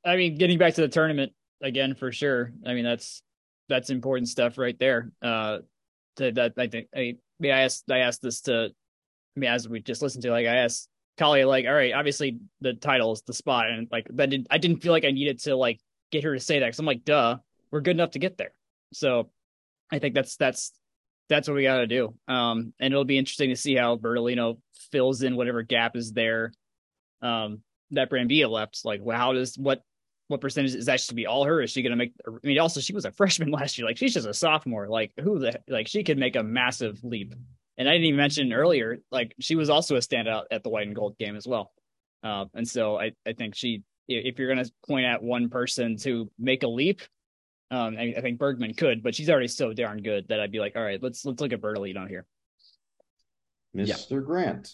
I 0.06 0.16
mean, 0.16 0.38
getting 0.38 0.58
back 0.58 0.76
to 0.76 0.82
the 0.82 0.88
tournament 0.88 1.34
again 1.62 1.96
for 1.96 2.12
sure. 2.12 2.54
I 2.66 2.74
mean, 2.74 2.86
that's 2.86 3.22
that's 3.68 3.90
important 3.90 4.30
stuff 4.30 4.58
right 4.58 4.78
there. 4.80 5.12
Uh, 5.22 5.60
to, 6.18 6.32
that 6.32 6.54
I 6.58 6.68
think 6.68 6.88
I 6.96 7.18
mean, 7.40 7.52
I 7.52 7.62
asked 7.62 7.92
I 7.92 8.00
asked 8.00 8.22
this 8.22 8.42
to 8.42 8.70
I 9.36 9.40
mean 9.40 9.50
as 9.50 9.68
we 9.68 9.82
just 9.82 10.02
listened 10.02 10.24
to 10.24 10.32
like 10.32 10.48
I 10.48 10.58
asked 10.58 10.88
Collier 11.18 11.46
like 11.46 11.66
all 11.66 11.74
right 11.74 11.94
obviously 11.94 12.40
the 12.62 12.74
title 12.74 13.12
is 13.12 13.22
the 13.24 13.34
spot 13.34 13.70
and 13.70 13.88
like 13.92 14.08
that 14.14 14.30
did 14.30 14.48
I 14.50 14.58
didn't 14.58 14.82
feel 14.82 14.92
like 14.92 15.06
I 15.06 15.12
needed 15.12 15.40
to 15.42 15.56
like 15.56 15.80
get 16.12 16.24
her 16.24 16.34
to 16.34 16.40
say 16.40 16.60
that 16.60 16.66
because 16.66 16.80
I'm 16.80 16.86
like 16.86 17.06
duh 17.06 17.38
we're 17.72 17.82
good 17.82 17.96
enough 17.96 18.12
to 18.12 18.20
get 18.20 18.38
there 18.38 18.52
so 18.94 19.30
I 19.92 20.00
think 20.00 20.16
that's 20.16 20.36
that's 20.36 20.72
that's 21.30 21.48
what 21.48 21.56
we 21.56 21.64
got 21.64 21.78
to 21.78 21.88
do 21.88 22.14
um 22.28 22.74
and 22.80 22.94
it'll 22.94 23.06
be 23.06 23.18
interesting 23.18 23.50
to 23.50 23.56
see 23.56 23.76
how 23.76 23.98
Bertolino 23.98 24.60
fills 24.92 25.24
in 25.24 25.36
whatever 25.36 25.64
gap 25.64 25.96
is 25.96 26.14
there 26.14 26.54
um 27.22 27.62
that 27.92 28.10
Brambilla 28.10 28.50
left 28.50 28.82
like 28.84 29.02
well, 29.04 29.18
how 29.18 29.34
does 29.34 29.58
what 29.58 29.82
what 30.28 30.42
percentage 30.42 30.76
is 30.76 30.88
that 30.88 31.00
to 31.00 31.16
be 31.16 31.26
all 31.26 31.46
her? 31.46 31.62
Is 31.62 31.72
she 31.72 31.82
going 31.82 31.92
to 31.92 31.98
make? 31.98 32.14
I 32.28 32.46
mean, 32.46 32.60
also 32.60 32.82
she 32.82 32.94
was 32.94 33.06
a 33.06 33.12
freshman 33.14 33.52
last 33.52 33.78
year. 33.78 33.88
Like 33.88 33.98
she's 33.98 34.14
just 34.14 34.28
a 34.28 34.34
sophomore. 34.34 34.88
Like 34.88 35.14
who 35.20 35.40
the 35.40 35.60
like 35.68 35.88
she 35.88 36.04
could 36.04 36.18
make 36.18 36.36
a 36.36 36.44
massive 36.44 37.04
leap. 37.04 37.34
And 37.78 37.88
I 37.88 37.94
didn't 37.94 38.06
even 38.06 38.18
mention 38.18 38.54
earlier, 38.54 38.98
like 39.12 39.36
she 39.40 39.56
was 39.56 39.70
also 39.70 39.96
a 39.96 40.00
standout 40.00 40.46
at 40.52 40.64
the 40.64 40.70
white 40.70 40.88
and 40.88 40.96
gold 40.96 41.18
game 41.18 41.36
as 41.36 41.48
well. 41.48 41.72
Uh, 42.24 42.46
and 42.54 42.68
so 42.68 43.00
I 43.00 43.12
I 43.26 43.34
think 43.34 43.56
she 43.56 43.84
if 44.08 44.40
you're 44.40 44.54
going 44.54 44.64
to 44.64 44.72
point 44.88 45.06
at 45.06 45.22
one 45.22 45.50
person 45.50 45.98
to 45.98 46.32
make 46.40 46.64
a 46.64 46.68
leap, 46.68 47.02
um, 47.70 47.98
I, 47.98 48.14
I, 48.18 48.22
think 48.22 48.40
Bergmann 48.40 48.74
could, 48.74 49.04
but 49.04 49.14
she's 49.14 49.30
already 49.30 49.50
so 49.50 49.74
darn 49.74 50.02
good 50.02 50.30
that 50.30 50.40
I'd 50.40 50.52
be 50.52 50.60
like, 50.60 50.78
all 50.78 50.82
right, 50.82 51.02
let's 51.04 51.26
let's 51.26 51.42
look 51.42 51.52
at 51.52 51.62
Bertolino 51.62 52.08
here. 52.08 52.26
Mr. 53.76 54.10
Yeah. 54.10 54.20
Grant. 54.20 54.74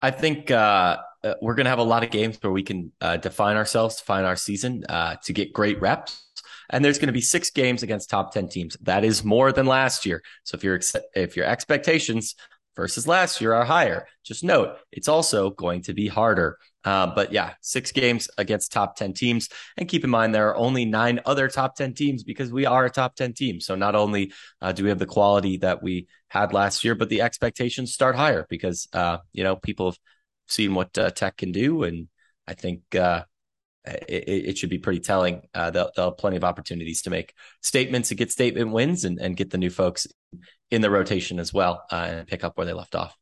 I 0.00 0.10
think 0.10 0.50
uh, 0.50 0.98
uh, 1.22 1.34
we're 1.40 1.54
going 1.54 1.64
to 1.64 1.70
have 1.70 1.78
a 1.78 1.84
lot 1.84 2.04
of 2.04 2.10
games 2.10 2.38
where 2.42 2.52
we 2.52 2.62
can 2.62 2.92
uh, 3.00 3.16
define 3.16 3.56
ourselves, 3.56 3.96
define 3.96 4.24
our 4.24 4.36
season 4.36 4.84
uh, 4.88 5.16
to 5.24 5.32
get 5.32 5.52
great 5.52 5.80
reps. 5.80 6.22
And 6.74 6.84
there's 6.84 6.98
going 6.98 7.06
to 7.06 7.12
be 7.12 7.20
six 7.20 7.50
games 7.50 7.84
against 7.84 8.10
top 8.10 8.34
10 8.34 8.48
teams. 8.48 8.76
That 8.82 9.04
is 9.04 9.22
more 9.22 9.52
than 9.52 9.64
last 9.64 10.04
year. 10.04 10.24
So 10.42 10.56
if 10.56 10.64
your 10.64 10.80
if 11.14 11.36
your 11.36 11.46
expectations 11.46 12.34
versus 12.74 13.06
last 13.06 13.40
year 13.40 13.54
are 13.54 13.64
higher, 13.64 14.08
just 14.24 14.42
note 14.42 14.78
it's 14.90 15.06
also 15.06 15.50
going 15.50 15.82
to 15.82 15.94
be 15.94 16.08
harder. 16.08 16.58
Uh, 16.84 17.06
but 17.14 17.32
yeah, 17.32 17.54
six 17.60 17.92
games 17.92 18.28
against 18.38 18.72
top 18.72 18.96
10 18.96 19.12
teams. 19.12 19.50
And 19.76 19.88
keep 19.88 20.02
in 20.02 20.10
mind, 20.10 20.34
there 20.34 20.48
are 20.48 20.56
only 20.56 20.84
nine 20.84 21.20
other 21.24 21.46
top 21.46 21.76
10 21.76 21.94
teams 21.94 22.24
because 22.24 22.50
we 22.50 22.66
are 22.66 22.84
a 22.84 22.90
top 22.90 23.14
10 23.14 23.34
team. 23.34 23.60
So 23.60 23.76
not 23.76 23.94
only 23.94 24.32
uh, 24.60 24.72
do 24.72 24.82
we 24.82 24.88
have 24.88 24.98
the 24.98 25.06
quality 25.06 25.58
that 25.58 25.80
we 25.80 26.08
had 26.26 26.52
last 26.52 26.82
year, 26.82 26.96
but 26.96 27.08
the 27.08 27.22
expectations 27.22 27.94
start 27.94 28.16
higher 28.16 28.46
because, 28.50 28.88
uh, 28.92 29.18
you 29.32 29.44
know, 29.44 29.54
people 29.54 29.92
have 29.92 29.98
seen 30.48 30.74
what 30.74 30.98
uh, 30.98 31.10
Tech 31.10 31.36
can 31.36 31.52
do. 31.52 31.84
And 31.84 32.08
I 32.48 32.54
think 32.54 32.96
uh, 32.96 33.22
it, 33.84 34.46
it, 34.46 34.58
should 34.58 34.70
be 34.70 34.78
pretty 34.78 35.00
telling. 35.00 35.42
Uh, 35.52 35.70
they'll, 35.70 35.90
they'll, 35.94 36.06
have 36.06 36.18
plenty 36.18 36.36
of 36.36 36.44
opportunities 36.44 37.02
to 37.02 37.10
make 37.10 37.34
statements 37.60 38.10
and 38.10 38.18
get 38.18 38.32
statement 38.32 38.70
wins 38.70 39.04
and, 39.04 39.18
and 39.18 39.36
get 39.36 39.50
the 39.50 39.58
new 39.58 39.70
folks 39.70 40.06
in 40.70 40.80
the 40.80 40.90
rotation 40.90 41.38
as 41.38 41.52
well 41.52 41.84
and 41.90 42.26
pick 42.26 42.44
up 42.44 42.56
where 42.56 42.66
they 42.66 42.72
left 42.72 42.94
off. 42.94 43.14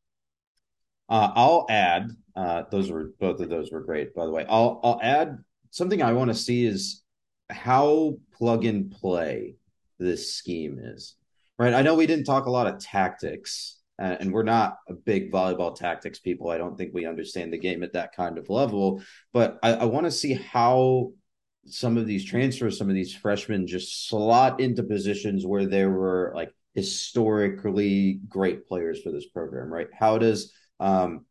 Uh, 1.08 1.30
I'll 1.34 1.66
add 1.68 2.10
uh, 2.34 2.62
those 2.70 2.90
were 2.90 3.12
both 3.20 3.40
of 3.40 3.48
those 3.48 3.70
were 3.70 3.82
great, 3.82 4.14
by 4.14 4.24
the 4.24 4.30
way. 4.30 4.46
I'll 4.48 4.80
I'll 4.82 5.00
add 5.02 5.38
something 5.70 6.02
I 6.02 6.12
want 6.12 6.30
to 6.30 6.34
see 6.34 6.64
is 6.64 7.02
how 7.50 8.14
plug 8.32 8.64
and 8.64 8.90
play 8.90 9.56
this 9.98 10.32
scheme 10.32 10.78
is. 10.80 11.16
Right. 11.58 11.74
I 11.74 11.82
know 11.82 11.94
we 11.94 12.06
didn't 12.06 12.24
talk 12.24 12.46
a 12.46 12.50
lot 12.50 12.66
of 12.66 12.78
tactics, 12.78 13.78
uh, 14.00 14.16
and 14.20 14.32
we're 14.32 14.42
not 14.42 14.78
a 14.88 14.94
big 14.94 15.30
volleyball 15.30 15.74
tactics 15.74 16.18
people. 16.18 16.50
I 16.50 16.58
don't 16.58 16.76
think 16.76 16.92
we 16.92 17.06
understand 17.06 17.52
the 17.52 17.58
game 17.58 17.82
at 17.82 17.92
that 17.92 18.14
kind 18.14 18.38
of 18.38 18.48
level, 18.48 19.02
but 19.32 19.58
I, 19.62 19.74
I 19.74 19.84
want 19.84 20.06
to 20.06 20.10
see 20.10 20.34
how 20.34 21.12
some 21.66 21.96
of 21.96 22.06
these 22.06 22.24
transfers, 22.24 22.78
some 22.78 22.88
of 22.88 22.94
these 22.94 23.14
freshmen 23.14 23.66
just 23.66 24.08
slot 24.08 24.60
into 24.60 24.82
positions 24.82 25.46
where 25.46 25.66
there 25.66 25.90
were 25.90 26.32
like 26.34 26.52
historically 26.74 28.20
great 28.28 28.66
players 28.66 29.00
for 29.02 29.12
this 29.12 29.28
program, 29.28 29.72
right? 29.72 29.88
How 29.96 30.18
does 30.18 30.52
um, 30.80 31.26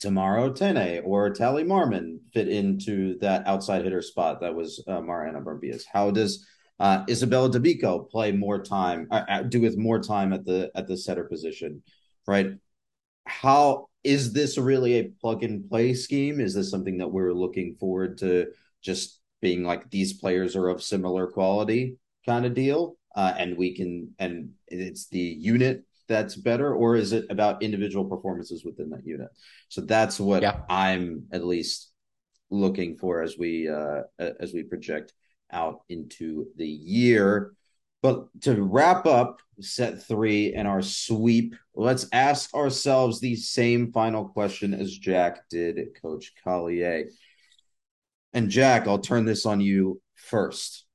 Tamara 0.00 0.50
Otene 0.50 1.02
or 1.04 1.30
Tally 1.30 1.64
Marmon 1.64 2.18
fit 2.32 2.48
into 2.48 3.18
that 3.18 3.46
outside 3.46 3.84
hitter 3.84 4.02
spot 4.02 4.40
that 4.40 4.54
was 4.54 4.82
uh, 4.88 5.00
Mariana 5.00 5.40
Brambilla's? 5.40 5.86
How 5.90 6.10
does 6.10 6.46
uh, 6.80 7.04
Isabella 7.10 7.50
D'Amico 7.50 8.00
play 8.00 8.32
more 8.32 8.58
time, 8.58 9.06
uh, 9.10 9.22
uh, 9.28 9.42
do 9.42 9.60
with 9.60 9.76
more 9.76 10.00
time 10.00 10.32
at 10.32 10.46
the 10.46 10.70
at 10.74 10.88
the 10.88 10.96
setter 10.96 11.24
position, 11.24 11.82
right? 12.26 12.52
How 13.26 13.88
is 14.02 14.32
this 14.32 14.56
really 14.56 14.94
a 14.94 15.12
plug 15.20 15.44
and 15.44 15.68
play 15.68 15.92
scheme? 15.92 16.40
Is 16.40 16.54
this 16.54 16.70
something 16.70 16.96
that 16.98 17.12
we're 17.12 17.34
looking 17.34 17.76
forward 17.78 18.16
to 18.18 18.46
just 18.80 19.20
being 19.42 19.62
like 19.62 19.90
these 19.90 20.14
players 20.14 20.56
are 20.56 20.68
of 20.68 20.82
similar 20.82 21.26
quality 21.26 21.96
kind 22.24 22.46
of 22.46 22.54
deal, 22.54 22.96
uh, 23.14 23.34
and 23.36 23.58
we 23.58 23.74
can 23.74 24.14
and 24.18 24.52
it's 24.68 25.06
the 25.08 25.20
unit 25.20 25.84
that's 26.08 26.34
better, 26.34 26.74
or 26.74 26.96
is 26.96 27.12
it 27.12 27.26
about 27.28 27.62
individual 27.62 28.06
performances 28.06 28.64
within 28.64 28.88
that 28.88 29.06
unit? 29.06 29.28
So 29.68 29.82
that's 29.82 30.18
what 30.18 30.42
yeah. 30.42 30.62
I'm 30.70 31.26
at 31.30 31.44
least 31.44 31.92
looking 32.48 32.96
for 32.96 33.20
as 33.20 33.36
we 33.36 33.68
uh, 33.68 34.04
as 34.18 34.54
we 34.54 34.62
project 34.62 35.12
out 35.52 35.82
into 35.88 36.46
the 36.56 36.68
year. 36.68 37.52
But 38.02 38.28
to 38.42 38.62
wrap 38.62 39.06
up 39.06 39.40
set 39.60 40.02
three 40.02 40.54
and 40.54 40.66
our 40.66 40.80
sweep, 40.80 41.54
let's 41.74 42.06
ask 42.12 42.54
ourselves 42.54 43.20
the 43.20 43.36
same 43.36 43.92
final 43.92 44.28
question 44.28 44.72
as 44.72 44.96
Jack 44.96 45.48
did, 45.50 45.78
Coach 46.00 46.32
Collier. 46.42 47.04
And 48.32 48.48
Jack, 48.48 48.86
I'll 48.86 48.98
turn 48.98 49.26
this 49.26 49.44
on 49.44 49.60
you 49.60 50.00
first. 50.14 50.86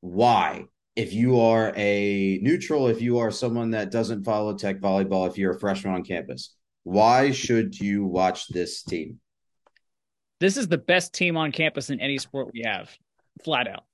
Why 0.00 0.66
if 0.94 1.12
you 1.12 1.40
are 1.40 1.72
a 1.76 2.38
neutral, 2.42 2.88
if 2.88 3.00
you 3.00 3.18
are 3.18 3.30
someone 3.30 3.70
that 3.70 3.90
doesn't 3.90 4.24
follow 4.24 4.56
tech 4.56 4.80
volleyball, 4.80 5.28
if 5.28 5.38
you're 5.38 5.52
a 5.52 5.58
freshman 5.58 5.94
on 5.94 6.04
campus, 6.04 6.54
why 6.84 7.30
should 7.30 7.78
you 7.78 8.04
watch 8.04 8.48
this 8.48 8.82
team? 8.82 9.18
This 10.40 10.56
is 10.56 10.68
the 10.68 10.78
best 10.78 11.14
team 11.14 11.36
on 11.36 11.52
campus 11.52 11.88
in 11.90 12.00
any 12.00 12.18
sport 12.18 12.48
we 12.52 12.62
have, 12.64 12.90
flat 13.44 13.68
out. 13.68 13.84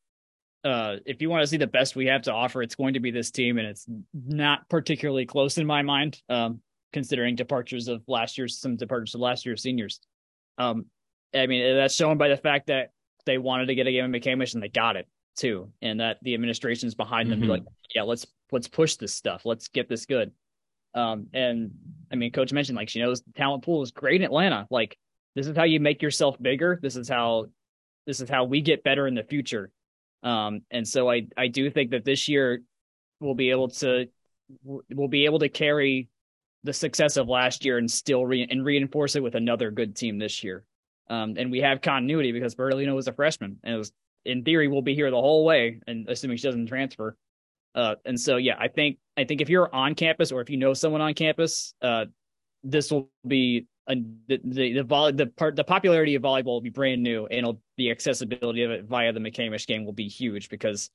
Uh, 0.65 0.97
if 1.07 1.23
you 1.23 1.31
want 1.31 1.43
to 1.43 1.47
see 1.47 1.57
the 1.57 1.67
best 1.67 1.97
we 1.97 2.07
have 2.07 2.23
to 2.23 2.33
offer, 2.33 2.63
it's 2.63 2.75
going 2.75 2.95
to 2.95 3.01
be 3.01 3.11
this 3.11 3.31
team, 3.31 3.59
and 3.59 3.67
it's 3.67 3.87
not 4.13 4.69
particularly 4.69 5.25
close 5.25 5.57
in 5.59 5.67
my 5.67 5.83
mind. 5.83 6.21
Um, 6.29 6.61
considering 6.93 7.37
departures 7.37 7.89
of 7.89 8.03
last 8.07 8.39
year's 8.39 8.59
some 8.59 8.77
departures 8.77 9.15
of 9.15 9.21
last 9.21 9.45
year's 9.45 9.63
seniors. 9.63 10.01
Um, 10.57 10.87
I 11.35 11.47
mean 11.47 11.77
that's 11.77 11.95
shown 11.95 12.19
by 12.19 12.29
the 12.29 12.37
fact 12.37 12.69
that 12.69 12.93
they 13.27 13.39
wanted 13.39 13.67
to 13.67 13.75
get 13.75 13.87
a 13.87 13.93
game 13.93 14.05
of 14.05 14.11
McCamish 14.11 14.55
and 14.55 14.63
they 14.63 14.69
got 14.69 14.97
it 14.97 15.07
too, 15.37 15.71
and 15.83 16.01
that 16.01 16.19
the 16.23 16.35
administration's 16.35 16.95
behind 16.95 17.31
them. 17.31 17.41
Mm-hmm. 17.41 17.51
Like, 17.51 17.63
yeah, 17.95 18.03
let's 18.03 18.27
let's 18.51 18.69
push 18.69 18.97
this 18.97 19.13
stuff. 19.13 19.45
Let's 19.45 19.69
get 19.69 19.89
this 19.89 20.07
good. 20.07 20.33
Um, 20.95 21.27
and 21.33 21.73
I 22.11 22.17
mean, 22.17 22.33
Coach 22.33 22.53
mentioned 22.53 22.77
like 22.77 22.89
she 22.89 23.01
knows 23.01 23.23
the 23.23 23.33
talent 23.33 23.65
pool 23.65 23.83
is 23.83 23.91
great 23.91 24.21
in 24.21 24.25
Atlanta. 24.25 24.67
Like 24.71 24.97
this 25.35 25.47
is 25.47 25.57
how 25.57 25.65
you 25.65 25.81
make 25.81 26.03
yourself 26.03 26.41
bigger. 26.41 26.79
This 26.83 26.97
is 26.97 27.09
how 27.09 27.47
this 28.07 28.21
is 28.21 28.31
how 28.31 28.45
we 28.45 28.63
get 28.63 28.83
better 28.83 29.07
in 29.07 29.15
the 29.15 29.23
future. 29.23 29.71
Um, 30.23 30.63
and 30.71 30.87
so 30.87 31.11
I 31.11 31.27
I 31.37 31.49
do 31.49 31.71
think 31.71 31.91
that 31.91 32.05
this 32.05 32.29
year 32.29 32.63
we'll 33.21 33.35
be 33.35 33.51
able 33.51 33.69
to 33.69 34.09
we'll 34.65 35.09
be 35.09 35.27
able 35.27 35.39
to 35.41 35.49
carry 35.49 36.09
the 36.65 36.73
success 36.73 37.17
of 37.17 37.29
last 37.29 37.65
year 37.65 37.79
and 37.79 37.91
still 37.91 38.27
re- 38.27 38.47
and 38.49 38.65
reinforce 38.65 39.15
it 39.15 39.23
with 39.23 39.35
another 39.35 39.71
good 39.71 39.95
team 39.95 40.19
this 40.19 40.43
year. 40.43 40.65
Um, 41.09 41.35
and 41.39 41.51
we 41.51 41.61
have 41.61 41.81
continuity 41.81 42.33
because 42.33 42.55
Bertolino 42.55 42.95
was 42.95 43.09
a 43.09 43.13
freshman 43.13 43.59
and 43.63 43.75
it 43.75 43.79
was 43.79 43.93
in 44.25 44.45
theory 44.45 44.69
will 44.69 44.83
be 44.83 44.95
here 44.95 45.11
the 45.11 45.17
whole 45.21 45.45
way, 45.45 45.81
and 45.87 46.09
assuming 46.09 46.37
she 46.37 46.47
doesn't 46.49 46.67
transfer. 46.67 47.17
Uh, 47.75 47.95
and 48.05 48.21
so 48.21 48.37
yeah, 48.37 48.57
I 48.59 48.69
think 48.69 48.99
I 49.17 49.25
think 49.25 49.41
if 49.41 49.49
you're 49.49 49.75
on 49.75 49.95
campus 49.95 50.33
or 50.33 50.41
if 50.41 50.51
you 50.51 50.57
know 50.57 50.75
someone 50.75 51.01
on 51.01 51.15
campus, 51.15 51.75
uh, 51.83 52.07
this 52.63 52.91
will 52.91 53.11
be 53.27 53.67
a, 53.89 53.97
the 54.29 54.41
the 54.45 54.73
the, 54.75 54.85
volley, 54.85 55.13
the 55.13 55.27
part 55.27 55.57
the 55.57 55.65
popularity 55.65 56.15
of 56.15 56.23
volleyball 56.23 56.45
will 56.45 56.61
be 56.61 56.71
brand 56.71 57.03
new, 57.03 57.27
and 57.27 57.57
the 57.77 57.91
accessibility 57.91 58.63
of 58.63 58.71
it 58.71 58.85
via 58.85 59.13
the 59.13 59.21
McCamish 59.21 59.67
game 59.67 59.85
will 59.85 59.93
be 59.93 60.09
huge 60.09 60.49
because 60.49 60.91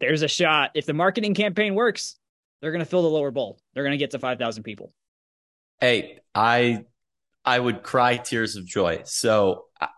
there's 0.00 0.22
a 0.22 0.28
shot 0.28 0.72
if 0.74 0.86
the 0.86 0.92
marketing 0.94 1.34
campaign 1.34 1.74
works, 1.74 2.16
they're 2.60 2.72
going 2.72 2.80
to 2.80 2.86
fill 2.86 3.02
the 3.02 3.08
lower 3.08 3.30
bowl. 3.30 3.58
They're 3.72 3.84
going 3.84 3.92
to 3.92 3.98
get 3.98 4.10
to 4.12 4.18
five 4.18 4.38
thousand 4.38 4.64
people. 4.64 4.92
Hey, 5.80 6.18
I 6.34 6.84
I 7.44 7.58
would 7.58 7.82
cry 7.82 8.16
tears 8.16 8.56
of 8.56 8.66
joy. 8.66 9.02
So 9.04 9.66
I, 9.80 9.88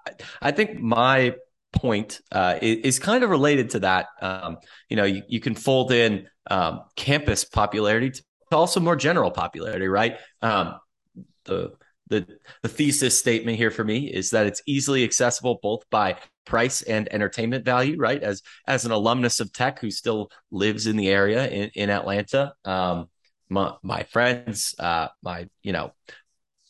I 0.43 0.51
think 0.53 0.81
my 0.81 1.35
point 1.73 2.21
uh, 2.33 2.59
is, 2.61 2.79
is, 2.79 2.99
kind 2.99 3.23
of 3.23 3.31
related 3.31 3.71
to 3.71 3.81
that. 3.81 4.07
Um, 4.21 4.59
you 4.89 4.97
know, 4.97 5.05
you, 5.05 5.23
you 5.29 5.41
can 5.41 5.55
fold 5.55 5.93
in 5.93 6.27
um, 6.51 6.83
campus 6.97 7.45
popularity 7.45 8.11
to 8.11 8.23
also 8.53 8.81
more 8.81 8.97
general 8.97 9.31
popularity, 9.31 9.87
right? 9.87 10.17
Um, 10.43 10.79
the 11.45 11.73
the 12.09 12.27
the 12.63 12.69
thesis 12.69 13.19
statement 13.19 13.57
here 13.57 13.71
for 13.71 13.85
me 13.85 14.07
is 14.13 14.31
that 14.31 14.47
it's 14.47 14.63
easily 14.67 15.05
accessible 15.05 15.59
both 15.63 15.89
by 15.91 16.17
price 16.45 16.83
and 16.83 17.13
entertainment 17.13 17.65
value, 17.65 17.97
right? 17.99 18.23
As 18.23 18.43
as 18.67 18.85
an 18.85 18.93
alumnus 18.93 19.41
of 19.41 19.53
Tech 19.53 19.81
who 19.81 19.91
still 19.91 20.31
lives 20.51 20.87
in 20.87 20.97
the 20.97 21.09
area 21.09 21.49
in, 21.49 21.71
in 21.75 21.91
Atlanta, 21.91 22.55
um, 22.65 23.09
my, 23.49 23.75
my 23.83 24.03
friends, 24.05 24.75
uh, 24.79 25.09
my 25.23 25.49
you 25.63 25.73
know. 25.73 25.93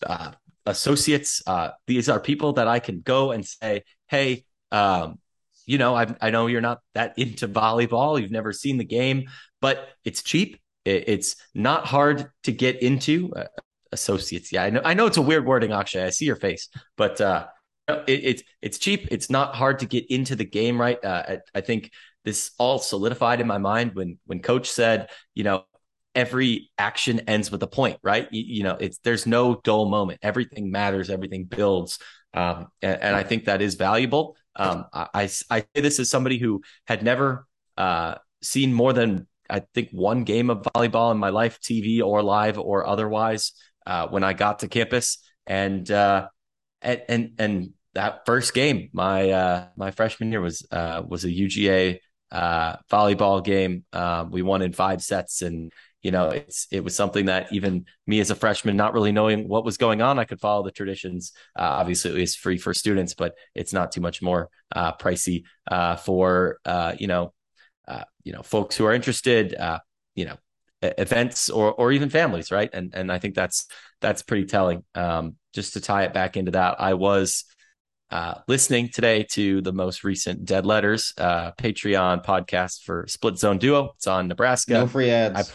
Uh, 0.05 0.31
associates 0.67 1.43
uh, 1.47 1.71
these 1.87 2.09
are 2.09 2.19
people 2.19 2.53
that 2.55 2.67
i 2.67 2.81
can 2.81 3.01
go 3.01 3.31
and 3.31 3.47
say 3.47 3.83
hey 4.09 4.45
um, 4.73 5.19
you 5.67 5.79
know, 5.79 5.95
I, 5.97 6.15
I 6.21 6.31
know 6.31 6.47
you're 6.47 6.61
not 6.61 6.81
that 6.95 7.19
into 7.19 7.49
volleyball. 7.49 8.21
You've 8.21 8.31
never 8.31 8.53
seen 8.53 8.79
the 8.79 8.85
game, 8.85 9.25
but 9.61 9.89
it's 10.05 10.23
cheap. 10.23 10.61
It, 10.85 11.05
it's 11.09 11.37
not 11.55 11.87
hard 11.87 12.31
to 12.45 12.53
get 12.53 12.83
into. 12.83 13.33
Associates, 13.93 14.53
yeah, 14.53 14.65
I 14.65 14.71
know. 14.71 14.81
I 14.85 14.95
know 14.95 15.07
it's 15.07 15.17
a 15.17 15.23
weird 15.23 15.47
wording, 15.47 15.73
Akshay. 15.73 16.05
I 16.05 16.11
see 16.11 16.25
your 16.25 16.37
face, 16.37 16.69
but 16.97 17.21
uh, 17.21 17.47
it, 17.89 18.03
it's 18.09 18.43
it's 18.63 18.79
cheap. 18.79 19.09
It's 19.11 19.31
not 19.31 19.55
hard 19.55 19.81
to 19.81 19.87
get 19.87 20.07
into 20.11 20.37
the 20.37 20.45
game, 20.45 20.81
right? 20.81 21.03
Uh, 21.05 21.23
I, 21.29 21.39
I 21.55 21.61
think 21.61 21.91
this 22.25 22.51
all 22.59 22.79
solidified 22.79 23.41
in 23.41 23.47
my 23.47 23.59
mind 23.59 23.95
when 23.95 24.19
when 24.27 24.41
Coach 24.41 24.69
said, 24.71 25.09
you 25.35 25.45
know, 25.45 25.65
every 26.15 26.71
action 26.79 27.21
ends 27.21 27.51
with 27.51 27.63
a 27.63 27.67
point, 27.67 27.99
right? 28.03 28.27
You, 28.33 28.43
you, 28.47 28.63
know, 28.65 28.77
it's 28.81 28.99
there's 28.99 29.27
no 29.27 29.61
dull 29.63 29.89
moment. 29.89 30.21
Everything 30.23 30.71
matters. 30.71 31.11
Everything 31.11 31.45
builds, 31.45 31.99
um, 32.35 32.69
and, 32.83 33.01
and, 33.01 33.17
I 33.17 33.23
think 33.23 33.45
that 33.45 33.63
is 33.63 33.77
valuable. 33.77 34.37
Um, 34.57 34.87
I, 34.93 35.07
I, 35.15 35.23
I 35.51 35.61
say 35.61 35.67
this 35.75 36.01
as 36.01 36.11
somebody 36.11 36.39
who 36.39 36.63
had 36.87 37.03
never 37.03 37.47
uh, 37.77 38.17
seen 38.43 38.73
more 38.73 38.93
than 38.93 39.27
I 39.49 39.61
think 39.75 39.91
one 39.93 40.25
game 40.25 40.51
of 40.51 40.63
volleyball 40.63 41.13
in 41.13 41.19
my 41.19 41.29
life, 41.29 41.61
TV 41.61 42.03
or 42.03 42.23
live 42.23 42.59
or 42.59 42.87
otherwise, 42.87 43.53
uh, 43.87 44.09
when 44.09 44.25
I 44.25 44.33
got 44.33 44.61
to 44.61 44.69
campus, 44.69 45.19
and 45.47 45.89
uh, 45.91 46.29
and 46.83 47.03
and, 47.09 47.31
and 47.39 47.71
that 47.95 48.27
first 48.27 48.53
game, 48.53 48.91
my 48.93 49.31
uh, 49.31 49.69
my 49.77 49.91
freshman 49.91 50.31
year 50.31 50.41
was 50.41 50.67
uh, 50.71 51.03
was 51.07 51.25
a 51.25 51.29
UGA 51.29 51.99
uh, 52.33 52.77
volleyball 52.91 53.43
game. 53.45 53.85
Uh, 53.93 54.27
we 54.29 54.43
won 54.43 54.63
in 54.63 54.73
five 54.73 55.03
sets, 55.03 55.43
and 55.43 55.73
you 56.03 56.11
know, 56.11 56.29
it's 56.29 56.67
it 56.71 56.83
was 56.83 56.95
something 56.95 57.27
that 57.27 57.53
even 57.53 57.87
me 58.07 58.21
as 58.21 58.31
a 58.31 58.35
freshman, 58.35 58.77
not 58.77 58.93
really 58.93 59.13
knowing 59.13 59.49
what 59.49 59.65
was 59.65 59.77
going 59.77 60.03
on, 60.03 60.19
I 60.19 60.25
could 60.25 60.41
follow 60.41 60.65
the 60.65 60.73
traditions. 60.73 61.33
Uh, 61.57 61.63
obviously, 61.63 62.23
it's 62.23 62.35
free 62.35 62.59
for 62.59 62.75
students, 62.75 63.15
but 63.15 63.35
it's 63.55 63.73
not 63.73 63.93
too 63.93 64.01
much 64.01 64.21
more 64.21 64.51
pricey 64.75 65.45
for 66.05 66.59
you 66.99 67.07
know, 67.07 67.33
you 68.25 68.33
know, 68.33 68.43
folks 68.43 68.77
who 68.77 68.85
are 68.85 68.93
interested. 68.93 69.55
You 70.15 70.25
know, 70.25 70.37
events 70.99 71.51
or 71.51 71.73
or 71.73 71.93
even 71.93 72.11
families, 72.11 72.51
right? 72.51 72.71
And 72.73 72.95
and 72.95 73.11
I 73.11 73.19
think 73.19 73.35
that's 73.35 73.67
that's 74.01 74.23
pretty 74.23 74.47
telling. 74.47 74.85
Um, 74.95 75.37
just 75.55 75.73
to 75.75 75.81
tie 75.81 76.05
it 76.05 76.13
back 76.13 76.37
into 76.37 76.53
that, 76.53 76.81
I 76.81 76.95
was. 76.95 77.45
Uh, 78.09 78.35
listening 78.47 78.89
today 78.89 79.25
to 79.25 79.61
the 79.63 79.73
most 79.73 80.05
recent 80.05 80.45
Dead 80.45 80.65
Letters 80.65 81.13
uh, 81.19 81.51
Patreon 81.59 82.25
podcast 82.25 82.85
for 82.85 83.05
Split 83.09 83.37
Zone 83.37 83.59
Duo. 83.59 83.95
It's 83.97 84.07
on 84.07 84.29
Nebraska. 84.29 84.75
No 84.75 84.87
free 84.87 85.11
ads. 85.11 85.53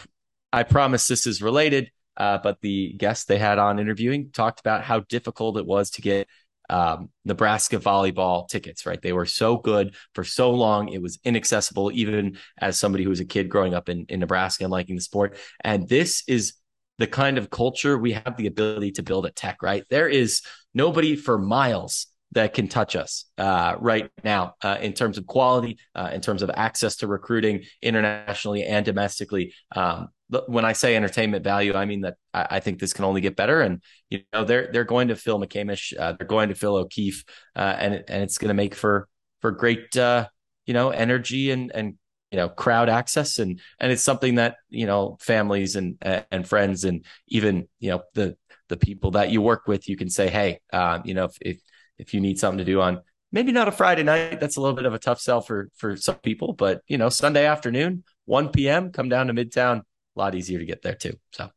I, 0.52 0.58
I 0.60 0.62
promise 0.62 1.06
this 1.06 1.26
is 1.26 1.40
related, 1.40 1.90
uh, 2.18 2.36
but 2.42 2.60
the 2.60 2.92
guest 2.92 3.26
they 3.26 3.38
had 3.38 3.58
on 3.58 3.78
interviewing 3.78 4.32
talked 4.34 4.60
about 4.60 4.84
how 4.84 5.00
difficult 5.00 5.56
it 5.56 5.64
was 5.64 5.92
to 5.92 6.02
get 6.02 6.28
um, 6.72 7.10
Nebraska 7.26 7.78
volleyball 7.78 8.48
tickets, 8.48 8.86
right? 8.86 9.00
They 9.00 9.12
were 9.12 9.26
so 9.26 9.58
good 9.58 9.94
for 10.14 10.24
so 10.24 10.50
long. 10.52 10.88
It 10.88 11.02
was 11.02 11.18
inaccessible, 11.22 11.92
even 11.92 12.38
as 12.58 12.78
somebody 12.78 13.04
who 13.04 13.10
was 13.10 13.20
a 13.20 13.26
kid 13.26 13.50
growing 13.50 13.74
up 13.74 13.90
in, 13.90 14.06
in 14.08 14.20
Nebraska 14.20 14.64
and 14.64 14.72
liking 14.72 14.96
the 14.96 15.02
sport. 15.02 15.36
And 15.62 15.86
this 15.86 16.24
is 16.26 16.54
the 16.98 17.06
kind 17.06 17.36
of 17.36 17.50
culture 17.50 17.98
we 17.98 18.12
have 18.12 18.36
the 18.38 18.46
ability 18.46 18.92
to 18.92 19.02
build 19.02 19.26
at 19.26 19.36
Tech, 19.36 19.62
right? 19.62 19.84
There 19.90 20.08
is 20.08 20.40
nobody 20.72 21.14
for 21.14 21.36
miles 21.38 22.06
that 22.32 22.54
can 22.54 22.66
touch 22.66 22.96
us 22.96 23.26
uh, 23.38 23.76
right 23.78 24.10
now 24.24 24.54
uh, 24.62 24.78
in 24.80 24.92
terms 24.92 25.18
of 25.18 25.26
quality, 25.26 25.78
uh, 25.94 26.10
in 26.12 26.20
terms 26.20 26.42
of 26.42 26.50
access 26.50 26.96
to 26.96 27.06
recruiting 27.06 27.62
internationally 27.80 28.64
and 28.64 28.84
domestically. 28.84 29.54
Um, 29.74 30.08
when 30.46 30.64
I 30.64 30.72
say 30.72 30.96
entertainment 30.96 31.44
value, 31.44 31.74
I 31.74 31.84
mean 31.84 32.02
that 32.02 32.14
I, 32.32 32.60
think 32.60 32.78
this 32.78 32.94
can 32.94 33.04
only 33.04 33.20
get 33.20 33.36
better. 33.36 33.60
And 33.60 33.82
you 34.08 34.20
know, 34.32 34.44
they're 34.44 34.70
they're 34.72 34.84
going 34.84 35.08
to 35.08 35.16
fill 35.16 35.38
McCamish, 35.38 35.92
uh, 35.98 36.14
they're 36.14 36.26
going 36.26 36.48
to 36.48 36.54
fill 36.54 36.76
O'Keefe, 36.76 37.22
uh, 37.54 37.76
and 37.78 38.02
and 38.08 38.22
it's 38.22 38.38
going 38.38 38.48
to 38.48 38.54
make 38.54 38.74
for 38.74 39.08
for 39.42 39.50
great 39.50 39.94
uh, 39.94 40.26
you 40.64 40.72
know 40.72 40.88
energy 40.88 41.50
and 41.50 41.70
and 41.74 41.96
you 42.30 42.38
know 42.38 42.48
crowd 42.48 42.88
access 42.88 43.38
and 43.38 43.60
and 43.78 43.92
it's 43.92 44.02
something 44.02 44.36
that 44.36 44.56
you 44.70 44.86
know 44.86 45.18
families 45.20 45.76
and 45.76 45.98
and 46.30 46.48
friends 46.48 46.84
and 46.84 47.04
even 47.28 47.68
you 47.78 47.90
know 47.90 48.02
the 48.14 48.34
the 48.72 48.76
people 48.78 49.10
that 49.12 49.30
you 49.30 49.42
work 49.42 49.68
with, 49.68 49.86
you 49.86 49.96
can 49.98 50.08
say, 50.08 50.28
hey, 50.30 50.58
uh, 50.72 51.00
you 51.04 51.12
know, 51.12 51.24
if, 51.24 51.36
if 51.42 51.60
if 51.98 52.14
you 52.14 52.20
need 52.20 52.38
something 52.38 52.58
to 52.58 52.64
do 52.64 52.80
on 52.80 53.00
maybe 53.32 53.52
not 53.52 53.68
a 53.68 53.72
Friday 53.72 54.02
night, 54.02 54.40
that's 54.40 54.56
a 54.56 54.60
little 54.60 54.76
bit 54.76 54.84
of 54.84 54.94
a 54.94 54.98
tough 54.98 55.20
sell 55.20 55.40
for 55.40 55.70
for 55.76 55.96
some 55.96 56.16
people, 56.16 56.52
but 56.52 56.82
you 56.86 56.98
know, 56.98 57.08
Sunday 57.08 57.46
afternoon, 57.46 58.04
1 58.26 58.50
p.m., 58.50 58.92
come 58.92 59.08
down 59.08 59.26
to 59.28 59.32
Midtown 59.32 59.82
a 60.16 60.18
lot 60.18 60.34
easier 60.34 60.58
to 60.58 60.64
get 60.64 60.82
there 60.82 60.94
too. 60.94 61.14
So, 61.32 61.50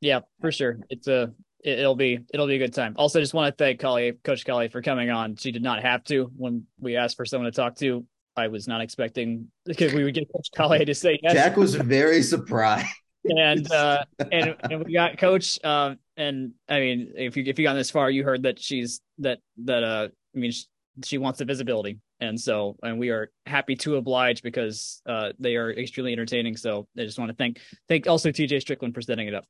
yeah, 0.00 0.20
for 0.40 0.50
sure. 0.50 0.78
It's 0.88 1.06
a 1.06 1.32
it'll 1.62 1.96
be 1.96 2.20
it'll 2.32 2.46
be 2.46 2.56
a 2.56 2.58
good 2.58 2.74
time. 2.74 2.94
Also, 2.96 3.20
just 3.20 3.34
want 3.34 3.56
to 3.56 3.64
thank 3.64 3.80
Kali, 3.80 4.12
Coach 4.24 4.44
Kelly, 4.44 4.68
for 4.68 4.82
coming 4.82 5.10
on. 5.10 5.36
She 5.36 5.52
did 5.52 5.62
not 5.62 5.82
have 5.82 6.04
to 6.04 6.30
when 6.36 6.66
we 6.80 6.96
asked 6.96 7.16
for 7.16 7.24
someone 7.24 7.50
to 7.50 7.56
talk 7.56 7.76
to. 7.76 8.04
I 8.36 8.48
was 8.48 8.68
not 8.68 8.80
expecting 8.80 9.48
because 9.64 9.92
we 9.94 10.04
would 10.04 10.14
get 10.14 10.30
Coach 10.32 10.48
Kelly 10.54 10.84
to 10.84 10.94
say 10.94 11.18
yes. 11.22 11.34
Jack 11.34 11.56
was 11.56 11.74
very 11.74 12.22
surprised. 12.22 12.86
And 13.30 13.70
uh 13.72 14.04
and, 14.32 14.56
and 14.70 14.84
we 14.84 14.92
got 14.92 15.18
coach 15.18 15.58
um 15.64 15.92
uh, 15.92 15.94
and 16.16 16.52
i 16.68 16.80
mean 16.80 17.12
if 17.16 17.36
you 17.36 17.44
if 17.46 17.58
you 17.58 17.64
got 17.64 17.74
this 17.74 17.90
far 17.90 18.10
you 18.10 18.24
heard 18.24 18.42
that 18.44 18.58
she's 18.58 19.00
that 19.18 19.38
that 19.64 19.82
uh 19.82 20.08
i 20.34 20.38
mean 20.38 20.50
she, 20.52 20.64
she 21.04 21.18
wants 21.18 21.38
the 21.38 21.44
visibility 21.44 21.98
and 22.20 22.40
so 22.40 22.76
and 22.82 22.98
we 22.98 23.10
are 23.10 23.30
happy 23.44 23.76
to 23.76 23.96
oblige 23.96 24.42
because 24.42 25.02
uh, 25.06 25.32
they 25.38 25.56
are 25.56 25.70
extremely 25.70 26.12
entertaining. 26.12 26.56
So 26.56 26.86
I 26.98 27.02
just 27.02 27.18
want 27.18 27.30
to 27.30 27.36
thank 27.36 27.60
thank 27.88 28.06
also 28.06 28.30
TJ 28.30 28.60
Strickland 28.60 28.94
for 28.94 29.02
setting 29.02 29.28
it 29.28 29.34
up. 29.34 29.44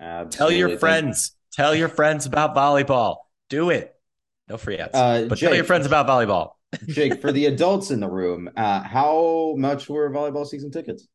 Absolutely. 0.00 0.36
Tell 0.36 0.52
your 0.52 0.78
friends, 0.78 1.36
tell 1.52 1.74
your 1.74 1.88
friends 1.88 2.26
about 2.26 2.54
volleyball. 2.54 3.18
Do 3.48 3.70
it. 3.70 3.94
No 4.48 4.56
free 4.56 4.78
ads, 4.78 4.94
uh, 4.94 5.26
but 5.28 5.38
Jake, 5.38 5.48
tell 5.48 5.54
your 5.54 5.64
friends 5.64 5.86
about 5.86 6.08
volleyball. 6.08 6.52
Jake, 6.88 7.20
for 7.20 7.30
the 7.30 7.46
adults 7.46 7.90
in 7.90 8.00
the 8.00 8.08
room, 8.08 8.50
uh, 8.56 8.82
how 8.82 9.54
much 9.56 9.88
were 9.88 10.10
volleyball 10.10 10.46
season 10.46 10.70
tickets? 10.70 11.06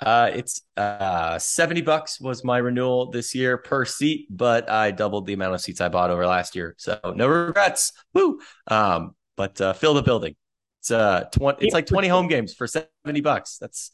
Uh, 0.00 0.30
it's 0.32 0.62
uh 0.76 1.38
70 1.38 1.82
bucks 1.82 2.20
was 2.20 2.44
my 2.44 2.58
renewal 2.58 3.10
this 3.10 3.34
year 3.34 3.58
per 3.58 3.84
seat, 3.84 4.26
but 4.30 4.70
I 4.70 4.90
doubled 4.92 5.26
the 5.26 5.32
amount 5.32 5.54
of 5.54 5.60
seats 5.60 5.80
I 5.80 5.88
bought 5.88 6.10
over 6.10 6.26
last 6.26 6.54
year. 6.54 6.74
So 6.78 6.98
no 7.16 7.26
regrets. 7.26 7.92
Woo. 8.14 8.40
Um, 8.68 9.14
but 9.36 9.60
uh, 9.60 9.72
fill 9.72 9.94
the 9.94 10.02
building. 10.02 10.36
It's 10.80 10.90
uh, 10.90 11.24
20, 11.32 11.64
it's 11.64 11.74
like 11.74 11.86
20 11.86 12.08
home 12.08 12.28
games 12.28 12.54
for 12.54 12.66
70 12.66 13.20
bucks. 13.22 13.58
That's 13.58 13.90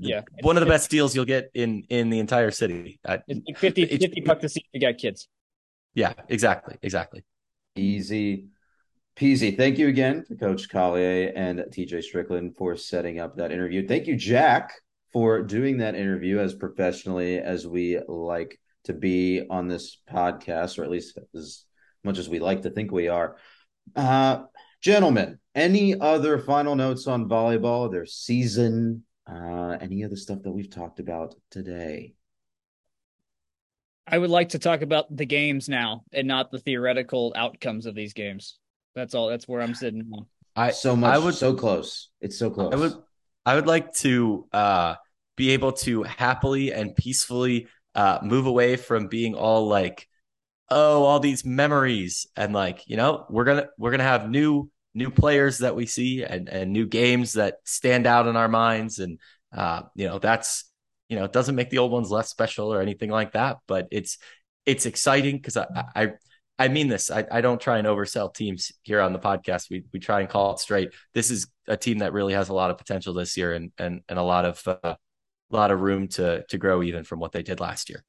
yeah, 0.00 0.22
one 0.42 0.56
of 0.56 0.60
the 0.60 0.68
best 0.68 0.90
deals 0.90 1.14
you'll 1.14 1.24
get 1.24 1.50
in 1.54 1.84
in 1.88 2.10
the 2.10 2.18
entire 2.18 2.50
city. 2.50 2.98
it's 3.04 3.40
like 3.46 3.56
50, 3.56 3.86
50 3.86 4.20
bucks 4.22 4.44
a 4.44 4.48
seat 4.48 4.66
to 4.72 4.80
get 4.80 4.98
kids. 4.98 5.28
Yeah, 5.94 6.14
exactly, 6.28 6.76
exactly. 6.82 7.24
Easy 7.76 8.48
peasy. 9.16 9.56
Thank 9.56 9.78
you 9.78 9.88
again 9.88 10.24
to 10.26 10.36
Coach 10.36 10.68
Collier 10.68 11.32
and 11.34 11.60
TJ 11.60 12.02
Strickland 12.02 12.56
for 12.56 12.76
setting 12.76 13.20
up 13.20 13.36
that 13.36 13.52
interview. 13.52 13.86
Thank 13.86 14.06
you, 14.06 14.16
Jack, 14.16 14.72
for 15.14 15.42
doing 15.42 15.78
that 15.78 15.94
interview 15.94 16.40
as 16.40 16.54
professionally 16.54 17.38
as 17.38 17.66
we 17.66 18.00
like 18.08 18.60
to 18.84 18.92
be 18.92 19.46
on 19.48 19.68
this 19.68 19.96
podcast, 20.10 20.76
or 20.78 20.82
at 20.82 20.90
least 20.90 21.16
as 21.34 21.64
much 22.02 22.18
as 22.18 22.28
we 22.28 22.40
like 22.40 22.62
to 22.62 22.70
think 22.70 22.90
we 22.90 23.08
are. 23.08 23.36
Uh, 23.94 24.42
gentlemen, 24.82 25.38
any 25.54 25.98
other 25.98 26.38
final 26.38 26.74
notes 26.74 27.06
on 27.06 27.28
volleyball, 27.28 27.90
their 27.90 28.04
season, 28.04 29.04
uh, 29.30 29.76
any 29.80 30.02
of 30.02 30.10
the 30.10 30.16
stuff 30.16 30.42
that 30.42 30.50
we've 30.50 30.68
talked 30.68 30.98
about 30.98 31.36
today? 31.48 32.14
I 34.06 34.18
would 34.18 34.30
like 34.30 34.50
to 34.50 34.58
talk 34.58 34.82
about 34.82 35.16
the 35.16 35.24
games 35.24 35.68
now 35.68 36.02
and 36.12 36.26
not 36.26 36.50
the 36.50 36.58
theoretical 36.58 37.32
outcomes 37.36 37.86
of 37.86 37.94
these 37.94 38.12
games. 38.14 38.58
That's 38.96 39.14
all. 39.14 39.28
That's 39.28 39.46
where 39.46 39.62
I'm 39.62 39.74
sitting. 39.74 40.10
I 40.56 40.72
so 40.72 40.96
much. 40.96 41.14
I 41.14 41.18
would 41.18 41.34
so 41.34 41.54
close. 41.54 42.10
It's 42.20 42.36
so 42.36 42.50
close. 42.50 42.74
I 42.74 42.76
would. 42.76 42.94
I 43.46 43.54
would 43.54 43.66
like 43.66 43.92
to 43.96 44.46
uh, 44.52 44.94
be 45.36 45.50
able 45.50 45.72
to 45.72 46.02
happily 46.04 46.72
and 46.72 46.94
peacefully 46.94 47.68
uh, 47.94 48.18
move 48.22 48.46
away 48.46 48.76
from 48.76 49.08
being 49.08 49.34
all 49.34 49.66
like, 49.66 50.08
oh, 50.70 51.04
all 51.04 51.20
these 51.20 51.44
memories 51.44 52.26
and 52.36 52.52
like 52.52 52.82
you 52.86 52.96
know 52.96 53.26
we're 53.30 53.44
gonna 53.44 53.68
we're 53.78 53.90
gonna 53.90 54.02
have 54.02 54.28
new 54.28 54.70
new 54.94 55.10
players 55.10 55.58
that 55.58 55.76
we 55.76 55.86
see 55.86 56.24
and 56.24 56.48
and 56.48 56.72
new 56.72 56.86
games 56.86 57.34
that 57.34 57.56
stand 57.64 58.06
out 58.06 58.26
in 58.26 58.36
our 58.36 58.48
minds 58.48 58.98
and 58.98 59.18
uh, 59.52 59.82
you 59.94 60.06
know 60.06 60.18
that's 60.18 60.70
you 61.08 61.16
know 61.16 61.24
it 61.24 61.32
doesn't 61.32 61.54
make 61.54 61.70
the 61.70 61.78
old 61.78 61.92
ones 61.92 62.10
less 62.10 62.28
special 62.30 62.72
or 62.72 62.80
anything 62.80 63.10
like 63.10 63.32
that, 63.32 63.58
but 63.66 63.88
it's 63.90 64.18
it's 64.66 64.86
exciting 64.86 65.36
because 65.36 65.56
I, 65.56 65.66
I 65.94 66.12
I 66.58 66.68
mean 66.68 66.88
this. 66.88 67.10
I, 67.10 67.26
I 67.30 67.40
don't 67.40 67.60
try 67.60 67.78
and 67.78 67.86
oversell 67.86 68.32
teams 68.32 68.72
here 68.82 69.00
on 69.00 69.12
the 69.12 69.18
podcast. 69.18 69.70
We 69.70 69.84
we 69.92 70.00
try 70.00 70.20
and 70.20 70.28
call 70.28 70.52
it 70.52 70.60
straight. 70.60 70.92
This 71.12 71.30
is 71.30 71.48
a 71.66 71.76
team 71.76 71.98
that 71.98 72.12
really 72.12 72.34
has 72.34 72.48
a 72.48 72.54
lot 72.54 72.70
of 72.70 72.78
potential 72.78 73.14
this 73.14 73.36
year 73.36 73.52
and 73.52 73.72
and 73.78 74.02
and 74.08 74.18
a 74.18 74.22
lot 74.22 74.44
of 74.44 74.78
uh, 74.82 74.94
a 75.52 75.56
lot 75.56 75.70
of 75.70 75.80
room 75.80 76.08
to 76.08 76.44
to 76.48 76.58
grow 76.58 76.82
even 76.82 77.04
from 77.04 77.20
what 77.20 77.32
they 77.32 77.42
did 77.42 77.60
last 77.60 77.88
year. 77.88 78.04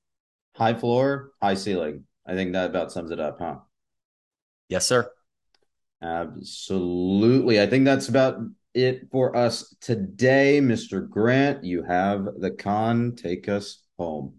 High 0.56 0.74
floor, 0.74 1.32
high 1.41 1.56
ceiling. 1.56 2.06
I 2.26 2.34
think 2.34 2.53
that 2.53 2.70
about 2.70 2.91
sums 2.91 3.12
it 3.12 3.20
up, 3.20 3.38
huh? 3.40 3.57
Yes, 4.70 4.88
sir. 4.88 5.12
Absolutely. 6.02 7.62
I 7.62 7.68
think 7.68 7.86
that's 7.86 8.10
about 8.10 8.40
it 8.74 9.07
for 9.12 9.36
us 9.36 9.76
today, 9.82 10.60
Mr. 10.62 11.07
Grant. 11.07 11.64
You 11.64 11.84
have 11.84 12.28
the 12.40 12.52
con. 12.52 13.16
Take 13.16 13.48
us 13.48 13.84
home. 13.98 14.36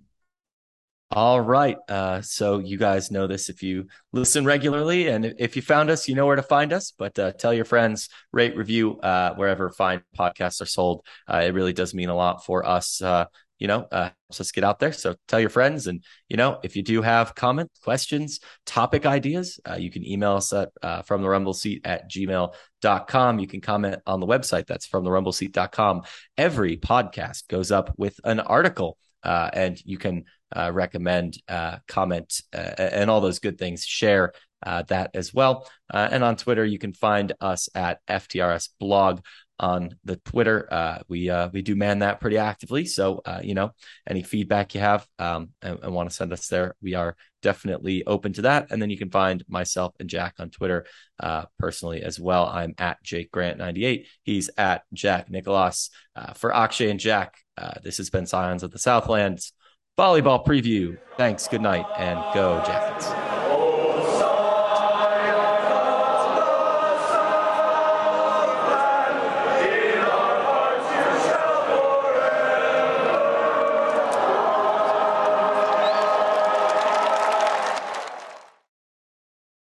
All 1.12 1.40
right. 1.40 1.76
Uh, 1.88 2.20
so 2.20 2.58
you 2.58 2.76
guys 2.78 3.12
know 3.12 3.28
this 3.28 3.48
if 3.48 3.62
you 3.62 3.86
listen 4.12 4.44
regularly, 4.44 5.06
and 5.06 5.34
if 5.38 5.54
you 5.54 5.62
found 5.62 5.88
us, 5.88 6.08
you 6.08 6.16
know 6.16 6.26
where 6.26 6.34
to 6.34 6.42
find 6.42 6.72
us. 6.72 6.92
But 6.96 7.16
uh, 7.18 7.32
tell 7.32 7.54
your 7.54 7.64
friends, 7.64 8.08
rate, 8.32 8.56
review 8.56 8.98
uh, 9.00 9.34
wherever 9.34 9.70
fine 9.70 10.02
podcasts 10.18 10.60
are 10.60 10.66
sold. 10.66 11.06
Uh, 11.32 11.42
it 11.44 11.54
really 11.54 11.72
does 11.72 11.94
mean 11.94 12.08
a 12.08 12.14
lot 12.14 12.44
for 12.44 12.66
us. 12.66 13.00
Uh, 13.00 13.26
you 13.60 13.68
know, 13.68 13.86
uh, 13.92 14.10
helps 14.28 14.40
us 14.40 14.50
get 14.50 14.64
out 14.64 14.80
there. 14.80 14.92
So 14.92 15.14
tell 15.28 15.38
your 15.38 15.48
friends, 15.48 15.86
and 15.86 16.02
you 16.28 16.36
know, 16.36 16.58
if 16.64 16.74
you 16.74 16.82
do 16.82 17.02
have 17.02 17.36
comments, 17.36 17.78
questions, 17.78 18.40
topic 18.66 19.06
ideas, 19.06 19.60
you 19.78 19.92
can 19.92 20.04
email 20.04 20.32
us 20.32 20.52
at 20.52 21.06
from 21.06 21.22
the 21.22 21.28
rumble 21.28 21.54
seat 21.54 21.82
at 21.84 22.10
gmail.com. 22.10 23.38
You 23.38 23.46
can 23.46 23.60
comment 23.60 24.02
on 24.06 24.18
the 24.18 24.26
website. 24.26 24.66
That's 24.66 24.86
from 24.86 25.04
the 25.04 25.12
rumble 25.12 25.32
seat.com. 25.32 26.02
Every 26.36 26.76
podcast 26.76 27.46
goes 27.46 27.70
up 27.70 27.94
with 27.96 28.18
an 28.24 28.40
article. 28.40 28.98
Uh, 29.26 29.50
and 29.52 29.80
you 29.84 29.98
can 29.98 30.24
uh, 30.54 30.70
recommend, 30.72 31.38
uh, 31.48 31.78
comment, 31.88 32.40
uh, 32.54 32.72
and 32.78 33.10
all 33.10 33.20
those 33.20 33.38
good 33.38 33.58
things. 33.58 33.84
Share 33.84 34.32
uh, 34.64 34.82
that 34.82 35.10
as 35.14 35.34
well. 35.34 35.68
Uh, 35.92 36.08
and 36.10 36.24
on 36.24 36.36
Twitter, 36.36 36.64
you 36.64 36.78
can 36.78 36.92
find 36.92 37.32
us 37.40 37.68
at 37.74 38.00
FTRS 38.08 38.70
blog 38.80 39.20
on 39.58 39.96
the 40.04 40.16
Twitter. 40.16 40.68
Uh, 40.70 40.98
we 41.08 41.30
uh, 41.30 41.48
we 41.52 41.62
do 41.62 41.76
man 41.76 42.00
that 42.00 42.20
pretty 42.20 42.36
actively. 42.36 42.84
So 42.84 43.22
uh, 43.24 43.40
you 43.42 43.54
know, 43.54 43.72
any 44.06 44.22
feedback 44.22 44.74
you 44.74 44.80
have 44.80 45.06
um, 45.18 45.50
and, 45.62 45.78
and 45.82 45.94
want 45.94 46.10
to 46.10 46.14
send 46.14 46.32
us 46.32 46.48
there, 46.48 46.74
we 46.82 46.94
are 46.94 47.16
definitely 47.42 48.04
open 48.06 48.32
to 48.34 48.42
that. 48.42 48.70
And 48.70 48.82
then 48.82 48.90
you 48.90 48.98
can 48.98 49.10
find 49.10 49.44
myself 49.48 49.94
and 50.00 50.10
Jack 50.10 50.34
on 50.38 50.50
Twitter 50.50 50.86
uh, 51.20 51.44
personally 51.58 52.02
as 52.02 52.20
well. 52.20 52.46
I'm 52.46 52.74
at 52.78 53.02
Jake 53.02 53.30
Grant 53.30 53.58
98. 53.58 54.06
He's 54.24 54.50
at 54.58 54.82
Jack 54.92 55.30
Nicholas. 55.30 55.90
Uh, 56.14 56.32
for 56.32 56.54
Akshay 56.54 56.90
and 56.90 57.00
Jack, 57.00 57.38
uh, 57.56 57.74
this 57.82 57.98
has 57.98 58.10
been 58.10 58.26
Scions 58.26 58.62
of 58.62 58.72
the 58.72 58.78
Southlands 58.78 59.52
volleyball 59.98 60.44
preview. 60.44 60.98
Thanks. 61.16 61.48
Good 61.48 61.62
night 61.62 61.86
and 61.96 62.22
go 62.34 62.62
Jackets. 62.66 63.35